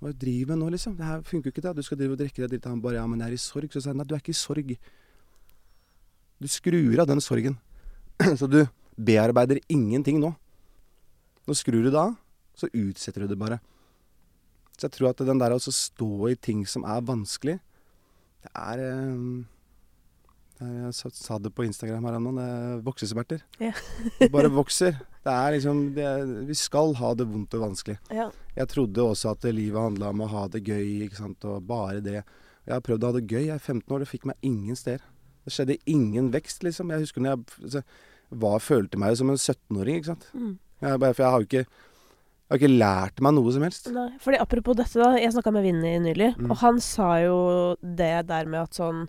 Hva 0.00 0.10
driver 0.18 0.48
du 0.48 0.50
med 0.56 0.58
nå, 0.64 0.70
liksom? 0.74 0.96
Det 0.98 1.04
her 1.06 1.22
funker 1.22 1.48
jo 1.48 1.52
ikke, 1.54 1.62
det. 1.68 1.76
Du 1.76 1.82
skal 1.86 2.00
drive 2.00 2.12
og 2.16 2.18
drikke 2.18 2.42
deg 2.42 2.50
dritt. 2.50 2.66
Han 2.66 2.80
bare 2.82 2.96
Ja, 2.98 3.06
men 3.06 3.20
jeg 3.20 3.28
er 3.28 3.36
i 3.36 3.44
sorg. 3.44 3.70
Så 3.70 3.80
sa 3.84 3.90
jeg 3.92 3.96
nei, 4.00 4.04
du 4.08 4.14
er 4.16 4.20
ikke 4.24 4.34
i 4.34 4.40
sorg. 4.40 4.74
Du 6.40 6.48
skrur 6.50 6.98
av 7.00 7.06
den 7.12 7.22
sorgen. 7.24 7.56
så 8.40 8.48
du 8.50 8.62
bearbeider 8.94 9.60
ingenting 9.68 10.20
nå. 10.22 10.34
Nå 11.44 11.56
skrur 11.56 11.84
du 11.84 11.90
det 11.90 12.00
av, 12.00 12.14
så 12.56 12.70
utsetter 12.72 13.24
du 13.24 13.32
det 13.32 13.40
bare. 13.40 13.58
Så 14.74 14.88
jeg 14.88 14.96
tror 14.96 15.10
at 15.12 15.22
den 15.26 15.40
der 15.40 15.54
å 15.54 15.60
stå 15.60 16.12
i 16.30 16.36
ting 16.38 16.64
som 16.66 16.86
er 16.88 17.02
vanskelig, 17.06 17.58
det 18.44 18.52
er 18.60 18.80
eh, 18.84 19.44
Jeg 20.64 21.14
sa 21.16 21.38
det 21.40 21.52
på 21.54 21.64
Instagram 21.64 22.04
her 22.08 22.18
ennå. 22.18 22.32
Det 22.36 22.44
er 22.44 22.82
voksesmerter. 22.86 23.44
Ja. 23.62 23.72
det 24.18 24.30
bare 24.34 24.50
vokser. 24.60 24.98
Det 25.24 25.32
er 25.32 25.54
liksom 25.56 25.80
det 25.96 26.04
er, 26.04 26.34
Vi 26.48 26.56
skal 26.58 26.94
ha 27.00 27.14
det 27.16 27.26
vondt 27.30 27.56
og 27.56 27.64
vanskelig. 27.68 27.96
Ja. 28.12 28.28
Jeg 28.56 28.70
trodde 28.72 29.06
også 29.14 29.32
at 29.32 29.46
livet 29.48 29.80
handla 29.80 30.12
om 30.12 30.24
å 30.26 30.30
ha 30.30 30.46
det 30.52 30.64
gøy, 30.66 31.06
ikke 31.06 31.22
sant, 31.22 31.46
og 31.48 31.64
bare 31.68 32.02
det. 32.04 32.20
Jeg 32.64 32.74
har 32.76 32.84
prøvd 32.84 33.04
å 33.04 33.10
ha 33.12 33.16
det 33.18 33.26
gøy. 33.28 33.46
Jeg 33.46 33.56
er 33.56 33.62
15 33.62 33.94
år, 33.94 34.04
det 34.04 34.10
fikk 34.10 34.28
meg 34.30 34.46
ingen 34.46 34.78
steder. 34.78 35.04
Det 35.44 35.52
skjedde 35.52 35.78
ingen 35.86 36.30
vekst, 36.32 36.62
liksom. 36.64 36.90
Jeg 36.90 37.00
husker 37.04 37.20
når 37.20 37.30
jeg 37.34 37.64
altså, 37.64 37.82
var, 38.30 38.58
følte 38.64 38.98
meg 38.98 39.16
som 39.16 39.30
en 39.30 39.36
17-åring, 39.36 39.98
ikke 40.00 40.12
sant. 40.14 40.28
Mm. 40.34 40.54
Jeg, 40.80 41.00
bare, 41.00 41.14
for 41.14 41.22
jeg 41.22 41.30
har 41.34 41.40
jo 41.44 41.48
ikke 41.50 41.66
jeg 42.44 42.60
har 42.60 42.60
ikke 42.60 42.78
lært 42.78 43.20
meg 43.24 43.32
noe 43.34 43.52
som 43.54 43.62
helst. 43.64 43.86
Nei, 43.90 44.08
fordi 44.20 44.38
apropos 44.38 44.76
dette, 44.76 44.98
da. 45.00 45.14
Jeg 45.16 45.32
snakka 45.32 45.50
med 45.56 45.64
Vinni 45.64 45.94
nylig, 46.04 46.34
Mm. 46.36 46.50
og 46.52 46.56
han 46.60 46.80
sa 46.80 47.06
jo 47.24 47.38
det 47.80 48.26
der 48.28 48.44
med 48.46 48.60
at 48.68 48.76
sånn 48.76 49.08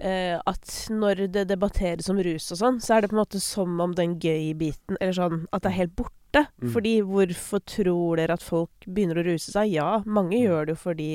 eh, 0.00 0.38
At 0.46 0.88
når 0.90 1.26
det 1.32 1.46
debatteres 1.48 2.08
om 2.12 2.18
rus 2.22 2.50
og 2.52 2.58
sånn, 2.60 2.80
så 2.80 2.96
er 2.96 3.00
det 3.02 3.10
på 3.10 3.16
en 3.16 3.22
måte 3.24 3.40
som 3.40 3.80
om 3.80 3.94
den 3.96 4.18
gøy-biten 4.20 4.96
Eller 5.00 5.12
sånn 5.16 5.46
at 5.52 5.62
det 5.62 5.72
er 5.72 5.78
helt 5.82 5.96
borte. 5.96 6.46
Mm. 6.62 6.70
Fordi 6.72 6.94
hvorfor 7.04 7.60
tror 7.68 8.16
dere 8.20 8.32
at 8.38 8.42
folk 8.44 8.70
begynner 8.88 9.20
å 9.20 9.26
ruse 9.26 9.52
seg? 9.52 9.72
Ja, 9.72 10.02
mange 10.06 10.32
Mm. 10.36 10.42
gjør 10.46 10.66
det 10.66 10.76
jo 10.76 10.80
fordi 10.90 11.10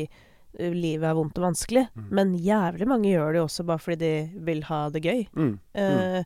livet 0.59 1.05
er 1.09 1.13
vondt 1.17 1.37
og 1.37 1.43
vanskelig. 1.51 1.87
Mm. 1.95 2.07
Men 2.19 2.33
jævlig 2.41 2.87
mange 2.89 3.11
gjør 3.11 3.31
det 3.33 3.39
jo 3.41 3.45
også 3.47 3.65
bare 3.65 3.83
fordi 3.83 3.97
de 4.01 4.43
vil 4.47 4.63
ha 4.69 4.89
det 4.89 5.03
gøy. 5.05 5.27
Mm. 5.35 5.59
Eh, 5.73 6.23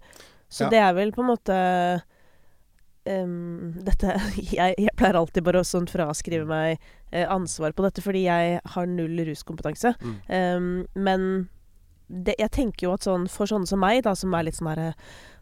så 0.52 0.64
Ja. 0.66 0.70
det 0.70 0.80
er 0.80 0.94
vel 0.94 1.12
på 1.16 1.22
en 1.24 1.30
måte 1.32 1.58
um, 3.08 3.74
dette 3.86 4.14
jeg, 4.56 4.76
jeg 4.78 4.94
pleier 5.00 5.18
alltid 5.20 5.44
bare 5.48 5.62
å 5.64 5.68
sånn 5.68 5.88
fraskrive 5.90 6.46
meg 6.50 6.78
uh, 7.14 7.26
ansvar 7.34 7.74
på 7.76 7.86
dette, 7.88 8.04
fordi 8.06 8.26
jeg 8.28 8.60
har 8.76 8.90
null 8.92 9.24
ruskompetanse. 9.28 9.96
Mm. 10.02 10.16
Ehm, 10.38 10.72
men 10.96 11.28
det, 12.12 12.36
jeg 12.42 12.52
tenker 12.52 12.88
jo 12.90 12.96
at 12.98 13.06
sånn 13.08 13.28
for 13.32 13.48
sånne 13.50 13.70
som 13.70 13.80
meg, 13.82 14.04
da, 14.04 14.14
som 14.20 14.34
er 14.36 14.48
litt 14.50 14.58
sånn 14.60 14.72
herre 14.74 14.94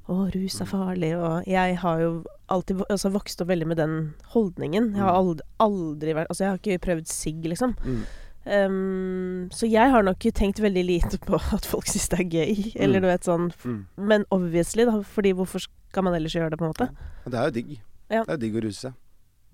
Å, 0.10 0.24
rus 0.34 0.56
er 0.62 0.66
farlig, 0.66 1.12
og 1.22 1.44
Jeg 1.46 1.76
har 1.84 2.00
jo 2.02 2.12
alltid 2.50 2.80
altså, 2.90 3.12
vokst 3.14 3.42
opp 3.44 3.50
veldig 3.52 3.68
med 3.70 3.78
den 3.78 3.92
holdningen. 4.34 4.88
Jeg 4.96 5.04
har 5.06 5.12
Mm. 5.14 5.20
aldri, 5.20 5.46
aldri 5.62 6.14
vært 6.18 6.30
Altså, 6.32 6.44
jeg 6.44 6.50
har 6.50 6.58
ikke 6.58 6.82
prøvd 6.86 7.08
sigg, 7.12 7.44
liksom. 7.46 7.76
Mm. 7.86 8.00
Ehm, 8.46 9.50
så 9.52 9.68
jeg 9.70 9.92
har 9.92 10.04
nok 10.04 10.20
tenkt 10.34 10.60
veldig 10.64 10.84
lite 10.86 11.20
på 11.20 11.36
at 11.56 11.66
folk 11.66 11.86
syns 11.88 12.10
det 12.10 12.20
er 12.20 12.30
gøy, 12.30 12.72
eller 12.76 13.00
Mm. 13.00 13.02
du 13.04 13.08
vet 13.08 13.24
sånn 13.28 13.52
Mm. 13.66 13.86
Men 13.98 14.26
obviously, 14.32 14.86
da, 14.86 15.02
fordi 15.02 15.34
hvorfor 15.34 15.60
skal 15.66 16.04
man 16.04 16.14
ellers 16.16 16.34
gjøre 16.36 16.50
det, 16.52 16.60
på 16.60 16.66
en 16.66 16.74
måte? 16.74 16.90
Ja. 16.90 17.30
det 17.30 17.40
er 17.40 17.44
jo 17.46 17.52
digg. 17.52 17.82
Ja. 18.10 18.24
Det 18.24 18.34
er 18.34 18.38
digg 18.38 18.56
å 18.56 18.64
ruse 18.64 18.80
seg. 18.88 18.94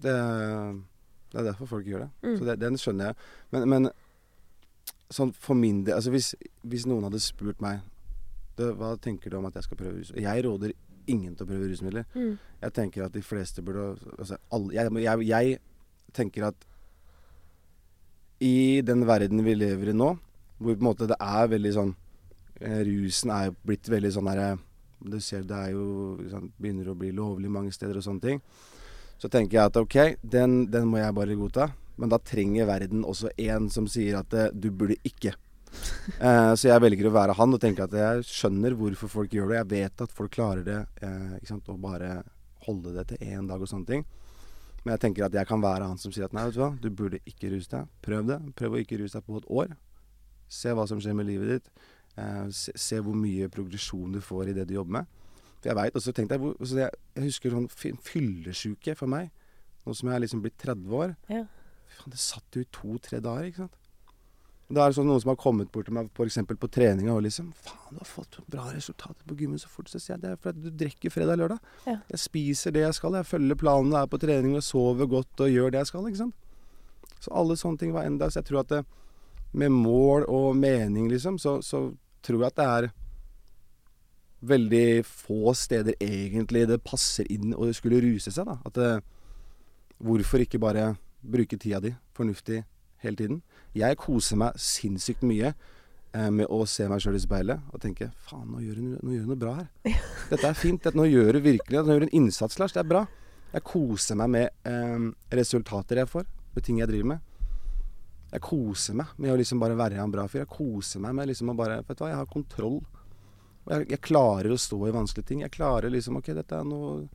Det, 0.01 0.13
det 1.31 1.39
er 1.39 1.43
derfor 1.51 1.67
folk 1.67 1.85
gjør 1.85 2.05
det. 2.05 2.09
Mm. 2.23 2.37
Så 2.37 2.45
det, 2.45 2.59
den 2.59 2.77
skjønner 2.77 3.05
jeg. 3.05 3.15
Men, 3.51 3.69
men 3.69 3.89
sånn 5.11 5.33
for 5.33 5.55
min 5.55 5.83
del 5.85 5.95
altså 5.95 6.09
hvis, 6.11 6.31
hvis 6.65 6.85
noen 6.89 7.03
hadde 7.05 7.19
spurt 7.21 7.59
meg 7.61 7.79
Hva 8.57 8.95
tenker 8.97 9.29
du 9.29 9.37
om 9.37 9.45
at 9.45 9.53
jeg 9.59 9.63
skal 9.67 9.77
prøve 9.77 9.99
rus? 9.99 10.11
Jeg 10.15 10.43
råder 10.45 10.71
ingen 11.11 11.35
til 11.35 11.43
å 11.45 11.49
prøve 11.49 11.67
rusmidler. 11.69 12.05
Mm. 12.15 12.37
Jeg 12.61 12.73
tenker 12.73 13.03
at 13.05 13.13
de 13.13 13.21
fleste 13.21 13.61
burde 13.61 13.97
altså, 14.17 14.37
alle, 14.55 14.71
jeg, 14.73 14.89
jeg, 15.03 15.27
jeg 15.27 15.59
tenker 16.15 16.47
at 16.47 16.65
i 18.43 18.81
den 18.85 19.05
verden 19.07 19.43
vi 19.45 19.55
lever 19.55 19.91
i 19.91 19.95
nå, 19.95 20.11
hvor 20.57 20.75
på 20.75 20.81
en 20.81 20.87
måte 20.89 21.07
det 21.09 21.17
er 21.19 21.51
veldig 21.51 21.71
sånn 21.75 21.91
eh, 22.61 22.81
Rusen 22.87 23.31
er 23.35 23.49
jo 23.49 23.55
blitt 23.67 23.89
veldig 23.91 24.11
sånn 24.15 24.29
derre 24.29 24.49
Du 25.03 25.17
ser 25.23 25.43
det 25.47 25.55
er 25.55 25.73
jo 25.75 26.17
sånn, 26.31 26.51
begynner 26.57 26.91
å 26.91 26.97
bli 26.99 27.11
lovlig 27.15 27.51
mange 27.51 27.73
steder 27.75 27.99
og 27.99 28.05
sånne 28.05 28.23
ting. 28.23 28.39
Så 29.21 29.29
tenker 29.31 29.59
jeg 29.59 29.69
at 29.69 29.79
ok, 29.79 29.97
den, 30.23 30.65
den 30.71 30.87
må 30.89 30.99
jeg 30.99 31.15
bare 31.15 31.37
godta. 31.39 31.69
Men 31.95 32.11
da 32.11 32.19
trenger 32.19 32.67
verden 32.67 33.05
også 33.07 33.31
en 33.39 33.69
som 33.71 33.87
sier 33.91 34.17
at 34.19 34.33
eh, 34.35 34.51
du 34.53 34.71
burde 34.71 34.99
ikke. 35.07 35.35
Eh, 36.15 36.53
så 36.55 36.69
jeg 36.69 36.79
velger 36.79 37.09
å 37.09 37.11
være 37.11 37.33
han 37.35 37.51
og 37.51 37.59
tenker 37.59 37.83
at 37.83 37.95
jeg 37.97 38.21
skjønner 38.29 38.75
hvorfor 38.79 39.09
folk 39.11 39.33
gjør 39.35 39.49
det. 39.51 39.57
Jeg 39.57 39.69
vet 39.73 40.03
at 40.05 40.13
folk 40.15 40.31
klarer 40.31 40.61
det 40.63 40.77
eh, 41.03 41.33
sant? 41.49 41.67
og 41.73 41.81
bare 41.83 42.21
holde 42.63 42.93
det 42.95 43.03
til 43.09 43.25
én 43.25 43.49
dag 43.49 43.59
og 43.59 43.67
sånne 43.67 43.89
ting. 43.89 44.05
Men 44.85 44.93
jeg 44.93 45.01
tenker 45.01 45.25
at 45.25 45.33
jeg 45.33 45.47
kan 45.49 45.61
være 45.63 45.87
han 45.89 45.97
som 45.97 46.13
sier 46.13 46.27
at 46.27 46.33
nei, 46.37 46.43
vet 46.45 46.53
du 46.53 46.61
hva, 46.61 46.69
du 46.77 46.89
burde 46.93 47.19
ikke 47.25 47.49
ruse 47.55 47.71
deg. 47.71 47.87
Prøv 48.05 48.27
det. 48.29 48.37
Prøv 48.59 48.75
å 48.77 48.81
ikke 48.83 48.99
ruse 49.01 49.17
deg 49.17 49.25
på 49.25 49.39
et 49.41 49.47
år. 49.49 49.71
Se 50.53 50.73
hva 50.77 50.85
som 50.87 50.99
skjer 51.01 51.15
med 51.17 51.25
livet 51.25 51.55
ditt. 51.55 51.71
Eh, 52.21 52.43
se, 52.53 52.71
se 52.77 52.99
hvor 53.01 53.17
mye 53.17 53.49
progresjon 53.51 54.13
du 54.13 54.21
får 54.23 54.51
i 54.51 54.57
det 54.59 54.67
du 54.69 54.75
jobber 54.77 54.99
med. 54.99 55.09
For 55.57 55.71
jeg 55.71 55.79
veit, 55.79 55.97
og 55.97 56.05
så 56.05 56.13
tenkte 56.13 56.37
jeg, 56.37 56.53
så 56.69 56.77
jeg, 56.83 56.99
jeg 57.17 57.25
husker 57.31 57.55
sånn 57.55 57.65
fy- 57.73 57.95
fyllesyke 58.05 58.93
for 58.99 59.09
meg. 59.09 59.31
Nå 59.85 59.93
som 59.97 60.09
jeg 60.11 60.19
er 60.19 60.23
liksom 60.27 60.43
blitt 60.45 60.59
30 60.61 60.93
år. 61.01 61.15
Ja. 61.33 61.41
Fy 61.89 61.97
faen, 62.03 62.13
det 62.13 62.21
satt 62.21 62.57
jo 62.57 62.61
i 62.61 62.69
to-tre 62.77 63.19
dager, 63.25 63.49
ikke 63.49 63.63
sant. 63.65 63.81
Da 64.65 64.87
er 64.87 64.95
sånn 64.97 65.05
noen 65.05 65.21
som 65.21 65.29
har 65.29 65.37
kommet 65.37 65.69
bort 65.69 65.85
til 65.85 65.93
meg 65.93 66.07
f.eks. 66.17 66.39
på 66.49 66.69
treninga 66.73 67.13
og 67.13 67.21
liksom 67.21 67.51
'Faen, 67.53 67.91
du 67.93 67.99
har 67.99 68.09
fått 68.09 68.39
bra 68.49 68.65
resultater 68.73 69.21
på 69.27 69.37
gymmen 69.37 69.61
så 69.61 69.69
fort.' 69.69 69.91
Så 69.91 69.99
sier 70.01 70.15
jeg 70.15 70.21
det 70.23 70.31
er 70.31 70.39
fordi 70.41 70.63
du 70.63 70.71
drikker 70.73 71.13
fredag-lørdag. 71.13 71.59
Ja. 71.85 71.99
Jeg 72.09 72.19
spiser 72.19 72.73
det 72.73 72.81
jeg 72.81 72.95
skal, 72.97 73.13
jeg 73.13 73.29
følger 73.29 73.55
planen, 73.55 73.93
er 73.93 74.09
på 74.09 74.17
trening 74.17 74.55
og 74.57 74.63
sover 74.65 75.05
godt 75.05 75.45
og 75.45 75.53
gjør 75.53 75.69
det 75.69 75.83
jeg 75.83 75.91
skal, 75.91 76.07
ikke 76.09 76.23
sant. 76.23 76.35
Så 77.21 77.31
alle 77.31 77.57
sånne 77.57 77.77
ting 77.77 77.93
var 77.93 78.05
enda 78.05 78.29
Så 78.29 78.41
jeg 78.41 78.45
tror 78.49 78.59
at 78.59 78.69
det, 78.69 78.85
med 79.53 79.69
mål 79.69 80.25
og 80.27 80.55
mening, 80.57 81.09
liksom, 81.09 81.37
så, 81.37 81.61
så 81.61 81.93
tror 82.23 82.41
jeg 82.41 82.47
at 82.47 82.57
det 82.57 82.65
er 82.65 82.91
veldig 84.45 85.05
få 85.05 85.53
steder 85.53 85.95
egentlig 86.01 86.67
det 86.67 86.83
passer 86.83 87.25
inn 87.31 87.53
å 87.53 87.69
skulle 87.73 88.01
ruse 88.03 88.33
seg, 88.33 88.49
da. 88.49 88.57
At 88.65 88.73
det, 88.73 89.03
hvorfor 89.97 90.43
ikke 90.43 90.59
bare 90.59 90.95
bruke 91.21 91.57
tida 91.57 91.79
di 91.79 91.93
fornuftig 92.17 92.63
hele 93.05 93.15
tiden? 93.15 93.41
Jeg 93.75 93.97
koser 93.99 94.39
meg 94.39 94.55
sinnssykt 94.61 95.25
mye 95.27 95.51
eh, 95.51 96.29
med 96.31 96.47
å 96.47 96.61
se 96.69 96.87
meg 96.87 97.03
sjøl 97.03 97.17
i 97.17 97.23
speilet 97.23 97.75
og 97.75 97.81
tenke 97.83 98.09
faen, 98.29 98.47
nå 98.53 98.63
gjør, 98.63 98.79
du 98.79 99.11
noe 99.27 99.39
bra 99.39 99.57
her. 99.59 99.69
Dette 100.31 100.47
er 100.47 100.57
fint. 100.57 100.81
Dette, 100.81 100.95
nå 100.97 101.07
gjør 101.09 101.37
du 101.37 101.45
virkelig 101.49 101.83
Nå 101.83 101.95
gjør 101.95 102.05
du 102.05 102.09
en 102.09 102.17
innsats, 102.23 102.59
Lars. 102.61 102.75
Det 102.75 102.83
er 102.85 102.91
bra. 102.91 103.05
Jeg 103.55 103.63
koser 103.67 104.19
meg 104.19 104.31
med 104.33 104.67
eh, 104.67 105.07
resultater 105.35 106.01
jeg 106.01 106.11
får, 106.11 106.27
med 106.55 106.67
ting 106.67 106.79
jeg 106.81 106.91
driver 106.91 107.15
med. 107.15 107.31
Jeg 108.35 108.43
koser 108.43 108.97
meg 108.99 109.11
med 109.21 109.31
å 109.31 109.37
liksom 109.39 109.61
bare 109.61 109.77
være 109.79 109.99
en 110.03 110.11
bra 110.11 110.25
fyr. 110.27 110.43
Jeg 110.43 110.51
koser 110.51 111.03
meg 111.03 111.15
med 111.15 111.29
liksom 111.31 111.51
å 111.53 111.57
bare 111.57 111.81
Vet 111.85 111.99
du 111.99 112.03
hva, 112.03 112.11
jeg 112.11 112.19
har 112.19 112.31
kontroll. 112.31 112.79
Og 113.65 113.69
jeg, 113.71 113.89
jeg 113.93 114.01
klarer 114.05 114.51
å 114.51 114.59
stå 114.59 114.79
i 114.87 114.95
vanskelige 114.95 115.29
ting. 115.29 115.43
Jeg 115.45 115.53
klarer 115.55 115.93
liksom 115.93 116.19
Ok, 116.19 116.33
dette 116.37 116.57
er 116.57 116.65
noe 116.67 117.05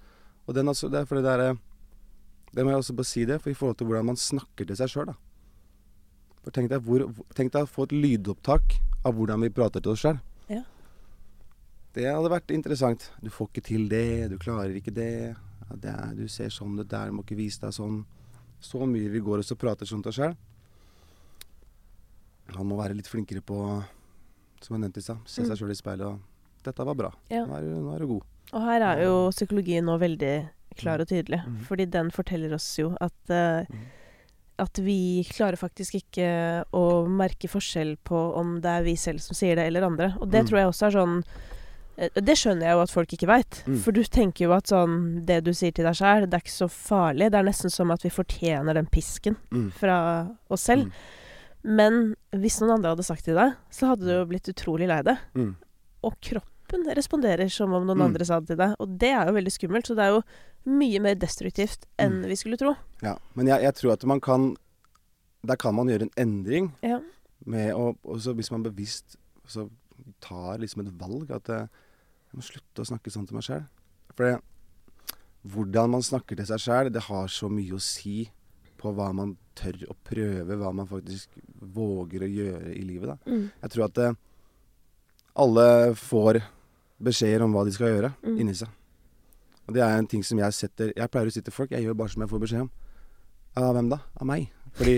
Og 0.49 0.55
den 0.57 0.71
altså, 0.73 0.89
det 0.91 1.03
er 1.03 1.11
fordi 1.11 1.23
det 1.27 1.35
er 1.35 1.43
eh, 1.51 1.61
Det 2.55 2.65
må 2.65 2.73
jeg 2.73 2.83
også 2.83 2.97
bare 2.99 3.11
si 3.11 3.27
det, 3.29 3.37
for 3.43 3.53
i 3.53 3.59
forhold 3.59 3.79
til 3.79 3.91
hvordan 3.91 4.09
man 4.11 4.19
snakker 4.19 4.67
til 4.67 4.79
seg 4.79 4.91
sjøl, 4.91 5.13
da. 5.13 5.19
Tenk 6.53 6.71
deg, 6.73 6.81
hvor, 6.83 7.05
tenk 7.37 7.53
deg 7.53 7.63
å 7.63 7.69
få 7.69 7.85
et 7.85 7.93
lydopptak 7.93 8.79
av 9.05 9.15
hvordan 9.15 9.41
vi 9.45 9.51
prater 9.53 9.81
til 9.85 9.93
oss 9.93 10.01
sjøl. 10.01 10.19
Ja. 10.49 10.63
Det 11.95 12.07
hadde 12.09 12.31
vært 12.33 12.51
interessant. 12.55 13.11
Du 13.23 13.29
får 13.31 13.49
ikke 13.53 13.63
til 13.67 13.89
det, 13.89 14.29
du 14.33 14.39
klarer 14.39 14.73
ikke 14.79 14.95
det. 14.95 15.37
Ja, 15.37 15.77
det 15.77 15.91
er, 15.93 16.15
du 16.17 16.27
ser 16.29 16.49
sånn 16.49 16.79
ut 16.81 16.89
der, 16.89 17.07
du 17.11 17.13
må 17.19 17.23
ikke 17.27 17.37
vise 17.37 17.61
deg 17.61 17.73
sånn. 17.77 18.05
Så 18.61 18.81
mye 18.89 19.09
vi 19.13 19.21
går 19.21 19.39
og 19.39 19.45
så 19.45 19.55
prater 19.57 19.87
sånn 19.87 20.03
til 20.03 20.11
oss 20.11 20.17
sjøl. 20.21 20.35
Man 22.57 22.67
må 22.73 22.79
være 22.81 22.97
litt 22.99 23.07
flinkere 23.11 23.43
på, 23.47 23.59
som 24.61 24.75
jeg 24.77 24.83
nevnte 24.83 24.99
i 24.99 25.07
stad, 25.07 25.21
se 25.27 25.43
Mm. 25.43 25.49
seg 25.49 25.57
sjøl 25.61 25.71
i 25.71 25.75
speilet 25.79 26.07
og 26.07 26.19
'Dette 26.65 26.85
var 26.85 26.95
bra. 26.95 27.11
Ja. 27.31 27.47
Nå, 27.47 27.55
er 27.57 27.61
du, 27.63 27.69
nå 27.81 27.95
er 27.95 27.99
du 28.01 28.07
god'. 28.07 28.25
Og 28.53 28.61
her 28.63 28.81
er 28.83 29.03
jo 29.05 29.31
psykologien 29.31 29.85
nå 29.85 29.99
veldig 29.99 30.51
klar 30.77 31.01
og 31.01 31.09
tydelig. 31.09 31.41
Mm. 31.47 31.61
Fordi 31.65 31.85
den 31.87 32.11
forteller 32.11 32.53
oss 32.55 32.77
jo 32.79 32.97
at 33.01 33.13
uh, 33.31 33.65
Mhm. 33.71 33.87
At 34.61 34.79
vi 34.85 35.25
klarer 35.31 35.57
faktisk 35.61 35.95
ikke 36.03 36.65
å 36.77 36.85
merke 37.09 37.49
forskjell 37.51 37.97
på 38.07 38.19
om 38.41 38.59
det 38.61 38.71
er 38.71 38.83
vi 38.87 38.95
selv 39.01 39.21
som 39.25 39.35
sier 39.39 39.57
det, 39.57 39.67
eller 39.71 39.87
andre. 39.89 40.13
Og 40.21 40.31
det 40.31 40.43
Mm. 40.45 40.49
tror 40.51 40.59
jeg 40.61 40.69
også 40.71 40.87
er 40.87 40.97
sånn 40.99 41.25
eh, 41.99 42.09
Det 42.15 42.37
skjønner 42.37 42.65
jeg 42.69 42.73
jo 42.77 42.83
at 42.83 42.91
folk 42.91 43.09
ikke 43.13 43.27
veit. 43.29 43.63
Mm. 43.67 43.79
For 43.83 43.93
du 43.93 44.03
tenker 44.05 44.45
jo 44.47 44.53
at 44.53 44.67
sånn 44.71 45.25
Det 45.27 45.43
du 45.45 45.51
sier 45.53 45.73
til 45.73 45.85
deg 45.85 45.95
sjæl, 45.95 46.29
det 46.31 46.35
er 46.35 46.45
ikke 46.45 46.57
så 46.65 46.69
farlig. 46.71 47.31
Det 47.31 47.39
er 47.41 47.49
nesten 47.51 47.71
som 47.71 47.91
at 47.91 48.03
vi 48.03 48.09
fortjener 48.11 48.75
den 48.75 48.87
pisken 48.87 49.37
Mm. 49.51 49.71
fra 49.73 50.29
oss 50.51 50.63
selv. 50.63 50.87
Mm. 50.87 50.93
Men 51.63 52.15
hvis 52.33 52.61
noen 52.63 52.79
andre 52.79 52.95
hadde 52.95 53.05
sagt 53.05 53.25
det 53.27 53.35
til 53.35 53.37
deg, 53.37 53.53
så 53.71 53.89
hadde 53.91 54.07
du 54.07 54.13
jo 54.15 54.25
blitt 54.27 54.49
utrolig 54.49 54.89
lei 54.89 55.03
deg. 55.03 55.19
Mm. 55.35 55.57
Og 56.05 56.15
kroppen 56.23 56.87
responderer 56.97 57.51
som 57.51 57.73
om 57.75 57.85
noen 57.85 57.99
Mm. 57.99 58.07
andre 58.07 58.25
sa 58.25 58.41
det 58.41 58.47
til 58.49 58.57
deg. 58.57 58.77
Og 58.81 58.99
det 58.99 59.11
er 59.13 59.27
jo 59.27 59.33
veldig 59.37 59.53
skummelt. 59.53 59.85
Så 59.87 59.95
det 59.97 60.05
er 60.07 60.15
jo 60.15 60.23
mye 60.67 61.01
mer 61.01 61.15
destruktivt 61.15 61.87
enn 61.99 62.21
Mm. 62.21 62.29
vi 62.29 62.37
skulle 62.37 62.57
tro. 62.61 62.75
Ja, 63.03 63.17
men 63.35 63.47
jeg, 63.47 63.63
jeg 63.63 63.75
tror 63.75 63.93
at 63.93 64.05
man 64.05 64.21
kan 64.21 64.57
Der 65.47 65.57
kan 65.57 65.75
man 65.75 65.87
gjøre 65.89 66.03
en 66.03 66.11
endring 66.19 66.73
Ja. 66.83 67.01
med 67.47 67.73
å 67.75 67.97
også 68.05 68.35
Hvis 68.37 68.51
man 68.51 68.63
bevisst 68.63 69.17
så 69.49 69.71
tar 70.21 70.59
liksom 70.59 70.87
et 70.87 70.93
valg 70.99 71.31
at 71.31 71.47
jeg, 71.49 71.69
jeg 72.33 72.37
må 72.37 72.43
slutte 72.43 72.83
å 72.83 72.85
snakke 72.87 73.11
sånn 73.11 73.27
til 73.27 73.35
meg 73.35 73.43
sjøl. 73.43 73.65
For 74.15 74.25
det, 74.25 74.41
hvordan 75.49 75.91
man 75.91 76.03
snakker 76.03 76.37
til 76.37 76.47
seg 76.47 76.59
sjøl, 76.61 76.93
det 76.93 77.03
har 77.03 77.27
så 77.27 77.49
mye 77.51 77.73
å 77.73 77.81
si 77.81 78.31
på 78.79 78.93
hva 78.95 79.13
man 79.15 79.37
tør 79.57 79.73
å 79.89 79.97
prøve, 80.05 80.57
hva 80.57 80.73
man 80.75 80.87
faktisk 80.87 81.29
våger 81.61 82.21
å 82.21 82.29
gjøre 82.31 82.77
i 82.77 82.83
livet. 82.85 83.09
da. 83.09 83.17
Mm. 83.31 83.51
Jeg 83.63 83.71
tror 83.71 83.85
at 83.85 83.99
eh, 83.99 84.13
alle 85.37 85.95
får 85.97 86.43
beskjeder 87.03 87.43
om 87.45 87.53
hva 87.55 87.65
de 87.65 87.73
skal 87.73 87.89
gjøre 87.89 88.15
Mm. 88.23 88.39
inni 88.41 88.55
seg. 88.55 88.69
Og 89.71 89.77
det 89.77 89.85
er 89.87 90.01
en 90.01 90.07
ting 90.11 90.23
som 90.27 90.39
jeg 90.41 90.55
setter 90.57 90.89
Jeg 90.97 91.11
pleier 91.15 91.29
å 91.31 91.33
si 91.33 91.41
til 91.47 91.55
folk 91.55 91.71
jeg 91.71 91.85
gjør 91.87 91.95
bare 91.95 92.11
som 92.11 92.25
jeg 92.25 92.31
får 92.33 92.41
beskjed 92.43 92.65
om. 92.65 92.71
Av 93.61 93.75
hvem 93.77 93.91
da? 93.93 94.01
Av 94.19 94.27
meg. 94.27 94.49
Fordi 94.75 94.97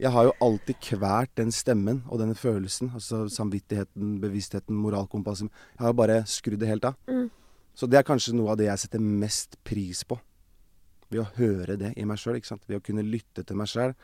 jeg 0.00 0.12
har 0.12 0.26
jo 0.26 0.34
alltid 0.44 0.76
kvært 0.84 1.32
den 1.40 1.52
stemmen 1.52 2.02
og 2.04 2.20
den 2.20 2.34
følelsen. 2.36 2.90
Altså 2.96 3.22
samvittigheten, 3.32 4.18
bevisstheten, 4.20 4.76
moralkompasset. 4.76 5.48
Jeg 5.48 5.84
har 5.84 5.94
jo 5.94 5.98
bare 6.02 6.18
skrudd 6.28 6.60
det 6.60 6.68
helt 6.68 6.84
av. 6.88 6.98
Mm. 7.08 7.30
Så 7.72 7.88
det 7.88 7.96
er 8.00 8.04
kanskje 8.04 8.34
noe 8.36 8.52
av 8.52 8.60
det 8.60 8.66
jeg 8.68 8.82
setter 8.82 9.00
mest 9.04 9.56
pris 9.64 10.02
på. 10.04 10.18
Ved 11.08 11.22
å 11.22 11.28
høre 11.38 11.78
det 11.80 11.94
i 11.96 12.04
meg 12.08 12.20
sjøl. 12.20 12.36
Ved 12.66 12.76
å 12.76 12.84
kunne 12.84 13.04
lytte 13.06 13.44
til 13.44 13.56
meg 13.56 13.72
sjøl. 13.72 13.94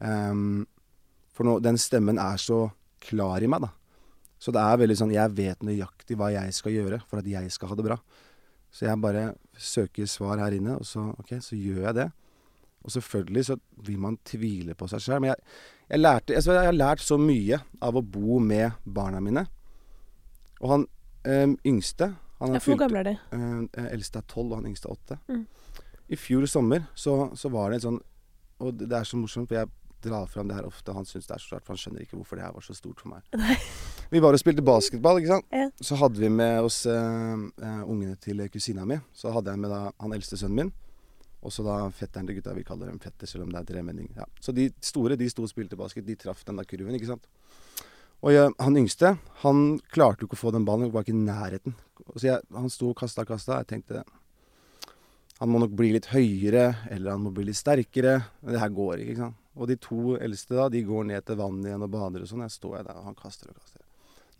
for 0.00 1.46
nå, 1.46 1.58
den 1.62 1.78
stemmen 1.78 2.18
er 2.18 2.42
så 2.42 2.72
klar 2.98 3.38
i 3.38 3.46
meg, 3.46 3.62
da. 3.62 3.70
Så 4.40 4.50
det 4.50 4.62
er 4.64 4.78
veldig 4.80 4.96
sånn 4.96 5.12
Jeg 5.12 5.30
vet 5.36 5.62
nøyaktig 5.62 6.16
hva 6.16 6.30
jeg 6.32 6.54
skal 6.56 6.72
gjøre 6.72 7.00
for 7.06 7.20
at 7.20 7.28
jeg 7.28 7.52
skal 7.52 7.70
ha 7.70 7.78
det 7.78 7.86
bra. 7.86 8.00
Så 8.70 8.86
jeg 8.86 9.02
bare 9.02 9.34
søker 9.58 10.06
svar 10.06 10.38
her 10.38 10.54
inne, 10.56 10.78
og 10.78 10.86
så, 10.86 11.10
okay, 11.18 11.40
så 11.42 11.58
gjør 11.58 11.86
jeg 11.88 11.94
det. 11.98 12.08
Og 12.80 12.94
selvfølgelig 12.94 13.44
så 13.50 13.56
vil 13.86 13.98
man 14.00 14.18
tvile 14.24 14.74
på 14.78 14.88
seg 14.88 15.02
sjøl. 15.04 15.20
Men 15.20 15.32
jeg, 15.32 15.42
jeg, 15.90 16.00
lærte, 16.00 16.36
jeg, 16.36 16.46
jeg 16.46 16.70
har 16.70 16.76
lært 16.76 17.04
så 17.04 17.18
mye 17.20 17.60
av 17.82 17.98
å 17.98 18.04
bo 18.04 18.38
med 18.40 18.78
barna 18.84 19.20
mine. 19.20 19.44
Og 20.60 20.74
han 20.74 20.86
øhm, 21.26 21.56
yngste 21.66 22.12
han 22.40 22.56
hvor 22.56 22.78
gamle 22.80 23.02
er 23.02 23.08
de? 23.10 23.16
Eh, 23.36 23.88
eldste 23.92 24.22
er 24.22 24.28
tolv, 24.28 24.54
og 24.54 24.62
han 24.62 24.70
yngste 24.70 24.88
er 24.88 24.94
åtte. 24.94 25.18
Mm. 25.28 25.42
I 26.08 26.16
fjor 26.16 26.46
sommer 26.48 26.86
så, 26.96 27.16
så 27.36 27.50
var 27.52 27.70
det 27.70 27.80
en 27.80 27.84
sånn 27.84 27.98
Og 28.64 28.72
det 28.76 28.88
det 28.90 28.96
er 28.96 29.06
så 29.08 29.16
morsomt, 29.16 29.48
for 29.48 29.56
jeg 29.56 29.68
drar 30.04 30.28
fram 30.30 30.50
det 30.50 30.56
her 30.58 30.68
ofte. 30.68 30.94
Han 30.96 31.06
syns 31.08 31.28
det 31.28 31.36
er 31.36 31.42
så 31.42 31.54
rart, 31.54 31.64
for 31.66 31.74
han 31.74 31.80
skjønner 31.82 32.04
ikke 32.04 32.18
hvorfor 32.18 32.38
det 32.38 32.44
her 32.46 32.54
var 32.56 32.64
så 32.64 32.76
stort 32.76 33.02
for 33.02 33.12
meg. 33.12 33.24
Nei. 33.38 33.56
Vi 34.12 34.22
var 34.22 34.36
og 34.36 34.42
spilte 34.42 34.64
basketball, 34.66 35.20
ikke 35.20 35.34
sant. 35.36 35.48
Ja. 35.54 35.66
Så 35.84 35.98
hadde 36.00 36.22
vi 36.22 36.30
med 36.32 36.66
oss 36.66 36.82
uh, 36.88 36.94
eh, 37.62 37.82
ungene 37.84 38.16
til 38.22 38.42
kusina 38.52 38.86
mi. 38.88 39.00
Så 39.14 39.32
hadde 39.34 39.54
jeg 39.54 39.62
med 39.62 39.72
da 39.72 39.82
han 39.90 40.16
eldste 40.16 40.40
sønnen 40.40 40.64
min. 40.64 40.72
Og 41.40 41.52
så 41.54 41.64
da 41.64 41.76
fetteren 41.96 42.28
til 42.28 42.36
gutta. 42.40 42.54
Vi 42.56 42.66
kaller 42.68 42.90
dem 42.90 43.00
fetter, 43.00 43.28
selv 43.28 43.46
om 43.46 43.52
det 43.52 43.62
er 43.62 43.68
tremenning. 43.70 44.10
Ja. 44.16 44.26
Så 44.44 44.52
de 44.56 44.68
store 44.84 45.16
de 45.20 45.28
sto 45.32 45.46
og 45.46 45.52
spilte 45.52 45.78
basket. 45.80 46.04
De 46.08 46.18
traff 46.20 46.44
den 46.44 46.60
der 46.60 46.68
kurven, 46.68 46.96
ikke 46.98 47.12
sant. 47.12 47.28
Og 48.20 48.34
jeg, 48.34 48.52
han 48.60 48.76
yngste, 48.76 49.14
han 49.44 49.62
klarte 49.94 50.24
jo 50.24 50.28
ikke 50.28 50.36
å 50.36 50.42
få 50.42 50.52
den 50.52 50.66
ballen. 50.68 50.92
Var 50.92 51.06
ikke 51.06 51.16
i 51.16 51.22
nærheten. 51.22 51.76
Så 52.12 52.26
jeg, 52.26 52.44
han 52.52 52.72
sto 52.72 52.90
og 52.92 52.98
kasta 53.00 53.24
og 53.24 53.32
kasta. 53.32 53.62
Jeg 53.62 53.70
tenkte 53.72 54.04
han 55.40 55.48
må 55.48 55.60
nok 55.62 55.72
bli 55.72 55.94
litt 55.94 56.10
høyere, 56.12 56.66
eller 56.92 57.14
han 57.14 57.22
må 57.24 57.30
bli 57.32 57.46
litt 57.48 57.56
sterkere. 57.56 58.18
Men 58.42 58.54
det 58.54 58.60
her 58.60 58.72
går 58.76 59.00
ikke, 59.00 59.14
ikke 59.14 59.22
sant. 59.22 59.38
Og 59.56 59.70
de 59.70 59.76
to 59.80 60.16
eldste 60.20 60.56
da, 60.56 60.66
de 60.72 60.82
går 60.84 61.06
ned 61.08 61.24
til 61.26 61.38
vannet 61.40 61.70
igjen 61.70 61.84
og 61.86 61.92
bader 61.94 62.24
og 62.24 62.28
sånn. 62.28 62.44
Jeg 62.44 62.54
står 62.54 62.82
der, 62.82 62.98
og 63.00 63.06
han 63.08 63.16
kaster 63.16 63.48
og 63.48 63.56
kaster. 63.56 63.80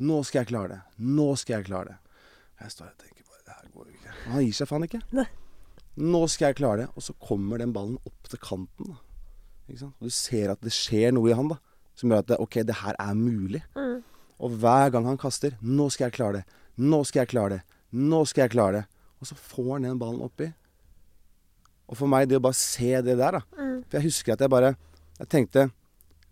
Nå 0.01 0.21
skal 0.29 0.43
jeg 0.43 0.51
klare 0.53 0.75
det. 0.75 0.81
Nå 1.05 1.29
skal 1.41 1.59
jeg 1.59 1.69
klare 1.71 1.95
det. 1.95 2.19
Jeg 2.61 2.75
står 2.77 2.91
og 2.91 3.01
tenker 3.01 3.25
bare 3.25 3.41
Det 3.47 3.57
her 3.57 3.73
går 3.73 3.87
jo 3.89 3.97
ikke. 3.97 4.13
Og 4.13 4.35
han 4.35 4.45
gir 4.45 4.59
seg 4.61 4.69
faen 4.69 4.87
ikke. 4.87 5.01
Nei. 5.17 5.27
Nå 6.01 6.21
skal 6.33 6.51
jeg 6.51 6.59
klare 6.61 6.83
det. 6.83 6.87
Og 6.93 7.05
så 7.09 7.17
kommer 7.29 7.65
den 7.65 7.75
ballen 7.77 7.99
opp 8.05 8.31
til 8.31 8.45
kanten. 8.45 8.93
da. 8.93 9.01
Ikke 9.69 9.83
sant? 9.87 9.97
Og 10.01 10.13
du 10.13 10.17
ser 10.21 10.53
at 10.53 10.65
det 10.65 10.73
skjer 10.77 11.17
noe 11.17 11.33
i 11.33 11.37
han 11.37 11.49
da. 11.53 11.61
Som 11.97 12.13
gjør 12.13 12.25
at 12.25 12.31
det, 12.31 12.41
OK, 12.45 12.61
det 12.69 12.81
her 12.85 13.01
er 13.01 13.17
mulig. 13.17 13.65
Mm. 13.73 13.99
Og 14.41 14.57
hver 14.61 14.93
gang 14.93 15.09
han 15.09 15.21
kaster 15.21 15.57
'Nå 15.61 15.91
skal 15.93 16.09
jeg 16.09 16.17
klare 16.21 16.41
det. 16.41 16.45
Nå 16.77 17.05
skal 17.05 17.25
jeg 17.25 17.33
klare 17.33 17.51
det. 17.57 17.63
Nå 17.93 18.25
skal 18.25 18.43
jeg 18.45 18.53
klare 18.57 18.73
det.' 18.73 18.87
Og 19.21 19.27
så 19.29 19.35
får 19.37 19.73
han 19.73 19.83
den 19.83 19.99
ballen 20.01 20.23
oppi. 20.25 20.53
Og 21.91 21.99
for 21.99 22.07
meg, 22.11 22.29
det 22.31 22.39
å 22.39 22.43
bare 22.45 22.55
se 22.59 22.93
det 23.03 23.17
der, 23.19 23.39
da 23.41 23.43
Mm. 23.59 23.83
For 23.91 23.99
jeg 23.99 24.07
husker 24.07 24.33
at 24.37 24.41
jeg 24.45 24.51
bare 24.53 24.77
Jeg 25.19 25.29
tenkte 25.29 25.65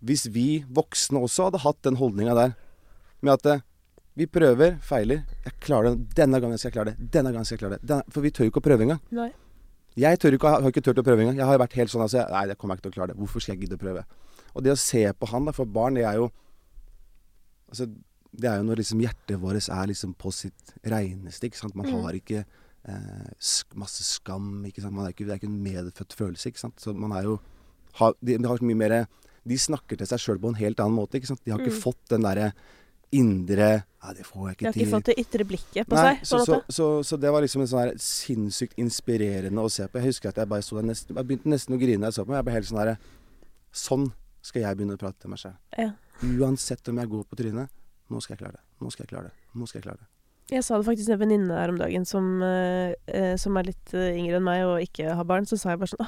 Hvis 0.01 0.27
vi 0.31 0.63
voksne 0.71 1.19
også 1.19 1.49
hadde 1.49 1.59
hatt 1.65 1.81
den 1.83 1.97
holdninga 1.99 2.33
der, 2.37 2.53
med 3.21 3.33
at 3.33 3.45
eh, 3.51 3.61
vi 4.15 4.25
prøver, 4.25 4.77
feiler 4.81 5.25
Jeg 5.45 5.53
klarer 5.59 5.91
det. 5.95 6.15
Denne 6.15 6.39
gangen 6.39 6.57
skal 6.57 6.69
jeg 6.71 6.77
klare 6.77 6.93
det. 6.95 7.11
Denne 7.11 7.31
gangen 7.35 7.45
skal 7.45 7.57
jeg 7.57 7.63
klare 7.65 7.77
det. 7.79 7.87
Denne, 7.87 8.03
for 8.11 8.21
vi 8.23 8.31
tør 8.31 8.47
jo 8.47 8.51
ikke 8.53 8.61
å 8.63 8.67
prøve 8.69 8.83
engang. 8.87 9.01
Nei. 9.11 9.29
Jeg 9.99 10.19
tør 10.19 10.35
ikke, 10.37 10.49
har 10.55 10.69
ikke 10.71 10.83
turt 10.85 10.99
å 11.01 11.03
prøve 11.03 11.23
engang. 11.25 11.35
Jeg 11.37 11.45
har 11.49 11.59
vært 11.59 11.75
helt 11.75 11.91
sånn 11.91 12.01
altså, 12.05 12.23
Nei, 12.31 12.45
det 12.47 12.57
kommer 12.57 12.75
jeg 12.75 12.79
ikke 12.79 12.87
til 12.87 12.93
å 12.93 12.97
klare 12.99 13.11
det. 13.13 13.17
Hvorfor 13.19 13.43
skal 13.43 13.55
jeg 13.55 13.61
gidde 13.65 13.75
å 13.75 13.83
prøve? 13.83 14.03
Og 14.55 14.63
det 14.63 14.71
å 14.71 14.79
se 14.79 15.03
på 15.13 15.27
han, 15.33 15.45
da, 15.49 15.51
for 15.55 15.65
barn, 15.67 15.95
det 15.99 16.05
er 16.07 16.15
jo 16.21 16.29
Altså, 17.69 17.85
det 18.39 18.49
er 18.49 18.57
jo 18.61 18.65
når 18.69 18.79
liksom 18.81 19.01
hjertet 19.03 19.39
vårt 19.41 19.67
er 19.69 19.89
liksom 19.91 20.15
på 20.17 20.31
sitt 20.33 20.73
reineste. 20.85 21.49
Man 21.75 21.85
Mm. 21.85 22.01
har 22.03 22.13
ikke 22.13 22.45
masse 23.75 24.03
skam, 24.07 24.63
ikke 24.65 24.81
sant. 24.81 24.93
Man 24.95 25.05
er 25.05 25.13
ikke, 25.13 25.25
det 25.27 25.33
er 25.35 25.39
ikke 25.41 25.49
en 25.51 25.63
medfødt 25.63 26.13
følelse, 26.15 26.49
ikke 26.49 26.59
sant. 26.63 26.79
Så 26.79 26.93
man 26.95 27.11
er 27.17 27.23
jo 27.27 27.39
har, 27.99 28.13
de, 28.21 28.37
de 28.37 28.47
har 28.47 28.57
så 28.57 28.65
mye 28.69 28.77
mer 28.77 28.93
De 29.49 29.55
snakker 29.57 29.97
til 29.97 30.05
seg 30.07 30.19
sjøl 30.21 30.37
på 30.39 30.49
en 30.51 30.59
helt 30.59 30.79
annen 30.79 30.95
måte, 30.99 31.17
ikke 31.17 31.27
sant. 31.31 31.41
De 31.45 31.51
har 31.51 31.59
ikke 31.59 31.73
Mm. 31.75 31.81
fått 31.81 32.09
den 32.11 32.21
derre 32.27 32.51
indre 33.11 33.69
Nei, 34.03 34.13
det 34.13 34.25
får 34.27 34.43
jeg 34.49 34.49
De 34.49 34.51
ikke 34.53 34.65
har 34.67 34.73
til. 34.73 34.81
ikke 34.83 34.91
fått 34.93 35.07
det 35.09 35.15
ytre 35.19 35.45
blikket 35.49 35.87
på 35.89 35.95
Nei, 35.97 36.11
seg, 36.13 36.19
på 36.19 36.25
så, 36.29 36.39
så, 36.45 36.57
så, 36.69 36.85
så 37.03 37.17
det 37.19 37.31
var 37.33 37.41
liksom 37.41 37.61
en 37.63 37.67
sånn 37.71 37.81
her 37.81 37.93
sinnssykt 37.97 38.77
inspirerende 38.77 39.63
å 39.65 39.71
se 39.73 39.87
på. 39.89 39.97
Jeg 39.99 40.11
husker 40.13 40.29
at 40.29 40.37
jeg 40.43 40.47
bare 40.51 40.61
sto 40.63 40.77
der 40.77 40.85
nesten 40.87 41.15
Jeg 41.17 41.25
begynte 41.25 41.49
nesten 41.49 41.73
å 41.75 41.79
grine 41.81 42.03
da 42.05 42.11
jeg 42.11 42.19
så 42.19 42.25
på 42.27 42.31
meg. 42.31 42.37
Jeg 42.39 42.47
ble 42.49 42.53
helt 42.59 42.69
sånn 42.69 42.79
herre 42.83 42.97
Sånn 43.73 44.05
skal 44.45 44.61
jeg 44.61 44.77
begynne 44.79 44.95
å 44.95 45.01
prate 45.01 45.19
til 45.19 45.29
meg 45.33 45.41
sjøl. 45.41 45.57
Ja. 45.77 45.89
Uansett 46.23 46.87
om 46.93 46.97
jeg 47.01 47.09
går 47.09 47.25
på 47.31 47.35
trynet. 47.41 47.69
Nå 48.09 48.21
skal 48.21 48.35
jeg 48.35 48.43
klare 48.43 48.55
det. 48.59 48.63
Nå 48.81 48.91
skal 48.93 49.03
jeg 49.05 49.11
klare 49.15 49.29
det. 49.31 49.35
Nå 49.55 49.67
skal 49.67 49.79
jeg 49.81 49.87
klare 49.89 49.99
det. 50.03 50.07
Jeg 50.49 50.63
sa 50.65 50.77
det 50.79 50.85
faktisk 50.87 51.05
til 51.05 51.13
en 51.13 51.21
venninne 51.21 51.53
her 51.53 51.69
om 51.69 51.77
dagen 51.77 52.05
som, 52.09 52.41
eh, 52.41 52.93
eh, 53.07 53.35
som 53.37 53.55
er 53.59 53.67
litt 53.69 53.93
eh, 53.93 54.15
yngre 54.17 54.39
enn 54.39 54.43
meg 54.47 54.63
og 54.65 54.79
ikke 54.81 55.13
har 55.15 55.23
barn. 55.29 55.45
Så 55.45 55.59
sa 55.61 55.69
jeg 55.75 55.79
bare 55.83 55.93
sånn 55.93 56.07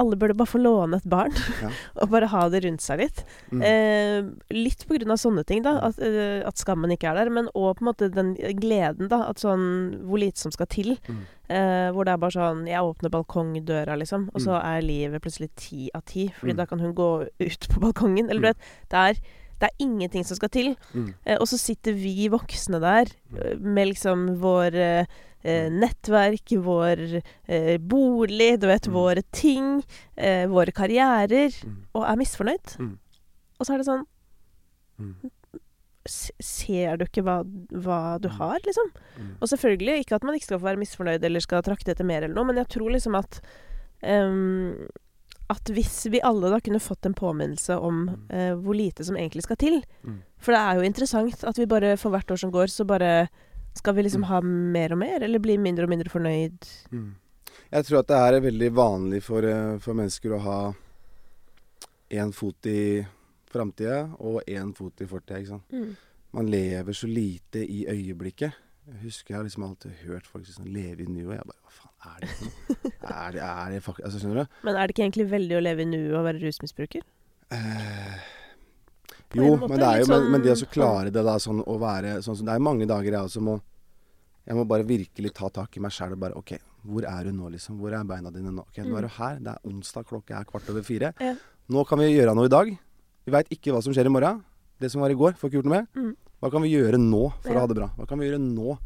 alle 0.00 0.16
burde 0.16 0.32
bare 0.38 0.48
få 0.48 0.56
låne 0.62 0.96
et 0.96 1.04
barn. 1.10 1.34
Ja. 1.60 1.68
og 2.00 2.08
bare 2.14 2.28
ha 2.32 2.46
det 2.48 2.62
rundt 2.64 2.80
seg 2.80 3.02
litt. 3.02 3.18
Mm. 3.52 3.60
Eh, 3.68 4.28
litt 4.56 4.86
på 4.88 4.96
grunn 4.96 5.10
av 5.12 5.18
sånne 5.20 5.42
ting, 5.44 5.60
da. 5.66 5.74
At, 5.90 5.98
eh, 6.00 6.40
at 6.48 6.56
skammen 6.62 6.94
ikke 6.94 7.10
er 7.10 7.18
der. 7.20 7.28
Men 7.34 7.50
òg 7.52 7.76
på 7.76 7.84
en 7.84 7.90
måte 7.90 8.08
den 8.14 8.30
gleden, 8.62 9.10
da. 9.12 9.24
At 9.28 9.42
sånn 9.42 9.98
Hvor 10.06 10.22
lite 10.22 10.38
som 10.40 10.54
skal 10.54 10.70
til. 10.72 10.94
Mm. 11.10 11.20
Eh, 11.52 11.90
hvor 11.92 12.06
det 12.08 12.14
er 12.14 12.22
bare 12.22 12.32
sånn 12.38 12.62
Jeg 12.70 12.80
åpner 12.80 13.12
balkongdøra, 13.12 13.98
liksom. 14.00 14.30
Og 14.32 14.40
så 14.46 14.56
er 14.62 14.80
livet 14.86 15.20
plutselig 15.26 15.50
ti 15.60 15.90
av 15.94 16.06
ti. 16.08 16.28
Fordi 16.38 16.54
Mm. 16.54 16.56
da 16.62 16.66
kan 16.66 16.78
hun 16.80 16.94
gå 16.94 17.10
ut 17.40 17.68
på 17.68 17.80
balkongen. 17.82 18.30
Eller 18.30 18.40
du 18.40 18.46
Mm. 18.46 18.54
vet. 18.54 18.56
Det 18.88 18.96
er, 19.18 19.22
det 19.62 19.68
er 19.70 19.84
ingenting 19.84 20.24
som 20.26 20.36
skal 20.38 20.50
til. 20.52 20.72
Mm. 20.92 21.12
Eh, 21.24 21.36
og 21.38 21.46
så 21.46 21.58
sitter 21.60 21.94
vi 21.94 22.26
voksne 22.32 22.80
der 22.82 23.06
eh, 23.38 23.54
med 23.62 23.92
liksom 23.92 24.24
vår 24.42 24.74
eh, 24.74 25.12
eh, 25.44 25.68
nettverk, 25.70 26.52
vår 26.66 27.02
eh, 27.48 27.76
bolig, 27.78 28.56
du 28.62 28.66
vet, 28.70 28.88
Mm. 28.90 28.94
våre 28.98 29.22
ting, 29.32 29.68
eh, 30.16 30.44
våre 30.50 30.74
karrierer, 30.74 31.54
Mm. 31.64 31.76
og 31.94 32.04
er 32.10 32.16
misfornøyd. 32.20 32.74
Mm. 32.82 32.98
Og 33.60 33.66
så 33.66 33.74
er 33.74 33.78
det 33.78 33.86
sånn 33.86 34.04
Mm. 35.00 35.14
Ser 36.42 36.96
du 36.98 37.04
ikke 37.06 37.22
hva, 37.22 37.36
hva 37.70 38.18
du 38.20 38.28
Mm. 38.28 38.36
har, 38.38 38.58
liksom? 38.66 38.88
Mm. 39.18 39.36
Og 39.40 39.48
selvfølgelig 39.48 40.00
ikke 40.04 40.16
at 40.16 40.24
man 40.24 40.34
ikke 40.34 40.44
skal 40.50 40.58
få 40.58 40.66
være 40.66 40.80
misfornøyd 40.82 41.22
eller 41.24 41.40
skal 41.40 41.62
trakte 41.62 41.92
etter 41.94 42.04
mer 42.04 42.22
eller 42.24 42.34
noe, 42.34 42.44
men 42.44 42.56
jeg 42.56 42.68
tror 42.68 42.90
liksom 42.90 43.14
at 43.18 43.40
ehm, 44.02 44.88
At 45.52 45.68
hvis 45.74 46.06
vi 46.12 46.20
alle 46.24 46.48
da 46.52 46.58
kunne 46.64 46.80
fått 46.82 47.06
en 47.08 47.14
påminnelse 47.18 47.76
om 47.78 48.02
Mm. 48.08 48.26
eh, 48.30 48.52
hvor 48.56 48.74
lite 48.78 49.04
som 49.04 49.16
egentlig 49.20 49.42
skal 49.44 49.56
til 49.60 49.82
Mm. 50.04 50.20
For 50.42 50.52
det 50.56 50.60
er 50.60 50.74
jo 50.80 50.86
interessant 50.88 51.44
at 51.44 51.58
vi 51.60 51.66
bare 51.66 51.96
for 52.00 52.10
hvert 52.10 52.30
år 52.32 52.38
som 52.40 52.50
går, 52.50 52.66
så 52.72 52.86
bare 52.88 53.28
skal 53.74 53.94
vi 53.94 54.02
liksom 54.02 54.22
Mm. 54.22 54.28
ha 54.28 54.40
mer 54.42 54.92
og 54.92 54.98
mer, 54.98 55.22
eller 55.22 55.38
bli 55.38 55.56
mindre 55.58 55.84
og 55.84 55.90
mindre 55.90 56.10
fornøyd? 56.10 56.58
Mm. 56.92 57.14
Jeg 57.72 57.84
tror 57.84 57.98
at 58.00 58.06
det 58.08 58.16
er 58.16 58.40
veldig 58.50 58.70
vanlig 58.74 59.22
for, 59.22 59.44
eh, 59.44 59.78
for 59.78 59.94
mennesker 59.94 60.30
å 60.36 60.40
ha 60.40 60.74
én 62.10 62.32
fot 62.34 62.66
i 62.66 63.06
framtida 63.52 64.14
og 64.20 64.42
én 64.46 64.74
fot 64.76 65.00
i 65.00 65.06
fortida. 65.06 65.46
sant? 65.46 65.96
Man 66.32 66.46
lever 66.50 66.92
så 66.92 67.06
lite 67.08 67.60
i 67.64 67.84
øyeblikket. 67.86 68.52
Jeg 68.88 69.00
husker 69.04 69.28
jeg 69.34 69.36
har 69.38 69.44
liksom 69.44 69.64
alltid 69.68 69.92
hørt 70.06 70.26
folk 70.26 70.46
si 70.46 70.52
sånn 70.52 70.72
Leve 70.72 71.00
i 71.04 71.06
nuet. 71.06 71.36
Jeg 71.38 71.46
bare 71.46 71.62
Hva 71.62 71.72
faen 71.78 72.16
er 72.16 72.20
det 72.20 72.28
for? 72.30 72.51
Er 73.12 73.36
er 73.44 73.70
det 73.74 73.82
fakt... 73.84 74.00
Altså, 74.04 74.18
skjønner 74.22 74.42
du? 74.44 74.60
Men 74.66 74.76
er 74.76 74.86
det 74.86 74.94
ikke 74.96 75.04
egentlig 75.06 75.26
veldig 75.30 75.56
å 75.58 75.62
leve 75.64 75.82
i 75.84 75.88
nuet 75.90 76.14
og 76.18 76.24
være 76.28 76.40
rusmisbruker? 76.42 77.02
Eh, 77.52 78.16
jo, 79.36 79.56
men, 79.60 79.76
det 79.80 79.86
er 79.88 80.00
jo, 80.02 80.06
men, 80.12 80.26
men 80.32 80.42
det 80.44 80.52
å 80.54 80.58
sånn- 80.60 80.72
klare 80.72 81.12
det 81.12 81.22
da 81.24 81.34
sånn 81.40 81.62
å 81.64 81.74
være 81.80 82.18
sånn 82.24 82.36
som 82.38 82.46
Det 82.48 82.54
er 82.54 82.64
mange 82.64 82.86
dager 82.88 83.12
jeg 83.16 83.20
også 83.28 83.40
må 83.44 83.58
Jeg 84.46 84.56
må 84.58 84.64
bare 84.68 84.84
virkelig 84.88 85.32
ta 85.36 85.48
tak 85.52 85.76
i 85.76 85.80
meg 85.84 85.92
sjæl 85.94 86.12
og 86.16 86.20
bare 86.24 86.36
OK, 86.40 86.54
hvor 86.88 87.04
er 87.06 87.28
du 87.28 87.32
nå, 87.36 87.48
liksom? 87.54 87.76
Hvor 87.78 87.94
er 87.94 88.02
beina 88.08 88.32
dine 88.34 88.50
nå? 88.50 88.64
Ok, 88.66 88.80
Nå 88.82 88.90
Mm. 88.90 88.96
er 88.98 89.02
du 89.06 89.08
her. 89.16 89.36
Det 89.38 89.52
er 89.52 89.68
onsdag, 89.70 90.04
klokka 90.08 90.40
er 90.40 90.44
kvart 90.48 90.68
over 90.72 90.82
fire. 90.82 91.12
Ja. 91.20 91.34
Nå 91.70 91.84
kan 91.86 91.98
vi 92.02 92.08
gjøre 92.10 92.34
noe 92.34 92.48
i 92.48 92.50
dag. 92.50 92.72
Vi 93.24 93.30
veit 93.30 93.48
ikke 93.54 93.70
hva 93.72 93.80
som 93.84 93.92
skjer 93.94 94.06
i 94.10 94.10
morgen. 94.10 94.42
Det 94.80 94.90
som 94.90 95.00
var 95.00 95.10
i 95.14 95.14
går, 95.14 95.36
får 95.38 95.46
ikke 95.48 95.60
gjort 95.60 95.68
noe 95.70 95.76
med. 95.78 95.86
Mm. 95.94 96.16
Hva 96.42 96.50
kan 96.50 96.62
vi 96.66 96.72
gjøre 96.74 96.98
nå 96.98 97.22
for 97.40 97.52
Ja. 97.52 97.58
å 97.58 97.60
ha 97.62 97.66
det 97.70 97.76
bra? 97.78 97.88
Hva 97.96 98.08
kan 98.08 98.18
vi 98.18 98.26
gjøre 98.26 98.40
nå 98.42 98.78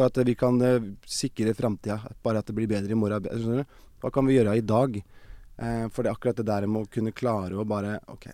for 0.00 0.08
at 0.08 0.20
vi 0.24 0.34
kan 0.38 0.60
eh, 0.64 0.90
sikre 1.04 1.54
framtida? 1.56 2.00
Bare 2.24 2.40
at 2.40 2.48
det 2.48 2.56
blir 2.56 2.70
bedre 2.70 2.96
i 2.96 2.98
morgen. 2.98 3.64
Hva 4.00 4.12
kan 4.14 4.28
vi 4.28 4.38
gjøre 4.38 4.56
i 4.56 4.64
dag? 4.64 4.96
Eh, 4.96 5.86
for 5.92 6.02
det 6.02 6.10
er 6.10 6.16
akkurat 6.16 6.40
det 6.40 6.48
der 6.48 6.66
med 6.66 6.86
å 6.86 6.92
kunne 6.92 7.12
klare 7.16 7.58
å 7.58 7.68
bare 7.68 7.98
OK, 8.08 8.30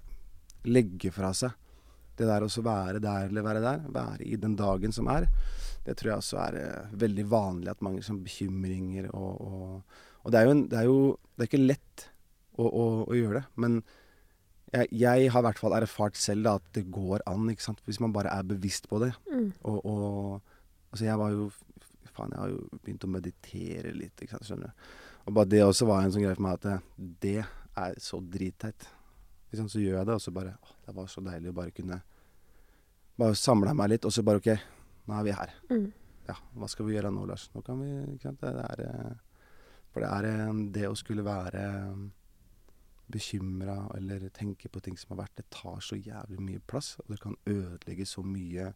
legge 0.70 1.10
fra 1.14 1.32
seg 1.34 1.54
det 2.16 2.24
der 2.30 2.46
å 2.46 2.48
være 2.64 3.00
der 3.02 3.28
eller 3.28 3.44
være 3.44 3.60
der, 3.60 3.80
være 3.92 4.24
i 4.24 4.38
den 4.40 4.54
dagen 4.56 4.94
som 4.94 5.08
er, 5.12 5.26
det 5.84 5.98
tror 5.98 6.14
jeg 6.14 6.22
også 6.22 6.38
er 6.46 6.58
eh, 6.62 6.94
veldig 7.02 7.26
vanlig 7.28 7.72
at 7.74 7.84
mange 7.84 8.00
som 8.06 8.22
bekymringer 8.24 9.10
og, 9.12 9.40
og 9.40 10.04
Og 10.26 10.32
det 10.32 10.38
er 10.40 10.46
jo 10.46 10.54
en, 10.56 10.64
det 10.66 10.78
er 10.78 10.86
jo 10.88 10.98
Det 11.36 11.44
er 11.44 11.48
ikke 11.50 11.66
lett 11.66 12.06
å, 12.56 12.64
å, 12.64 12.84
å 13.06 13.14
gjøre 13.14 13.42
det. 13.42 13.44
Men 13.62 13.76
jeg, 14.72 14.88
jeg 14.90 15.28
har 15.30 15.42
i 15.42 15.46
hvert 15.46 15.60
fall 15.60 15.76
erfart 15.76 16.16
selv 16.18 16.48
da, 16.48 16.54
at 16.56 16.70
det 16.74 16.86
går 16.90 17.22
an, 17.28 17.50
ikke 17.52 17.62
sant. 17.62 17.82
Hvis 17.84 18.00
man 18.00 18.14
bare 18.14 18.32
er 18.32 18.48
bevisst 18.48 18.88
på 18.88 18.98
det. 19.04 19.12
Mm. 19.28 19.52
Og, 19.68 19.76
og 19.84 20.55
Altså, 20.90 21.04
jeg 21.08 21.18
var 21.20 21.34
jo 21.34 21.50
Faen, 22.16 22.32
jeg 22.32 22.40
har 22.40 22.48
jo 22.48 22.60
begynt 22.80 23.04
å 23.04 23.10
meditere 23.12 23.90
litt, 23.92 24.20
ikke 24.22 24.36
sant. 24.38 24.46
Skjønner 24.48 24.70
du. 24.70 24.84
Og 25.26 25.34
bare 25.36 25.50
det 25.52 25.58
også 25.66 25.88
var 25.88 26.04
en 26.04 26.12
sånn 26.14 26.22
greie 26.22 26.36
for 26.38 26.46
meg 26.46 26.54
at 26.56 26.66
det, 26.66 26.76
det 27.24 27.38
er 27.42 27.98
så 28.00 28.20
dritteit. 28.22 28.86
Liksom. 29.50 29.68
Så 29.68 29.82
gjør 29.82 29.98
jeg 29.98 30.08
det, 30.08 30.16
og 30.16 30.22
så 30.22 30.32
bare 30.34 30.54
Å, 30.56 30.76
det 30.86 30.94
var 30.96 31.10
så 31.10 31.22
deilig 31.24 31.52
å 31.52 31.56
bare 31.56 31.74
kunne 31.76 32.00
Bare 33.16 33.36
samle 33.38 33.72
meg 33.76 33.94
litt, 33.94 34.04
og 34.04 34.12
så 34.12 34.24
bare 34.26 34.42
OK, 34.42 34.50
nå 35.08 35.14
er 35.16 35.22
vi 35.24 35.32
her. 35.32 35.52
Mm. 35.72 35.86
Ja, 36.26 36.34
hva 36.58 36.66
skal 36.68 36.84
vi 36.84 36.96
gjøre 36.96 37.12
nå, 37.14 37.22
Lars? 37.24 37.46
Nå 37.54 37.62
kan 37.64 37.78
vi 37.80 37.88
ikke 38.12 38.26
sant? 38.28 38.42
Det 38.42 38.64
er, 38.64 38.82
eh, 38.84 39.46
For 39.94 40.04
det 40.04 40.10
er 40.12 40.28
eh, 40.28 40.58
det 40.74 40.84
å 40.90 40.98
skulle 40.98 41.24
være 41.24 41.62
bekymra 43.08 43.78
eller 43.96 44.28
tenke 44.34 44.68
på 44.68 44.82
ting 44.84 44.98
som 44.98 45.14
har 45.14 45.22
vært, 45.22 45.36
det 45.38 45.46
tar 45.54 45.78
så 45.80 45.96
jævlig 45.96 46.42
mye 46.42 46.62
plass. 46.68 46.96
Og 47.04 47.14
det 47.14 47.20
kan 47.22 47.38
ødelegge 47.48 48.04
så 48.10 48.24
mye. 48.26 48.72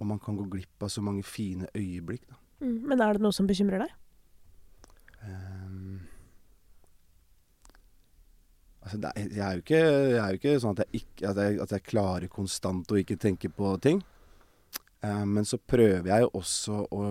Og 0.00 0.08
man 0.08 0.18
kan 0.22 0.36
gå 0.38 0.46
glipp 0.50 0.82
av 0.82 0.90
så 0.92 1.02
mange 1.04 1.22
fine 1.26 1.68
øyeblikk. 1.74 2.26
da. 2.28 2.38
Mm. 2.64 2.80
Men 2.88 3.00
er 3.00 3.16
det 3.16 3.24
noe 3.24 3.34
som 3.34 3.48
bekymrer 3.48 3.84
deg? 3.84 3.92
Um, 5.24 6.00
altså 8.82 8.98
det 9.00 9.12
er, 9.12 9.28
jeg, 9.28 9.44
er 9.44 9.52
jo 9.52 9.62
ikke, 9.64 9.80
jeg 9.84 10.18
er 10.18 10.34
jo 10.34 10.40
ikke 10.40 10.56
sånn 10.62 10.76
at 10.76 10.82
jeg, 10.84 11.00
ikke, 11.02 11.30
at 11.30 11.40
jeg, 11.40 11.60
at 11.64 11.76
jeg 11.76 11.86
klarer 11.88 12.32
konstant 12.32 12.92
å 12.92 13.00
ikke 13.00 13.20
tenke 13.20 13.50
på 13.52 13.74
ting. 13.84 14.02
Um, 15.04 15.36
men 15.36 15.48
så 15.48 15.60
prøver 15.60 16.08
jeg 16.08 16.24
jo 16.24 16.30
også 16.40 16.84
å 16.96 17.06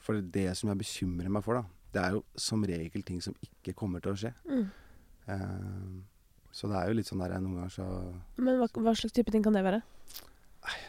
For 0.00 0.18
det 0.20 0.50
som 0.58 0.68
jeg 0.72 0.80
bekymrer 0.80 1.30
meg 1.32 1.44
for, 1.44 1.60
da, 1.60 1.80
det 1.94 2.00
er 2.02 2.14
jo 2.16 2.22
som 2.40 2.62
regel 2.66 3.04
ting 3.06 3.20
som 3.22 3.34
ikke 3.44 3.76
kommer 3.76 4.02
til 4.02 4.14
å 4.14 4.18
skje. 4.18 4.32
Mm. 4.48 4.64
Um, 5.30 6.00
så 6.50 6.66
det 6.66 6.78
er 6.80 6.88
jo 6.90 6.96
litt 6.98 7.06
sånn 7.06 7.20
der 7.22 7.36
jeg 7.36 7.44
noen 7.44 7.60
ganger 7.60 7.74
så 7.76 7.86
Men 8.42 8.58
hva, 8.58 8.66
hva 8.74 8.94
slags 8.98 9.14
type 9.14 9.30
ting 9.30 9.44
kan 9.44 9.54
det 9.54 9.62
være? 9.62 9.82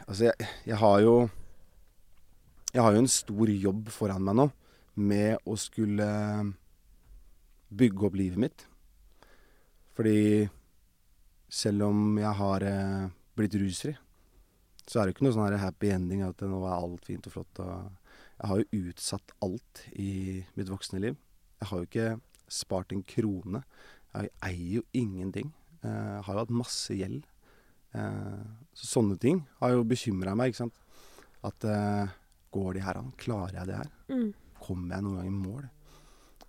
Altså, 0.07 0.27
jeg, 0.29 0.49
jeg 0.67 0.77
har 0.81 0.97
jo 1.05 1.29
Jeg 2.73 2.83
har 2.83 2.95
jo 2.95 3.03
en 3.03 3.11
stor 3.11 3.49
jobb 3.51 3.89
foran 3.91 4.23
meg 4.23 4.37
nå 4.39 4.49
med 5.01 5.47
å 5.47 5.55
skulle 5.59 6.05
bygge 7.71 8.05
opp 8.07 8.15
livet 8.19 8.39
mitt. 8.43 8.65
Fordi 9.95 10.49
selv 11.51 11.85
om 11.87 12.17
jeg 12.19 12.33
har 12.39 12.65
eh, 12.67 13.05
blitt 13.39 13.55
rusfri, 13.59 13.93
så 14.83 14.99
er 14.99 15.07
det 15.07 15.15
ikke 15.15 15.25
noe 15.27 15.35
sånn 15.35 15.57
happy 15.61 15.91
ending 15.95 16.23
at 16.27 16.43
nå 16.43 16.59
er 16.67 16.75
alt 16.75 17.07
fint 17.07 17.27
og 17.27 17.35
flott. 17.37 17.63
Og 17.63 17.71
jeg 18.41 18.51
har 18.51 18.61
jo 18.61 18.83
utsatt 18.91 19.33
alt 19.47 19.83
i 19.95 20.11
mitt 20.59 20.71
voksne 20.71 21.01
liv. 21.03 21.17
Jeg 21.61 21.71
har 21.71 21.81
jo 21.81 21.87
ikke 21.89 22.09
spart 22.51 22.91
en 22.95 23.03
krone. 23.07 23.63
Jeg 24.11 24.31
eier 24.43 24.77
jo 24.81 24.85
ingenting. 24.97 25.53
Eh, 25.83 25.87
Jeg 25.87 26.23
har 26.27 26.35
jo 26.35 26.43
hatt 26.43 26.55
masse 26.61 26.95
gjeld. 26.99 27.23
Eh, 27.93 28.41
Så 28.73 28.87
sånne 28.87 29.17
ting 29.19 29.41
har 29.59 29.73
jo 29.75 29.83
bekymra 29.83 30.31
meg, 30.35 30.51
ikke 30.53 30.61
sant. 30.63 30.77
At 31.43 31.65
eh, 31.67 32.07
går 32.55 32.73
de 32.77 32.83
her 32.85 32.97
an? 33.01 33.11
Klarer 33.19 33.57
jeg 33.59 33.67
det 33.67 33.75
her? 33.81 33.89
Mm. 34.09 34.29
Kommer 34.61 34.95
jeg 34.95 35.03
noen 35.03 35.17
gang 35.17 35.27
i 35.27 35.35
mål? 35.35 35.65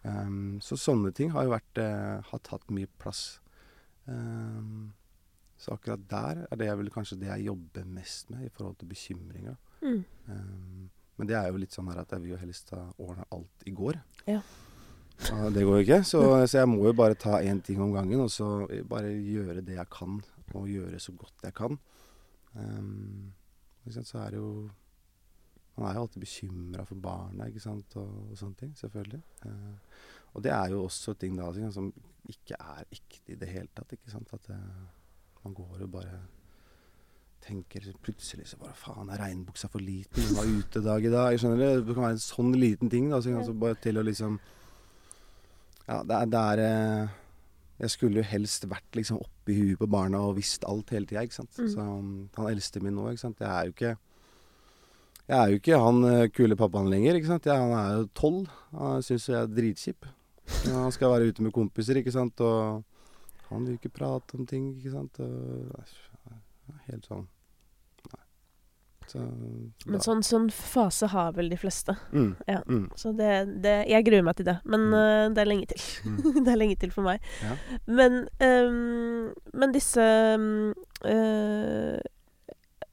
Ehm, 0.04 0.60
så 0.62 0.76
sånne 0.78 1.12
ting 1.14 1.30
har 1.34 1.44
jo 1.46 1.52
vært 1.52 1.78
eh, 1.78 2.20
Har 2.30 2.40
tatt 2.42 2.70
mye 2.74 2.88
plass. 2.98 3.40
Ehm, 4.10 4.92
så 5.58 5.76
akkurat 5.76 6.02
der 6.10 6.40
er 6.50 6.58
det 6.58 6.70
vel 6.78 6.90
kanskje 6.90 7.18
det 7.20 7.28
jeg 7.30 7.46
jobber 7.50 7.84
mest 7.86 8.30
med 8.30 8.46
i 8.46 8.50
forhold 8.50 8.78
til 8.80 8.88
bekymringer. 8.90 9.56
Mm. 9.82 10.00
Ehm, 10.28 10.88
men 11.18 11.28
det 11.30 11.36
er 11.38 11.50
jo 11.52 11.60
litt 11.62 11.74
sånn 11.74 11.90
her 11.92 12.00
at 12.02 12.10
jeg 12.10 12.22
vil 12.24 12.32
jo 12.34 12.40
helst 12.40 12.70
ha 12.74 12.82
ordna 12.98 13.26
alt 13.30 13.66
i 13.66 13.74
går. 13.78 13.98
Ja. 14.26 14.40
Og 15.36 15.52
det 15.54 15.62
går 15.62 15.76
jo 15.78 15.84
ikke. 15.86 16.00
Så, 16.08 16.22
så 16.50 16.58
jeg 16.62 16.68
må 16.70 16.80
jo 16.88 16.92
bare 16.98 17.14
ta 17.14 17.36
én 17.44 17.60
ting 17.62 17.78
om 17.84 17.92
gangen, 17.94 18.24
og 18.24 18.30
så 18.32 18.66
bare 18.90 19.12
gjøre 19.12 19.62
det 19.62 19.76
jeg 19.76 19.90
kan, 19.92 20.18
og 20.58 20.70
gjøre 20.70 21.00
så 21.00 21.14
godt 21.16 21.46
jeg 21.46 21.54
kan. 21.54 21.78
Um, 22.54 23.32
så 23.88 24.18
er 24.18 24.30
det 24.30 24.38
jo 24.38 24.70
Man 25.76 25.88
er 25.88 25.94
jo 25.94 26.00
alltid 26.02 26.20
bekymra 26.20 26.84
for 26.84 27.00
barna, 27.00 27.46
ikke 27.48 27.60
sant, 27.64 27.94
og, 27.96 28.30
og 28.30 28.36
sånne 28.36 28.58
ting. 28.60 28.74
Selvfølgelig. 28.76 29.22
Uh, 29.46 29.72
og 30.36 30.44
det 30.44 30.52
er 30.52 30.68
jo 30.68 30.82
også 30.84 31.14
ting 31.16 31.38
da 31.38 31.48
som 31.72 31.88
ikke 32.28 32.58
er 32.60 32.84
ekte 32.92 33.32
i 33.32 33.38
det 33.40 33.48
hele 33.48 33.68
tatt, 33.74 33.94
ikke 33.96 34.12
sant. 34.12 34.28
At 34.36 34.50
det, 34.50 34.58
man 35.44 35.54
går 35.56 35.86
og 35.86 35.90
bare 35.90 36.20
tenker 37.42 37.88
plutselig 38.02 38.46
så 38.48 38.58
bare 38.60 38.76
Faen, 38.78 39.10
er 39.10 39.18
regnbuksa 39.18 39.68
for 39.72 39.82
liten? 39.82 40.22
Hun 40.28 40.36
var 40.36 40.50
utedag 40.58 41.06
i 41.08 41.12
dag. 41.12 41.38
Skjønner 41.40 41.62
det. 41.62 41.70
Det 41.86 41.96
kan 41.96 42.06
være 42.06 42.18
en 42.18 42.22
sånn 42.22 42.52
liten 42.58 42.92
ting, 42.92 43.08
da. 43.10 43.18
Så, 43.22 43.34
altså, 43.38 43.56
bare 43.64 43.80
til 43.82 43.98
å 43.98 44.06
liksom 44.06 44.38
Ja, 45.88 46.02
det 46.06 46.14
er, 46.16 46.28
det 46.30 46.42
er 46.52 46.62
eh, 46.62 47.16
Jeg 47.80 47.90
skulle 47.90 48.20
jo 48.20 48.28
helst 48.28 48.66
vært 48.70 48.98
liksom 48.98 49.18
oppi 49.22 49.56
huet 49.56 49.80
på 49.80 49.88
barna 49.90 50.20
og 50.22 50.36
visst 50.36 50.64
alt 50.68 50.92
hele 50.94 51.08
tida, 51.08 51.24
ikke 51.24 51.40
sant. 51.40 51.52
Mm. 51.58 51.68
Så 51.72 51.84
um, 51.86 52.12
han 52.36 52.50
eldste 52.52 52.82
min 52.84 52.94
nå, 52.94 53.08
ikke 53.10 53.24
sant. 53.24 53.40
Jeg 53.42 53.50
er 53.50 53.68
jo 53.68 53.76
ikke 53.76 53.94
jeg 55.22 55.38
er 55.38 55.50
jo 55.52 55.58
ikke 55.60 55.78
han 55.78 56.04
eh, 56.04 56.28
kule 56.34 56.56
pappaen 56.58 56.90
lenger, 56.90 57.16
ikke 57.16 57.30
sant. 57.30 57.46
Jeg, 57.46 57.56
han 57.56 57.72
er 57.78 57.92
jo 58.00 58.08
tolv. 58.18 58.48
Han 58.74 59.04
syns 59.06 59.28
jeg 59.30 59.38
er 59.38 59.52
dritkjip. 59.54 60.08
Han 60.66 60.92
skal 60.92 61.12
være 61.14 61.30
ute 61.30 61.44
med 61.46 61.54
kompiser, 61.54 62.00
ikke 62.00 62.12
sant. 62.12 62.42
Og 62.42 62.82
han 63.48 63.68
vil 63.68 63.78
ikke 63.78 63.94
prate 63.94 64.36
om 64.36 64.48
ting, 64.50 64.72
ikke 64.76 64.92
sant. 64.92 65.22
Og, 65.22 65.94
helt 66.88 67.06
sånn. 67.06 67.24
Så 69.12 69.18
Men 69.86 70.00
sånn, 70.00 70.22
sånn 70.24 70.46
fase 70.50 71.08
har 71.12 71.32
vel 71.36 71.50
de 71.52 71.56
fleste. 71.60 71.96
mm, 72.12 72.30
Ja. 72.48 72.62
mm, 72.66 72.86
Så 72.96 73.12
det, 73.16 73.62
det 73.62 73.74
Jeg 73.88 74.04
gruer 74.06 74.22
meg 74.24 74.36
til 74.36 74.46
det. 74.46 74.58
Men 74.64 74.80
Mm. 74.88 74.94
eh, 74.94 75.28
det 75.34 75.38
er 75.42 75.50
lenge 75.50 75.66
til. 75.68 75.82
mm. 76.08 76.22
det 76.46 76.52
er 76.52 76.56
lenge 76.56 76.78
til 76.78 76.90
for 76.90 77.02
meg. 77.02 77.20
Ja. 77.42 77.56
Men, 77.86 78.28
um, 78.40 79.34
men 79.52 79.72
disse 79.72 80.00
um, 80.36 80.72
uh, 81.04 81.98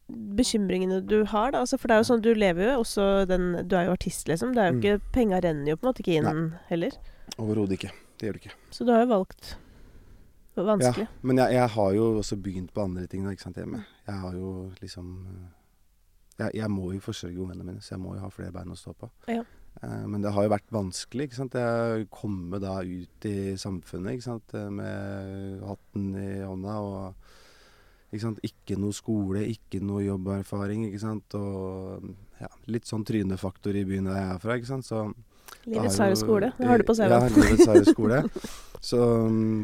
bekymringene 0.10 1.02
du 1.06 1.24
har, 1.26 1.52
da. 1.54 1.62
Altså, 1.62 1.78
for 1.78 1.88
det 1.88 1.96
er 1.96 2.02
jo 2.04 2.08
sånn, 2.10 2.22
du 2.26 2.32
lever 2.34 2.72
jo 2.72 2.80
også 2.82 3.08
den 3.30 3.52
Du 3.70 3.76
er 3.78 3.86
jo 3.86 3.94
artist, 3.94 4.28
liksom. 4.28 4.54
Det 4.56 4.62
er 4.64 4.72
jo 4.72 4.78
Mm. 4.80 4.82
ikke 4.84 5.02
Penga 5.14 5.40
renner 5.42 5.68
jo 5.70 5.76
på 5.78 5.86
en 5.88 5.94
måte 5.94 6.02
ikke 6.04 6.18
inn 6.18 6.54
heller. 6.70 6.92
Overhodet 7.38 7.78
ikke. 7.78 7.92
Det 8.18 8.28
gjør 8.28 8.34
det 8.34 8.42
ikke. 8.44 8.56
Så 8.72 8.86
du 8.86 8.92
har 8.92 9.06
jo 9.06 9.12
valgt 9.14 9.56
vanskelig. 10.58 11.06
Ja, 11.08 11.14
men 11.24 11.38
jeg, 11.38 11.54
jeg 11.54 11.70
har 11.70 11.94
jo 11.94 12.20
også 12.20 12.36
begynt 12.42 12.74
på 12.74 12.84
andre 12.84 13.08
ting 13.08 13.24
da, 13.24 13.30
ikke 13.32 13.46
sant, 13.46 13.56
hjemme. 13.56 13.86
Jeg 14.08 14.16
har 14.20 14.34
jo 14.34 14.72
liksom 14.82 15.06
eh, 15.30 15.48
jeg, 16.40 16.56
jeg 16.62 16.70
må 16.74 16.92
jo 16.96 17.00
forsørge 17.04 17.40
ungene 17.44 17.66
mine, 17.68 17.82
så 17.84 17.96
jeg 17.96 18.02
må 18.04 18.16
jo 18.16 18.24
ha 18.24 18.30
flere 18.34 18.54
bein 18.56 18.72
å 18.74 18.78
stå 18.80 18.94
på. 18.98 19.10
Ja. 19.32 19.44
Eh, 19.84 20.06
men 20.10 20.24
det 20.24 20.32
har 20.36 20.46
jo 20.48 20.52
vært 20.56 20.72
vanskelig, 20.74 21.30
ikke 21.30 21.40
sant. 21.40 21.58
Jeg 21.60 22.08
komme 22.14 22.60
da 22.64 22.80
ut 22.84 23.28
i 23.30 23.36
samfunnet, 23.60 24.18
ikke 24.18 24.28
sant, 24.30 24.56
eh, 24.58 24.70
med 24.74 25.62
hatten 25.68 26.10
i 26.20 26.30
hånda 26.44 26.78
og 26.84 27.30
ikke 28.10 28.24
sant? 28.26 28.40
Ikke 28.48 28.78
noe 28.82 28.96
skole, 28.98 29.44
ikke 29.46 29.80
noe 29.86 30.02
jobberfaring, 30.08 30.88
ikke 30.90 31.02
sant. 31.04 31.36
Og 31.38 32.08
ja, 32.42 32.50
litt 32.74 32.88
sånn 32.90 33.04
trynefaktor 33.06 33.76
i 33.78 33.84
byen 33.86 34.08
der 34.10 34.18
jeg 34.18 34.32
er 34.34 34.40
fra, 34.42 34.56
ikke 34.58 34.72
sant. 34.72 34.88
Så 34.90 35.04
Livets 35.70 35.98
harde 36.00 36.16
skole. 36.18 36.52
Det 36.58 36.66
har 36.70 36.78
du 36.80 36.86
på 36.88 36.94
Ja, 36.98 37.20
CV-en. 37.20 37.36
livets 37.44 37.68
harde 37.70 37.86
skole. 37.90 38.20
Så, 38.82 39.00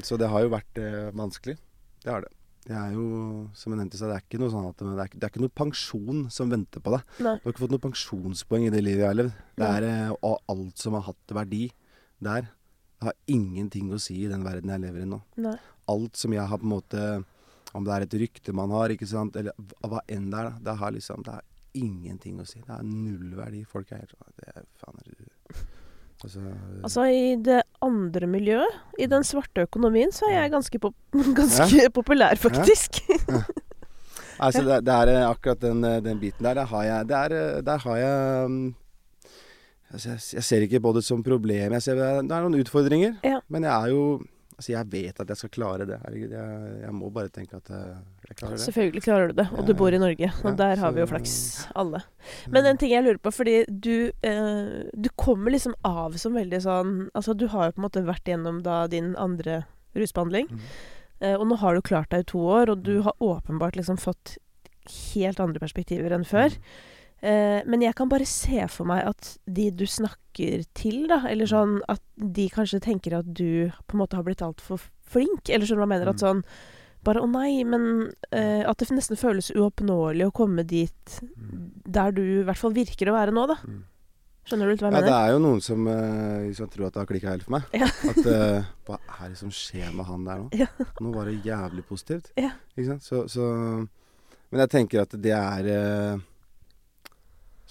så 0.04 0.18
det 0.20 0.28
har 0.30 0.44
jo 0.44 0.50
vært 0.54 0.80
eh, 0.82 1.10
vanskelig. 1.16 1.56
Det 2.04 2.12
har 2.12 2.26
det. 2.26 2.32
Jeg 2.66 2.78
er 2.80 2.96
jo, 2.96 3.06
som 3.54 3.74
jeg 3.74 3.78
nevnte, 3.78 3.98
så 4.00 4.08
det 4.10 4.16
er 4.16 4.24
ikke 4.24 4.40
noe 4.42 4.50
sånn 4.50 4.66
at 4.72 4.80
det 4.82 4.94
er, 5.04 5.10
det 5.14 5.28
er 5.28 5.32
ikke 5.32 5.44
noe 5.44 5.54
pensjon 5.54 6.24
som 6.34 6.50
venter 6.50 6.82
på 6.82 6.96
deg. 6.96 7.04
Du 7.20 7.28
har 7.28 7.52
ikke 7.54 7.62
fått 7.62 7.76
noe 7.76 7.84
pensjonspoeng 7.84 8.66
i 8.66 8.72
det 8.74 8.82
livet 8.82 9.04
jeg 9.04 9.12
har 9.12 9.20
levd. 9.20 9.36
Det 9.60 9.68
er 9.70 9.86
eh, 9.86 10.14
og 10.16 10.40
alt 10.50 10.82
som 10.82 10.98
har 10.98 11.06
hatt 11.06 11.36
verdi 11.38 11.68
der. 12.26 12.50
Har 13.06 13.14
ingenting 13.30 13.92
å 13.94 14.02
si 14.02 14.18
i 14.24 14.32
den 14.32 14.46
verden 14.48 14.74
jeg 14.74 14.82
lever 14.82 15.06
i 15.06 15.10
nå. 15.12 15.22
Nei. 15.46 15.54
Alt 15.94 16.18
som 16.18 16.34
jeg 16.34 16.48
har 16.50 16.58
på 16.58 16.66
en 16.66 16.72
måte 16.72 17.02
Om 17.76 17.84
det 17.86 17.92
er 17.94 18.04
et 18.06 18.14
rykte 18.18 18.54
man 18.56 18.72
har, 18.74 18.90
ikke 18.90 19.06
sant, 19.06 19.36
eller 19.38 19.54
hva 19.84 20.00
enn 20.10 20.32
det 20.32 20.40
er, 20.40 20.48
da. 20.50 20.64
Det 20.72 20.78
har 20.80 20.96
liksom 20.96 21.26
Det 21.28 21.36
har 21.36 21.46
ingenting 21.76 22.40
å 22.42 22.48
si. 22.48 22.64
Det 22.66 22.72
er 22.72 22.88
null 22.88 23.36
verdi. 23.38 23.66
Folk 23.68 23.92
er 23.92 24.02
helt 24.02 24.16
sånn 24.16 24.38
Det 24.40 24.54
er 24.56 24.70
faen 24.80 25.02
er 25.04 25.12
du 25.12 25.35
Altså, 26.26 26.42
Altså, 26.84 27.04
i 27.14 27.36
det 27.46 27.60
andre 27.86 28.28
miljøet, 28.30 28.80
i 29.00 29.06
den 29.10 29.24
svarte 29.28 29.66
økonomien, 29.68 30.12
så 30.16 30.26
er 30.32 30.40
jeg 30.42 30.52
ganske, 30.56 30.80
pop 30.82 30.96
ganske 31.40 31.90
populær, 31.94 32.34
faktisk. 32.42 33.04
Altså, 34.40 34.64
det, 34.68 34.82
det 34.88 34.94
er 34.96 35.12
eh, 35.14 35.26
akkurat 35.30 35.62
den, 35.62 35.84
eh, 35.88 36.00
den 36.04 36.20
biten 36.20 36.44
der. 36.44 36.58
Der 36.58 36.66
har 36.72 36.84
jeg, 36.84 37.10
der, 37.10 37.36
eh, 37.38 37.62
der 37.64 37.78
har 37.86 37.98
jeg 38.02 38.50
mm, 38.50 38.74
altså, 39.94 40.16
jeg, 40.34 40.44
ser 40.44 40.66
ikke 40.66 40.82
på 40.84 40.92
det 40.98 41.04
som 41.08 41.24
problem. 41.24 41.72
Jeg 41.78 41.82
ser, 41.86 41.96
det 41.96 42.08
er- 42.32 42.42
noen 42.42 42.60
utfordringer. 42.60 43.16
Ja. 43.24 43.40
Men 43.48 43.64
jeg 43.64 43.72
er 43.72 43.94
jo 43.94 44.02
Altså, 44.56 44.72
jeg 44.72 44.88
vet 44.92 45.18
at 45.20 45.28
jeg 45.28 45.38
skal 45.38 45.50
klare 45.52 45.86
det. 45.86 45.98
Herregud, 46.06 46.32
jeg, 46.32 46.82
jeg 46.86 46.94
må 46.96 47.10
bare 47.12 47.28
tenke 47.30 47.58
at 47.60 47.70
eh, 47.76 47.98
jeg 48.30 48.38
klarer 48.40 48.56
det. 48.56 48.62
Selvfølgelig 48.64 49.04
klarer 49.04 49.28
du 49.28 49.34
det, 49.42 49.48
og 49.52 49.66
du 49.68 49.74
bor 49.76 49.92
i 49.92 50.00
Norge. 50.00 50.30
Og 50.44 50.46
Ja, 50.48 50.56
der 50.62 50.76
har 50.80 50.92
vi 50.96 51.02
jo 51.04 51.08
flaks, 51.12 51.68
alle. 51.76 52.00
Men 52.48 52.66
en 52.66 52.78
ting 52.80 52.92
jeg 52.94 53.04
lurer 53.04 53.20
på, 53.20 53.34
fordi 53.36 53.66
du, 53.68 54.12
eh, 54.24 54.88
du 54.96 55.10
kommer 55.20 55.52
liksom 55.52 55.76
av 55.84 56.16
som 56.18 56.34
veldig 56.40 56.62
sånn 56.64 57.10
Altså, 57.14 57.36
du 57.36 57.48
har 57.52 57.66
jo 57.68 57.76
på 57.76 57.84
en 57.84 57.88
måte 57.90 58.06
vært 58.08 58.24
gjennom 58.32 58.64
da 58.64 58.88
din 58.88 59.14
andre 59.20 59.66
rusbehandling, 59.96 60.48
Mm. 60.52 60.60
eh, 61.22 61.36
og 61.36 61.48
nå 61.48 61.58
har 61.60 61.76
du 61.76 61.82
klart 61.82 62.10
deg 62.10 62.20
i 62.24 62.32
to 62.32 62.40
år, 62.40 62.70
og 62.72 62.84
du 62.84 63.00
Mhm. 63.00 63.04
har 63.04 63.14
åpenbart 63.20 63.76
liksom 63.76 63.98
fått 64.00 64.38
helt 65.16 65.40
andre 65.40 65.60
perspektiver 65.60 66.12
enn 66.14 66.24
før. 66.24 66.48
Eh, 66.48 67.05
men 67.66 67.82
jeg 67.82 67.96
kan 67.98 68.10
bare 68.12 68.26
se 68.30 68.68
for 68.70 68.86
meg 68.90 69.08
at 69.10 69.32
de 69.50 69.70
du 69.74 69.86
snakker 69.90 70.66
til, 70.78 71.08
da, 71.10 71.22
eller 71.32 71.50
sånn 71.50 71.80
at 71.90 72.02
de 72.16 72.46
kanskje 72.54 72.82
tenker 72.84 73.16
at 73.18 73.30
du 73.34 73.72
på 73.88 73.96
en 73.98 74.02
måte 74.04 74.20
har 74.20 74.26
blitt 74.28 74.44
altfor 74.46 74.82
flink, 75.10 75.50
eller 75.50 75.66
skjønner 75.66 75.82
du 75.82 75.86
hva 75.86 75.90
jeg 75.90 75.94
mener? 75.96 76.12
At 76.12 76.20
Mm. 76.20 76.26
sånn 76.26 76.44
bare 77.06 77.22
å 77.22 77.28
nei, 77.30 77.64
men 77.64 77.84
uh, 78.34 78.64
At 78.66 78.82
det 78.82 78.90
nesten 78.92 79.18
føles 79.20 79.52
uoppnåelig 79.54 80.26
å 80.26 80.34
komme 80.34 80.64
dit 80.66 81.20
der 81.86 82.12
du 82.16 82.24
i 82.24 82.46
hvert 82.48 82.58
fall 82.58 82.74
virker 82.74 83.12
å 83.12 83.14
være 83.18 83.36
nå, 83.36 83.44
da. 83.52 83.60
Mm. 83.62 83.84
Skjønner 84.46 84.70
du 84.70 84.82
hva 84.84 84.92
Ja, 84.92 85.00
jeg 85.02 85.06
det 85.08 85.14
er 85.18 85.32
jo 85.34 85.40
noen 85.42 85.62
som, 85.66 85.88
uh, 85.90 86.54
som 86.54 86.70
tror 86.70 86.88
at 86.88 86.94
det 86.98 87.02
har 87.02 87.10
klikka 87.10 87.32
helt 87.32 87.46
for 87.46 87.56
meg. 87.58 87.70
Ja. 87.74 87.88
At 87.90 88.20
uh, 88.26 88.68
Hva 88.86 89.00
er 89.20 89.32
det 89.32 89.40
som 89.40 89.54
skjer 89.54 89.94
med 89.94 90.06
han 90.06 90.26
der 90.28 90.44
nå? 90.44 90.50
Ja. 90.54 90.68
Nå 91.02 91.14
var 91.16 91.30
det 91.30 91.40
jævlig 91.46 91.86
positivt. 91.90 92.30
Ja. 92.38 92.52
Ikke 92.76 92.90
sant? 92.92 93.06
Så, 93.06 93.24
så 93.32 93.48
Men 94.52 94.66
jeg 94.66 94.74
tenker 94.74 95.02
at 95.06 95.16
det 95.22 95.34
er 95.34 95.70
eh, 95.74 96.26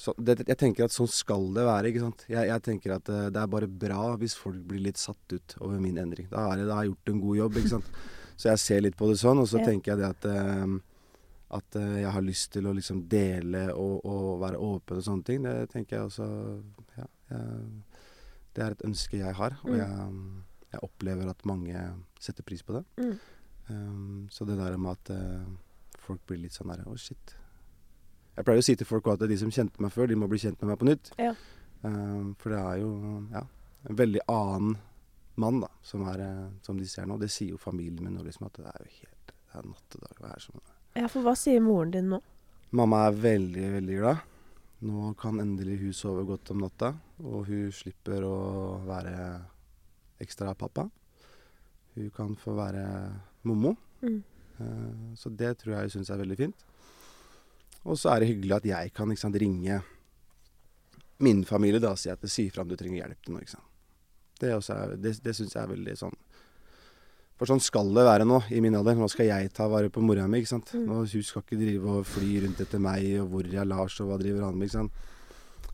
så, 0.05 0.12
det, 0.20 0.34
Jeg 0.46 0.59
tenker 0.61 0.84
at 0.84 0.92
sånn 0.94 1.09
skal 1.09 1.46
det 1.57 1.64
være, 1.64 1.88
ikke 1.90 2.02
sant. 2.05 2.24
Jeg, 2.28 2.48
jeg 2.50 2.62
tenker 2.66 2.96
at 2.98 3.09
eh, 3.09 3.28
det 3.32 3.40
er 3.40 3.52
bare 3.55 3.68
bra 3.84 4.02
hvis 4.20 4.34
folk 4.36 4.61
blir 4.68 4.82
litt 4.84 5.00
satt 5.00 5.32
ut 5.32 5.55
over 5.64 5.78
min 5.80 5.96
endring. 6.02 6.28
Da, 6.32 6.50
er 6.52 6.61
det, 6.61 6.66
da 6.68 6.76
har 6.80 6.84
jeg 6.84 6.92
gjort 6.94 7.12
en 7.14 7.22
god 7.24 7.38
jobb, 7.40 7.57
ikke 7.62 7.72
sant. 7.78 7.88
Så 8.36 8.50
jeg 8.50 8.61
ser 8.64 8.82
litt 8.84 8.96
på 8.98 9.09
det 9.09 9.16
sånn, 9.22 9.40
og 9.40 9.48
så 9.48 9.61
Ja. 9.62 9.64
tenker 9.70 9.94
jeg 9.94 10.02
det 10.02 10.11
at 10.11 10.28
eh, 10.28 10.74
at 11.55 11.76
eh, 11.78 12.00
jeg 12.02 12.11
har 12.11 12.24
lyst 12.26 12.48
til 12.57 12.66
å 12.66 12.72
liksom 12.74 13.05
dele 13.09 13.68
og, 13.78 14.00
og 14.11 14.40
være 14.42 14.59
åpen 14.59 14.98
og 14.98 15.05
sånne 15.07 15.24
ting. 15.28 15.44
Det 15.46 15.68
tenker 15.70 15.96
jeg 16.00 16.09
også 16.09 16.26
Ja. 16.98 17.07
Jeg, 17.30 17.68
det 18.55 18.62
er 18.64 18.74
et 18.74 18.82
ønske 18.86 19.18
jeg 19.18 19.34
har, 19.34 19.57
og 19.64 19.70
Mm. 19.70 19.78
jeg, 19.78 20.18
jeg 20.74 20.80
opplever 20.82 21.30
at 21.30 21.46
mange 21.46 21.78
setter 22.22 22.42
pris 22.46 22.62
på 22.66 22.74
det. 22.76 22.82
Mm. 22.98 23.14
Um, 23.70 24.28
så 24.30 24.44
det 24.46 24.59
der 24.59 24.76
med 24.76 24.92
at 24.98 25.11
uh, 25.14 25.46
folk 26.05 26.20
blir 26.26 26.42
litt 26.42 26.52
sånn 26.52 26.68
der 26.74 26.82
Å, 26.86 26.96
shit. 27.00 27.34
Jeg 28.35 28.47
pleier 28.47 28.62
å 28.62 28.66
si 28.66 28.74
til 28.78 28.89
folk 28.89 29.07
at 29.12 29.22
de 29.30 29.37
som 29.39 29.53
kjente 29.55 29.82
meg 29.82 29.93
før, 29.95 30.11
de 30.11 30.18
må 30.18 30.26
bli 30.30 30.41
kjent 30.43 30.59
med 30.62 30.72
meg 30.72 30.80
på 30.80 30.89
nytt. 30.89 31.12
Ja. 31.22 31.35
Uh, 31.85 32.32
for 32.41 32.55
det 32.55 32.59
er 32.59 32.80
jo 32.80 32.91
ja, 33.35 33.45
en 33.91 33.99
veldig 34.01 34.24
annen 34.32 34.76
mann 35.35 35.61
da, 35.61 35.70
som, 35.82 36.05
er, 36.09 36.20
eh, 36.22 36.51
som 36.62 36.78
de 36.78 36.87
ser 36.89 37.09
nå. 37.11 37.18
Det 37.18 37.30
sier 37.32 37.55
jo 37.55 37.61
familien 37.61 38.05
min 38.07 38.14
nå, 38.14 38.22
liksom, 38.26 38.47
at 38.47 38.61
det 38.61 38.70
er 38.70 38.85
jo 38.85 38.93
helt 39.01 39.32
Det 39.35 39.59
er 39.59 39.66
natt 39.70 39.97
og 39.97 40.05
dag. 40.05 40.20
Hva 40.20 40.30
er 40.30 40.43
som 40.43 40.61
Ja, 40.95 41.09
for 41.11 41.26
hva 41.26 41.35
sier 41.39 41.62
moren 41.62 41.91
din 41.95 42.12
nå? 42.12 42.20
Mamma 42.74 43.05
er 43.09 43.18
veldig, 43.22 43.64
veldig 43.76 43.97
glad. 43.99 44.22
Nå 44.85 45.12
kan 45.18 45.41
endelig 45.43 45.80
hun 45.80 45.97
sove 45.97 46.24
godt 46.28 46.51
om 46.55 46.62
natta, 46.62 46.93
og 47.22 47.49
hun 47.49 47.72
slipper 47.74 48.26
å 48.26 48.37
være 48.87 49.14
ekstra 50.22 50.55
pappa. 50.59 50.89
Hun 51.95 52.11
kan 52.14 52.35
få 52.39 52.55
være 52.59 52.85
mommo. 53.47 53.74
Mm. 54.03 54.22
Uh, 54.59 55.14
Så 55.18 55.30
det 55.30 55.57
tror 55.59 55.76
jeg 55.76 55.89
hun 55.89 55.95
syns 55.97 56.11
er 56.11 56.22
veldig 56.22 56.39
fint. 56.39 56.66
Og 57.85 57.99
så 58.01 58.14
er 58.14 58.22
det 58.22 58.30
hyggelig 58.32 58.57
at 58.57 58.68
jeg 58.68 58.93
kan 58.97 59.12
sant, 59.16 59.37
ringe 59.41 59.82
min 61.24 61.45
familie 61.47 61.80
da 61.82 61.93
og 61.95 62.01
si 62.01 62.11
at 62.11 62.20
det 62.22 62.32
sier 62.32 62.53
fra 62.53 62.64
om 62.64 62.70
du 62.70 62.76
trenger 62.78 63.03
hjelp 63.03 63.24
til 63.24 63.35
noe. 63.35 63.45
Ikke 63.45 63.57
sant? 63.57 63.70
Det, 64.41 64.51
er 64.51 64.95
det, 64.99 65.14
det 65.22 65.35
syns 65.37 65.55
jeg 65.55 65.62
er 65.62 65.70
veldig 65.70 65.93
sånn 65.95 66.16
For 67.39 67.47
sånn 67.47 67.62
skal 67.62 67.93
det 67.95 68.03
være 68.07 68.26
nå, 68.26 68.41
i 68.51 68.61
min 68.64 68.74
alder. 68.78 68.97
Nå 68.99 69.09
skal 69.12 69.28
jeg 69.30 69.53
ta 69.55 69.68
vare 69.70 69.93
på 69.95 70.03
mora 70.05 70.26
mi. 70.30 70.43
ikke 70.43 70.55
sant? 70.57 70.74
Mm. 70.74 70.85
Nå, 70.91 71.01
hun 71.03 71.26
skal 71.26 71.45
ikke 71.45 71.61
drive 71.61 71.99
og 71.99 72.07
fly 72.09 72.30
rundt 72.45 72.62
etter 72.64 72.82
meg, 72.82 73.09
og 73.22 73.32
hvor 73.32 73.49
er 73.51 73.68
Lars, 73.68 73.99
og 74.03 74.11
hva 74.11 74.18
driver 74.20 74.47
han 74.49 74.59
med. 74.59 74.70
ikke 74.70 74.78
sant? 74.78 75.11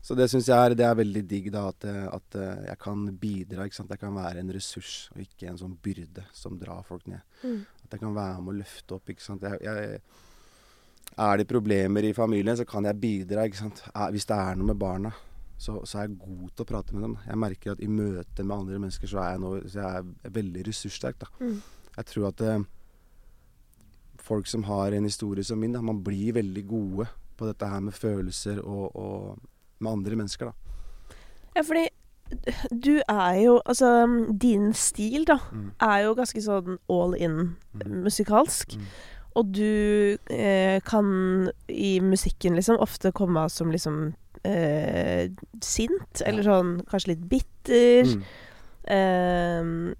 Så 0.01 0.17
det 0.17 0.25
syns 0.31 0.47
jeg 0.49 0.57
er, 0.57 0.73
det 0.73 0.85
er 0.87 0.97
veldig 0.97 1.21
digg, 1.29 1.51
da, 1.53 1.67
at, 1.69 1.85
at 1.85 2.37
eh, 2.41 2.63
jeg 2.71 2.77
kan 2.81 3.03
bidra. 3.21 3.67
ikke 3.69 3.77
sant? 3.77 3.93
Jeg 3.93 4.01
kan 4.01 4.15
være 4.17 4.41
en 4.41 4.49
ressurs, 4.55 4.95
og 5.13 5.21
ikke 5.21 5.51
en 5.51 5.61
sånn 5.61 5.75
byrde 5.85 6.25
som 6.33 6.57
drar 6.57 6.81
folk 6.87 7.05
ned. 7.11 7.21
Mm. 7.45 7.59
At 7.85 7.93
jeg 7.93 8.01
kan 8.01 8.17
være 8.17 8.41
med 8.41 8.53
å 8.55 8.59
løfte 8.63 8.97
opp. 8.97 9.13
ikke 9.13 9.25
sant? 9.25 9.45
Jeg, 9.45 9.61
jeg, 9.61 10.01
er 11.17 11.37
det 11.37 11.47
problemer 11.47 12.03
i 12.03 12.13
familien, 12.13 12.57
så 12.57 12.65
kan 12.65 12.85
jeg 12.85 12.99
bidra. 13.01 13.43
ikke 13.45 13.57
sant? 13.57 13.83
Er, 13.95 14.11
hvis 14.11 14.25
det 14.25 14.37
er 14.37 14.55
noe 14.55 14.67
med 14.67 14.79
barna, 14.79 15.11
så, 15.57 15.81
så 15.85 15.97
er 15.99 16.07
jeg 16.07 16.17
god 16.19 16.49
til 16.55 16.63
å 16.65 16.69
prate 16.71 16.93
med 16.95 17.03
dem. 17.03 17.17
Jeg 17.27 17.37
merker 17.37 17.71
at 17.71 17.79
i 17.83 17.87
møte 17.87 18.43
med 18.43 18.55
andre 18.57 18.79
mennesker 18.79 19.07
så 19.07 19.19
er 19.21 19.31
jeg, 19.35 19.39
nå, 19.43 19.51
så 19.69 19.79
jeg 19.79 20.05
er 20.25 20.29
veldig 20.39 20.67
ressurssterk. 20.67 21.19
da. 21.19 21.27
Mm. 21.39 21.61
Jeg 21.97 22.05
tror 22.05 22.27
at 22.31 22.41
eh, 22.41 22.63
folk 24.21 24.47
som 24.47 24.63
har 24.63 24.91
en 24.95 25.03
historie 25.07 25.43
som 25.43 25.59
min, 25.59 25.73
da, 25.75 25.81
man 25.81 26.01
blir 26.05 26.33
veldig 26.33 26.63
gode 26.69 27.07
på 27.37 27.47
dette 27.49 27.67
her 27.67 27.79
med 27.81 27.93
følelser 27.97 28.59
og, 28.63 28.95
og 28.95 29.39
med 29.81 29.91
andre 29.91 30.15
mennesker. 30.15 30.51
da. 30.51 31.15
Ja, 31.55 31.61
fordi 31.67 31.87
du 32.71 33.01
er 33.11 33.33
jo 33.43 33.57
Altså, 33.65 33.87
din 34.41 34.73
stil, 34.73 35.25
da, 35.27 35.35
Mm. 35.51 35.71
er 35.81 35.97
jo 36.05 36.13
ganske 36.15 36.41
sånn 36.41 36.77
all 36.89 37.13
in 37.15 37.57
Mm. 37.73 38.03
musikalsk. 38.05 38.77
Mm. 38.77 38.85
Og 39.39 39.51
du 39.55 40.17
eh, 40.29 40.79
kan 40.83 41.49
i 41.71 41.99
musikken 42.03 42.55
liksom 42.57 42.79
ofte 42.83 43.11
komme 43.15 43.45
av 43.45 43.49
som 43.53 43.71
liksom 43.71 44.13
eh, 44.43 45.29
sint, 45.63 46.21
eller 46.25 46.43
sånn 46.43 46.71
kanskje 46.91 47.13
litt 47.13 47.23
bitter. 47.31 48.11
Mm. 48.11 48.23
Eh, 48.91 49.95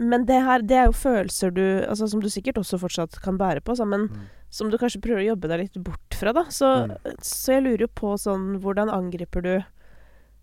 men 0.00 0.24
det 0.28 0.38
her, 0.46 0.62
det 0.62 0.76
er 0.78 0.86
jo 0.86 0.94
følelser 0.94 1.50
du 1.54 1.64
Altså 1.88 2.06
som 2.08 2.20
du 2.22 2.28
sikkert 2.30 2.60
også 2.62 2.78
fortsatt 2.78 3.16
kan 3.24 3.38
bære 3.40 3.60
på, 3.66 3.74
men 3.86 4.08
Mm. 4.08 4.20
som 4.50 4.70
du 4.70 4.76
kanskje 4.78 5.00
prøver 5.02 5.22
å 5.22 5.28
jobbe 5.34 5.48
deg 5.48 5.60
litt 5.60 5.78
bort 5.84 6.14
fra, 6.14 6.32
da. 6.32 6.44
Så, 6.50 6.88
Mm. 6.88 7.16
så 7.22 7.52
jeg 7.54 7.62
lurer 7.64 7.80
jo 7.86 7.88
på 7.88 8.14
sånn 8.18 8.60
Hvordan 8.60 8.88
angriper 8.90 9.42
du 9.42 9.64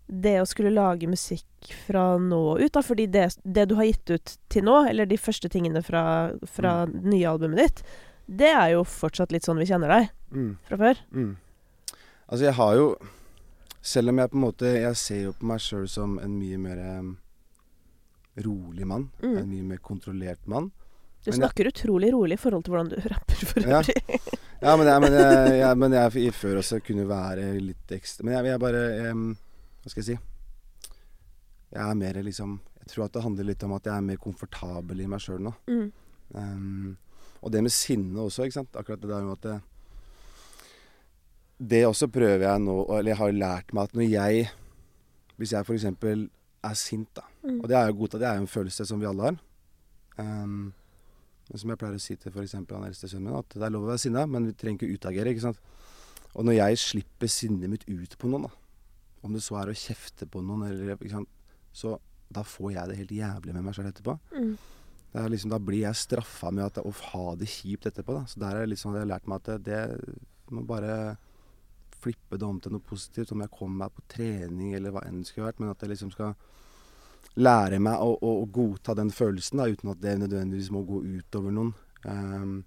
det 0.08 0.36
å 0.40 0.46
skulle 0.48 0.70
lage 0.72 1.06
musikk 1.08 1.44
fra 1.86 2.16
nå 2.18 2.58
ut, 2.58 2.72
da? 2.72 2.80
Fordi 2.82 3.06
det, 3.12 3.26
det 3.44 3.66
du 3.68 3.74
har 3.76 3.84
gitt 3.84 4.10
ut 4.10 4.36
til 4.48 4.64
nå, 4.64 4.88
eller 4.88 5.06
de 5.06 5.16
første 5.20 5.48
tingene 5.52 5.82
fra, 5.84 6.32
fra 6.46 6.86
Mm. 6.86 6.92
det 7.02 7.10
nye 7.12 7.28
albumet 7.28 7.58
ditt, 7.58 7.82
det 8.28 8.48
er 8.54 8.70
jo 8.72 8.84
fortsatt 8.84 9.32
litt 9.32 9.44
sånn 9.44 9.58
vi 9.58 9.66
kjenner 9.66 9.88
deg 9.88 10.08
Mm. 10.32 10.56
fra 10.68 10.76
før. 10.76 10.98
Mm. 11.12 11.36
Altså, 12.28 12.44
jeg 12.44 12.54
har 12.54 12.74
jo 12.76 12.96
Selv 13.80 14.08
om 14.10 14.18
jeg 14.18 14.28
på 14.30 14.34
en 14.36 14.42
måte 14.42 14.66
Jeg 14.82 14.96
ser 14.96 15.20
jo 15.22 15.32
på 15.32 15.46
meg 15.46 15.60
sjøl 15.60 15.88
som 15.88 16.18
en 16.18 16.34
mye 16.38 16.58
mer 16.58 16.78
um, 16.98 17.16
rolig 18.44 18.84
mann. 18.86 19.08
Mm. 19.22 19.36
En 19.38 19.48
mye 19.50 19.62
mer 19.62 19.76
kontrollert 19.78 20.46
mann. 20.46 20.70
Du 21.24 21.30
Men 21.30 21.40
jeg- 21.40 21.50
snakker 21.50 21.66
utrolig 21.72 22.12
rolig 22.12 22.32
i 22.34 22.36
forhold 22.42 22.64
til 22.64 22.74
hvordan 22.74 22.88
du 22.90 22.96
rapper 23.14 23.46
for 23.46 23.60
Ja. 23.60 23.80
øvrig. 23.80 24.38
Ja, 24.60 24.76
men 24.76 24.86
jeg, 24.86 25.00
men 25.00 25.12
jeg, 25.12 25.58
jeg, 25.60 25.76
men 25.78 25.92
jeg 25.92 26.32
før 26.34 26.58
også 26.58 26.80
kunne 26.84 27.06
være 27.08 27.60
litt 27.60 27.86
ekstra 27.94 28.24
Men 28.24 28.34
jeg, 28.34 28.44
jeg 28.50 28.60
bare 28.60 29.10
em, 29.10 29.36
Hva 29.88 29.94
skal 29.94 30.04
jeg 30.04 30.18
si? 30.18 30.92
Jeg 31.72 31.80
er 31.84 31.96
mer 31.96 32.20
liksom 32.24 32.58
Jeg 32.82 32.92
tror 32.92 33.06
at 33.06 33.14
det 33.16 33.22
handler 33.24 33.48
litt 33.48 33.64
om 33.64 33.72
at 33.76 33.88
jeg 33.88 33.94
er 33.94 34.04
mer 34.04 34.20
komfortabel 34.20 35.00
i 35.00 35.08
meg 35.08 35.20
sjøl 35.20 35.40
nå. 35.44 35.52
Mm. 35.68 35.88
Um, 36.36 36.96
og 37.40 37.52
det 37.52 37.62
med 37.64 37.72
sinne 37.72 38.20
også, 38.20 38.44
ikke 38.44 38.58
sant. 38.58 38.76
Akkurat 38.76 39.00
det 39.00 39.10
der 39.10 39.24
med 39.24 39.36
at 39.38 39.46
det, 39.46 39.56
det 41.72 41.82
også 41.88 42.08
prøver 42.12 42.44
jeg 42.44 42.62
nå 42.62 42.74
Eller 42.98 43.10
jeg 43.12 43.18
har 43.18 43.32
lært 43.34 43.72
meg 43.74 43.88
at 43.88 43.96
når 43.96 44.06
jeg 44.06 44.50
Hvis 45.40 45.52
jeg 45.52 45.64
f.eks. 45.64 45.88
er 45.88 46.74
sint, 46.78 47.08
da 47.16 47.24
Mm. 47.48 47.60
Og 47.62 47.68
det 47.70 47.76
er 47.78 47.86
jo 47.86 47.96
godt 48.02 48.16
at 48.16 48.20
det 48.20 48.28
er 48.28 48.34
jo 48.36 48.44
en 48.44 48.50
følelse 48.50 48.84
som 48.84 49.00
vi 49.00 49.06
alle 49.08 49.22
har. 49.22 49.36
Um, 50.18 50.72
men 51.48 51.60
som 51.60 51.70
jeg 51.70 51.80
pleier 51.80 51.96
å 51.96 52.02
si 52.02 52.16
til 52.20 52.34
f.eks. 52.34 52.56
han 52.58 52.84
eldste 52.84 53.08
sønnen 53.08 53.30
min, 53.30 53.38
at 53.38 53.54
det 53.54 53.64
er 53.64 53.72
lov 53.72 53.86
å 53.86 53.92
være 53.92 54.02
sinna, 54.02 54.26
men 54.28 54.48
vi 54.50 54.56
trenger 54.58 54.84
ikke 54.84 54.98
utagere. 54.98 55.32
ikke 55.32 55.46
sant? 55.46 55.60
Og 56.34 56.44
når 56.44 56.58
jeg 56.58 56.80
slipper 56.82 57.30
sinnet 57.32 57.70
mitt 57.72 57.86
ut 57.88 58.18
på 58.18 58.28
noen, 58.28 58.48
da, 58.48 58.67
om 59.26 59.34
det 59.34 59.42
så 59.44 59.58
er 59.60 59.70
å 59.70 59.76
kjefte 59.76 60.28
på 60.30 60.42
noen, 60.44 60.68
eller 60.68 61.24
så 61.72 61.96
da 62.28 62.44
får 62.44 62.74
jeg 62.74 62.90
det 62.90 62.98
helt 62.98 63.14
jævlig 63.16 63.54
med 63.56 63.64
meg 63.64 63.76
sjøl 63.76 63.88
etterpå. 63.88 64.14
Mm. 64.36 64.52
Det 65.08 65.22
er 65.22 65.32
liksom, 65.32 65.52
da 65.52 65.60
blir 65.64 65.86
jeg 65.86 65.96
straffa 65.96 66.50
med 66.52 66.66
at, 66.66 66.80
å 66.84 66.92
ha 67.12 67.24
det 67.40 67.48
kjipt 67.48 67.88
etterpå. 67.88 68.18
Da. 68.18 68.26
Så 68.28 68.42
der 68.42 68.60
er 68.60 68.74
sånn 68.76 68.98
jeg 68.98 69.06
har 69.06 69.12
lært 69.14 69.28
meg 69.30 69.40
at 69.40 69.64
det, 69.64 69.78
det 70.04 70.54
må 70.54 70.64
bare 70.68 71.16
flippe 71.98 72.38
det 72.38 72.46
om 72.46 72.58
til 72.60 72.74
noe 72.74 72.84
positivt. 72.84 73.32
Om 73.32 73.46
jeg 73.46 73.54
kommer 73.54 73.86
meg 73.86 73.96
på 73.96 74.04
trening 74.12 74.74
eller 74.76 74.92
hva 74.94 75.06
enn 75.08 75.22
det 75.22 75.30
skulle 75.30 75.48
vært. 75.48 75.62
Men 75.62 75.72
at 75.72 75.84
jeg 75.84 75.94
liksom 75.94 76.12
skal 76.12 76.36
lære 77.40 77.80
meg 77.82 78.04
å, 78.04 78.12
å, 78.20 78.34
å 78.42 78.48
godta 78.52 78.94
den 78.98 79.12
følelsen, 79.14 79.62
da, 79.62 79.68
uten 79.72 79.94
at 79.94 80.02
det 80.02 80.18
nødvendigvis 80.20 80.72
må 80.74 80.84
gå 80.86 81.00
utover 81.06 81.54
noen. 81.56 81.72
Ehm, 82.08 82.58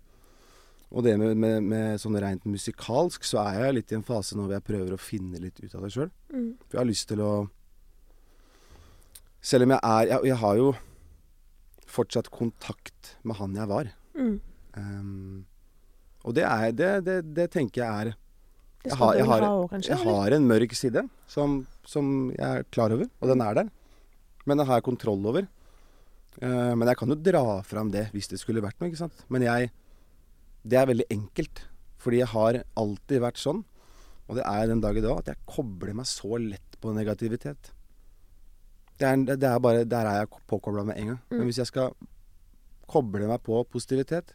og 0.91 1.03
det 1.05 1.13
med, 1.19 1.37
med, 1.39 1.63
med 1.63 1.99
sånn 2.01 2.17
rent 2.19 2.43
musikalsk, 2.51 3.23
så 3.23 3.39
er 3.45 3.61
jeg 3.65 3.75
litt 3.77 3.91
i 3.93 3.95
en 3.95 4.03
fase 4.03 4.35
nå 4.35 4.43
hvor 4.43 4.57
jeg 4.57 4.65
prøver 4.67 4.95
å 4.95 4.99
finne 4.99 5.39
litt 5.39 5.59
ut 5.63 5.75
av 5.77 5.85
det 5.85 5.91
sjøl. 5.93 6.09
Mm. 6.33 6.49
For 6.67 6.75
jeg 6.77 6.81
har 6.81 6.89
lyst 6.89 7.07
til 7.11 7.21
å 7.23 7.31
Selv 9.41 9.65
om 9.65 9.71
jeg 9.73 9.81
er 9.81 10.09
Jeg, 10.11 10.25
jeg 10.31 10.37
har 10.43 10.57
jo 10.59 10.71
fortsatt 11.91 12.29
kontakt 12.31 13.15
med 13.27 13.35
han 13.35 13.55
jeg 13.57 13.67
var. 13.67 13.87
Mm. 14.15 14.35
Um, 14.77 15.39
og 16.23 16.35
det 16.37 16.45
er 16.47 16.69
det, 16.71 16.91
det, 17.03 17.15
det 17.35 17.47
tenker 17.51 17.81
jeg 17.81 17.89
er 17.89 18.11
Jeg 18.85 18.95
har- 18.99 19.15
jeg 19.17 19.25
har-? 19.27 19.81
Jeg 19.83 19.97
har 20.05 20.31
en 20.37 20.47
mørk 20.47 20.75
side 20.77 21.03
som, 21.27 21.65
som 21.83 22.31
jeg 22.31 22.61
er 22.61 22.63
klar 22.71 22.93
over, 22.95 23.09
og 23.19 23.27
den 23.33 23.41
er 23.43 23.53
der. 23.59 23.71
Men 24.45 24.57
den 24.61 24.67
har 24.67 24.79
jeg 24.79 24.87
kontroll 24.87 25.25
over. 25.27 25.47
Uh, 26.41 26.71
men 26.79 26.87
jeg 26.87 26.97
kan 26.97 27.11
jo 27.11 27.15
dra 27.19 27.43
fram 27.67 27.91
det 27.91 28.07
hvis 28.13 28.29
det 28.31 28.39
skulle 28.39 28.63
vært 28.63 28.79
noe, 28.79 28.87
ikke 28.89 29.03
sant. 29.03 29.25
Men 29.27 29.43
jeg 29.43 29.71
Det 30.63 30.77
er 30.79 30.89
veldig 30.89 31.07
enkelt. 31.13 31.63
Fordi 32.01 32.17
jeg 32.23 32.31
har 32.33 32.63
alltid 32.81 33.21
vært 33.21 33.37
sånn, 33.37 33.59
og 34.27 34.37
det 34.39 34.45
er 34.47 34.67
den 34.71 34.81
dag 34.81 34.97
i 34.97 35.03
dag, 35.03 35.19
at 35.21 35.27
jeg 35.29 35.37
kobler 35.45 35.93
meg 35.93 36.07
så 36.09 36.37
lett 36.41 36.77
på 36.81 36.93
negativitet. 36.95 37.71
Det 38.97 39.05
er, 39.09 39.37
det 39.37 39.47
er 39.49 39.59
bare 39.61 39.83
Der 39.85 40.05
er 40.05 40.19
jeg 40.21 40.29
påkobla 40.49 40.83
med 40.87 40.97
en 40.97 41.11
gang. 41.11 41.19
Mm. 41.29 41.37
Men 41.37 41.45
hvis 41.49 41.59
jeg 41.61 41.69
skal 41.69 41.93
koble 42.91 43.27
meg 43.29 43.41
på 43.45 43.61
positivitet, 43.69 44.33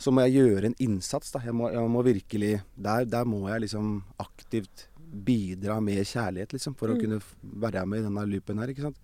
så 0.00 0.12
må 0.12 0.22
jeg 0.24 0.38
gjøre 0.40 0.70
en 0.70 0.76
innsats, 0.80 1.32
da. 1.34 1.42
Jeg 1.44 1.52
må, 1.56 1.68
jeg 1.72 1.90
må 1.92 2.02
virkelig 2.06 2.52
der, 2.76 3.04
der 3.04 3.24
må 3.28 3.42
jeg 3.50 3.66
liksom 3.66 3.98
aktivt 4.22 4.86
bidra 5.10 5.80
med 5.82 6.04
kjærlighet, 6.06 6.52
liksom, 6.54 6.76
for 6.78 6.88
å 6.92 6.94
Mm. 6.96 7.00
kunne 7.00 7.20
være 7.42 7.86
med 7.86 8.00
i 8.00 8.02
denne 8.06 8.26
loopen 8.30 8.58
her, 8.62 8.68
ikke 8.68 8.86
sant. 8.86 8.96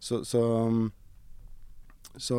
Så, 0.00 0.22
så 0.24 0.40
så 2.16 2.36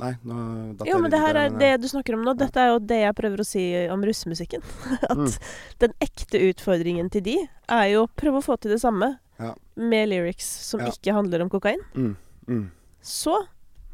Nei, 0.00 0.12
nå 0.24 0.76
datt 0.78 0.86
jeg 0.88 0.94
men 0.96 1.10
litt 1.10 1.12
det 1.12 1.20
ut 1.20 1.34
men, 1.34 1.58
det 1.60 1.70
du 1.82 1.88
snakker 1.88 2.14
om 2.16 2.22
nå. 2.24 2.34
Dette 2.38 2.56
er 2.56 2.68
jo 2.72 2.78
det 2.78 3.00
jeg 3.02 3.14
prøver 3.18 3.42
å 3.42 3.46
si 3.46 3.64
om 3.92 4.02
russemusikken. 4.02 4.62
At 5.10 5.16
Mm. 5.16 5.38
den 5.78 5.92
ekte 6.00 6.40
utfordringen 6.50 7.10
til 7.10 7.20
de 7.22 7.36
er 7.68 7.86
jo 7.92 8.06
å 8.06 8.10
prøve 8.16 8.40
å 8.40 8.44
få 8.44 8.58
til 8.60 8.70
det 8.72 8.80
samme 8.80 9.18
Ja. 9.38 9.54
med 9.76 10.08
lyrics 10.08 10.44
som 10.68 10.80
Ja. 10.80 10.86
ikke 10.90 11.12
handler 11.14 11.42
om 11.42 11.50
kokain. 11.50 11.80
Mm, 11.94 12.16
mm, 12.48 12.70
Så 13.02 13.36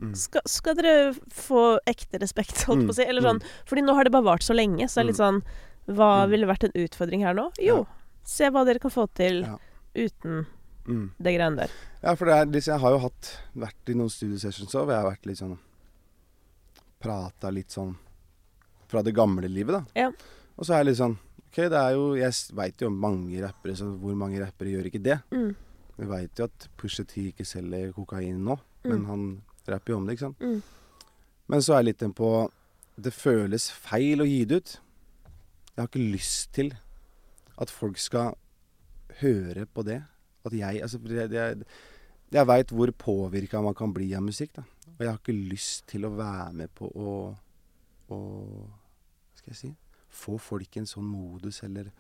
mm. 0.01 0.15
skal, 0.17 0.43
skal 0.47 0.75
dere 0.75 1.15
få 1.31 1.79
ekte 1.87 2.19
respekt, 2.21 2.63
holdt 2.67 2.83
Mm, 2.83 2.87
på 2.89 2.93
å 2.93 2.95
si. 2.95 3.03
Eller 3.07 3.23
sånn, 3.23 3.43
fordi 3.67 3.83
nå 3.83 3.95
har 3.95 4.05
det 4.05 4.13
bare 4.13 4.25
vart 4.25 4.43
så 4.43 4.55
lenge, 4.55 4.85
så 4.89 4.97
det 5.01 5.05
er 5.05 5.11
litt 5.13 5.23
sånn 5.23 5.43
Hva 5.89 6.27
Mm. 6.27 6.31
ville 6.31 6.47
vært 6.47 6.65
en 6.65 6.73
utfordring 6.83 7.23
her 7.23 7.33
nå? 7.35 7.53
Jo, 7.63 7.77
Ja. 7.79 7.85
se 8.25 8.49
hva 8.51 8.65
dere 8.67 8.81
kan 8.81 8.91
få 8.91 9.07
til 9.15 9.45
uten 9.95 10.47
Mm. 10.87 11.11
det 11.19 11.33
greiene 11.37 11.57
der. 11.65 11.71
Ja, 12.03 12.15
for 12.15 12.27
det 12.31 12.35
er, 12.39 12.47
liksom, 12.47 12.73
jeg 12.77 12.81
har 12.85 12.91
jo 12.97 12.99
hatt, 13.03 13.31
vært 13.55 13.91
i 13.91 13.95
noen 13.99 14.11
studiesessions 14.13 14.75
òg, 14.75 14.85
hvor 14.87 14.95
jeg 14.95 15.03
har 15.03 15.11
vært 15.11 15.27
litt 15.27 15.39
sånn 15.43 15.57
Prata 17.03 17.51
litt 17.53 17.71
sånn 17.75 17.93
fra 18.89 19.03
det 19.03 19.13
gamle 19.15 19.49
livet, 19.51 19.75
da. 19.77 20.01
Ja. 20.07 20.11
Og 20.57 20.65
så 20.65 20.73
er 20.75 20.81
jeg 20.85 20.93
litt 20.93 21.01
sånn 21.01 21.17
OK, 21.47 21.59
det 21.73 21.79
er 21.81 21.93
jo 21.97 22.07
Jeg 22.19 22.33
veit 22.57 22.81
jo 22.83 22.89
om 22.91 22.97
mange 23.01 23.41
rappere, 23.43 23.75
så 23.79 23.89
hvor 24.01 24.15
mange 24.19 24.41
rappere 24.43 24.73
gjør 24.73 24.89
ikke 24.91 25.03
det? 25.05 25.19
Mm. 25.35 25.51
Vi 25.97 26.09
veit 26.11 26.39
jo 26.41 26.47
at 26.49 26.67
Pusha 26.79 27.05
T 27.09 27.29
ikke 27.31 27.47
selger 27.49 27.93
kokain 27.97 28.43
nå, 28.45 28.59
Mm. 28.87 28.91
men 28.93 29.05
han 29.09 29.23
rapper 29.67 29.91
jo 29.93 29.97
om 29.99 30.05
det, 30.07 30.15
ikke 30.15 30.29
sant. 30.29 30.39
Mm. 30.39 30.63
Men 31.51 31.63
så 31.65 31.73
er 31.75 31.81
jeg 31.81 31.87
litt 31.89 31.99
den 32.05 32.13
på 32.15 32.29
Det 33.03 33.11
føles 33.13 33.65
feil 33.71 34.21
å 34.23 34.27
gi 34.29 34.45
det 34.47 34.57
ut. 34.63 34.75
Jeg 35.75 35.81
har 35.83 35.89
ikke 35.89 36.13
lyst 36.13 36.53
til 36.55 36.71
at 37.59 37.69
folk 37.71 37.99
skal 37.99 38.37
høre 39.21 39.67
på 39.67 39.83
det. 39.85 39.99
At 40.47 40.55
jeg 40.57 40.83
Altså, 40.83 41.01
Jeg, 41.07 41.63
jeg 42.33 42.47
veit 42.47 42.71
hvor 42.75 42.91
påvirka 42.91 43.63
man 43.63 43.75
kan 43.75 43.93
bli 43.95 44.13
av 44.15 44.23
musikk, 44.23 44.57
da. 44.57 44.67
Og 44.97 45.01
jeg 45.05 45.11
har 45.11 45.19
ikke 45.21 45.49
lyst 45.53 45.87
til 45.91 46.07
å 46.07 46.15
være 46.17 46.53
med 46.63 46.73
på 46.75 46.89
å, 46.89 47.17
å 48.11 48.19
Hva 48.19 49.41
skal 49.41 49.53
jeg 49.53 49.61
si 49.61 49.73
Få 50.17 50.39
folk 50.41 50.77
i 50.77 50.81
en 50.81 50.89
sånn 50.89 51.05
modus, 51.05 51.61
eller 51.67 51.91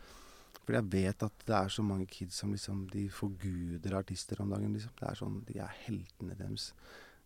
For 0.63 0.79
jeg 0.79 0.89
vet 0.93 1.27
at 1.27 1.45
det 1.47 1.57
er 1.59 1.73
så 1.73 1.85
mange 1.85 2.09
kids 2.11 2.39
som 2.41 2.55
liksom 2.55 2.87
De 2.93 3.09
forguder 3.13 3.99
artister 3.99 4.41
om 4.41 4.55
dagen, 4.55 4.73
liksom. 4.73 4.95
Det 4.99 5.11
er 5.11 5.21
sånn 5.21 5.43
De 5.49 5.61
er 5.61 5.79
heltene 5.85 6.39
deres. 6.39 6.73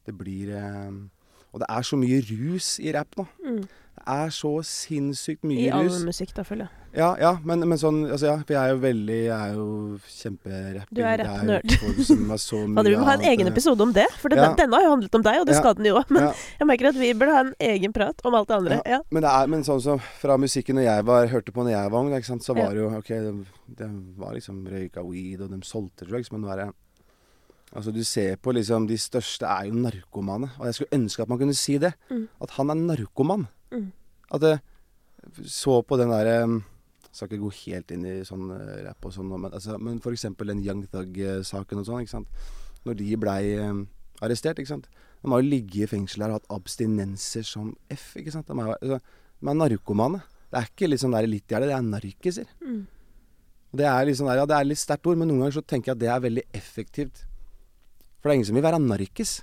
Det 0.07 0.17
blir 0.17 0.55
eh, 0.57 1.01
Og 1.53 1.63
det 1.63 1.69
er 1.69 1.87
så 1.87 1.99
mye 2.01 2.21
rus 2.31 2.79
i 2.83 2.93
rap 2.95 3.17
nå. 3.19 3.27
Mm. 3.45 3.63
Det 4.01 4.05
er 4.09 4.31
så 4.33 4.51
sinnssykt 4.65 5.43
I 5.45 5.49
mye 5.51 5.73
all 5.77 5.89
rus. 5.91 6.05
musikk, 6.07 6.31
da, 6.37 6.45
føler 6.47 6.67
jeg. 6.69 6.77
Ja, 6.97 7.13
ja, 7.21 7.37
men, 7.47 7.63
men 7.71 7.79
sånn 7.79 8.01
Altså, 8.11 8.27
ja, 8.27 8.33
for 8.43 8.51
jeg 8.51 8.59
er 8.59 8.73
jo 8.73 8.79
veldig 8.83 9.19
Jeg 9.29 9.35
er 9.37 9.53
jo 9.55 9.67
kjemperapper. 10.11 10.89
Du 10.91 11.03
er 11.07 11.21
rappnerd. 11.21 11.75
er 11.77 12.89
vi 12.91 12.97
må 12.99 13.07
ha 13.07 13.15
en 13.15 13.27
egen 13.31 13.51
episode 13.51 13.85
om 13.85 13.93
det, 13.95 14.09
for 14.19 14.33
denne, 14.33 14.49
Ja. 14.49 14.57
denne 14.59 14.75
har 14.75 14.89
jo 14.89 14.91
handlet 14.97 15.15
om 15.21 15.27
deg, 15.29 15.39
og 15.43 15.47
det 15.47 15.59
skal 15.61 15.77
den 15.79 15.87
jo 15.87 16.01
òg. 16.01 16.11
Men 16.11 16.27
jeg 16.33 16.67
merker 16.73 16.91
at 16.91 16.99
vi 16.99 17.13
burde 17.15 17.37
ha 17.37 17.45
en 17.45 17.55
egen 17.69 17.95
prat 17.95 18.27
om 18.27 18.35
alt 18.41 18.51
det 18.51 18.59
andre. 18.59 18.81
Ja. 18.91 19.01
Men, 19.15 19.23
det 19.23 19.31
er, 19.37 19.55
men 19.55 19.67
sånn 19.67 19.85
som 19.85 20.03
fra 20.19 20.39
musikken 20.41 20.81
når 20.81 20.89
jeg 20.89 21.07
var, 21.13 21.31
hørte 21.31 21.55
på 21.55 21.63
når 21.67 21.77
jeg 21.77 21.95
var 21.95 22.01
ung, 22.01 22.15
så 22.41 22.57
var 22.59 22.75
det 22.75 22.83
jo 22.83 22.91
OK, 22.99 23.13
det, 23.29 23.35
det 23.79 23.91
var 24.19 24.35
liksom 24.35 24.65
røyka 24.67 25.07
weed, 25.07 25.45
og 25.47 25.55
de 25.55 25.61
solgte 25.69 26.09
drugs, 26.11 26.33
men 26.35 26.43
nå 26.43 26.51
er 26.51 26.65
det 26.65 26.71
Altså, 27.71 27.93
du 27.95 28.03
ser 28.03 28.35
på 28.43 28.51
liksom 28.51 28.89
De 28.91 28.97
største 28.99 29.47
er 29.47 29.69
jo 29.69 29.79
narkomane. 29.79 30.51
Og 30.59 30.67
jeg 30.67 30.75
skulle 30.77 30.99
ønske 30.99 31.23
at 31.23 31.31
man 31.31 31.39
kunne 31.39 31.55
si 31.55 31.79
det. 31.79 31.93
Mm. 32.11 32.27
At 32.43 32.57
han 32.57 32.71
er 32.71 32.81
narkoman. 32.81 33.47
Mm. 33.71 33.93
At 34.35 34.47
jeg 34.47 34.59
så 35.45 35.81
på 35.83 35.99
den 36.01 36.11
derre 36.11 36.43
um, 36.45 36.61
Skal 37.13 37.29
ikke 37.29 37.43
gå 37.43 37.53
helt 37.67 37.93
inn 37.95 38.07
i 38.07 38.17
sånn 38.27 38.51
eh, 38.55 38.83
rapp 38.87 39.07
og 39.07 39.13
sånn, 39.13 39.31
men, 39.35 39.51
altså, 39.51 39.75
men 39.83 39.97
for 40.03 40.15
eksempel 40.15 40.53
den 40.53 40.61
Young 40.63 40.85
Thug-saken 40.93 41.81
og 41.81 41.89
sånn, 41.89 42.05
ikke 42.05 42.13
sant. 42.13 42.45
Når 42.87 42.99
de 43.01 43.17
blei 43.19 43.41
um, 43.67 43.81
arrestert, 44.23 44.61
ikke 44.63 44.71
sant. 44.71 44.87
De 45.21 45.33
har 45.33 45.43
jo 45.43 45.51
ligget 45.51 45.89
i 45.89 45.91
fengsel 45.91 46.23
her 46.23 46.31
og 46.31 46.39
hatt 46.39 46.55
abstinenser 46.55 47.43
som 47.49 47.73
F, 47.91 48.13
ikke 48.21 48.31
sant. 48.37 48.47
De 48.47 48.55
er, 48.55 48.71
altså, 48.77 49.01
de 49.43 49.51
er 49.51 49.59
narkomane. 49.59 50.23
Det 50.51 50.61
er 50.61 50.71
ikke 50.71 51.01
sånn 51.03 51.19
der 51.19 51.29
litt 51.31 51.51
gjerne, 51.51 51.73
det 51.73 51.77
er 51.77 51.89
narkiser. 51.89 52.55
Mm. 52.63 52.81
Det 53.81 53.91
er 53.91 54.15
sånn 54.15 54.31
der, 54.31 54.41
ja, 54.45 54.47
det 54.51 54.57
er 54.61 54.71
litt 54.71 54.83
sterkt 54.83 55.11
ord, 55.11 55.19
men 55.19 55.31
noen 55.31 55.45
ganger 55.45 55.59
så 55.59 55.67
tenker 55.67 55.91
jeg 55.91 55.99
at 55.99 56.05
det 56.05 56.15
er 56.15 56.25
veldig 56.29 56.47
effektivt. 56.63 57.25
For 58.21 58.29
det 58.29 58.35
er 58.35 58.39
ingen 58.41 58.51
som 58.51 58.59
vil 58.59 58.67
være 58.67 58.81
narkis. 58.85 59.41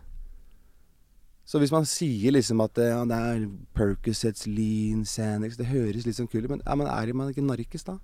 Så 1.48 1.62
hvis 1.62 1.72
man 1.72 1.88
sier 1.88 2.34
liksom 2.36 2.60
at 2.62 2.74
det, 2.76 2.90
ja, 2.92 3.00
det 3.08 3.18
er 3.18 3.46
Percocets, 3.78 4.46
Lean, 4.52 5.06
Sanix, 5.08 5.56
Det 5.56 5.70
høres 5.70 6.06
litt 6.06 6.18
sånn 6.18 6.28
kult 6.28 6.44
ut, 6.44 6.52
men, 6.58 6.64
ja, 6.66 6.76
men 6.76 6.90
er 6.92 7.14
man 7.16 7.32
ikke 7.32 7.46
narkis 7.46 7.88
da? 7.88 7.96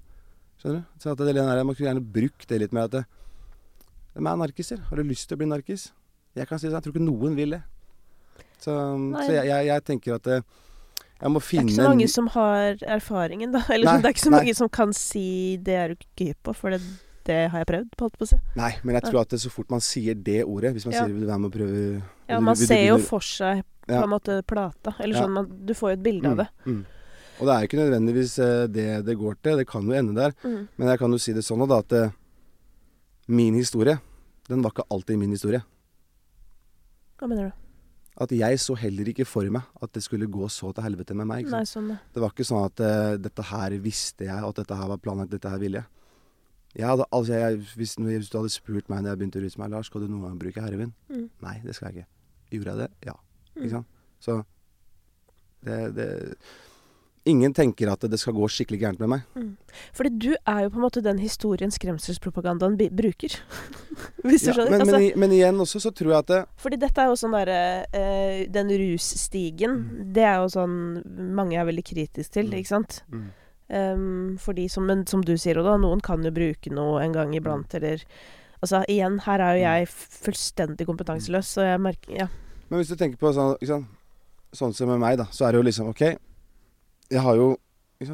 Skjønner 0.61 0.79
du? 0.79 1.01
Så 1.03 1.11
at 1.11 1.19
det, 1.19 1.35
der, 1.35 1.63
Man 1.63 1.75
skulle 1.75 1.91
gjerne 1.91 2.13
brukt 2.15 2.47
det 2.49 2.61
litt 2.63 2.73
mer 2.75 2.87
at 2.87 2.95
det, 2.95 3.03
De 4.15 4.23
er 4.23 4.39
narkiser. 4.39 4.79
Har 4.87 4.97
du 4.97 5.03
lyst 5.03 5.27
til 5.27 5.35
å 5.35 5.41
bli 5.41 5.49
narkis? 5.51 5.91
Jeg 6.37 6.47
kan 6.49 6.61
si 6.61 6.69
det, 6.69 6.73
jeg 6.77 6.85
tror 6.85 6.95
ikke 6.95 7.05
noen 7.05 7.35
vil 7.37 7.57
det. 7.57 7.63
Så, 8.63 8.71
så 8.71 9.31
jeg, 9.33 9.45
jeg, 9.49 9.65
jeg 9.67 9.83
tenker 9.85 10.15
at 10.15 10.29
jeg 11.23 11.31
må 11.31 11.39
finne 11.43 11.71
Det 11.71 11.75
er 11.75 11.75
ikke 11.75 11.83
så 11.83 11.89
mange 11.89 12.07
som 12.11 12.27
har 12.33 12.85
erfaringen, 12.95 13.53
da. 13.53 13.61
Eller 13.73 13.91
Nei, 13.91 13.97
det 14.01 14.09
er 14.09 14.15
ikke 14.15 14.25
så 14.25 14.31
nei. 14.33 14.39
mange 14.41 14.55
som 14.57 14.69
kan 14.71 14.93
si 14.95 15.57
'det 15.59 15.75
er 15.79 15.93
du 15.93 15.95
ikke 15.99 16.31
hypp 16.31 16.41
på', 16.47 16.55
for 16.55 16.75
det, 16.75 16.81
det 17.27 17.37
har 17.51 17.63
jeg 17.63 17.69
prøvd, 17.69 17.93
holdt 17.99 18.17
på 18.19 18.25
å 18.25 18.29
si. 18.33 18.39
Nei, 18.59 18.71
men 18.83 18.97
jeg 18.97 19.07
tror 19.09 19.21
at 19.21 19.33
det, 19.33 19.39
så 19.43 19.51
fort 19.53 19.69
man 19.73 19.83
sier 19.83 20.15
det 20.15 20.41
ordet 20.43 20.73
Hvis 20.75 20.85
man 20.85 20.93
Ja. 20.93 21.03
sier 21.03 21.13
'vil 21.13 21.21
du 21.21 21.27
være 21.27 21.39
med 21.39 21.49
og 21.51 21.55
prøve' 21.59 22.03
Ja, 22.29 22.35
vil 22.37 22.45
man 22.45 22.55
vil 22.55 22.67
ser 22.67 22.87
jo 22.87 22.97
for 22.97 23.19
seg 23.19 23.63
på 23.87 24.03
en 24.03 24.09
måte 24.09 24.41
plata. 24.47 24.95
Eller 24.99 25.15
sånn, 25.15 25.31
man, 25.31 25.65
du 25.65 25.73
får 25.73 25.89
jo 25.91 25.93
et 25.93 26.03
bilde 26.03 26.29
av 26.29 26.37
det. 26.37 26.47
Mm. 26.65 26.85
Og 27.39 27.47
det 27.47 27.53
er 27.53 27.59
jo 27.59 27.67
ikke 27.67 27.81
nødvendigvis 27.81 28.39
eh, 28.39 28.67
det 28.67 29.05
det 29.05 29.17
går 29.17 29.35
til. 29.43 29.57
Det 29.57 29.67
kan 29.67 29.83
jo 29.83 29.91
ende 29.91 30.15
der. 30.15 30.33
Mm. 30.43 30.67
Men 30.77 30.87
jeg 30.87 30.99
kan 30.99 31.11
jo 31.11 31.17
si 31.17 31.33
det 31.33 31.43
sånn 31.43 31.67
da, 31.67 31.79
at 31.79 31.91
eh, 31.97 32.11
min 33.27 33.55
historie, 33.55 33.99
den 34.47 34.61
var 34.61 34.71
ikke 34.71 34.87
alltid 34.91 35.17
min 35.17 35.31
historie. 35.31 35.63
Hva 37.19 37.27
mener 37.27 37.49
du? 37.49 37.59
At 38.23 38.29
jeg 38.29 38.59
så 38.61 38.75
heller 38.77 39.09
ikke 39.09 39.25
for 39.25 39.47
meg 39.49 39.63
at 39.81 39.91
det 39.95 40.03
skulle 40.05 40.29
gå 40.29 40.45
så 40.51 40.69
til 40.75 40.85
helvete 40.85 41.15
med 41.17 41.25
meg. 41.25 41.47
Nei, 41.49 41.63
sånn. 41.65 41.95
Det 42.13 42.21
var 42.21 42.29
ikke 42.29 42.45
sånn 42.45 42.67
at 42.67 42.83
uh, 42.83 43.15
dette 43.17 43.45
her 43.49 43.73
visste 43.81 44.27
jeg, 44.27 44.37
at 44.37 44.59
dette 44.59 44.77
her 44.77 44.91
var 44.91 45.01
planlagt, 45.01 45.31
dette 45.33 45.49
her 45.49 45.61
ville 45.61 45.81
jeg. 45.81 46.02
Jeg 46.75 46.87
hadde, 46.89 47.05
altså 47.13 47.33
jeg, 47.37 47.57
hvis, 47.77 47.93
hvis 48.01 48.29
du 48.33 48.37
hadde 48.39 48.49
spurt 48.49 48.89
meg 48.89 49.03
når 49.03 49.13
jeg 49.13 49.19
begynte 49.21 49.39
å 49.39 49.43
ruse 49.45 49.59
meg, 49.61 49.69
Lars, 49.75 49.85
skal 49.91 50.01
du 50.01 50.07
noen 50.09 50.23
gang 50.25 50.39
bruke 50.41 50.61
heroin? 50.65 50.93
Mm. 51.09 51.27
Nei, 51.45 51.55
det 51.63 51.75
skal 51.77 51.91
jeg 51.91 51.95
ikke. 52.03 52.09
Gjorde 52.57 52.73
jeg 52.73 52.77
det? 52.81 52.91
Ja. 53.11 53.13
Mm. 53.53 53.61
Ikke 53.63 53.73
sant? 53.77 53.87
Så 54.23 54.39
det, 55.63 55.79
det 55.97 56.07
Ingen 57.25 57.53
tenker 57.55 57.87
at 57.87 58.01
det 58.11 58.17
skal 58.19 58.33
gå 58.35 58.43
skikkelig 58.51 58.81
gærent 58.81 58.99
med 58.99 59.07
meg. 59.13 59.21
Mm. 59.39 59.53
Fordi 59.95 60.09
du 60.19 60.33
er 60.35 60.57
jo 60.65 60.71
på 60.73 60.79
en 60.81 60.83
måte 60.83 60.99
den 61.05 61.21
historien 61.23 61.71
skremselspropagandaen 61.71 62.75
bruker. 62.91 63.37
Hvis 64.27 64.43
du 64.43 64.49
Ja, 64.49 64.57
skjønner? 64.57 64.73
men, 64.73 64.81
altså, 64.83 64.99
men, 65.21 65.31
igjen 65.37 65.61
også 65.63 65.79
så 65.85 65.93
tror 65.95 66.11
jeg 66.11 66.19
at 66.19 66.33
det, 66.33 66.41
Fordi 66.59 66.79
dette 66.81 66.99
er 66.99 67.07
jo 67.13 67.15
sånn 67.21 67.37
derre 67.37 67.61
øh, 67.95 68.41
Den 68.51 68.73
russtigen, 68.81 69.77
Mm. 69.85 70.11
det 70.17 70.25
er 70.27 70.35
jo 70.43 70.49
sånn 70.51 70.75
mange 71.39 71.55
er 71.55 71.69
veldig 71.71 71.85
kritisk 71.93 72.35
til, 72.35 72.49
Mm. 72.51 72.57
ikke 72.59 72.73
sant? 72.73 72.99
Um, 73.69 74.38
fordi 74.38 74.68
som, 74.69 74.85
men 74.85 75.06
som 75.07 75.22
du 75.23 75.34
sier, 75.40 75.57
Oda, 75.57 75.77
noen 75.80 76.02
kan 76.03 76.22
jo 76.23 76.31
bruke 76.35 76.69
noe 76.72 77.02
en 77.02 77.14
gang 77.14 77.34
iblant, 77.34 77.69
Mm. 77.69 77.76
eller 77.80 78.03
Altså 78.64 78.80
igjen, 78.88 79.19
her 79.26 79.40
er 79.41 79.56
jo 79.57 79.64
jeg 79.64 79.88
fullstendig 80.23 80.85
kompetanseløs, 80.88 81.45
så 81.52 81.61
jeg 81.68 81.80
merker 81.81 82.15
Ja. 82.18 82.27
Men 82.69 82.80
hvis 82.80 82.88
du 82.90 82.95
tenker 82.95 83.18
på 83.18 83.34
sånn, 83.34 83.85
sånn 84.53 84.73
som 84.73 84.88
med 84.88 84.99
meg, 84.99 85.18
da, 85.18 85.26
så 85.26 85.45
er 85.48 85.52
det 85.52 85.60
jo 85.60 85.64
liksom 85.68 85.90
OK, 85.90 85.99
jeg 87.11 87.19
har 87.22 87.35
jo? 87.35 87.57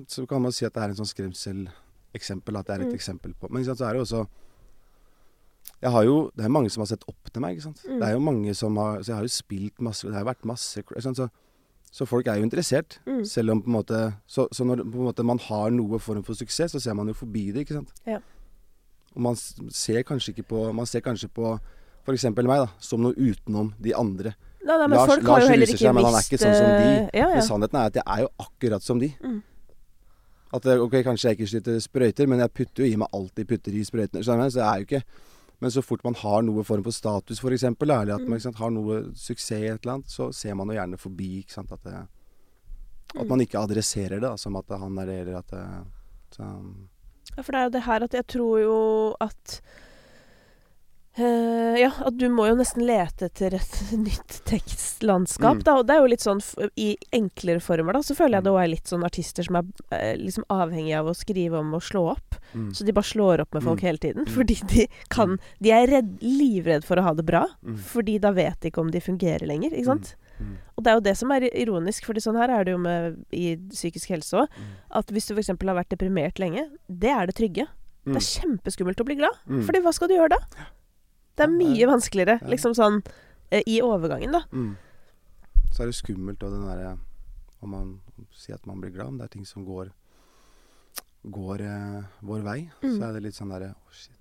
Så 0.07 0.27
kan 0.27 0.41
man 0.41 0.51
si 0.51 0.65
at 0.65 0.73
det 0.73 0.81
er 0.83 0.89
en 0.89 0.95
sånn 0.95 1.05
skremseleksempel, 1.05 2.57
at 2.57 2.65
det 2.65 2.75
er 2.75 2.81
et 2.81 2.87
Mm. 2.93 2.95
eksempel 2.97 3.33
på 3.39 3.49
Men 3.51 3.63
så 3.63 3.71
er 3.73 3.93
det 3.93 3.99
jo 3.99 4.05
også 4.05 4.27
jeg 5.81 5.91
har 5.91 6.03
jo, 6.03 6.31
Det 6.35 6.45
er 6.45 6.49
mange 6.49 6.69
som 6.69 6.81
har 6.81 6.87
sett 6.87 7.03
opp 7.07 7.31
til 7.31 7.41
meg. 7.41 7.55
ikke 7.57 7.63
sant? 7.63 7.83
Mm. 7.87 7.99
Det 7.99 8.07
er 8.07 8.11
jo 8.13 8.19
mange 8.19 8.55
som 8.55 8.75
har, 8.77 8.99
så 8.99 9.07
Jeg 9.07 9.15
har 9.15 9.23
jo 9.23 9.27
spilt 9.27 9.79
masse 9.81 10.03
Det 10.07 10.13
har 10.13 10.23
jo 10.25 10.31
vært 10.33 10.45
masse 10.45 10.77
ikke 10.81 11.01
sant? 11.01 11.17
Så, 11.17 11.29
så 11.91 12.05
folk 12.05 12.27
er 12.27 12.37
jo 12.37 12.43
interessert. 12.45 12.99
Mm. 13.07 13.23
Selv 13.25 13.51
om 13.51 13.61
på 13.61 13.67
en 13.71 13.73
måte 13.79 13.99
Så, 14.27 14.47
så 14.53 14.63
når 14.65 14.83
måte 14.93 15.23
man 15.25 15.39
har 15.39 15.71
noe 15.73 15.99
form 15.99 16.23
for 16.23 16.33
suksess, 16.37 16.71
så 16.71 16.79
ser 16.79 16.93
man 16.93 17.07
jo 17.07 17.13
forbi 17.17 17.51
det. 17.51 17.65
ikke 17.65 17.79
sant? 17.79 17.89
Ja. 18.05 18.19
Og 19.15 19.21
man 19.25 19.35
ser 19.35 20.03
kanskje 20.05 20.35
ikke 20.35 20.45
på 20.51 20.71
Man 20.73 20.85
ser 20.85 21.01
kanskje 21.01 21.27
på 21.33 21.57
f.eks. 22.05 22.23
meg, 22.35 22.45
da, 22.47 22.67
som 22.79 23.01
noe 23.01 23.13
utenom 23.17 23.73
de 23.81 23.91
andre. 23.97 24.35
Nei, 24.63 24.75
nei, 24.77 24.87
men 24.87 24.97
Lars- 24.97 25.07
folk 25.09 25.23
Lars 25.23 25.29
har 25.29 25.41
jo 25.41 25.49
heller 25.49 25.65
ruser 25.67 25.77
seg, 25.81 25.93
men 25.95 26.05
han 26.05 26.15
er 26.17 26.25
ikke 26.25 26.39
sånn 26.41 26.55
som 26.55 26.69
de. 26.69 26.87
eh, 26.89 27.09
Ja, 27.19 27.27
ja. 27.27 27.35
Men 27.35 27.45
sannheten 27.47 27.79
er 27.79 27.85
at 27.91 27.95
jeg 27.99 28.03
er 28.05 28.21
jo 28.23 28.29
akkurat 28.45 28.83
som 28.85 28.99
de. 28.99 29.09
Mm. 29.23 29.41
At 30.53 30.65
eh, 30.65 30.81
ok, 30.81 30.95
kanskje 31.05 31.29
jeg 31.29 31.37
ikke 31.39 31.49
skyter 31.51 31.79
sprøyter, 31.83 32.27
men 32.27 32.39
jeg 32.39 32.53
putter 32.57 32.85
jo 32.85 32.89
i 32.93 32.95
meg 32.97 33.07
alt 33.13 33.35
de 33.37 33.45
putter 33.45 33.75
i 33.77 33.83
sprøytene. 33.85 34.23
Så 34.25 34.37
jeg 34.37 34.65
er 34.65 34.81
jo 34.81 34.87
ikke 34.87 35.03
Men 35.61 35.71
så 35.71 35.81
fort 35.83 36.03
man 36.07 36.15
har 36.15 36.41
noe 36.47 36.63
form 36.63 36.83
for 36.85 36.95
status, 36.95 37.41
f.eks., 37.43 37.63
eller 37.67 38.13
at 38.15 38.27
man 38.27 38.39
sant, 38.39 38.55
har 38.61 38.71
noe 38.71 39.01
suksess 39.13 39.51
i 39.59 39.67
et 39.67 39.81
eller 39.83 39.97
annet, 39.97 40.09
så 40.13 40.29
ser 40.33 40.55
man 40.55 40.67
jo 40.71 40.77
gjerne 40.77 40.97
forbi. 40.97 41.39
ikke 41.41 41.51
sant, 41.57 41.71
At, 41.75 41.83
det, 41.83 41.93
at 43.15 43.23
Mm. 43.25 43.27
man 43.27 43.41
ikke 43.41 43.57
adresserer 43.59 44.19
det 44.19 44.21
da, 44.21 44.35
som 44.37 44.55
at 44.55 44.69
han 44.69 44.97
er 44.99 45.05
det, 45.09 45.17
eller 45.25 45.37
at 45.39 45.47
det, 45.47 45.63
så, 46.37 46.45
Ja, 47.35 47.41
for 47.43 47.51
det 47.51 47.59
er 47.59 47.63
jo 47.63 47.69
det 47.75 47.83
her 47.83 48.03
at 48.03 48.13
jeg 48.13 48.27
tror 48.27 48.59
jo 48.61 49.15
at 49.21 49.61
eh, 51.17 51.77
ja, 51.81 51.91
at 52.05 52.17
du 52.17 52.27
må 52.29 52.45
jo 52.47 52.55
nesten 52.59 52.85
lete 52.85 53.25
etter 53.29 53.55
et 53.57 53.77
nytt 53.97 54.41
tekstlandskap, 54.45 55.57
Mm. 55.59 55.63
da. 55.63 55.75
Og 55.79 55.87
det 55.87 55.95
er 55.95 55.99
jo 56.03 56.09
litt 56.11 56.23
sånn 56.25 56.41
i 56.77 56.95
enklere 57.15 57.61
former, 57.61 57.93
da. 57.93 57.99
Så 58.05 58.15
føler 58.15 58.37
jeg 58.37 58.43
Mm. 58.43 58.43
det 58.43 58.51
også 58.53 58.63
er 58.63 58.73
litt 58.73 58.87
sånn 58.87 59.03
artister 59.05 59.43
som 59.43 59.55
er 59.55 59.63
eh, 59.91 60.15
liksom 60.17 60.43
avhengig 60.49 60.95
av 60.97 61.05
å 61.07 61.15
skrive 61.15 61.59
om 61.59 61.73
og 61.73 61.81
slå 61.81 62.11
opp. 62.11 62.35
Mm. 62.53 62.69
Så 62.73 62.85
de 62.85 62.91
bare 62.93 63.03
slår 63.09 63.41
opp 63.41 63.53
med 63.53 63.63
folk 63.63 63.79
Mm. 63.79 63.85
hele 63.87 63.97
tiden. 63.97 64.25
Mm. 64.25 64.33
Fordi 64.35 64.55
de 64.67 64.87
kan 65.09 65.39
De 65.61 65.71
er 65.71 65.87
redd, 65.87 66.19
livredd 66.21 66.83
for 66.83 66.95
å 66.97 67.03
ha 67.03 67.13
det 67.13 67.25
bra. 67.25 67.45
Mm. 67.65 67.77
Fordi 67.77 68.19
da 68.19 68.31
vet 68.31 68.59
de 68.61 68.69
ikke 68.71 68.81
om 68.81 68.91
de 68.91 68.99
fungerer 68.99 69.45
lenger, 69.47 69.71
ikke 69.71 69.85
sant. 69.85 70.15
Mm. 70.39 70.55
Og 70.77 70.83
det 70.83 70.87
er 70.91 70.95
jo 70.95 71.01
det 71.01 71.17
som 71.17 71.31
er 71.31 71.41
ironisk, 71.51 72.05
fordi 72.05 72.21
sånn 72.23 72.37
her 72.37 72.49
er 72.49 72.63
det 72.63 72.71
jo 72.71 72.77
med 72.77 73.25
i 73.33 73.57
psykisk 73.57 74.07
helse 74.09 74.33
òg. 74.39 74.47
Mm. 74.55 74.71
At 74.91 75.07
hvis 75.07 75.27
du 75.27 75.33
f.eks. 75.35 75.47
har 75.47 75.75
vært 75.75 75.89
deprimert 75.89 76.39
lenge, 76.39 76.69
det 76.89 77.09
er 77.11 77.25
det 77.27 77.35
trygge. 77.35 77.67
Mm. 78.07 78.13
Det 78.13 78.15
er 78.15 78.39
kjempeskummelt 78.41 79.01
å 79.01 79.05
bli 79.05 79.15
glad. 79.15 79.35
Mm. 79.49 79.63
Fordi 79.67 79.81
hva 79.83 79.93
skal 79.93 80.07
du 80.07 80.15
gjøre 80.15 80.29
da? 80.29 80.37
Det 81.39 81.45
er 81.47 81.53
mye 81.55 81.79
er- 81.85 81.89
vanskeligere, 81.93 82.35
liksom 82.51 82.75
sånn 82.77 82.99
eh, 83.51 83.63
i 83.65 83.79
overgangen, 83.81 84.31
da. 84.35 84.43
Mm. 84.51 84.75
Så 85.71 85.83
er 85.83 85.89
det 85.91 85.95
skummelt 85.95 86.43
og 86.43 86.51
den 86.51 86.65
derre 86.67 86.97
Om 87.61 87.69
man 87.75 87.89
sier 88.33 88.55
at 88.55 88.65
man 88.65 88.79
blir 88.81 88.91
glad, 88.93 89.07
om 89.11 89.17
det 89.19 89.25
er 89.29 89.33
ting 89.37 89.45
som 89.47 89.65
går 89.67 89.89
Går 91.29 91.61
eh, 91.61 92.03
vår 92.23 92.41
vei, 92.45 92.59
Mm. 92.81 92.95
så 92.97 93.09
er 93.09 93.13
det 93.13 93.23
litt 93.23 93.35
sånn 93.35 93.49
derre 93.51 93.73
Å, 93.75 93.91
shit. 93.91 94.15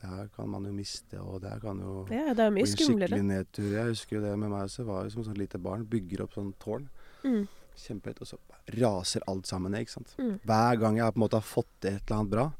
Det 0.00 0.08
her 0.10 0.28
kan 0.34 0.48
man 0.50 0.64
jo 0.66 0.72
miste, 0.74 1.14
og 1.22 1.40
det 1.42 1.50
her 1.52 1.60
kan 1.62 1.78
jo 1.78 2.06
Ja, 2.10 2.32
det 2.34 2.40
er 2.42 2.48
jo 2.50 2.54
bli 2.56 2.62
mye 2.62 2.66
en 2.66 2.76
skikkelig 2.76 3.22
nedtur. 3.24 3.68
Jeg 3.70 3.86
husker 3.92 4.16
jo 4.16 4.22
det 4.24 4.32
med 4.38 4.50
meg 4.50 4.64
også. 4.66 4.84
Var 4.84 5.04
jo 5.04 5.10
som 5.14 5.22
sånn 5.28 5.38
lite 5.38 5.60
barn. 5.62 5.84
Bygger 5.86 6.22
opp 6.24 6.32
sånn 6.34 6.52
tårn. 6.58 6.88
Mm. 7.22 7.46
Kjempehøyt. 7.78 8.20
Og 8.20 8.26
så 8.26 8.38
raser 8.82 9.22
alt 9.28 9.46
sammen 9.46 9.70
ned, 9.70 9.84
ikke 9.86 9.94
sant. 9.94 10.14
Mm. 10.18 10.40
Hver 10.44 10.80
gang 10.80 10.96
jeg 10.98 11.14
på 11.14 11.16
en 11.20 11.22
måte 11.22 11.38
har 11.38 11.46
fått 11.46 11.68
til 11.80 11.92
et 11.94 12.02
eller 12.10 12.18
annet 12.18 12.30
bra, 12.34 12.52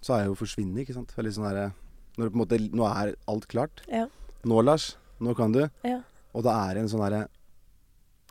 så 0.00 0.12
har 0.14 0.20
jeg 0.22 0.28
jo 0.30 0.38
forsvunnet, 0.38 0.78
ikke 0.86 0.94
sant. 0.94 1.10
Veldig 1.18 1.34
sånn 1.34 1.48
derre 1.50 1.72
Når 2.16 2.28
det 2.28 2.32
på 2.32 2.36
en 2.36 2.42
måte 2.42 2.58
Nå 2.72 2.88
er 2.88 3.14
alt 3.30 3.46
klart. 3.48 3.84
Ja. 3.88 4.06
Nå, 4.44 4.62
Lars. 4.64 4.96
Nå 5.22 5.34
kan 5.38 5.54
du. 5.54 5.62
Ja. 5.86 6.00
Og 6.32 6.44
da 6.46 6.56
er 6.66 6.74
det 6.74 6.84
en 6.84 6.90
sånn 6.92 7.04
herre 7.04 7.26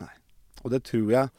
Nei. 0.02 0.12
Og 0.62 0.74
det 0.74 0.82
tror 0.88 1.10
jeg 1.12 1.30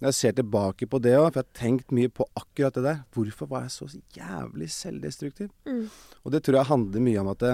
Når 0.00 0.08
jeg 0.10 0.18
ser 0.18 0.36
tilbake 0.38 0.88
på 0.90 1.00
det 1.02 1.16
òg, 1.18 1.28
for 1.30 1.40
jeg 1.40 1.46
har 1.46 1.58
tenkt 1.58 1.92
mye 1.94 2.10
på 2.12 2.26
akkurat 2.38 2.78
det 2.78 2.86
der 2.86 3.02
Hvorfor 3.14 3.50
var 3.50 3.66
jeg 3.66 3.74
så 3.76 3.90
jævlig 4.16 4.70
selvdestruktiv? 4.74 5.52
Mm. 5.68 5.84
Og 6.24 6.34
det 6.34 6.42
tror 6.42 6.60
jeg 6.60 6.70
handler 6.70 7.06
mye 7.06 7.22
om 7.22 7.30
at 7.32 7.42
det, 7.42 7.52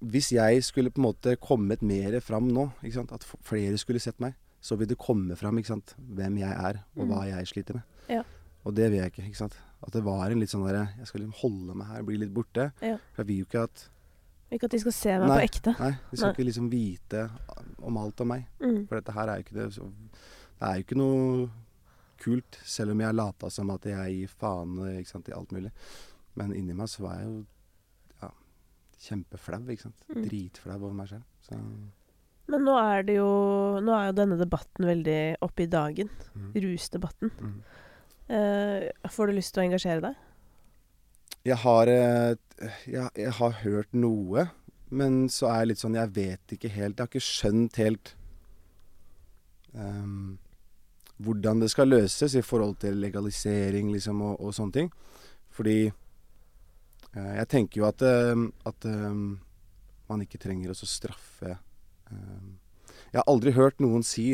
hvis 0.00 0.30
jeg 0.32 0.62
skulle 0.64 0.90
på 0.90 1.02
en 1.02 1.08
måte 1.10 1.34
kommet 1.36 1.82
mer 1.84 2.14
fram 2.24 2.46
nå, 2.48 2.70
at 3.12 3.26
flere 3.44 3.76
skulle 3.76 4.00
sett 4.00 4.16
meg, 4.22 4.32
så 4.60 4.76
vil 4.80 4.88
det 4.88 4.96
komme 5.00 5.36
fram 5.36 5.60
hvem 5.60 6.38
jeg 6.40 6.52
er, 6.52 6.78
og 6.96 7.10
hva 7.10 7.26
jeg 7.28 7.50
sliter 7.50 7.76
med. 7.76 7.82
Mm. 8.08 8.14
Ja. 8.14 8.22
Og 8.64 8.76
det 8.76 8.90
vil 8.90 9.00
jeg 9.00 9.12
ikke. 9.12 9.26
ikke 9.28 9.42
sant? 9.42 9.58
At 9.80 9.94
det 9.96 10.02
var 10.04 10.26
en 10.28 10.40
litt 10.42 10.50
sånn 10.52 10.66
derre 10.66 10.90
Jeg 10.98 11.08
skal 11.08 11.22
liksom 11.22 11.38
holde 11.40 11.74
meg 11.78 11.86
her, 11.88 12.02
bli 12.04 12.18
litt 12.20 12.34
borte. 12.36 12.66
Ja. 12.84 12.98
For 13.14 13.22
jeg 13.22 13.28
vil 13.30 13.38
jo 13.42 13.48
ikke 13.48 13.62
at 13.68 13.86
Ikke 14.52 14.66
at 14.68 14.74
de 14.74 14.80
skal 14.82 14.92
se 14.96 15.14
meg 15.18 15.28
Nei. 15.30 15.38
på 15.38 15.46
ekte. 15.46 15.74
Nei, 15.78 15.90
de 16.10 16.16
skal 16.18 16.26
Nei. 16.26 16.34
ikke 16.34 16.46
liksom 16.48 16.68
vite 16.72 17.24
om 17.86 17.96
alt 18.02 18.20
om 18.20 18.32
meg. 18.34 18.46
Mm. 18.60 18.80
For 18.88 18.98
dette 18.98 19.14
her 19.16 19.28
er 19.30 19.40
jo 19.40 19.46
ikke 19.46 19.58
det 19.60 19.66
så, 19.78 19.88
Det 20.60 20.68
er 20.68 20.74
jo 20.80 20.84
ikke 20.86 21.00
noe 21.00 21.50
kult, 22.20 22.58
selv 22.68 22.92
om 22.92 23.00
jeg 23.00 23.16
lata 23.16 23.48
som 23.48 23.70
at 23.72 23.86
jeg 23.88 24.16
gir 24.18 24.32
faen 24.42 24.74
ikke 24.98 25.08
sant, 25.08 25.30
i 25.30 25.36
alt 25.36 25.54
mulig. 25.56 25.70
Men 26.36 26.52
inni 26.52 26.74
meg 26.76 26.90
så 26.92 27.06
var 27.06 27.16
jeg 27.20 27.30
jo 27.30 27.38
ja, 28.20 28.28
kjempeflau, 29.06 29.62
ikke 29.72 29.86
sant. 29.86 30.04
Mm. 30.10 30.26
Dritflau 30.26 30.76
over 30.76 30.92
meg 30.98 31.08
selv. 31.08 31.24
Så 31.46 31.56
Men 32.50 32.64
nå 32.66 32.74
er 32.76 33.04
det 33.06 33.14
jo 33.16 33.30
Nå 33.80 33.94
er 33.94 34.10
jo 34.10 34.16
denne 34.18 34.36
debatten 34.36 34.84
veldig 34.90 35.20
oppe 35.46 35.64
i 35.64 35.70
dagen. 35.70 36.10
mm. 36.34 36.50
Rusdebatten. 36.66 37.30
Mm. 37.40 37.62
Eh, 38.30 39.10
får 39.10 39.30
du 39.30 39.36
lyst 39.38 39.54
til 39.54 39.64
å 39.64 39.66
engasjere 39.66 40.04
deg? 40.04 40.18
Jeg 41.48 41.58
har 41.62 41.90
eh, 41.90 42.34
jeg, 42.86 43.08
jeg 43.16 43.34
har 43.38 43.56
hørt 43.62 43.96
noe, 43.96 44.46
men 44.90 45.24
så 45.32 45.48
er 45.50 45.62
jeg 45.62 45.70
litt 45.70 45.82
sånn 45.82 45.98
Jeg 45.98 46.14
vet 46.14 46.54
ikke 46.56 46.70
helt. 46.70 46.98
Jeg 46.98 47.02
har 47.02 47.10
ikke 47.10 47.24
skjønt 47.24 47.80
helt 47.80 48.14
um, 49.72 50.38
hvordan 51.20 51.62
det 51.62 51.70
skal 51.72 51.90
løses 51.90 52.34
i 52.36 52.44
forhold 52.44 52.78
til 52.82 53.00
legalisering 53.00 53.90
liksom, 53.92 54.22
og, 54.24 54.40
og 54.40 54.54
sånne 54.56 54.76
ting. 54.76 54.90
Fordi 55.54 55.78
uh, 55.90 57.32
jeg 57.38 57.48
tenker 57.52 57.82
jo 57.82 57.88
at, 57.88 58.04
uh, 58.04 58.46
at 58.68 58.88
eh, 58.88 59.22
man 60.10 60.24
ikke 60.24 60.40
trenger 60.42 60.72
å 60.72 60.78
straffe 60.78 61.54
eh, 61.54 62.46
Jeg 63.12 63.20
har 63.20 63.28
aldri 63.30 63.54
hørt 63.54 63.82
noen 63.82 64.02
si 64.06 64.32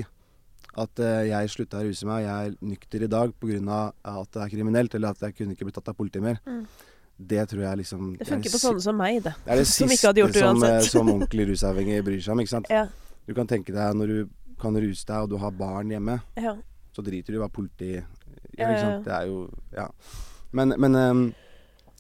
at 0.77 1.01
eh, 1.01 1.29
jeg 1.31 1.53
slutta 1.53 1.81
å 1.81 1.87
ruse 1.87 2.09
meg, 2.09 2.27
jeg 2.27 2.51
er 2.51 2.57
nykter 2.69 3.07
i 3.07 3.09
dag 3.09 3.33
pga. 3.41 3.79
at 4.13 4.33
det 4.35 4.43
er 4.43 4.53
kriminelt, 4.53 4.95
eller 4.95 5.15
at 5.15 5.25
jeg 5.25 5.37
kunne 5.39 5.57
ikke 5.57 5.69
blitt 5.69 5.79
tatt 5.79 5.89
av 5.93 5.97
politiet 5.97 6.25
mer. 6.25 6.41
Mm. 6.45 6.67
Det 7.17 7.47
tror 7.49 7.63
jeg 7.63 7.81
liksom 7.81 8.11
Det 8.19 8.27
funker 8.29 8.51
er 8.51 8.53
på 8.53 8.61
sånne 8.61 8.83
som 8.85 8.99
meg, 9.01 9.23
det. 9.25 9.33
Det 9.45 9.53
er 9.55 9.63
det 9.63 9.67
som 9.71 9.89
siste 9.89 10.41
som, 10.41 10.65
eh, 10.69 10.81
som 10.85 11.13
ordentlig 11.15 11.49
rusavhengig 11.53 12.03
bryr 12.05 12.21
seg 12.21 12.37
om. 12.37 12.45
ikke 12.45 12.53
sant? 12.53 12.71
Ja. 12.73 12.85
Du 13.27 13.33
kan 13.35 13.49
tenke 13.49 13.73
deg 13.73 13.97
når 13.97 14.13
du 14.13 14.19
kan 14.61 14.77
ruse 14.77 15.09
deg, 15.09 15.25
og 15.25 15.33
du 15.33 15.39
har 15.41 15.57
barn 15.57 15.91
hjemme, 15.93 16.21
ja. 16.37 16.55
så 16.93 17.05
driter 17.05 17.33
du 17.33 17.41
i 17.41 17.43
hva 17.45 17.51
politi 17.53 17.95
gjør. 17.97 18.07
Ikke 18.57 18.81
sant? 18.85 19.09
Det 19.09 19.17
er 19.17 19.33
jo 19.33 19.49
Ja. 19.77 19.91
Men, 20.57 20.73
men 20.81 20.95
um, 20.95 21.25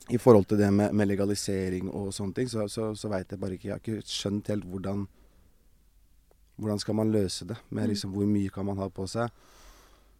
i 0.08 0.18
forhold 0.22 0.46
til 0.48 0.60
det 0.60 0.68
med, 0.72 0.92
med 0.94 1.08
legalisering 1.10 1.90
og 1.90 2.12
sånne 2.14 2.36
ting, 2.36 2.48
så, 2.48 2.68
så, 2.70 2.92
så 2.94 3.10
veit 3.10 3.32
jeg 3.32 3.40
bare 3.40 3.56
ikke 3.56 3.68
Jeg 3.68 3.74
har 3.74 3.82
ikke 3.82 4.06
skjønt 4.06 4.52
helt 4.52 4.68
hvordan 4.70 5.06
Hvordan 6.56 6.80
skal 6.80 6.94
man 6.96 7.12
løse 7.12 7.44
det? 7.46 7.56
Med 7.70 7.84
Mm. 7.84 7.90
liksom 7.92 8.12
hvor 8.12 8.26
mye 8.26 8.50
kan 8.50 8.64
man 8.66 8.78
ha 8.78 8.88
på 8.88 9.06
seg? 9.08 9.30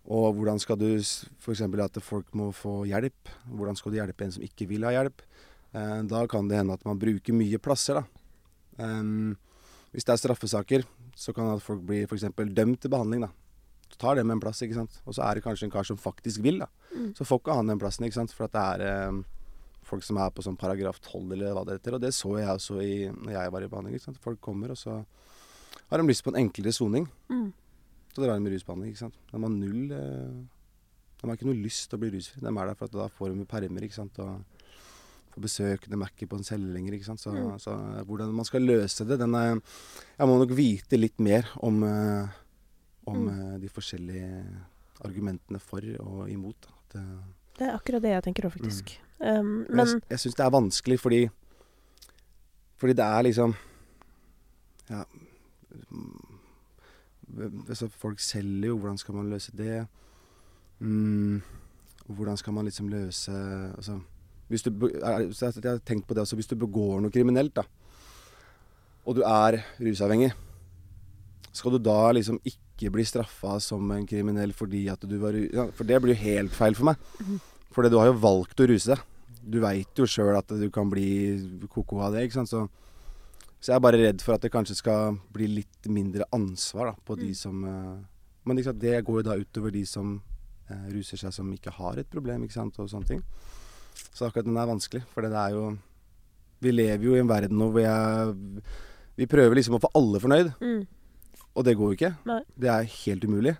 Og 0.07 0.35
hvordan 0.37 0.61
skal 0.61 0.77
du 0.79 0.99
f.eks. 0.99 1.61
at 1.63 2.03
folk 2.03 2.27
må 2.33 2.53
få 2.53 2.87
hjelp? 2.87 3.29
Hvordan 3.51 3.77
skal 3.77 3.93
du 3.93 3.97
hjelpe 3.99 4.25
en 4.25 4.33
som 4.33 4.43
ikke 4.43 4.69
vil 4.69 4.85
ha 4.85 4.91
hjelp? 4.91 5.23
Eh, 5.75 6.03
da 6.03 6.27
kan 6.27 6.47
det 6.49 6.59
hende 6.59 6.73
at 6.75 6.85
man 6.85 6.99
bruker 6.99 7.33
mye 7.35 7.59
plasser, 7.59 7.95
da. 7.95 8.05
Um, 8.79 9.37
hvis 9.93 10.05
det 10.05 10.13
er 10.13 10.21
straffesaker, 10.21 10.85
så 11.17 11.33
kan 11.35 11.55
at 11.57 11.63
folk 11.63 11.81
bli 11.83 12.03
f.eks. 12.05 12.29
dømt 12.55 12.81
til 12.81 12.91
behandling, 12.93 13.23
da. 13.23 13.31
Så 13.91 13.99
tar 13.99 14.23
med 14.23 14.37
en 14.37 14.41
plass, 14.41 14.61
ikke 14.63 14.75
sant. 14.75 15.01
Og 15.07 15.15
så 15.15 15.23
er 15.25 15.35
det 15.35 15.45
kanskje 15.45 15.65
en 15.65 15.71
kar 15.71 15.85
som 15.85 15.97
faktisk 15.97 16.43
vil, 16.43 16.59
da. 16.59 16.67
Mm. 16.95 17.15
Så 17.17 17.25
får 17.25 17.41
ikke 17.41 17.55
han 17.57 17.67
den 17.67 17.79
plassen, 17.79 18.05
ikke 18.05 18.19
sant. 18.21 18.33
For 18.35 18.45
at 18.45 18.53
det 18.53 18.63
er 18.63 18.87
eh, 18.87 19.23
folk 19.87 20.03
som 20.03 20.19
er 20.19 20.31
på 20.31 20.43
sånn 20.43 20.59
paragraf 20.59 21.01
12 21.01 21.33
eller 21.33 21.55
hva 21.55 21.65
det 21.65 21.79
heter. 21.79 21.95
Og 21.97 22.03
det 22.03 22.13
så 22.15 22.39
jeg 22.39 22.49
også 22.51 22.81
i, 22.83 22.97
når 23.11 23.33
jeg 23.33 23.53
var 23.53 23.63
i 23.63 23.69
behandling. 23.69 23.95
ikke 23.95 24.05
sant. 24.11 24.23
Folk 24.23 24.41
kommer, 24.41 24.71
og 24.75 24.77
så 24.81 25.05
har 25.91 25.99
de 26.03 26.09
lyst 26.09 26.25
på 26.25 26.33
en 26.35 26.41
enklere 26.47 26.73
soning. 26.73 27.07
Mm. 27.31 27.53
Så 28.15 28.23
drar 28.25 28.35
de 28.35 28.41
med 28.43 28.53
rusbehandling, 28.57 28.93
ikke 28.93 29.05
sant. 29.05 29.17
De 29.31 29.39
har 29.43 29.51
null 29.53 29.93
eh, 29.93 30.37
De 31.21 31.27
har 31.29 31.37
ikke 31.37 31.47
noe 31.49 31.57
lyst 31.63 31.89
til 31.91 31.97
å 31.99 32.01
bli 32.03 32.11
rusfri. 32.13 32.41
De 32.41 32.49
er 32.49 32.67
der 32.71 32.75
for 32.75 32.85
at 32.91 32.93
da 32.93 33.07
får 33.09 33.33
de 33.35 33.45
permer, 33.49 33.83
ikke 33.87 33.95
sant. 33.97 34.19
Og 34.19 34.41
får 35.35 35.43
besøk. 35.47 35.87
De 35.89 35.97
er 35.97 36.11
ikke 36.13 36.29
på 36.29 36.37
en 36.41 36.45
celle 36.45 36.73
lenger, 36.73 36.93
ikke 36.99 37.05
sant. 37.09 37.21
Så, 37.21 37.31
Mm. 37.33 37.59
så 37.59 37.73
hvordan 38.05 38.33
man 38.35 38.45
skal 38.45 38.63
løse 38.63 39.05
det, 39.07 39.19
den 39.19 39.35
er 39.35 39.61
Jeg 40.19 40.27
må 40.29 40.39
nok 40.39 40.51
vite 40.57 40.97
litt 40.99 41.19
mer 41.21 41.49
om, 41.63 41.83
eh, 41.85 42.29
om 43.07 43.17
Mm. 43.17 43.29
eh, 43.55 43.59
de 43.59 43.69
forskjellige 43.69 44.45
argumentene 45.05 45.61
for 45.61 45.81
og 46.01 46.29
imot. 46.31 46.57
At, 46.69 47.01
Det 47.59 47.69
er 47.69 47.77
akkurat 47.79 48.03
det 48.03 48.11
jeg 48.11 48.23
tenker 48.25 48.49
òg, 48.49 48.53
faktisk. 48.53 48.99
Um, 49.21 49.65
Men 49.69 49.77
men 49.77 49.87
jeg, 49.87 50.03
jeg 50.11 50.19
syns 50.19 50.35
det 50.37 50.45
er 50.45 50.51
vanskelig 50.51 50.99
fordi 51.01 51.31
Fordi 52.77 52.93
det 52.93 53.05
er 53.05 53.23
liksom 53.23 53.55
Ja 54.91 55.05
mm, 55.05 55.27
altså 57.69 57.89
Folk 57.91 58.21
selger 58.23 58.69
jo, 58.71 58.79
hvordan 58.79 58.99
skal 58.99 59.15
man 59.19 59.31
løse 59.31 59.55
det? 59.57 59.87
Mm, 60.79 61.41
hvordan 62.07 62.37
skal 62.37 62.53
man 62.53 62.69
liksom 62.69 62.89
løse 62.93 63.33
Altså 63.77 64.01
hvis 64.49 64.63
du, 64.63 64.71
jeg 64.71 65.33
jeg 65.35 65.65
har 65.65 65.81
tenkt 65.83 66.07
på 66.07 66.15
det 66.15 66.23
altså, 66.23 66.37
Hvis 66.37 66.47
du 66.47 66.55
begår 66.55 67.01
noe 67.01 67.11
kriminelt, 67.11 67.57
da, 67.57 67.65
og 69.07 69.17
du 69.19 69.23
er 69.23 69.61
rusavhengig, 69.79 70.33
skal 71.55 71.77
du 71.77 71.79
da 71.79 72.13
liksom 72.13 72.41
ikke 72.45 72.91
bli 72.93 73.05
straffa 73.07 73.57
som 73.63 73.91
en 73.95 74.07
kriminell 74.07 74.53
fordi 74.53 74.87
at 74.93 75.03
du 75.07 75.17
var 75.23 75.37
ja, 75.39 75.69
For 75.75 75.87
det 75.89 76.01
blir 76.03 76.15
jo 76.15 76.25
helt 76.25 76.55
feil 76.55 76.75
for 76.77 76.91
meg. 76.91 76.97
For 77.73 77.87
du 77.87 77.99
har 77.99 78.11
jo 78.11 78.19
valgt 78.21 78.61
å 78.61 78.67
ruse 78.69 78.93
deg. 78.93 79.05
Du 79.47 79.61
veit 79.63 79.99
jo 79.99 80.09
sjøl 80.11 80.35
at 80.37 80.51
du 80.51 80.67
kan 80.75 80.91
bli 80.91 81.07
ko-ko 81.71 82.01
av 82.03 82.17
det, 82.17 82.27
ikke 82.27 82.41
sant. 82.41 82.51
Så, 82.51 82.65
så 83.61 83.73
jeg 83.73 83.77
er 83.79 83.83
bare 83.87 83.99
redd 84.01 84.23
for 84.23 84.37
at 84.37 84.43
det 84.45 84.53
kanskje 84.53 84.77
skal 84.79 85.17
bli 85.33 85.47
litt 85.49 85.89
mindre 85.91 86.27
ansvar 86.37 86.93
da, 86.93 86.95
på 87.07 87.17
de 87.19 87.31
Mm. 87.33 87.35
som 87.35 87.65
eh, 87.65 87.97
Men 88.47 88.63
sant, 88.63 88.79
det 88.79 89.05
går 89.05 89.23
jo 89.23 89.23
da 89.27 89.37
utover 89.41 89.73
de 89.75 89.85
som 89.87 90.21
eh, 90.71 90.85
ruser 90.95 91.17
seg 91.19 91.33
som 91.33 91.49
ikke 91.53 91.73
har 91.75 91.99
et 91.99 92.09
problem, 92.11 92.45
ikke 92.45 92.53
sant, 92.55 92.79
og 92.79 92.89
sånne 92.91 93.07
ting. 93.09 93.23
Så 94.15 94.27
akkurat 94.29 94.45
den 94.47 94.57
er 94.57 94.67
vanskelig, 94.69 95.03
for 95.13 95.23
det 95.23 95.33
er 95.33 95.51
jo 95.57 95.79
Vi 96.61 96.71
lever 96.73 97.05
jo 97.05 97.15
i 97.17 97.19
en 97.21 97.29
verden 97.29 97.59
nå 97.59 97.71
hvor 97.73 97.81
jeg 97.83 98.63
Vi 99.17 99.27
prøver 99.27 99.55
liksom 99.57 99.75
å 99.77 99.81
få 99.83 99.91
alle 99.95 100.21
fornøyd, 100.21 100.53
mm. 100.61 100.87
og 101.57 101.65
det 101.65 101.75
går 101.77 101.91
jo 101.91 101.97
ikke. 101.97 102.15
Nei. 102.29 102.43
Det 102.57 102.69
er 102.69 102.83
helt 103.05 103.25
umulig. 103.25 103.57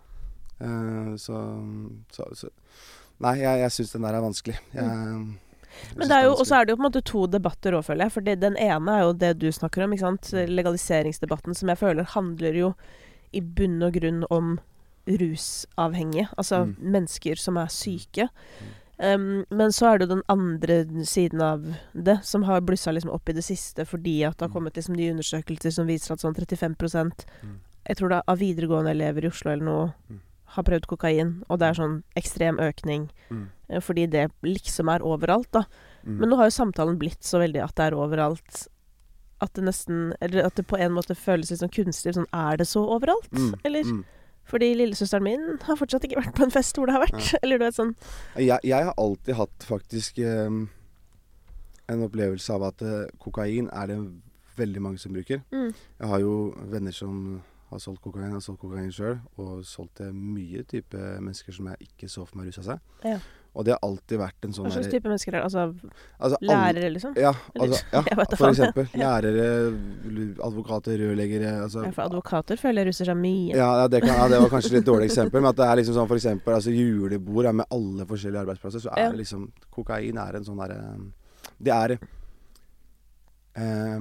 Eh, 0.61 1.17
så, 1.17 1.41
så, 2.13 2.29
så 2.35 2.49
Nei, 3.21 3.39
jeg, 3.41 3.61
jeg 3.65 3.73
syns 3.73 3.93
den 3.97 4.03
der 4.05 4.15
er 4.19 4.21
vanskelig. 4.25 4.59
Jeg, 4.75 4.85
Mm. 4.85 5.39
Men 5.97 6.09
det 6.09 6.17
er 6.17 6.23
jo, 6.25 6.33
og 6.35 6.47
så 6.47 6.61
er 6.61 6.65
det 6.65 6.71
jo 6.73 6.77
på 6.77 6.85
en 6.85 6.91
måte 6.93 7.05
to 7.05 7.27
debatter 7.27 7.73
òg, 7.73 7.85
føler 7.85 8.05
jeg. 8.07 8.13
For 8.13 8.21
det- 8.21 8.41
den 8.41 8.57
ene 8.57 8.89
er 8.97 9.01
jo 9.03 9.13
det 9.13 9.39
du 9.39 9.49
snakker 9.53 9.85
om, 9.85 9.93
ikke 9.93 10.01
sant. 10.01 10.33
Legaliseringsdebatten, 10.49 11.55
som 11.57 11.69
jeg 11.69 11.79
føler 11.79 12.05
handler 12.05 12.53
jo 12.55 12.75
i 13.33 13.41
bunn 13.41 13.83
og 13.83 13.93
grunn 13.95 14.25
om 14.31 14.59
rusavhengige. 15.07 16.29
Altså 16.39 16.65
Mm. 16.67 16.77
mennesker 16.81 17.37
som 17.39 17.57
er 17.57 17.67
syke. 17.69 18.29
Um, 18.99 19.45
men 19.51 19.71
så 19.73 19.93
er 19.93 19.99
det 19.99 20.09
jo 20.09 20.15
den 20.15 20.23
andre 20.29 20.85
siden 21.05 21.41
av 21.43 21.77
det, 21.95 22.25
som 22.25 22.45
har 22.45 22.61
blussa 22.63 22.91
liksom 22.93 23.11
opp 23.13 23.29
i 23.29 23.33
det 23.33 23.45
siste 23.45 23.85
fordi 23.85 24.23
at 24.27 24.39
det 24.39 24.41
har 24.41 24.49
Mm. 24.49 24.55
kommet 24.55 24.75
liksom 24.75 24.97
nye 24.97 25.13
undersøkelser 25.13 25.71
som 25.73 25.87
viser 25.87 26.13
at 26.13 26.21
sånn 26.21 26.35
35 26.35 27.27
Mm. 27.45 27.59
Jeg 27.87 27.97
tror 27.99 28.09
det 28.09 28.17
er 28.17 28.23
av 28.27 28.39
videregående 28.39 28.91
elever 28.91 29.25
i 29.25 29.29
Oslo 29.29 29.51
eller 29.53 29.65
noe. 29.65 29.93
Har 30.55 30.63
prøvd 30.65 30.87
kokain, 30.87 31.43
og 31.51 31.59
det 31.59 31.69
er 31.69 31.75
sånn 31.81 32.03
ekstrem 32.17 32.59
økning 32.63 33.09
Mm. 33.31 33.49
eh, 33.69 33.81
fordi 33.81 34.07
det 34.11 34.31
liksom 34.47 34.89
er 34.95 35.03
overalt, 35.03 35.51
da. 35.53 35.65
Mm. 36.07 36.19
Men 36.21 36.29
nå 36.31 36.37
har 36.37 36.47
jo 36.47 36.55
samtalen 36.63 36.99
blitt 36.99 37.23
så 37.27 37.39
veldig 37.43 37.63
at 37.65 37.75
det 37.75 37.85
er 37.93 37.97
overalt. 37.99 38.69
At 39.41 39.53
det 39.55 39.65
nesten 39.65 40.15
Eller 40.21 40.47
at 40.47 40.55
det 40.55 40.67
på 40.67 40.79
en 40.79 40.93
måte 40.93 41.15
føles 41.15 41.51
litt 41.51 41.61
sånn 41.61 41.69
kunstig. 41.75 42.15
Sånn, 42.15 42.27
er 42.33 42.57
det 42.57 42.67
så 42.67 42.81
overalt? 42.89 43.31
Mm. 43.33 43.55
Eller? 43.65 43.83
Mm. 43.85 44.05
Fordi 44.47 44.75
lillesøsteren 44.79 45.23
min 45.27 45.59
har 45.67 45.77
fortsatt 45.77 46.05
ikke 46.07 46.23
vært 46.23 46.35
på 46.39 46.45
en 46.47 46.51
fest 46.55 46.77
hvor 46.79 46.87
det 46.87 46.95
har 46.95 47.03
vært. 47.05 47.35
Eller 47.43 47.59
du 47.59 47.65
vet 47.65 47.75
sånn 47.75 47.95
Jeg, 48.39 48.61
jeg 48.63 48.85
har 48.85 48.95
alltid 48.97 49.35
hatt 49.35 49.67
faktisk 49.67 50.19
eh, 50.23 50.47
en 51.89 52.03
opplevelse 52.07 52.55
av 52.55 52.63
at 52.71 52.83
eh, 52.83 53.09
kokain 53.23 53.69
er 53.73 53.87
det 53.91 53.99
veldig 54.57 54.81
mange 54.83 54.99
som 55.03 55.13
bruker. 55.13 55.43
mm, 55.53 55.75
Jeg 56.01 56.09
har 56.09 56.21
jo 56.23 56.55
venner 56.71 56.93
som 56.95 57.43
har 57.71 57.83
solgt 57.83 58.03
kokain. 58.05 58.29
Jeg 58.29 58.39
har 58.39 58.45
solgt 58.45 58.63
kokain 58.63 58.93
sjøl, 58.95 59.19
og 59.41 59.65
solgt 59.67 59.97
til 60.01 60.15
mye 60.15 60.63
type 60.69 61.01
mennesker 61.01 61.57
som 61.57 61.73
jeg 61.73 61.91
ikke 61.91 62.09
så 62.11 62.27
for 62.27 62.39
meg 62.39 62.51
rusa 62.51 62.63
seg. 62.67 62.79
Ja. 63.07 63.19
Og 63.57 63.65
det 63.65 63.73
har 63.73 63.81
alltid 63.87 64.19
vært 64.21 64.45
en 64.45 64.53
sånn 64.53 64.67
Hva 64.67 64.75
slags 64.75 64.91
type 64.93 65.09
mennesker 65.09 65.33
er 65.33 65.39
det? 65.39 65.45
Altså 65.47 65.63
altså, 66.19 66.39
lærere, 66.45 66.91
liksom? 66.93 67.15
Ja, 67.17 67.31
altså, 67.57 67.79
ja 67.95 68.03
for 68.37 68.49
eksempel. 68.51 68.91
Lærere, 69.01 69.47
advokater, 70.45 70.99
rørleggere 71.01 71.55
altså, 71.63 71.87
Ja, 71.87 71.93
for 71.97 72.05
advokater 72.05 72.61
føler 72.61 72.85
jeg 72.85 72.91
russer 72.91 73.09
seg 73.09 73.17
mye. 73.17 73.55
Ja, 73.57 73.71
ja, 73.81 73.87
det, 73.93 74.03
kan, 74.05 74.13
ja, 74.13 74.27
det 74.35 74.43
var 74.45 74.53
kanskje 74.53 74.75
litt 74.77 74.89
dårlig 74.89 75.09
eksempel. 75.09 75.41
Men 75.41 75.51
at 75.55 75.61
det 75.63 75.71
er 75.71 75.81
liksom 75.81 75.97
sånn 75.97 76.11
for 76.11 76.21
eksempel 76.21 76.59
altså 76.59 76.75
julebord 76.77 77.49
er 77.49 77.57
med 77.63 77.73
alle 77.79 78.09
forskjellige 78.13 78.45
arbeidsplasser, 78.45 78.85
så 78.85 78.93
er 78.93 79.09
det 79.09 79.23
liksom 79.23 79.49
Kokain 79.73 80.21
er 80.21 80.37
en 80.37 80.45
sånn 80.45 80.61
derre 80.61 80.81
Det 81.57 81.73
er 81.73 81.97
eh, 83.57 84.01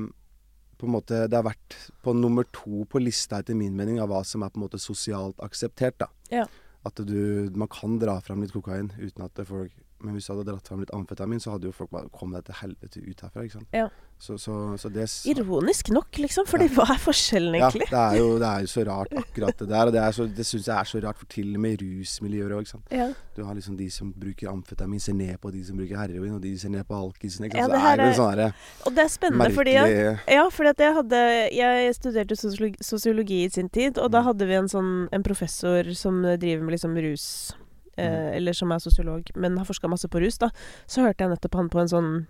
på 0.78 0.88
en 0.88 0.96
måte 0.98 1.26
Det 1.30 1.38
har 1.38 1.48
vært 1.48 1.78
på 2.04 2.14
nummer 2.18 2.48
to 2.54 2.84
på 2.90 3.02
lista, 3.02 3.40
etter 3.40 3.58
min 3.58 3.76
mening, 3.76 4.00
av 4.02 4.12
hva 4.12 4.24
som 4.28 4.44
er 4.44 4.52
på 4.54 4.60
en 4.60 4.66
måte 4.68 4.82
sosialt 4.82 5.40
akseptert. 5.44 5.98
da. 6.00 6.08
Ja. 6.32 6.46
At 6.86 6.96
du 6.96 7.50
Man 7.56 7.72
kan 7.72 8.00
dra 8.00 8.20
fram 8.22 8.42
litt 8.42 8.54
kokain 8.54 8.92
uten 9.00 9.26
at 9.26 9.46
folk 9.48 9.74
Men 10.06 10.14
hvis 10.18 10.28
du 10.30 10.34
hadde 10.36 10.46
dratt 10.52 10.68
fram 10.70 10.80
litt 10.84 10.92
amfetamin, 10.94 11.42
så 11.42 11.56
hadde 11.56 11.66
jo 11.70 11.74
folk 11.76 11.90
bare 11.92 12.10
Kom 12.14 12.32
deg 12.36 12.46
til 12.46 12.56
helvete 12.62 13.02
ut 13.02 13.22
herfra, 13.26 13.44
ikke 13.48 13.58
sant. 13.60 13.72
Ja. 13.74 13.88
Så, 14.18 14.38
så, 14.40 14.54
så 14.80 14.88
det 14.94 15.04
Ironisk 15.28 15.90
nok, 15.92 16.16
liksom. 16.24 16.46
Fordi 16.48 16.70
hva 16.72 16.86
er 16.94 17.00
forskjellen, 17.04 17.58
ja, 17.60 17.68
egentlig? 17.68 17.90
det 17.92 18.00
er, 18.00 18.14
jo, 18.22 18.28
det 18.44 18.48
er 18.48 18.62
jo 18.64 18.70
så 18.72 18.86
rart, 18.88 19.12
akkurat 19.20 19.58
det 19.60 19.68
der. 19.74 19.90
Og 19.90 19.94
det, 19.98 20.02
er 20.06 20.16
så- 20.16 20.28
det 20.38 20.46
syns 20.48 20.70
jeg 20.70 20.76
er 20.78 20.88
så 20.88 21.02
rart, 21.04 21.18
for 21.20 21.26
til 21.34 21.50
og 21.58 21.60
med 21.66 21.82
i 21.84 21.90
rusmiljøer 22.00 22.54
òg, 22.56 22.62
ikke 22.64 22.74
sant. 22.78 22.94
Ja. 22.96 23.10
Du 23.36 23.44
har 23.44 23.58
liksom 23.58 23.76
de 23.76 23.90
som 23.92 24.14
bruker 24.16 24.48
amfetamin, 24.54 25.02
ser 25.04 25.18
ned 25.20 25.36
på 25.44 25.52
de 25.52 25.66
som 25.68 25.76
bruker 25.82 26.00
heroin, 26.00 26.38
og 26.38 26.42
de 26.46 26.54
ser 26.62 26.72
ned 26.72 26.86
på 26.88 26.96
alkisen. 26.96 27.50
Ikke 27.50 27.58
Ja, 27.60 27.68
det 27.68 27.76
så 27.76 27.84
her 27.84 27.98
det 27.98 28.06
er 28.06 28.08
jo 28.08 28.14
er- 28.14 28.20
sånn 28.22 28.32
herre 28.32 28.48
Og 28.88 28.96
det 28.96 29.04
er 29.04 29.12
spennende, 29.18 29.52
fordi 29.58 29.76
at 29.82 30.32
Ja, 30.38 30.48
fordi 30.50 30.70
at 30.70 30.78
jeg 30.86 30.94
hadde 31.02 31.22
Jeg 31.58 31.96
studerte 32.00 32.36
sosiologi, 32.40 32.78
sosiologi 32.82 33.42
i 33.44 33.50
sin 33.50 33.68
tid, 33.70 33.98
og 34.00 34.12
da 34.12 34.22
Mm. 34.22 34.26
hadde 34.30 34.48
vi 34.48 34.54
en 34.56 34.68
sånn 34.72 35.10
En 35.12 35.24
professor 35.24 35.84
som 35.94 36.22
driver 36.24 36.64
med 36.64 36.72
liksom 36.80 36.96
rus 36.96 37.52
eh, 37.98 38.06
Mm. 38.06 38.34
Eller 38.36 38.54
som 38.54 38.72
er 38.72 38.80
sosiolog, 38.80 39.24
men 39.36 39.58
har 39.58 39.66
forska 39.66 39.88
masse 39.88 40.08
på 40.08 40.20
rus, 40.20 40.38
da. 40.38 40.50
Så 40.88 41.02
hørte 41.02 41.24
jeg 41.24 41.30
nettopp 41.30 41.56
han 41.56 41.70
på 41.70 41.80
en 41.80 41.88
sånn 41.88 42.28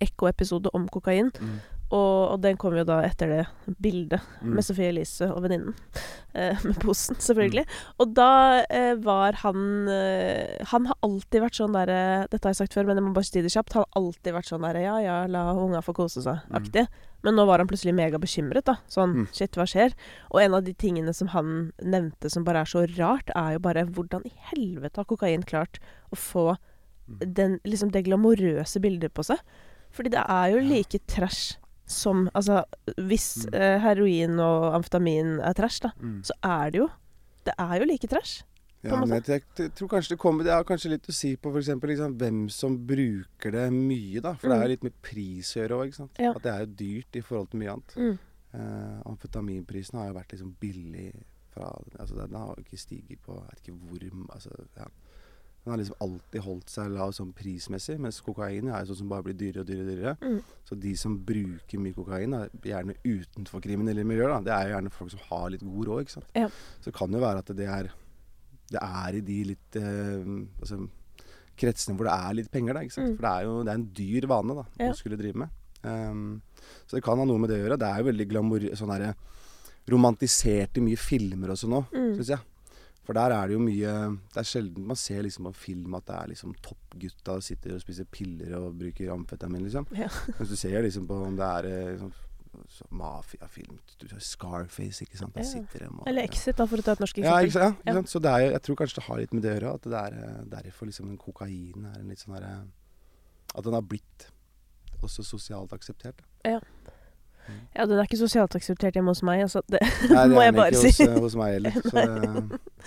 Ekko-episode 0.00 0.70
om 0.74 0.88
kokain. 0.88 1.32
mm, 1.40 1.60
Og, 1.92 2.32
og 2.32 2.40
den 2.42 2.56
kom 2.60 2.74
jo 2.78 2.84
da 2.88 3.02
etter 3.04 3.30
det 3.30 3.76
bildet 3.82 4.22
mm, 4.40 4.52
med 4.56 4.64
Sofie 4.66 4.88
Elise 4.90 5.28
og 5.30 5.44
venninnen. 5.44 5.76
Eh, 6.34 6.58
med 6.64 6.78
posen, 6.82 7.18
selvfølgelig. 7.26 7.66
Og 8.02 8.14
da 8.16 8.64
eh, 8.66 8.94
var 9.04 9.36
han 9.44 9.88
eh, 9.90 10.64
Han 10.72 10.88
har 10.90 10.98
alltid 11.06 11.44
vært 11.44 11.58
sånn 11.60 11.76
derre 11.76 12.24
Dette 12.32 12.42
har 12.48 12.54
jeg 12.54 12.64
sagt 12.64 12.74
før, 12.74 12.88
men 12.88 12.98
jeg 12.98 13.06
må 13.06 13.12
bare 13.14 13.28
si 13.28 13.42
det 13.44 13.52
kjapt. 13.54 13.76
Han 13.76 13.84
har 13.84 14.00
alltid 14.00 14.34
vært 14.34 14.50
sånn 14.50 14.64
derre 14.66 14.82
Ja 14.82 14.96
ja, 15.04 15.18
la 15.30 15.44
unga 15.54 15.82
få 15.84 15.94
kose 15.96 16.24
seg-aktig. 16.24 16.86
Men 17.24 17.38
nå 17.38 17.46
var 17.48 17.62
han 17.62 17.68
plutselig 17.70 17.94
megabekymret, 17.96 18.66
da. 18.68 18.78
Sånn 18.90 19.14
Mm. 19.14 19.26
shit, 19.32 19.54
hva 19.56 19.64
skjer? 19.68 19.94
Og 20.32 20.40
en 20.42 20.56
av 20.58 20.64
de 20.66 20.74
tingene 20.74 21.14
som 21.14 21.30
han 21.32 21.72
nevnte 21.80 22.28
som 22.32 22.44
bare 22.44 22.64
er 22.64 22.68
så 22.68 22.82
rart, 22.98 23.30
er 23.36 23.54
jo 23.54 23.62
bare 23.64 23.86
hvordan 23.86 24.26
i 24.26 24.32
helvete 24.50 25.00
har 25.00 25.08
kokain 25.08 25.44
klart 25.46 25.78
å 26.12 26.18
få 26.18 26.56
mm. 26.56 27.20
den, 27.38 27.60
liksom 27.64 27.92
det 27.94 28.04
glamorøse 28.08 28.82
bildet 28.82 29.14
på 29.14 29.24
seg? 29.24 29.38
Fordi 29.94 30.10
det 30.10 30.24
er 30.26 30.50
jo 30.50 30.64
like 30.66 30.98
trash 31.06 31.54
som 31.86 32.28
Altså, 32.34 32.64
hvis 32.98 33.46
Mm. 33.46 33.54
eh, 33.60 33.78
heroin 33.80 34.40
og 34.40 34.74
amfetamin 34.74 35.40
er 35.40 35.52
trash, 35.54 35.80
da, 35.82 35.90
mm. 36.00 36.22
så 36.24 36.32
er 36.42 36.70
det 36.70 36.78
jo 36.80 36.88
Det 37.44 37.54
er 37.58 37.78
jo 37.80 37.84
like 37.84 38.06
trash. 38.08 38.42
Ja, 38.84 38.96
men 39.00 39.08
jeg, 39.22 39.42
jeg, 39.56 39.70
tror 39.74 39.88
kanskje 39.88 40.10
det 40.14 40.18
kommer 40.18 40.44
Det 40.44 40.52
har 40.52 40.64
kanskje 40.64 40.90
litt 40.90 41.06
å 41.08 41.12
si 41.12 41.36
på 41.36 41.50
f.eks. 41.52 41.68
Liksom, 41.80 42.16
hvem 42.20 42.48
som 42.50 42.76
bruker 42.86 43.50
det 43.52 43.70
mye, 43.72 44.20
da. 44.20 44.34
For 44.34 44.48
det 44.48 44.56
Mm. 44.56 44.60
er 44.60 44.64
jo 44.64 44.68
litt 44.74 44.82
med 44.84 45.02
pris 45.02 45.54
å 45.56 45.60
gjøre 45.60 45.76
òg, 45.78 45.86
ikke 45.88 45.96
sant. 45.96 46.18
Ja. 46.18 46.30
At 46.36 46.42
det 46.42 46.52
er 46.52 46.60
jo 46.66 46.72
dyrt 46.76 47.16
i 47.16 47.20
forhold 47.22 47.50
til 47.50 47.60
mye 47.60 47.72
annet. 47.72 47.94
Mm. 47.96 48.18
Eh, 48.54 49.02
amfetaminprisen 49.06 49.98
har 49.98 50.08
jo 50.08 50.14
vært 50.18 50.32
liksom 50.32 50.54
billig 50.60 51.12
fra 51.54 51.70
Altså 51.98 52.14
den 52.16 52.34
har 52.34 52.54
jo 52.56 52.62
ikke 52.64 52.78
stiget 52.78 53.18
på 53.24 53.34
Jeg 53.34 53.48
vet 53.50 53.62
ikke 53.62 53.78
hvor 53.88 54.34
Altså, 54.34 54.50
ja. 54.76 54.84
Den 55.64 55.72
har 55.72 55.78
liksom 55.80 55.96
alltid 56.04 56.42
holdt 56.44 56.68
seg 56.68 56.90
lav 56.92 57.12
sånn 57.16 57.30
prismessig, 57.32 57.94
mens 57.98 58.18
kokain 58.20 58.68
er 58.68 58.84
sånn 58.84 58.98
som 58.98 59.08
bare 59.08 59.24
blir 59.24 59.36
dyrere 59.40 59.62
og 59.62 59.66
dyrere. 59.66 59.86
og 59.86 59.94
dyrere. 59.96 60.16
Mm. 60.20 60.40
Så 60.68 60.76
de 60.78 60.94
som 61.00 61.14
bruker 61.24 61.78
mye 61.80 61.94
kokain, 61.96 62.34
er 62.36 62.50
gjerne 62.68 62.96
utenfor 63.04 63.62
kriminelle 63.64 64.04
miljøer. 64.04 64.28
da. 64.28 64.40
Det 64.44 64.52
er 64.52 64.68
jo 64.68 64.74
gjerne 64.76 64.92
folk 64.92 65.10
som 65.14 65.20
har 65.30 65.48
litt 65.54 65.62
god 65.64 65.86
råd. 65.88 66.00
ikke 66.04 66.10
sant? 66.18 66.28
Ja. 66.36 66.48
Så 66.80 66.84
det 66.90 66.94
kan 66.94 67.10
jo 67.16 67.18
være 67.24 67.38
at 67.38 67.46
det 67.56 67.66
er 67.68 67.90
Det 68.70 68.80
er 68.80 69.14
i 69.16 69.20
de 69.20 69.44
litt 69.44 69.76
eh, 69.76 70.24
altså, 70.60 70.88
kretsene 71.56 71.96
hvor 71.96 72.04
det 72.08 72.14
er 72.16 72.34
litt 72.34 72.50
penger, 72.50 72.74
da. 72.74 72.80
ikke 72.80 72.92
sant? 72.96 73.10
Mm. 73.12 73.16
For 73.16 73.22
det 73.22 73.32
er 73.32 73.44
jo 73.44 73.62
det 73.62 73.70
er 73.72 73.78
en 73.80 73.90
dyr 73.94 74.26
vane 74.26 74.54
da, 74.56 74.64
Ja. 74.80 74.90
å 74.90 74.96
skulle 74.96 75.16
drive 75.20 75.36
med. 75.36 75.48
Um, 75.84 76.42
så 76.86 76.96
det 76.96 77.02
kan 77.04 77.18
ha 77.18 77.24
noe 77.24 77.38
med 77.38 77.50
det 77.50 77.58
å 77.60 77.64
gjøre. 77.68 77.78
Det 77.78 77.88
er 77.88 77.98
jo 78.00 78.10
veldig 78.12 78.28
glamour... 78.28 78.60
Sånn 78.74 79.14
romantisert 79.90 80.78
i 80.78 80.80
mye 80.80 80.96
filmer 80.96 81.50
og 81.52 81.58
sånn 81.60 81.74
òg, 81.76 81.90
Mm. 81.92 82.14
syns 82.16 82.28
jeg. 82.32 82.38
For 83.04 83.12
der 83.12 83.34
er 83.36 83.48
det 83.50 83.56
jo 83.58 83.60
mye 83.60 83.94
Det 84.32 84.40
er 84.40 84.46
sjelden 84.48 84.86
man 84.88 84.96
ser 84.96 85.22
liksom 85.26 85.44
på 85.50 85.54
film 85.66 85.94
at 85.98 86.06
det 86.08 86.14
er 86.16 86.30
liksom 86.32 86.54
toppgutta 86.64 87.34
sitter 87.44 87.74
og 87.76 87.82
spiser 87.82 88.06
piller 88.10 88.54
og 88.58 88.78
bruker 88.80 89.10
amfetamin, 89.12 89.66
liksom. 89.66 89.86
Ja. 89.92 90.08
Mens 90.38 90.48
du 90.48 90.56
ser 90.56 90.80
liksom 90.86 91.06
på 91.10 91.18
om 91.26 91.36
det 91.36 91.44
er 91.58 91.68
liksom, 91.92 92.12
sånn 92.70 92.92
mafiafilm 93.00 93.78
Scarface, 94.22 95.02
ikke 95.04 95.18
sant. 95.18 95.34
Der 95.34 95.46
sitter 95.48 95.84
de 95.84 95.88
og 95.90 96.06
Eller 96.08 96.22
Exit, 96.28 96.56
da, 96.56 96.66
for 96.70 96.78
å 96.80 96.86
ta 96.86 96.94
et 96.96 97.02
norsk 97.02 97.18
ja, 97.18 97.36
eksempel. 97.42 97.60
Ja, 97.84 97.90
Ja. 97.90 97.94
sant? 97.98 98.08
Så 98.12 98.20
det 98.22 98.30
er, 98.30 98.44
jeg 98.54 98.62
tror 98.62 98.76
kanskje 98.80 99.00
det 99.00 99.06
har 99.08 99.18
litt 99.20 99.34
med 99.34 99.42
det 99.42 99.50
å 99.50 99.54
gjøre. 99.58 99.74
At 99.74 99.88
det 99.90 100.00
er 100.00 100.18
eh, 100.22 100.44
derfor 100.54 100.86
liksom 100.86 101.16
kokainen 101.18 101.88
er 101.90 101.98
en 102.00 102.08
litt 102.08 102.22
sånn 102.22 102.36
herre 102.38 102.54
At 103.54 103.64
den 103.64 103.74
har 103.76 103.82
blitt 103.82 104.28
også 105.02 105.24
sosialt 105.26 105.72
akseptert. 105.76 106.22
da. 106.44 106.54
Ja, 106.56 106.60
den 107.74 107.98
er 107.98 108.06
ikke 108.08 108.20
sosialt 108.20 108.56
akseptert 108.58 108.96
hjemme 108.98 109.12
hos 109.14 109.22
meg, 109.26 109.42
altså. 109.46 109.62
Det 109.70 109.80
Nei, 110.10 110.26
det 110.28 110.36
må 110.36 110.44
jeg 110.44 110.56
bare 110.56 110.74
si 110.74 110.90
Nei, 110.90 110.92
det 110.92 111.06
er 111.06 111.14
ikke 111.14 111.24
hos 111.26 111.38
meg 111.40 111.56
heller. 111.56 111.78
Så 111.80 111.94
det, 111.94 112.04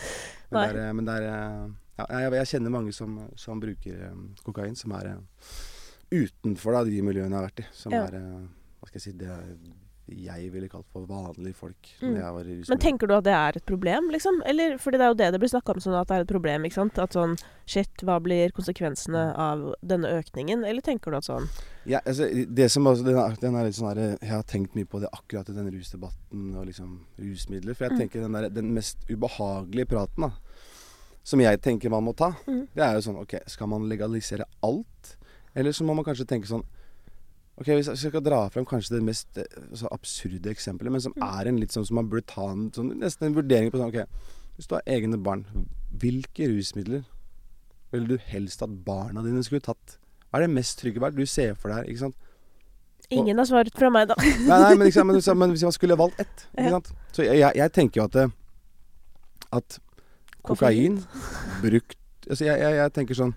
men 0.52 0.62
det 0.62 0.84
er, 0.86 0.94
men 1.00 1.10
det 1.10 1.18
er 1.18 1.28
eh, 1.32 1.66
ja, 1.98 2.06
jeg, 2.14 2.36
jeg 2.38 2.52
kjenner 2.54 2.74
mange 2.78 2.94
som, 2.94 3.18
som 3.40 3.60
bruker 3.64 4.06
eh, 4.12 4.22
kokain, 4.46 4.78
som 4.78 4.94
er 5.00 5.12
eh, 5.16 5.58
utenfor 6.14 6.78
da, 6.78 6.86
de 6.88 7.02
miljøene 7.04 7.34
jeg 7.34 7.42
har 7.42 7.50
vært 7.50 7.64
i. 7.66 7.68
Som 7.76 7.96
Ja. 7.98 8.06
er 8.08 8.20
eh, 8.22 8.48
Hva 8.78 8.90
skal 8.92 9.00
jeg 9.02 9.08
si 9.08 9.18
Det 9.18 9.34
jeg 10.08 10.52
ville 10.54 10.70
kalt 10.72 10.88
for 10.94 11.04
vanlige 11.04 11.56
folk. 11.58 11.90
Mm. 12.00 12.14
Men 12.70 12.80
tenker 12.80 13.10
du 13.10 13.16
at 13.18 13.26
det 13.26 13.34
er 13.36 13.58
et 13.60 13.66
problem, 13.68 14.10
liksom? 14.14 14.40
Eller, 14.48 14.78
fordi 14.80 15.02
det 15.02 15.04
er 15.04 15.12
jo 15.12 15.18
det 15.20 15.32
det 15.36 15.42
blir 15.44 15.52
snakka 15.52 15.76
om, 15.76 15.82
sånn 15.84 15.98
at 16.00 16.08
det 16.08 16.16
er 16.16 16.24
et 16.24 16.32
problem, 16.32 16.64
ikke 16.68 16.78
sant? 16.80 17.02
At 17.04 17.18
sånn 17.18 17.36
Shit, 17.68 17.92
hva 18.08 18.16
blir 18.24 18.54
konsekvensene 18.56 19.34
av 19.36 19.74
denne 19.84 20.14
økningen? 20.22 20.64
Eller 20.64 20.86
tenker 20.86 21.12
du 21.12 21.20
at 21.20 21.28
sånn 21.28 21.50
Ja, 21.88 22.02
altså, 22.06 22.28
det 22.52 22.66
som 22.72 22.86
også, 22.90 23.04
den, 23.06 23.16
er, 23.16 23.36
den 23.40 23.56
er 23.56 23.64
litt 23.70 23.76
sånn 23.78 23.94
der, 23.96 24.18
Jeg 24.22 24.30
har 24.34 24.44
tenkt 24.44 24.74
mye 24.76 24.86
på 24.86 25.00
det 25.00 25.08
akkurat 25.16 25.48
i 25.50 25.54
den 25.56 25.70
rusdebatten 25.72 26.50
og 26.60 26.66
liksom 26.68 26.98
rusmidler. 27.18 27.74
For 27.78 27.86
jeg 27.88 27.94
Mm. 27.94 28.00
tenker 28.02 28.22
den, 28.26 28.34
der, 28.36 28.50
den 28.50 28.74
mest 28.76 28.98
ubehagelige 29.10 29.88
praten 29.88 30.26
da, 30.28 30.32
som 31.24 31.40
jeg 31.40 31.62
tenker 31.62 31.90
man 31.90 32.04
må 32.04 32.14
ta, 32.16 32.34
Mm. 32.48 32.68
det 32.76 32.84
er 32.84 32.94
jo 32.96 33.02
sånn 33.08 33.22
OK, 33.22 33.38
skal 33.48 33.68
man 33.68 33.88
legalisere 33.88 34.44
alt? 34.64 35.16
Eller 35.56 35.72
så 35.72 35.84
må 35.88 35.96
man 35.96 36.04
kanskje 36.06 36.26
tenke 36.28 36.48
sånn 36.48 36.64
Ok, 37.60 37.66
Hvis 37.74 37.88
jeg 37.88 38.12
skal 38.12 38.22
dra 38.22 38.48
frem 38.50 38.66
kanskje 38.66 38.98
det 39.00 39.04
mest 39.04 39.38
eh, 39.42 39.44
så 39.74 39.88
absurde 39.92 40.46
eksempelet, 40.52 40.92
men 40.92 41.02
som 41.02 41.14
Mm. 41.16 41.24
er 41.40 41.48
en 41.48 41.58
litt 41.58 41.72
sånn 41.72 41.86
som 41.88 41.96
man 41.96 42.08
burde 42.10 42.28
ta 42.28 42.52
en, 42.52 42.70
sånn, 42.72 42.92
nesten 43.00 43.26
en 43.28 43.34
vurdering 43.34 43.72
på 43.72 43.80
sånn 43.80 43.88
OK, 43.90 44.06
hvis 44.58 44.68
du 44.68 44.76
har 44.76 44.84
egne 44.86 45.18
barn, 45.18 45.46
hvilke 45.98 46.46
rusmidler 46.52 47.04
ville 47.92 48.08
du 48.08 48.18
helst 48.18 48.62
at 48.62 48.70
barna 48.86 49.24
dine 49.24 49.42
skulle 49.44 49.62
tatt? 49.62 49.98
Er 50.38 50.46
det 50.46 50.52
mest 50.54 50.78
trygge 50.80 51.02
vært? 51.02 51.18
Du 51.18 51.26
ser 51.30 51.56
for 51.58 51.74
deg, 51.74 51.90
ikke 51.92 52.06
sant? 52.06 52.18
Ingen 53.14 53.40
har 53.40 53.48
svaret 53.48 53.72
fra 53.78 53.90
meg, 53.94 54.10
da. 54.12 54.16
Nei, 54.20 54.58
nei 54.60 54.74
men, 54.76 54.92
sant? 54.92 55.08
men, 55.08 55.22
men 55.40 55.54
hvis 55.56 55.64
man 55.64 55.74
skulle 55.76 55.96
valgt 56.00 56.20
ett, 56.22 56.46
ikke 56.58 56.74
sant? 56.76 56.90
Så 57.16 57.24
jeg, 57.26 57.40
jeg, 57.40 57.56
jeg 57.62 57.74
tenker 57.78 58.02
jo 58.02 58.08
at 58.10 58.18
at 59.58 59.78
kokain 60.44 60.98
brukt 61.64 61.96
Altså 62.28 62.44
jeg, 62.44 62.60
jeg, 62.60 62.74
jeg 62.76 62.92
tenker 62.92 63.16
sånn 63.16 63.30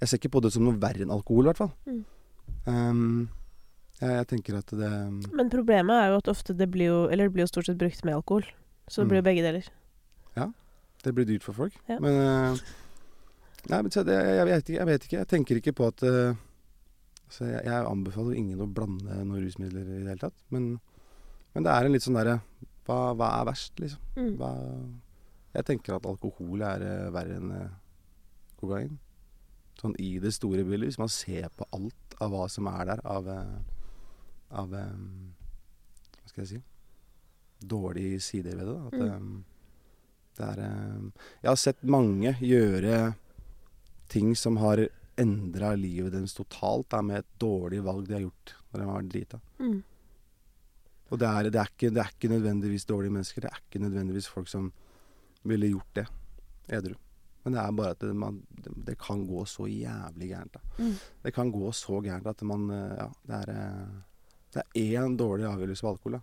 Jeg 0.00 0.08
ser 0.10 0.18
ikke 0.18 0.32
på 0.34 0.40
det 0.42 0.50
som 0.50 0.64
noe 0.66 0.74
verre 0.82 1.04
enn 1.04 1.12
alkohol, 1.14 1.46
i 1.46 1.50
hvert 1.52 1.60
fall. 1.60 1.70
Mm. 1.86 2.00
Um, 2.66 3.28
jeg, 4.00 4.10
jeg 4.16 4.26
tenker 4.32 4.58
at 4.58 4.74
det 4.74 4.90
Men 5.38 5.52
problemet 5.52 5.94
er 5.94 6.10
jo 6.10 6.18
at 6.18 6.30
ofte 6.34 6.56
det 6.58 6.66
blir 6.74 6.90
jo 6.90 6.98
Eller 7.06 7.28
det 7.30 7.36
blir 7.36 7.46
jo 7.46 7.52
stort 7.52 7.70
sett 7.70 7.78
brukt 7.78 8.02
med 8.06 8.18
alkohol. 8.18 8.42
Så 8.90 9.04
det 9.04 9.12
blir 9.12 9.20
jo 9.20 9.26
Mm. 9.26 9.30
begge 9.30 9.46
deler. 9.46 9.70
Ja. 10.34 10.48
Det 11.04 11.14
blir 11.14 11.26
dyrt 11.28 11.44
for 11.46 11.54
folk. 11.54 11.74
Ja. 11.86 12.00
Men, 12.02 12.18
eh, 12.18 12.58
Nei, 13.68 13.80
men 13.82 13.90
det, 13.90 14.14
jeg, 14.14 14.46
vet 14.46 14.62
ikke, 14.68 14.78
jeg 14.78 14.86
vet 14.86 15.04
ikke. 15.08 15.16
Jeg 15.18 15.28
tenker 15.28 15.58
ikke 15.60 15.74
på 15.76 15.88
at 15.90 16.02
uh, 16.06 16.36
altså 17.26 17.48
jeg, 17.50 17.64
jeg 17.66 17.88
anbefaler 17.90 18.38
ingen 18.38 18.62
å 18.64 18.68
blande 18.70 19.18
noen 19.24 19.42
rusmidler 19.44 19.82
i 19.82 19.98
det 19.98 20.06
hele 20.12 20.22
tatt. 20.22 20.38
Men, 20.54 20.70
men 21.54 21.66
det 21.66 21.72
er 21.74 21.84
en 21.88 21.92
litt 21.96 22.06
sånn 22.06 22.16
derre 22.20 22.38
hva, 22.88 23.00
hva 23.18 23.32
er 23.40 23.48
verst, 23.50 23.74
liksom? 23.82 24.00
Mm. 24.16 24.30
Hva, 24.40 24.52
jeg 25.58 25.66
tenker 25.68 25.96
at 25.98 26.06
alkohol 26.08 26.62
er 26.64 26.86
uh, 26.86 27.10
verre 27.12 27.36
enn 27.40 27.52
uh, 27.52 27.68
kokain. 28.60 28.94
Sånn 29.78 29.94
i 30.02 30.14
det 30.22 30.32
store 30.34 30.64
bildet. 30.66 30.88
Hvis 30.94 30.98
man 31.02 31.12
ser 31.12 31.50
på 31.54 31.66
alt 31.76 32.16
av 32.24 32.32
hva 32.32 32.48
som 32.50 32.66
er 32.70 32.88
der 32.88 33.02
av, 33.06 33.28
av 34.58 34.72
um, 34.74 35.28
Hva 36.18 36.32
skal 36.32 36.42
jeg 36.42 36.48
si 36.56 36.58
Dårlige 37.68 38.18
sider 38.22 38.56
ved 38.58 38.66
det. 38.66 38.74
da. 38.74 38.86
At 38.88 38.98
Mm. 38.98 39.36
eh, 39.38 39.44
det 40.38 40.44
er 40.48 40.60
eh, 40.64 41.06
Jeg 41.42 41.48
har 41.50 41.56
sett 41.58 41.80
mange 41.82 42.32
gjøre 42.40 43.14
ting 44.08 44.34
som 44.36 44.56
har 44.62 44.86
endra 45.18 45.74
livet 45.74 46.14
deres 46.14 46.36
totalt 46.36 46.90
da, 46.94 47.02
med 47.02 47.22
et 47.22 47.30
dårlig 47.42 47.82
valg 47.84 48.06
de 48.08 48.16
har 48.16 48.26
gjort 48.26 48.54
når 48.70 48.80
de 48.80 48.88
vært 48.90 49.10
drita. 49.14 49.40
Mm. 49.58 49.78
Og 51.08 51.20
det 51.20 51.28
er, 51.28 51.48
det, 51.48 51.60
er 51.60 51.72
ikke, 51.72 51.90
det 51.94 52.02
er 52.02 52.14
ikke 52.14 52.30
nødvendigvis 52.34 52.86
dårlige 52.88 53.14
mennesker. 53.16 53.44
Det 53.44 53.50
er 53.50 53.60
ikke 53.64 53.82
nødvendigvis 53.82 54.28
folk 54.30 54.50
som 54.50 54.70
ville 55.48 55.70
gjort 55.72 55.94
det 55.96 56.06
edru. 56.78 56.96
Men 57.44 57.54
det 57.54 57.60
er 57.62 57.76
bare 57.78 57.94
at 57.96 58.02
det, 58.04 58.14
man, 58.18 58.42
det, 58.50 58.74
det 58.86 58.96
kan 59.00 59.22
gå 59.26 59.44
så 59.48 59.66
jævlig 59.70 60.28
gærent. 60.34 60.58
da. 60.58 60.84
Mm. 60.84 60.94
Det 61.24 61.34
kan 61.34 61.52
gå 61.54 61.72
så 61.72 62.00
gærent 62.04 62.26
at 62.28 62.42
man 62.44 62.68
eh, 62.70 62.96
Ja, 62.98 63.06
det 63.30 63.38
er 63.38 63.54
eh, 63.54 63.94
Det 64.52 64.62
er 64.62 64.98
én 65.00 65.16
dårlig 65.16 65.46
avgjørelse 65.48 65.86
på 65.86 65.92
alkohol. 65.94 66.18
da. 66.18 66.20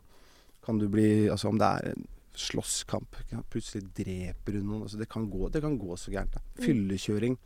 Kan 0.65 0.79
du 0.79 0.87
bli 0.89 1.27
Altså 1.29 1.49
om 1.49 1.57
det 1.57 1.65
er 1.67 1.91
en 1.93 2.07
slåsskamp, 2.35 3.15
plutselig 3.49 3.87
dreper 3.95 4.51
du 4.51 4.59
noen 4.59 4.81
altså 4.83 4.97
det, 4.99 5.07
kan 5.07 5.29
gå, 5.31 5.47
det 5.49 5.61
kan 5.63 5.77
gå 5.79 5.95
så 5.97 6.11
gærent. 6.11 6.33
da. 6.35 6.41
Mm. 6.59 6.65
Fyllekjøring. 6.65 7.37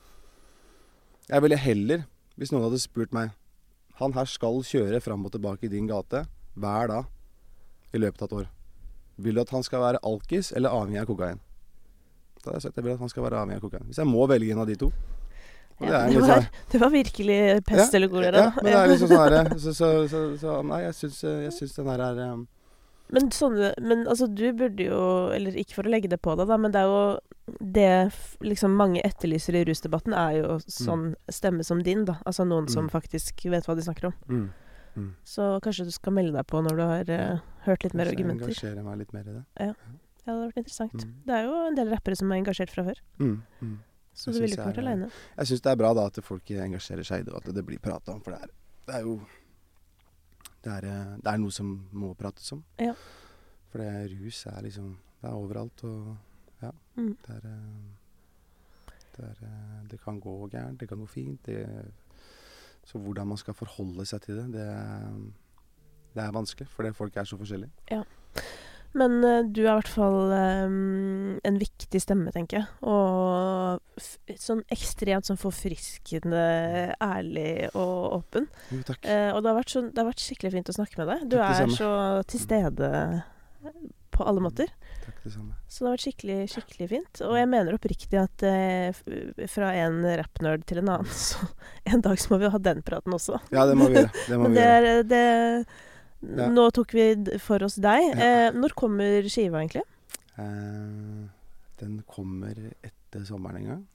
Jeg 1.30 1.44
ville 1.46 1.58
heller, 1.62 2.06
hvis 2.40 2.52
noen 2.54 2.66
hadde 2.66 2.80
spurt 2.82 3.12
meg 3.14 3.36
Han 4.00 4.16
her 4.16 4.26
skal 4.30 4.62
kjøre 4.66 5.02
fram 5.04 5.26
og 5.28 5.34
tilbake 5.36 5.68
i 5.68 5.72
din 5.72 5.88
gate 5.90 6.24
hver 6.60 6.88
dag 6.90 7.06
i 7.94 8.00
løpet 8.00 8.22
av 8.22 8.28
et 8.30 8.34
år. 8.40 8.48
Vil 9.20 9.36
du 9.36 9.42
at 9.42 9.50
han 9.54 9.64
skal 9.66 9.82
være 9.82 10.00
alkis 10.06 10.52
eller 10.56 10.72
avhengig 10.74 11.02
av 11.02 11.08
kokain? 11.10 11.40
Da 12.40 12.50
hadde 12.52 12.60
jeg 12.60 12.66
sagt 12.68 12.78
jeg 12.80 12.86
vil 12.86 12.94
at 12.96 13.02
han 13.04 13.12
skal 13.12 13.26
være 13.26 13.40
avhengig 13.42 13.58
av 13.60 13.64
kokain. 13.66 13.88
Hvis 13.90 14.00
jeg 14.00 14.08
må 14.08 14.28
velge 14.30 14.54
en 14.54 14.62
av 14.64 14.70
de 14.70 14.78
to. 14.80 14.90
Ja, 15.80 16.04
er 16.06 16.12
det, 16.14 16.22
var, 16.22 16.30
sånn- 16.30 16.72
det 16.72 16.80
var 16.82 16.92
virkelig 16.94 17.40
pest 17.68 17.94
eller 17.96 18.12
kolera. 18.12 18.46
ja, 18.46 18.52
men 18.60 18.68
det 18.68 18.78
er 18.80 18.90
liksom 18.94 19.12
sånn 19.12 19.22
herre 19.24 19.44
så, 19.64 19.74
så, 19.76 19.90
så, 20.12 20.24
så 20.42 20.56
Nei, 20.68 20.80
jeg 20.86 20.96
syns, 20.98 21.20
jeg 21.24 21.54
syns 21.56 21.76
den 21.78 21.92
her 21.92 22.04
er 22.04 22.20
um, 22.34 22.42
Men 23.16 23.30
sånne 23.32 23.70
Men 23.80 24.02
altså, 24.12 24.28
du 24.28 24.44
burde 24.60 24.90
jo 24.90 25.00
Eller 25.38 25.56
ikke 25.62 25.78
for 25.78 25.88
å 25.88 25.94
legge 25.94 26.12
det 26.12 26.20
på 26.20 26.36
deg, 26.36 26.50
da, 26.52 26.58
men 26.60 26.76
det 26.76 26.82
er 26.84 26.92
jo 26.92 27.00
Det 27.60 28.12
liksom 28.42 28.76
mange 28.76 29.02
etterlyser 29.04 29.56
i 29.56 29.64
rusdebatten, 29.66 30.14
er 30.14 30.38
jo 30.42 30.58
sånn 30.60 31.16
stemme 31.30 31.64
som 31.66 31.82
din, 31.84 32.06
da. 32.06 32.18
Altså 32.26 32.46
noen 32.48 32.68
som 32.70 32.86
Mm. 32.88 32.92
faktisk 32.92 33.44
vet 33.50 33.66
hva 33.66 33.76
de 33.76 33.82
snakker 33.82 34.06
om. 34.08 34.14
mm, 34.28 34.50
mm. 34.96 35.14
Så 35.24 35.60
kanskje 35.62 35.86
du 35.86 35.92
skal 35.92 36.14
melde 36.14 36.34
deg 36.34 36.48
på 36.48 36.62
når 36.62 36.76
du 36.76 36.84
har 36.84 37.10
uh, 37.34 37.40
hørt 37.66 37.84
litt 37.84 37.94
mer 37.94 38.06
Kanskje 38.06 38.18
jeg 38.18 38.26
argumenter. 38.26 38.48
engasjere 38.48 38.84
meg 38.84 38.98
litt 38.98 39.14
mer 39.14 39.22
i 39.22 39.34
det. 39.34 39.46
Ja, 39.60 39.74
det 39.74 40.26
hadde 40.26 40.48
vært 40.52 40.58
interessant. 40.58 40.94
Mm. 41.06 41.14
Det 41.26 41.34
er 41.36 41.44
jo 41.46 41.68
en 41.68 41.76
del 41.76 41.90
rappere 41.90 42.16
som 42.18 42.32
er 42.32 42.36
engasjert 42.44 42.70
fra 42.70 42.84
før, 42.84 43.00
Mm, 43.20 43.42
mm. 43.62 43.78
så 44.14 44.32
du 44.34 44.40
ville 44.40 44.56
ikke 44.56 44.66
vært 44.66 44.78
er- 44.78 44.82
aleine. 44.82 45.12
Jeg 45.38 45.48
syns 45.48 45.62
det 45.62 45.72
er 45.72 45.76
bra 45.76 45.94
da 45.94 46.06
at 46.08 46.16
folk 46.24 46.46
engasjerer 46.46 47.06
seg 47.06 47.20
i 47.20 47.24
det, 47.24 47.34
og 47.34 47.48
at 47.48 47.54
det 47.56 47.66
blir 47.66 47.80
prata 47.80 48.12
om. 48.14 48.22
For 48.22 48.32
det 48.32 48.42
er, 48.42 48.50
det 48.88 48.96
er 48.96 49.02
jo 49.04 49.22
det 50.62 50.72
er, 50.84 50.86
eh, 50.90 51.16
det 51.24 51.28
er 51.34 51.38
noe 51.38 51.52
som 51.52 51.88
må 51.94 52.16
prates 52.18 52.52
om. 52.52 52.64
Ja. 52.80 52.94
For 53.72 53.78
det 53.80 54.12
rus 54.20 54.46
er 54.48 54.62
liksom 54.64 54.98
Det 55.22 55.30
er 55.30 55.36
overalt, 55.36 55.84
og 55.84 56.18
ja. 56.62 56.72
Mm. 56.96 57.16
Det 57.26 57.36
er 57.36 57.50
eh, 57.50 57.90
det, 59.18 59.26
er, 59.26 59.44
eh, 59.48 59.90
det 59.92 60.00
kan 60.04 60.20
gå 60.20 60.36
gærent, 60.48 60.80
det 60.80 60.90
kan 60.90 61.00
gå 61.00 61.06
fint. 61.06 61.46
Det, 61.46 61.66
så 62.84 62.98
hvordan 62.98 63.28
man 63.28 63.38
skal 63.38 63.54
forholde 63.54 64.06
seg 64.06 64.24
til 64.26 64.40
det, 64.40 64.48
det 64.54 64.66
er, 64.66 65.20
det 66.16 66.24
er 66.24 66.34
vanskelig. 66.36 66.68
Fordi 66.74 66.94
folk 66.96 67.18
er 67.18 67.30
så 67.30 67.38
forskjellige. 67.38 68.04
Men 68.98 69.20
uh, 69.22 69.46
du 69.46 69.62
er 69.62 69.68
i 69.68 69.78
hvert 69.78 69.92
fall 69.92 70.32
um, 70.34 71.36
en 71.46 71.60
viktig 71.62 72.02
stemme, 72.02 72.32
tenker 72.34 72.64
jeg. 72.64 72.70
Og 72.90 74.34
sånn 74.42 74.64
ekstremt 74.74 75.30
sånn 75.30 75.38
forfriskende 75.38 76.46
ærlig 76.98 77.70
og 77.76 78.18
åpen. 78.18 78.50
Jo, 78.74 78.82
takk. 78.88 79.04
Uh, 79.06 79.30
og 79.36 79.44
det 79.44 79.52
har, 79.52 79.60
vært 79.60 79.76
sånn, 79.76 79.92
det 79.94 80.02
har 80.02 80.10
vært 80.10 80.26
skikkelig 80.26 80.56
fint 80.58 80.74
å 80.74 80.78
snakke 80.80 81.02
med 81.04 81.12
deg. 81.14 81.28
Du 81.30 81.38
er 81.44 81.76
så 81.76 81.92
til 82.30 82.42
stede 82.42 82.90
på 84.16 84.26
alle 84.26 84.44
måter. 84.44 84.74
Takk, 85.10 85.24
det 85.26 85.32
samme. 85.34 85.56
Så 85.68 85.82
det 85.84 85.88
har 85.88 85.96
vært 85.96 86.06
skikkelig, 86.06 86.38
skikkelig 86.54 86.88
fint. 86.92 87.22
Og 87.26 87.36
jeg 87.40 87.50
mener 87.50 87.76
oppriktig 87.76 88.20
at 88.22 88.46
eh, 88.46 89.46
fra 89.50 89.72
en 89.82 90.00
rappnerd 90.22 90.66
til 90.70 90.82
en 90.84 90.92
annen, 90.96 91.10
så 91.28 91.50
en 91.90 92.06
dag 92.06 92.22
så 92.22 92.34
må 92.34 92.40
vi 92.44 92.52
ha 92.54 92.62
den 92.70 92.84
praten 92.86 93.16
også. 93.18 93.40
Ja, 93.56 93.66
det 93.70 93.78
må 93.80 93.90
vi 93.90 93.98
gjøre. 94.00 94.14
Det 94.28 94.40
må 94.40 94.52
vi 94.54 94.62
gjøre. 94.62 94.96
Det, 95.04 95.08
det 95.10 95.26
Ja. 96.20 96.50
Nå 96.52 96.66
tok 96.76 96.92
vi 96.92 97.04
for 97.40 97.64
oss 97.64 97.78
deg. 97.80 98.10
Ja. 98.12 98.30
Eh, 98.50 98.56
når 98.56 98.74
kommer 98.78 99.28
skiva, 99.32 99.62
egentlig? 99.62 99.86
Eh, 100.36 101.22
den 101.80 102.02
kommer 102.08 102.58
etter 102.84 103.24
sommeren 103.28 103.62
en 103.62 103.70
gang. 103.74 103.86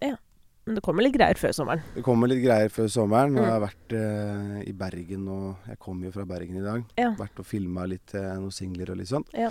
Men 0.66 0.74
det 0.78 0.82
kommer 0.86 1.04
litt 1.04 1.12
greier 1.12 1.36
før 1.36 1.52
sommeren. 1.52 1.82
Det 1.94 2.02
kommer 2.06 2.30
litt 2.30 2.40
greier 2.40 2.70
før 2.72 2.86
sommeren. 2.88 3.34
Mm. 3.34 3.40
Jeg 3.42 3.50
har 3.52 3.60
vært 3.60 3.92
eh, 3.98 4.54
i 4.70 4.72
Bergen 4.72 5.26
og 5.28 5.66
Jeg 5.68 5.78
kommer 5.82 6.06
jo 6.08 6.12
fra 6.14 6.24
Bergen 6.24 6.56
i 6.56 6.62
dag. 6.64 6.86
Ja. 6.96 7.10
Vært 7.18 7.42
og 7.42 7.46
filma 7.46 7.84
litt 7.90 8.14
eh, 8.16 8.30
noen 8.40 8.54
singler 8.54 8.94
og 8.94 8.96
litt 9.02 9.10
sånn. 9.12 9.26
Ja. 9.36 9.50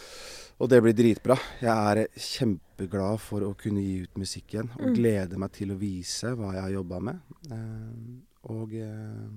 Og 0.58 0.70
det 0.74 0.80
blir 0.82 0.96
dritbra. 0.98 1.38
Jeg 1.62 1.70
er 1.92 2.02
eh, 2.08 2.18
kjempeglad 2.18 3.22
for 3.22 3.46
å 3.46 3.52
kunne 3.62 3.84
gi 3.86 4.00
ut 4.08 4.18
musikk 4.18 4.56
igjen. 4.56 4.72
Og 4.80 4.88
Mm. 4.90 4.96
gleder 4.98 5.38
meg 5.46 5.52
til 5.54 5.70
å 5.76 5.78
vise 5.78 6.34
hva 6.34 6.54
jeg 6.56 6.62
har 6.66 6.74
jobba 6.80 7.00
med. 7.12 7.22
Eh, 7.52 8.50
og 8.50 8.74
eh, 8.74 9.30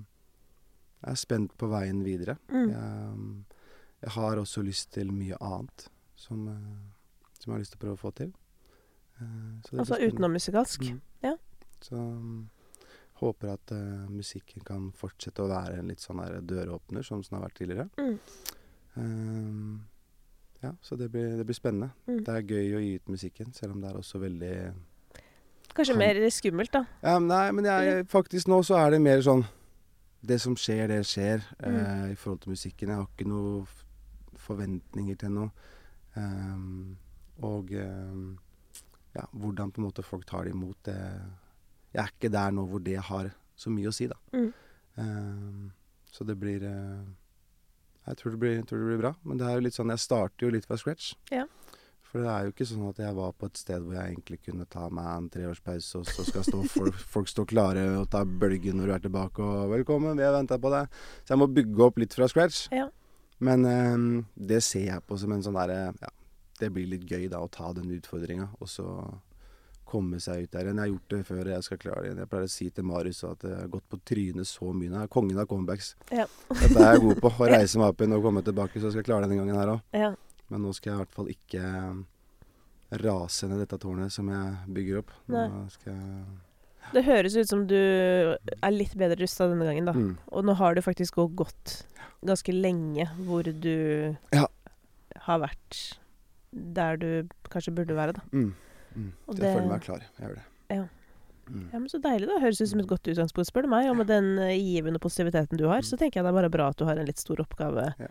jeg 1.05 1.13
er 1.13 1.21
spent 1.21 1.53
på 1.61 1.69
veien 1.69 2.01
videre. 2.03 2.39
Mm. 2.49 2.71
Jeg, 2.73 3.61
jeg 4.01 4.15
har 4.17 4.41
også 4.41 4.65
lyst 4.65 4.91
til 4.97 5.13
mye 5.13 5.37
annet 5.39 5.89
som, 6.17 6.41
eh, 6.49 7.37
som 7.37 7.51
jeg 7.51 7.55
har 7.55 7.61
lyst 7.61 7.75
til 7.77 7.83
å 7.83 7.85
prøve 7.85 7.99
å 7.99 8.01
få 8.01 8.15
til. 8.17 8.33
Eh, 9.21 9.61
så 9.61 9.75
det 9.75 9.79
Altså 9.85 9.93
spennende. 9.93 10.13
utenom 10.17 10.31
musikalsk. 10.41 10.81
Mm. 10.89 11.01
Ja. 11.23 11.35
Så 11.81 11.95
um, 11.95 12.49
håper 13.21 13.53
at 13.53 13.73
uh, 13.73 14.07
musikken 14.09 14.65
kan 14.65 14.91
fortsette 14.95 15.43
å 15.43 15.49
være 15.51 15.79
en 15.81 15.91
litt 15.91 16.03
sånn 16.03 16.21
døråpner, 16.47 17.05
som 17.05 17.21
den 17.21 17.37
har 17.37 17.45
vært 17.47 17.59
tidligere. 17.61 17.89
Mm. 17.97 18.17
Um, 18.97 19.87
ja, 20.61 20.71
så 20.81 20.95
det 20.95 21.11
blir, 21.13 21.37
det 21.37 21.45
blir 21.45 21.57
spennende. 21.57 21.91
Mm. 22.07 22.21
Det 22.25 22.33
er 22.33 22.53
gøy 22.53 22.77
å 22.77 22.81
gi 22.81 22.93
ut 22.97 23.11
musikken, 23.13 23.53
selv 23.53 23.75
om 23.75 23.81
det 23.81 23.91
er 23.91 23.99
også 23.99 24.21
veldig 24.21 24.53
Kanskje 25.77 25.93
Kan- 25.93 25.99
mer 25.99 26.29
skummelt, 26.33 26.71
da. 26.73 26.85
ja, 27.03 27.19
men 27.19 27.27
Nei, 27.27 27.51
men 27.51 27.65
jeg, 27.65 28.07
faktisk 28.09 28.47
nå 28.47 28.63
så 28.65 28.79
er 28.79 28.95
det 28.95 29.01
mer 29.01 29.19
sånn 29.21 29.43
Det 30.25 30.39
som 30.41 30.55
skjer, 30.57 30.87
det 30.89 31.03
skjer 31.05 31.43
eh, 31.61 32.11
i 32.11 32.15
forhold 32.17 32.39
til 32.41 32.55
musikken. 32.55 32.89
Jeg 32.89 32.97
har 32.97 33.05
ikke 33.05 33.27
noen 33.29 33.67
forventninger 34.41 35.15
til 35.21 35.29
noe. 35.35 35.51
Um, 36.17 36.97
og 37.45 37.69
um, 37.71 38.39
ja, 39.13 39.27
hvordan 39.31 39.71
på 39.71 39.79
en 39.81 39.85
måte 39.85 40.03
folk 40.03 40.25
tar 40.25 40.47
det 40.47 40.55
imot, 40.55 40.79
det 40.89 40.97
Jeg 41.93 42.03
er 42.03 42.13
ikke 42.13 42.33
der 42.33 42.55
nå 42.55 42.65
hvor 42.69 42.83
det 42.83 42.97
har 43.09 43.31
så 43.57 43.71
mye 43.73 43.89
å 43.89 43.95
si, 43.95 44.07
da. 44.09 44.17
Mm. 44.33 44.49
Um, 44.97 45.69
så 46.11 46.25
det 46.25 46.37
blir 46.41 46.63
uh, 46.65 47.05
Jeg 48.07 48.17
tror 48.17 48.33
det 48.33 48.39
blir, 48.41 48.61
tror 48.65 48.81
det 48.81 48.89
blir 48.91 49.01
bra. 49.03 49.13
Men 49.23 49.39
det 49.39 49.47
er 49.47 49.57
jo 49.57 49.65
litt 49.67 49.77
sånn 49.77 49.93
Jeg 49.93 50.01
starter 50.01 50.47
jo 50.47 50.53
litt 50.55 50.67
fra 50.69 50.77
scratch. 50.79 51.13
Ja. 51.33 51.45
For 52.07 52.23
det 52.23 52.29
er 52.31 52.45
jo 52.45 52.53
ikke 52.53 52.67
sånn 52.69 52.85
at 52.87 52.99
jeg 53.03 53.15
var 53.17 53.33
på 53.35 53.49
et 53.49 53.59
sted 53.59 53.83
hvor 53.83 53.97
jeg 53.97 54.13
egentlig 54.13 54.39
kunne 54.45 54.67
ta 54.71 54.85
meg 54.93 55.07
en 55.11 55.25
treårspause, 55.31 55.99
og 55.99 56.07
så 56.07 56.23
skal 56.25 56.45
stå 56.47 56.61
folk, 56.77 57.01
folk 57.15 57.31
stå 57.31 57.43
klare 57.49 57.83
og 57.99 58.07
ta 58.13 58.23
bølgen 58.23 58.79
når 58.79 58.87
du 58.87 58.93
er 58.95 59.03
tilbake, 59.07 59.43
og 59.43 59.73
'velkommen, 59.73 60.15
vi 60.17 60.23
har 60.23 60.37
venta 60.37 60.57
på 60.57 60.71
deg'. 60.71 60.87
Så 61.25 61.35
jeg 61.35 61.41
må 61.43 61.49
bygge 61.51 61.83
opp 61.83 61.99
litt 61.99 62.15
fra 62.15 62.29
scratch. 62.31 62.67
Ja. 62.71 62.87
Men 63.43 63.65
eh, 63.69 64.23
det 64.33 64.63
ser 64.65 64.87
jeg 64.87 65.05
på 65.05 65.17
som 65.19 65.35
en 65.35 65.43
sånn 65.45 65.59
derre 65.59 65.91
Ja, 66.01 66.13
det 66.61 66.71
blir 66.73 66.87
litt 66.89 67.05
gøy 67.05 67.27
da 67.29 67.43
å 67.43 67.51
ta 67.51 67.73
den 67.75 67.91
utfordringa, 67.99 68.49
og 68.57 68.71
så 68.71 68.87
komme 69.87 70.19
seg 70.23 70.43
ut 70.45 70.51
der 70.53 70.67
igjen. 70.67 70.77
Jeg 70.81 70.83
har 70.85 70.91
gjort 70.93 71.13
det 71.13 71.19
før, 71.29 71.49
jeg 71.53 71.63
skal 71.67 71.79
klare 71.81 72.01
det 72.03 72.09
igjen. 72.09 72.21
Jeg 72.23 72.29
pleier 72.33 72.47
å 72.49 72.53
si 72.53 72.67
til 72.75 72.87
Marius 72.89 73.23
at 73.27 73.45
jeg 73.47 73.55
har 73.61 73.69
gått 73.71 73.85
på 73.93 73.99
trynet 74.11 74.49
så 74.49 74.73
mye. 74.75 74.89
Jeg 74.91 75.07
er 75.07 75.11
kongen 75.17 75.39
av 75.39 75.47
comebacks. 75.49 75.93
Ja. 76.11 76.25
Dette 76.51 76.75
er 76.83 76.91
jeg 76.97 77.03
god 77.07 77.21
på. 77.23 77.31
Å 77.31 77.49
reise 77.55 77.79
meg 77.81 77.93
opp 77.93 78.03
igjen 78.03 78.17
og 78.19 78.25
komme 78.27 78.43
tilbake, 78.45 78.79
så 78.81 78.89
jeg 78.89 78.97
skal 78.97 79.07
klare 79.09 79.25
det 79.27 79.31
denne 79.33 79.45
gangen 79.45 79.61
her 79.61 79.73
òg. 79.77 79.81
Ja. 79.95 80.11
Men 80.51 80.63
nå 80.67 80.73
skal 80.75 80.91
jeg 80.91 80.97
i 80.97 81.01
hvert 81.05 81.15
fall 81.17 81.31
ikke 81.33 81.63
eh, 81.71 82.03
rase 83.03 83.47
ned 83.51 83.59
dette 83.63 83.79
tårnet 83.83 84.13
som 84.15 84.29
jeg 84.31 84.75
bygger 84.77 85.01
opp. 85.01 85.15
Nå 85.31 85.45
Nei. 85.51 85.63
skal 85.73 85.93
jeg 85.93 86.27
Det 86.93 87.03
høres 87.03 87.35
ut 87.35 87.49
som 87.49 87.65
du 87.67 87.75
er 87.77 88.71
litt 88.71 88.93
bedre 88.95 89.17
rusta 89.19 89.47
denne 89.51 89.65
gangen, 89.67 89.89
da. 89.89 89.95
mm. 89.97 90.13
Og 90.31 90.45
nå 90.47 90.55
har 90.55 90.75
du 90.77 90.83
faktisk 90.85 91.17
òg 91.19 91.33
gått 91.43 91.81
ganske 92.27 92.53
lenge 92.55 93.09
hvor 93.27 93.43
du 93.43 94.15
Ja. 94.33 94.45
har 95.27 95.39
vært 95.43 95.81
der 96.51 96.95
du 96.97 97.09
kanskje 97.51 97.73
burde 97.75 97.93
være, 97.97 98.13
da. 98.15 98.23
Mm. 98.31 98.53
Mm. 98.97 99.11
Jeg 99.27 99.35
det- 99.39 99.53
føler 99.55 99.67
meg 99.69 99.81
klar. 99.85 99.99
Jeg 100.17 100.27
gjør 100.27 100.35
det. 100.35 100.45
Ja. 100.75 100.85
Mm. 101.47 101.67
Ja, 101.71 101.79
men 101.79 101.87
Så 101.87 101.99
deilig, 102.03 102.27
da. 102.27 102.39
Høres 102.43 102.59
ut 102.61 102.67
som 102.67 102.79
et 102.81 102.87
godt 102.89 103.03
utgangspunkt, 103.07 103.47
spør 103.47 103.61
du 103.63 103.67
meg. 103.71 103.85
Og 103.89 103.95
med 103.95 104.07
den 104.09 104.37
eh, 104.39 104.57
givende 104.57 104.99
positiviteten 104.99 105.55
du 105.57 105.67
har, 105.69 105.79
så 105.85 105.95
tenker 105.97 106.19
jeg 106.19 106.25
det 106.25 106.31
er 106.33 106.39
bare 106.41 106.49
bra 106.51 106.69
at 106.73 106.77
du 106.77 106.83
har 106.89 106.97
en 106.97 107.05
litt 107.05 107.17
stor 107.21 107.37
oppgave 107.39 107.93
Ja. 107.99 108.07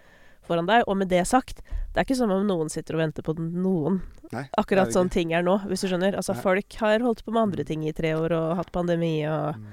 foran 0.47 0.67
deg. 0.67 0.85
Og 0.89 0.97
med 0.97 1.09
det 1.11 1.27
sagt, 1.27 1.61
det 1.93 1.99
er 2.01 2.05
ikke 2.07 2.17
som 2.17 2.31
om 2.31 2.47
noen 2.47 2.71
sitter 2.71 2.95
og 2.95 3.01
venter 3.03 3.23
på 3.27 3.35
noen. 3.37 4.01
Nei, 4.33 4.49
Akkurat 4.57 4.89
sånn 4.95 5.11
ting 5.11 5.33
er 5.35 5.43
nå, 5.43 5.59
hvis 5.69 5.83
du 5.83 5.89
skjønner. 5.89 6.15
Altså, 6.17 6.33
Nei. 6.35 6.43
folk 6.43 6.73
har 6.81 6.99
holdt 7.01 7.25
på 7.27 7.33
med 7.33 7.43
andre 7.43 7.65
ting 7.65 7.85
i 7.87 7.93
tre 7.93 8.15
år 8.15 8.33
og 8.33 8.57
hatt 8.57 8.73
pandemi 8.73 9.27
og. 9.27 9.57
Mm. 9.57 9.67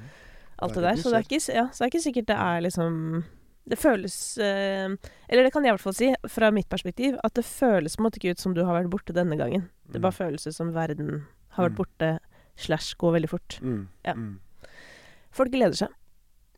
alt 0.59 0.73
det 0.73 0.81
det 0.83 0.95
der. 0.95 1.01
Så 1.01 1.11
det 1.11 1.23
ikke, 1.27 1.53
ja, 1.53 1.67
så 1.69 1.77
det 1.79 1.87
er 1.87 1.91
ikke 1.91 2.03
sikkert 2.13 2.25
det 2.27 2.37
er 2.37 2.61
liksom 2.61 3.23
Det 3.65 3.77
føles 3.79 4.37
eh, 4.43 4.91
Eller 5.29 5.43
det 5.45 5.53
kan 5.53 5.63
jeg 5.63 5.71
i 5.71 5.75
hvert 5.77 5.83
fall 5.85 5.93
si, 5.95 6.09
fra 6.27 6.49
mitt 6.51 6.67
perspektiv, 6.69 7.15
at 7.23 7.33
det 7.37 7.45
føles 7.47 7.95
på 7.95 8.01
en 8.03 8.07
måte 8.09 8.19
ikke 8.19 8.33
ut 8.35 8.39
som 8.43 8.53
du 8.53 8.63
har 8.65 8.75
vært 8.81 8.89
borte 8.91 9.13
denne 9.15 9.37
gangen. 9.39 9.69
Det 9.89 10.01
bare 10.03 10.11
føles 10.11 10.45
ut 10.47 10.53
som 10.55 10.73
verden 10.75 11.25
har 11.55 11.69
vært 11.69 11.73
Mm. 11.73 11.77
borte 11.77 12.19
slash 12.57 12.95
går 12.99 13.13
veldig 13.19 13.29
fort. 13.29 13.59
Mm. 13.61 13.87
Ja. 14.05 14.13
Mm. 14.13 14.39
Folk 15.31 15.51
gleder 15.51 15.75
seg. 15.75 15.89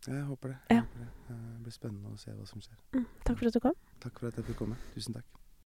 Jeg 0.08 0.24
håper 0.26 0.50
det. 0.50 0.58
Ja. 0.70 0.76
Jeg 0.76 0.82
håper 0.82 1.00
det. 1.00 1.08
Eh, 1.30 1.36
Det 1.56 1.64
blir 1.64 1.72
spennende 1.74 2.10
å 2.14 2.18
se 2.20 2.32
hva 2.32 2.48
som 2.48 2.62
skjer. 2.62 2.78
Mm, 2.94 3.06
takk 3.26 3.38
for 3.40 3.48
at 3.48 3.54
du 3.54 3.60
kom. 3.60 3.74
Takk 4.02 4.20
for 4.20 4.28
at 4.28 4.36
jeg 4.36 4.46
fikk 4.46 4.58
komme. 4.58 4.76
Tusen 4.96 5.14
takk. 5.14 5.26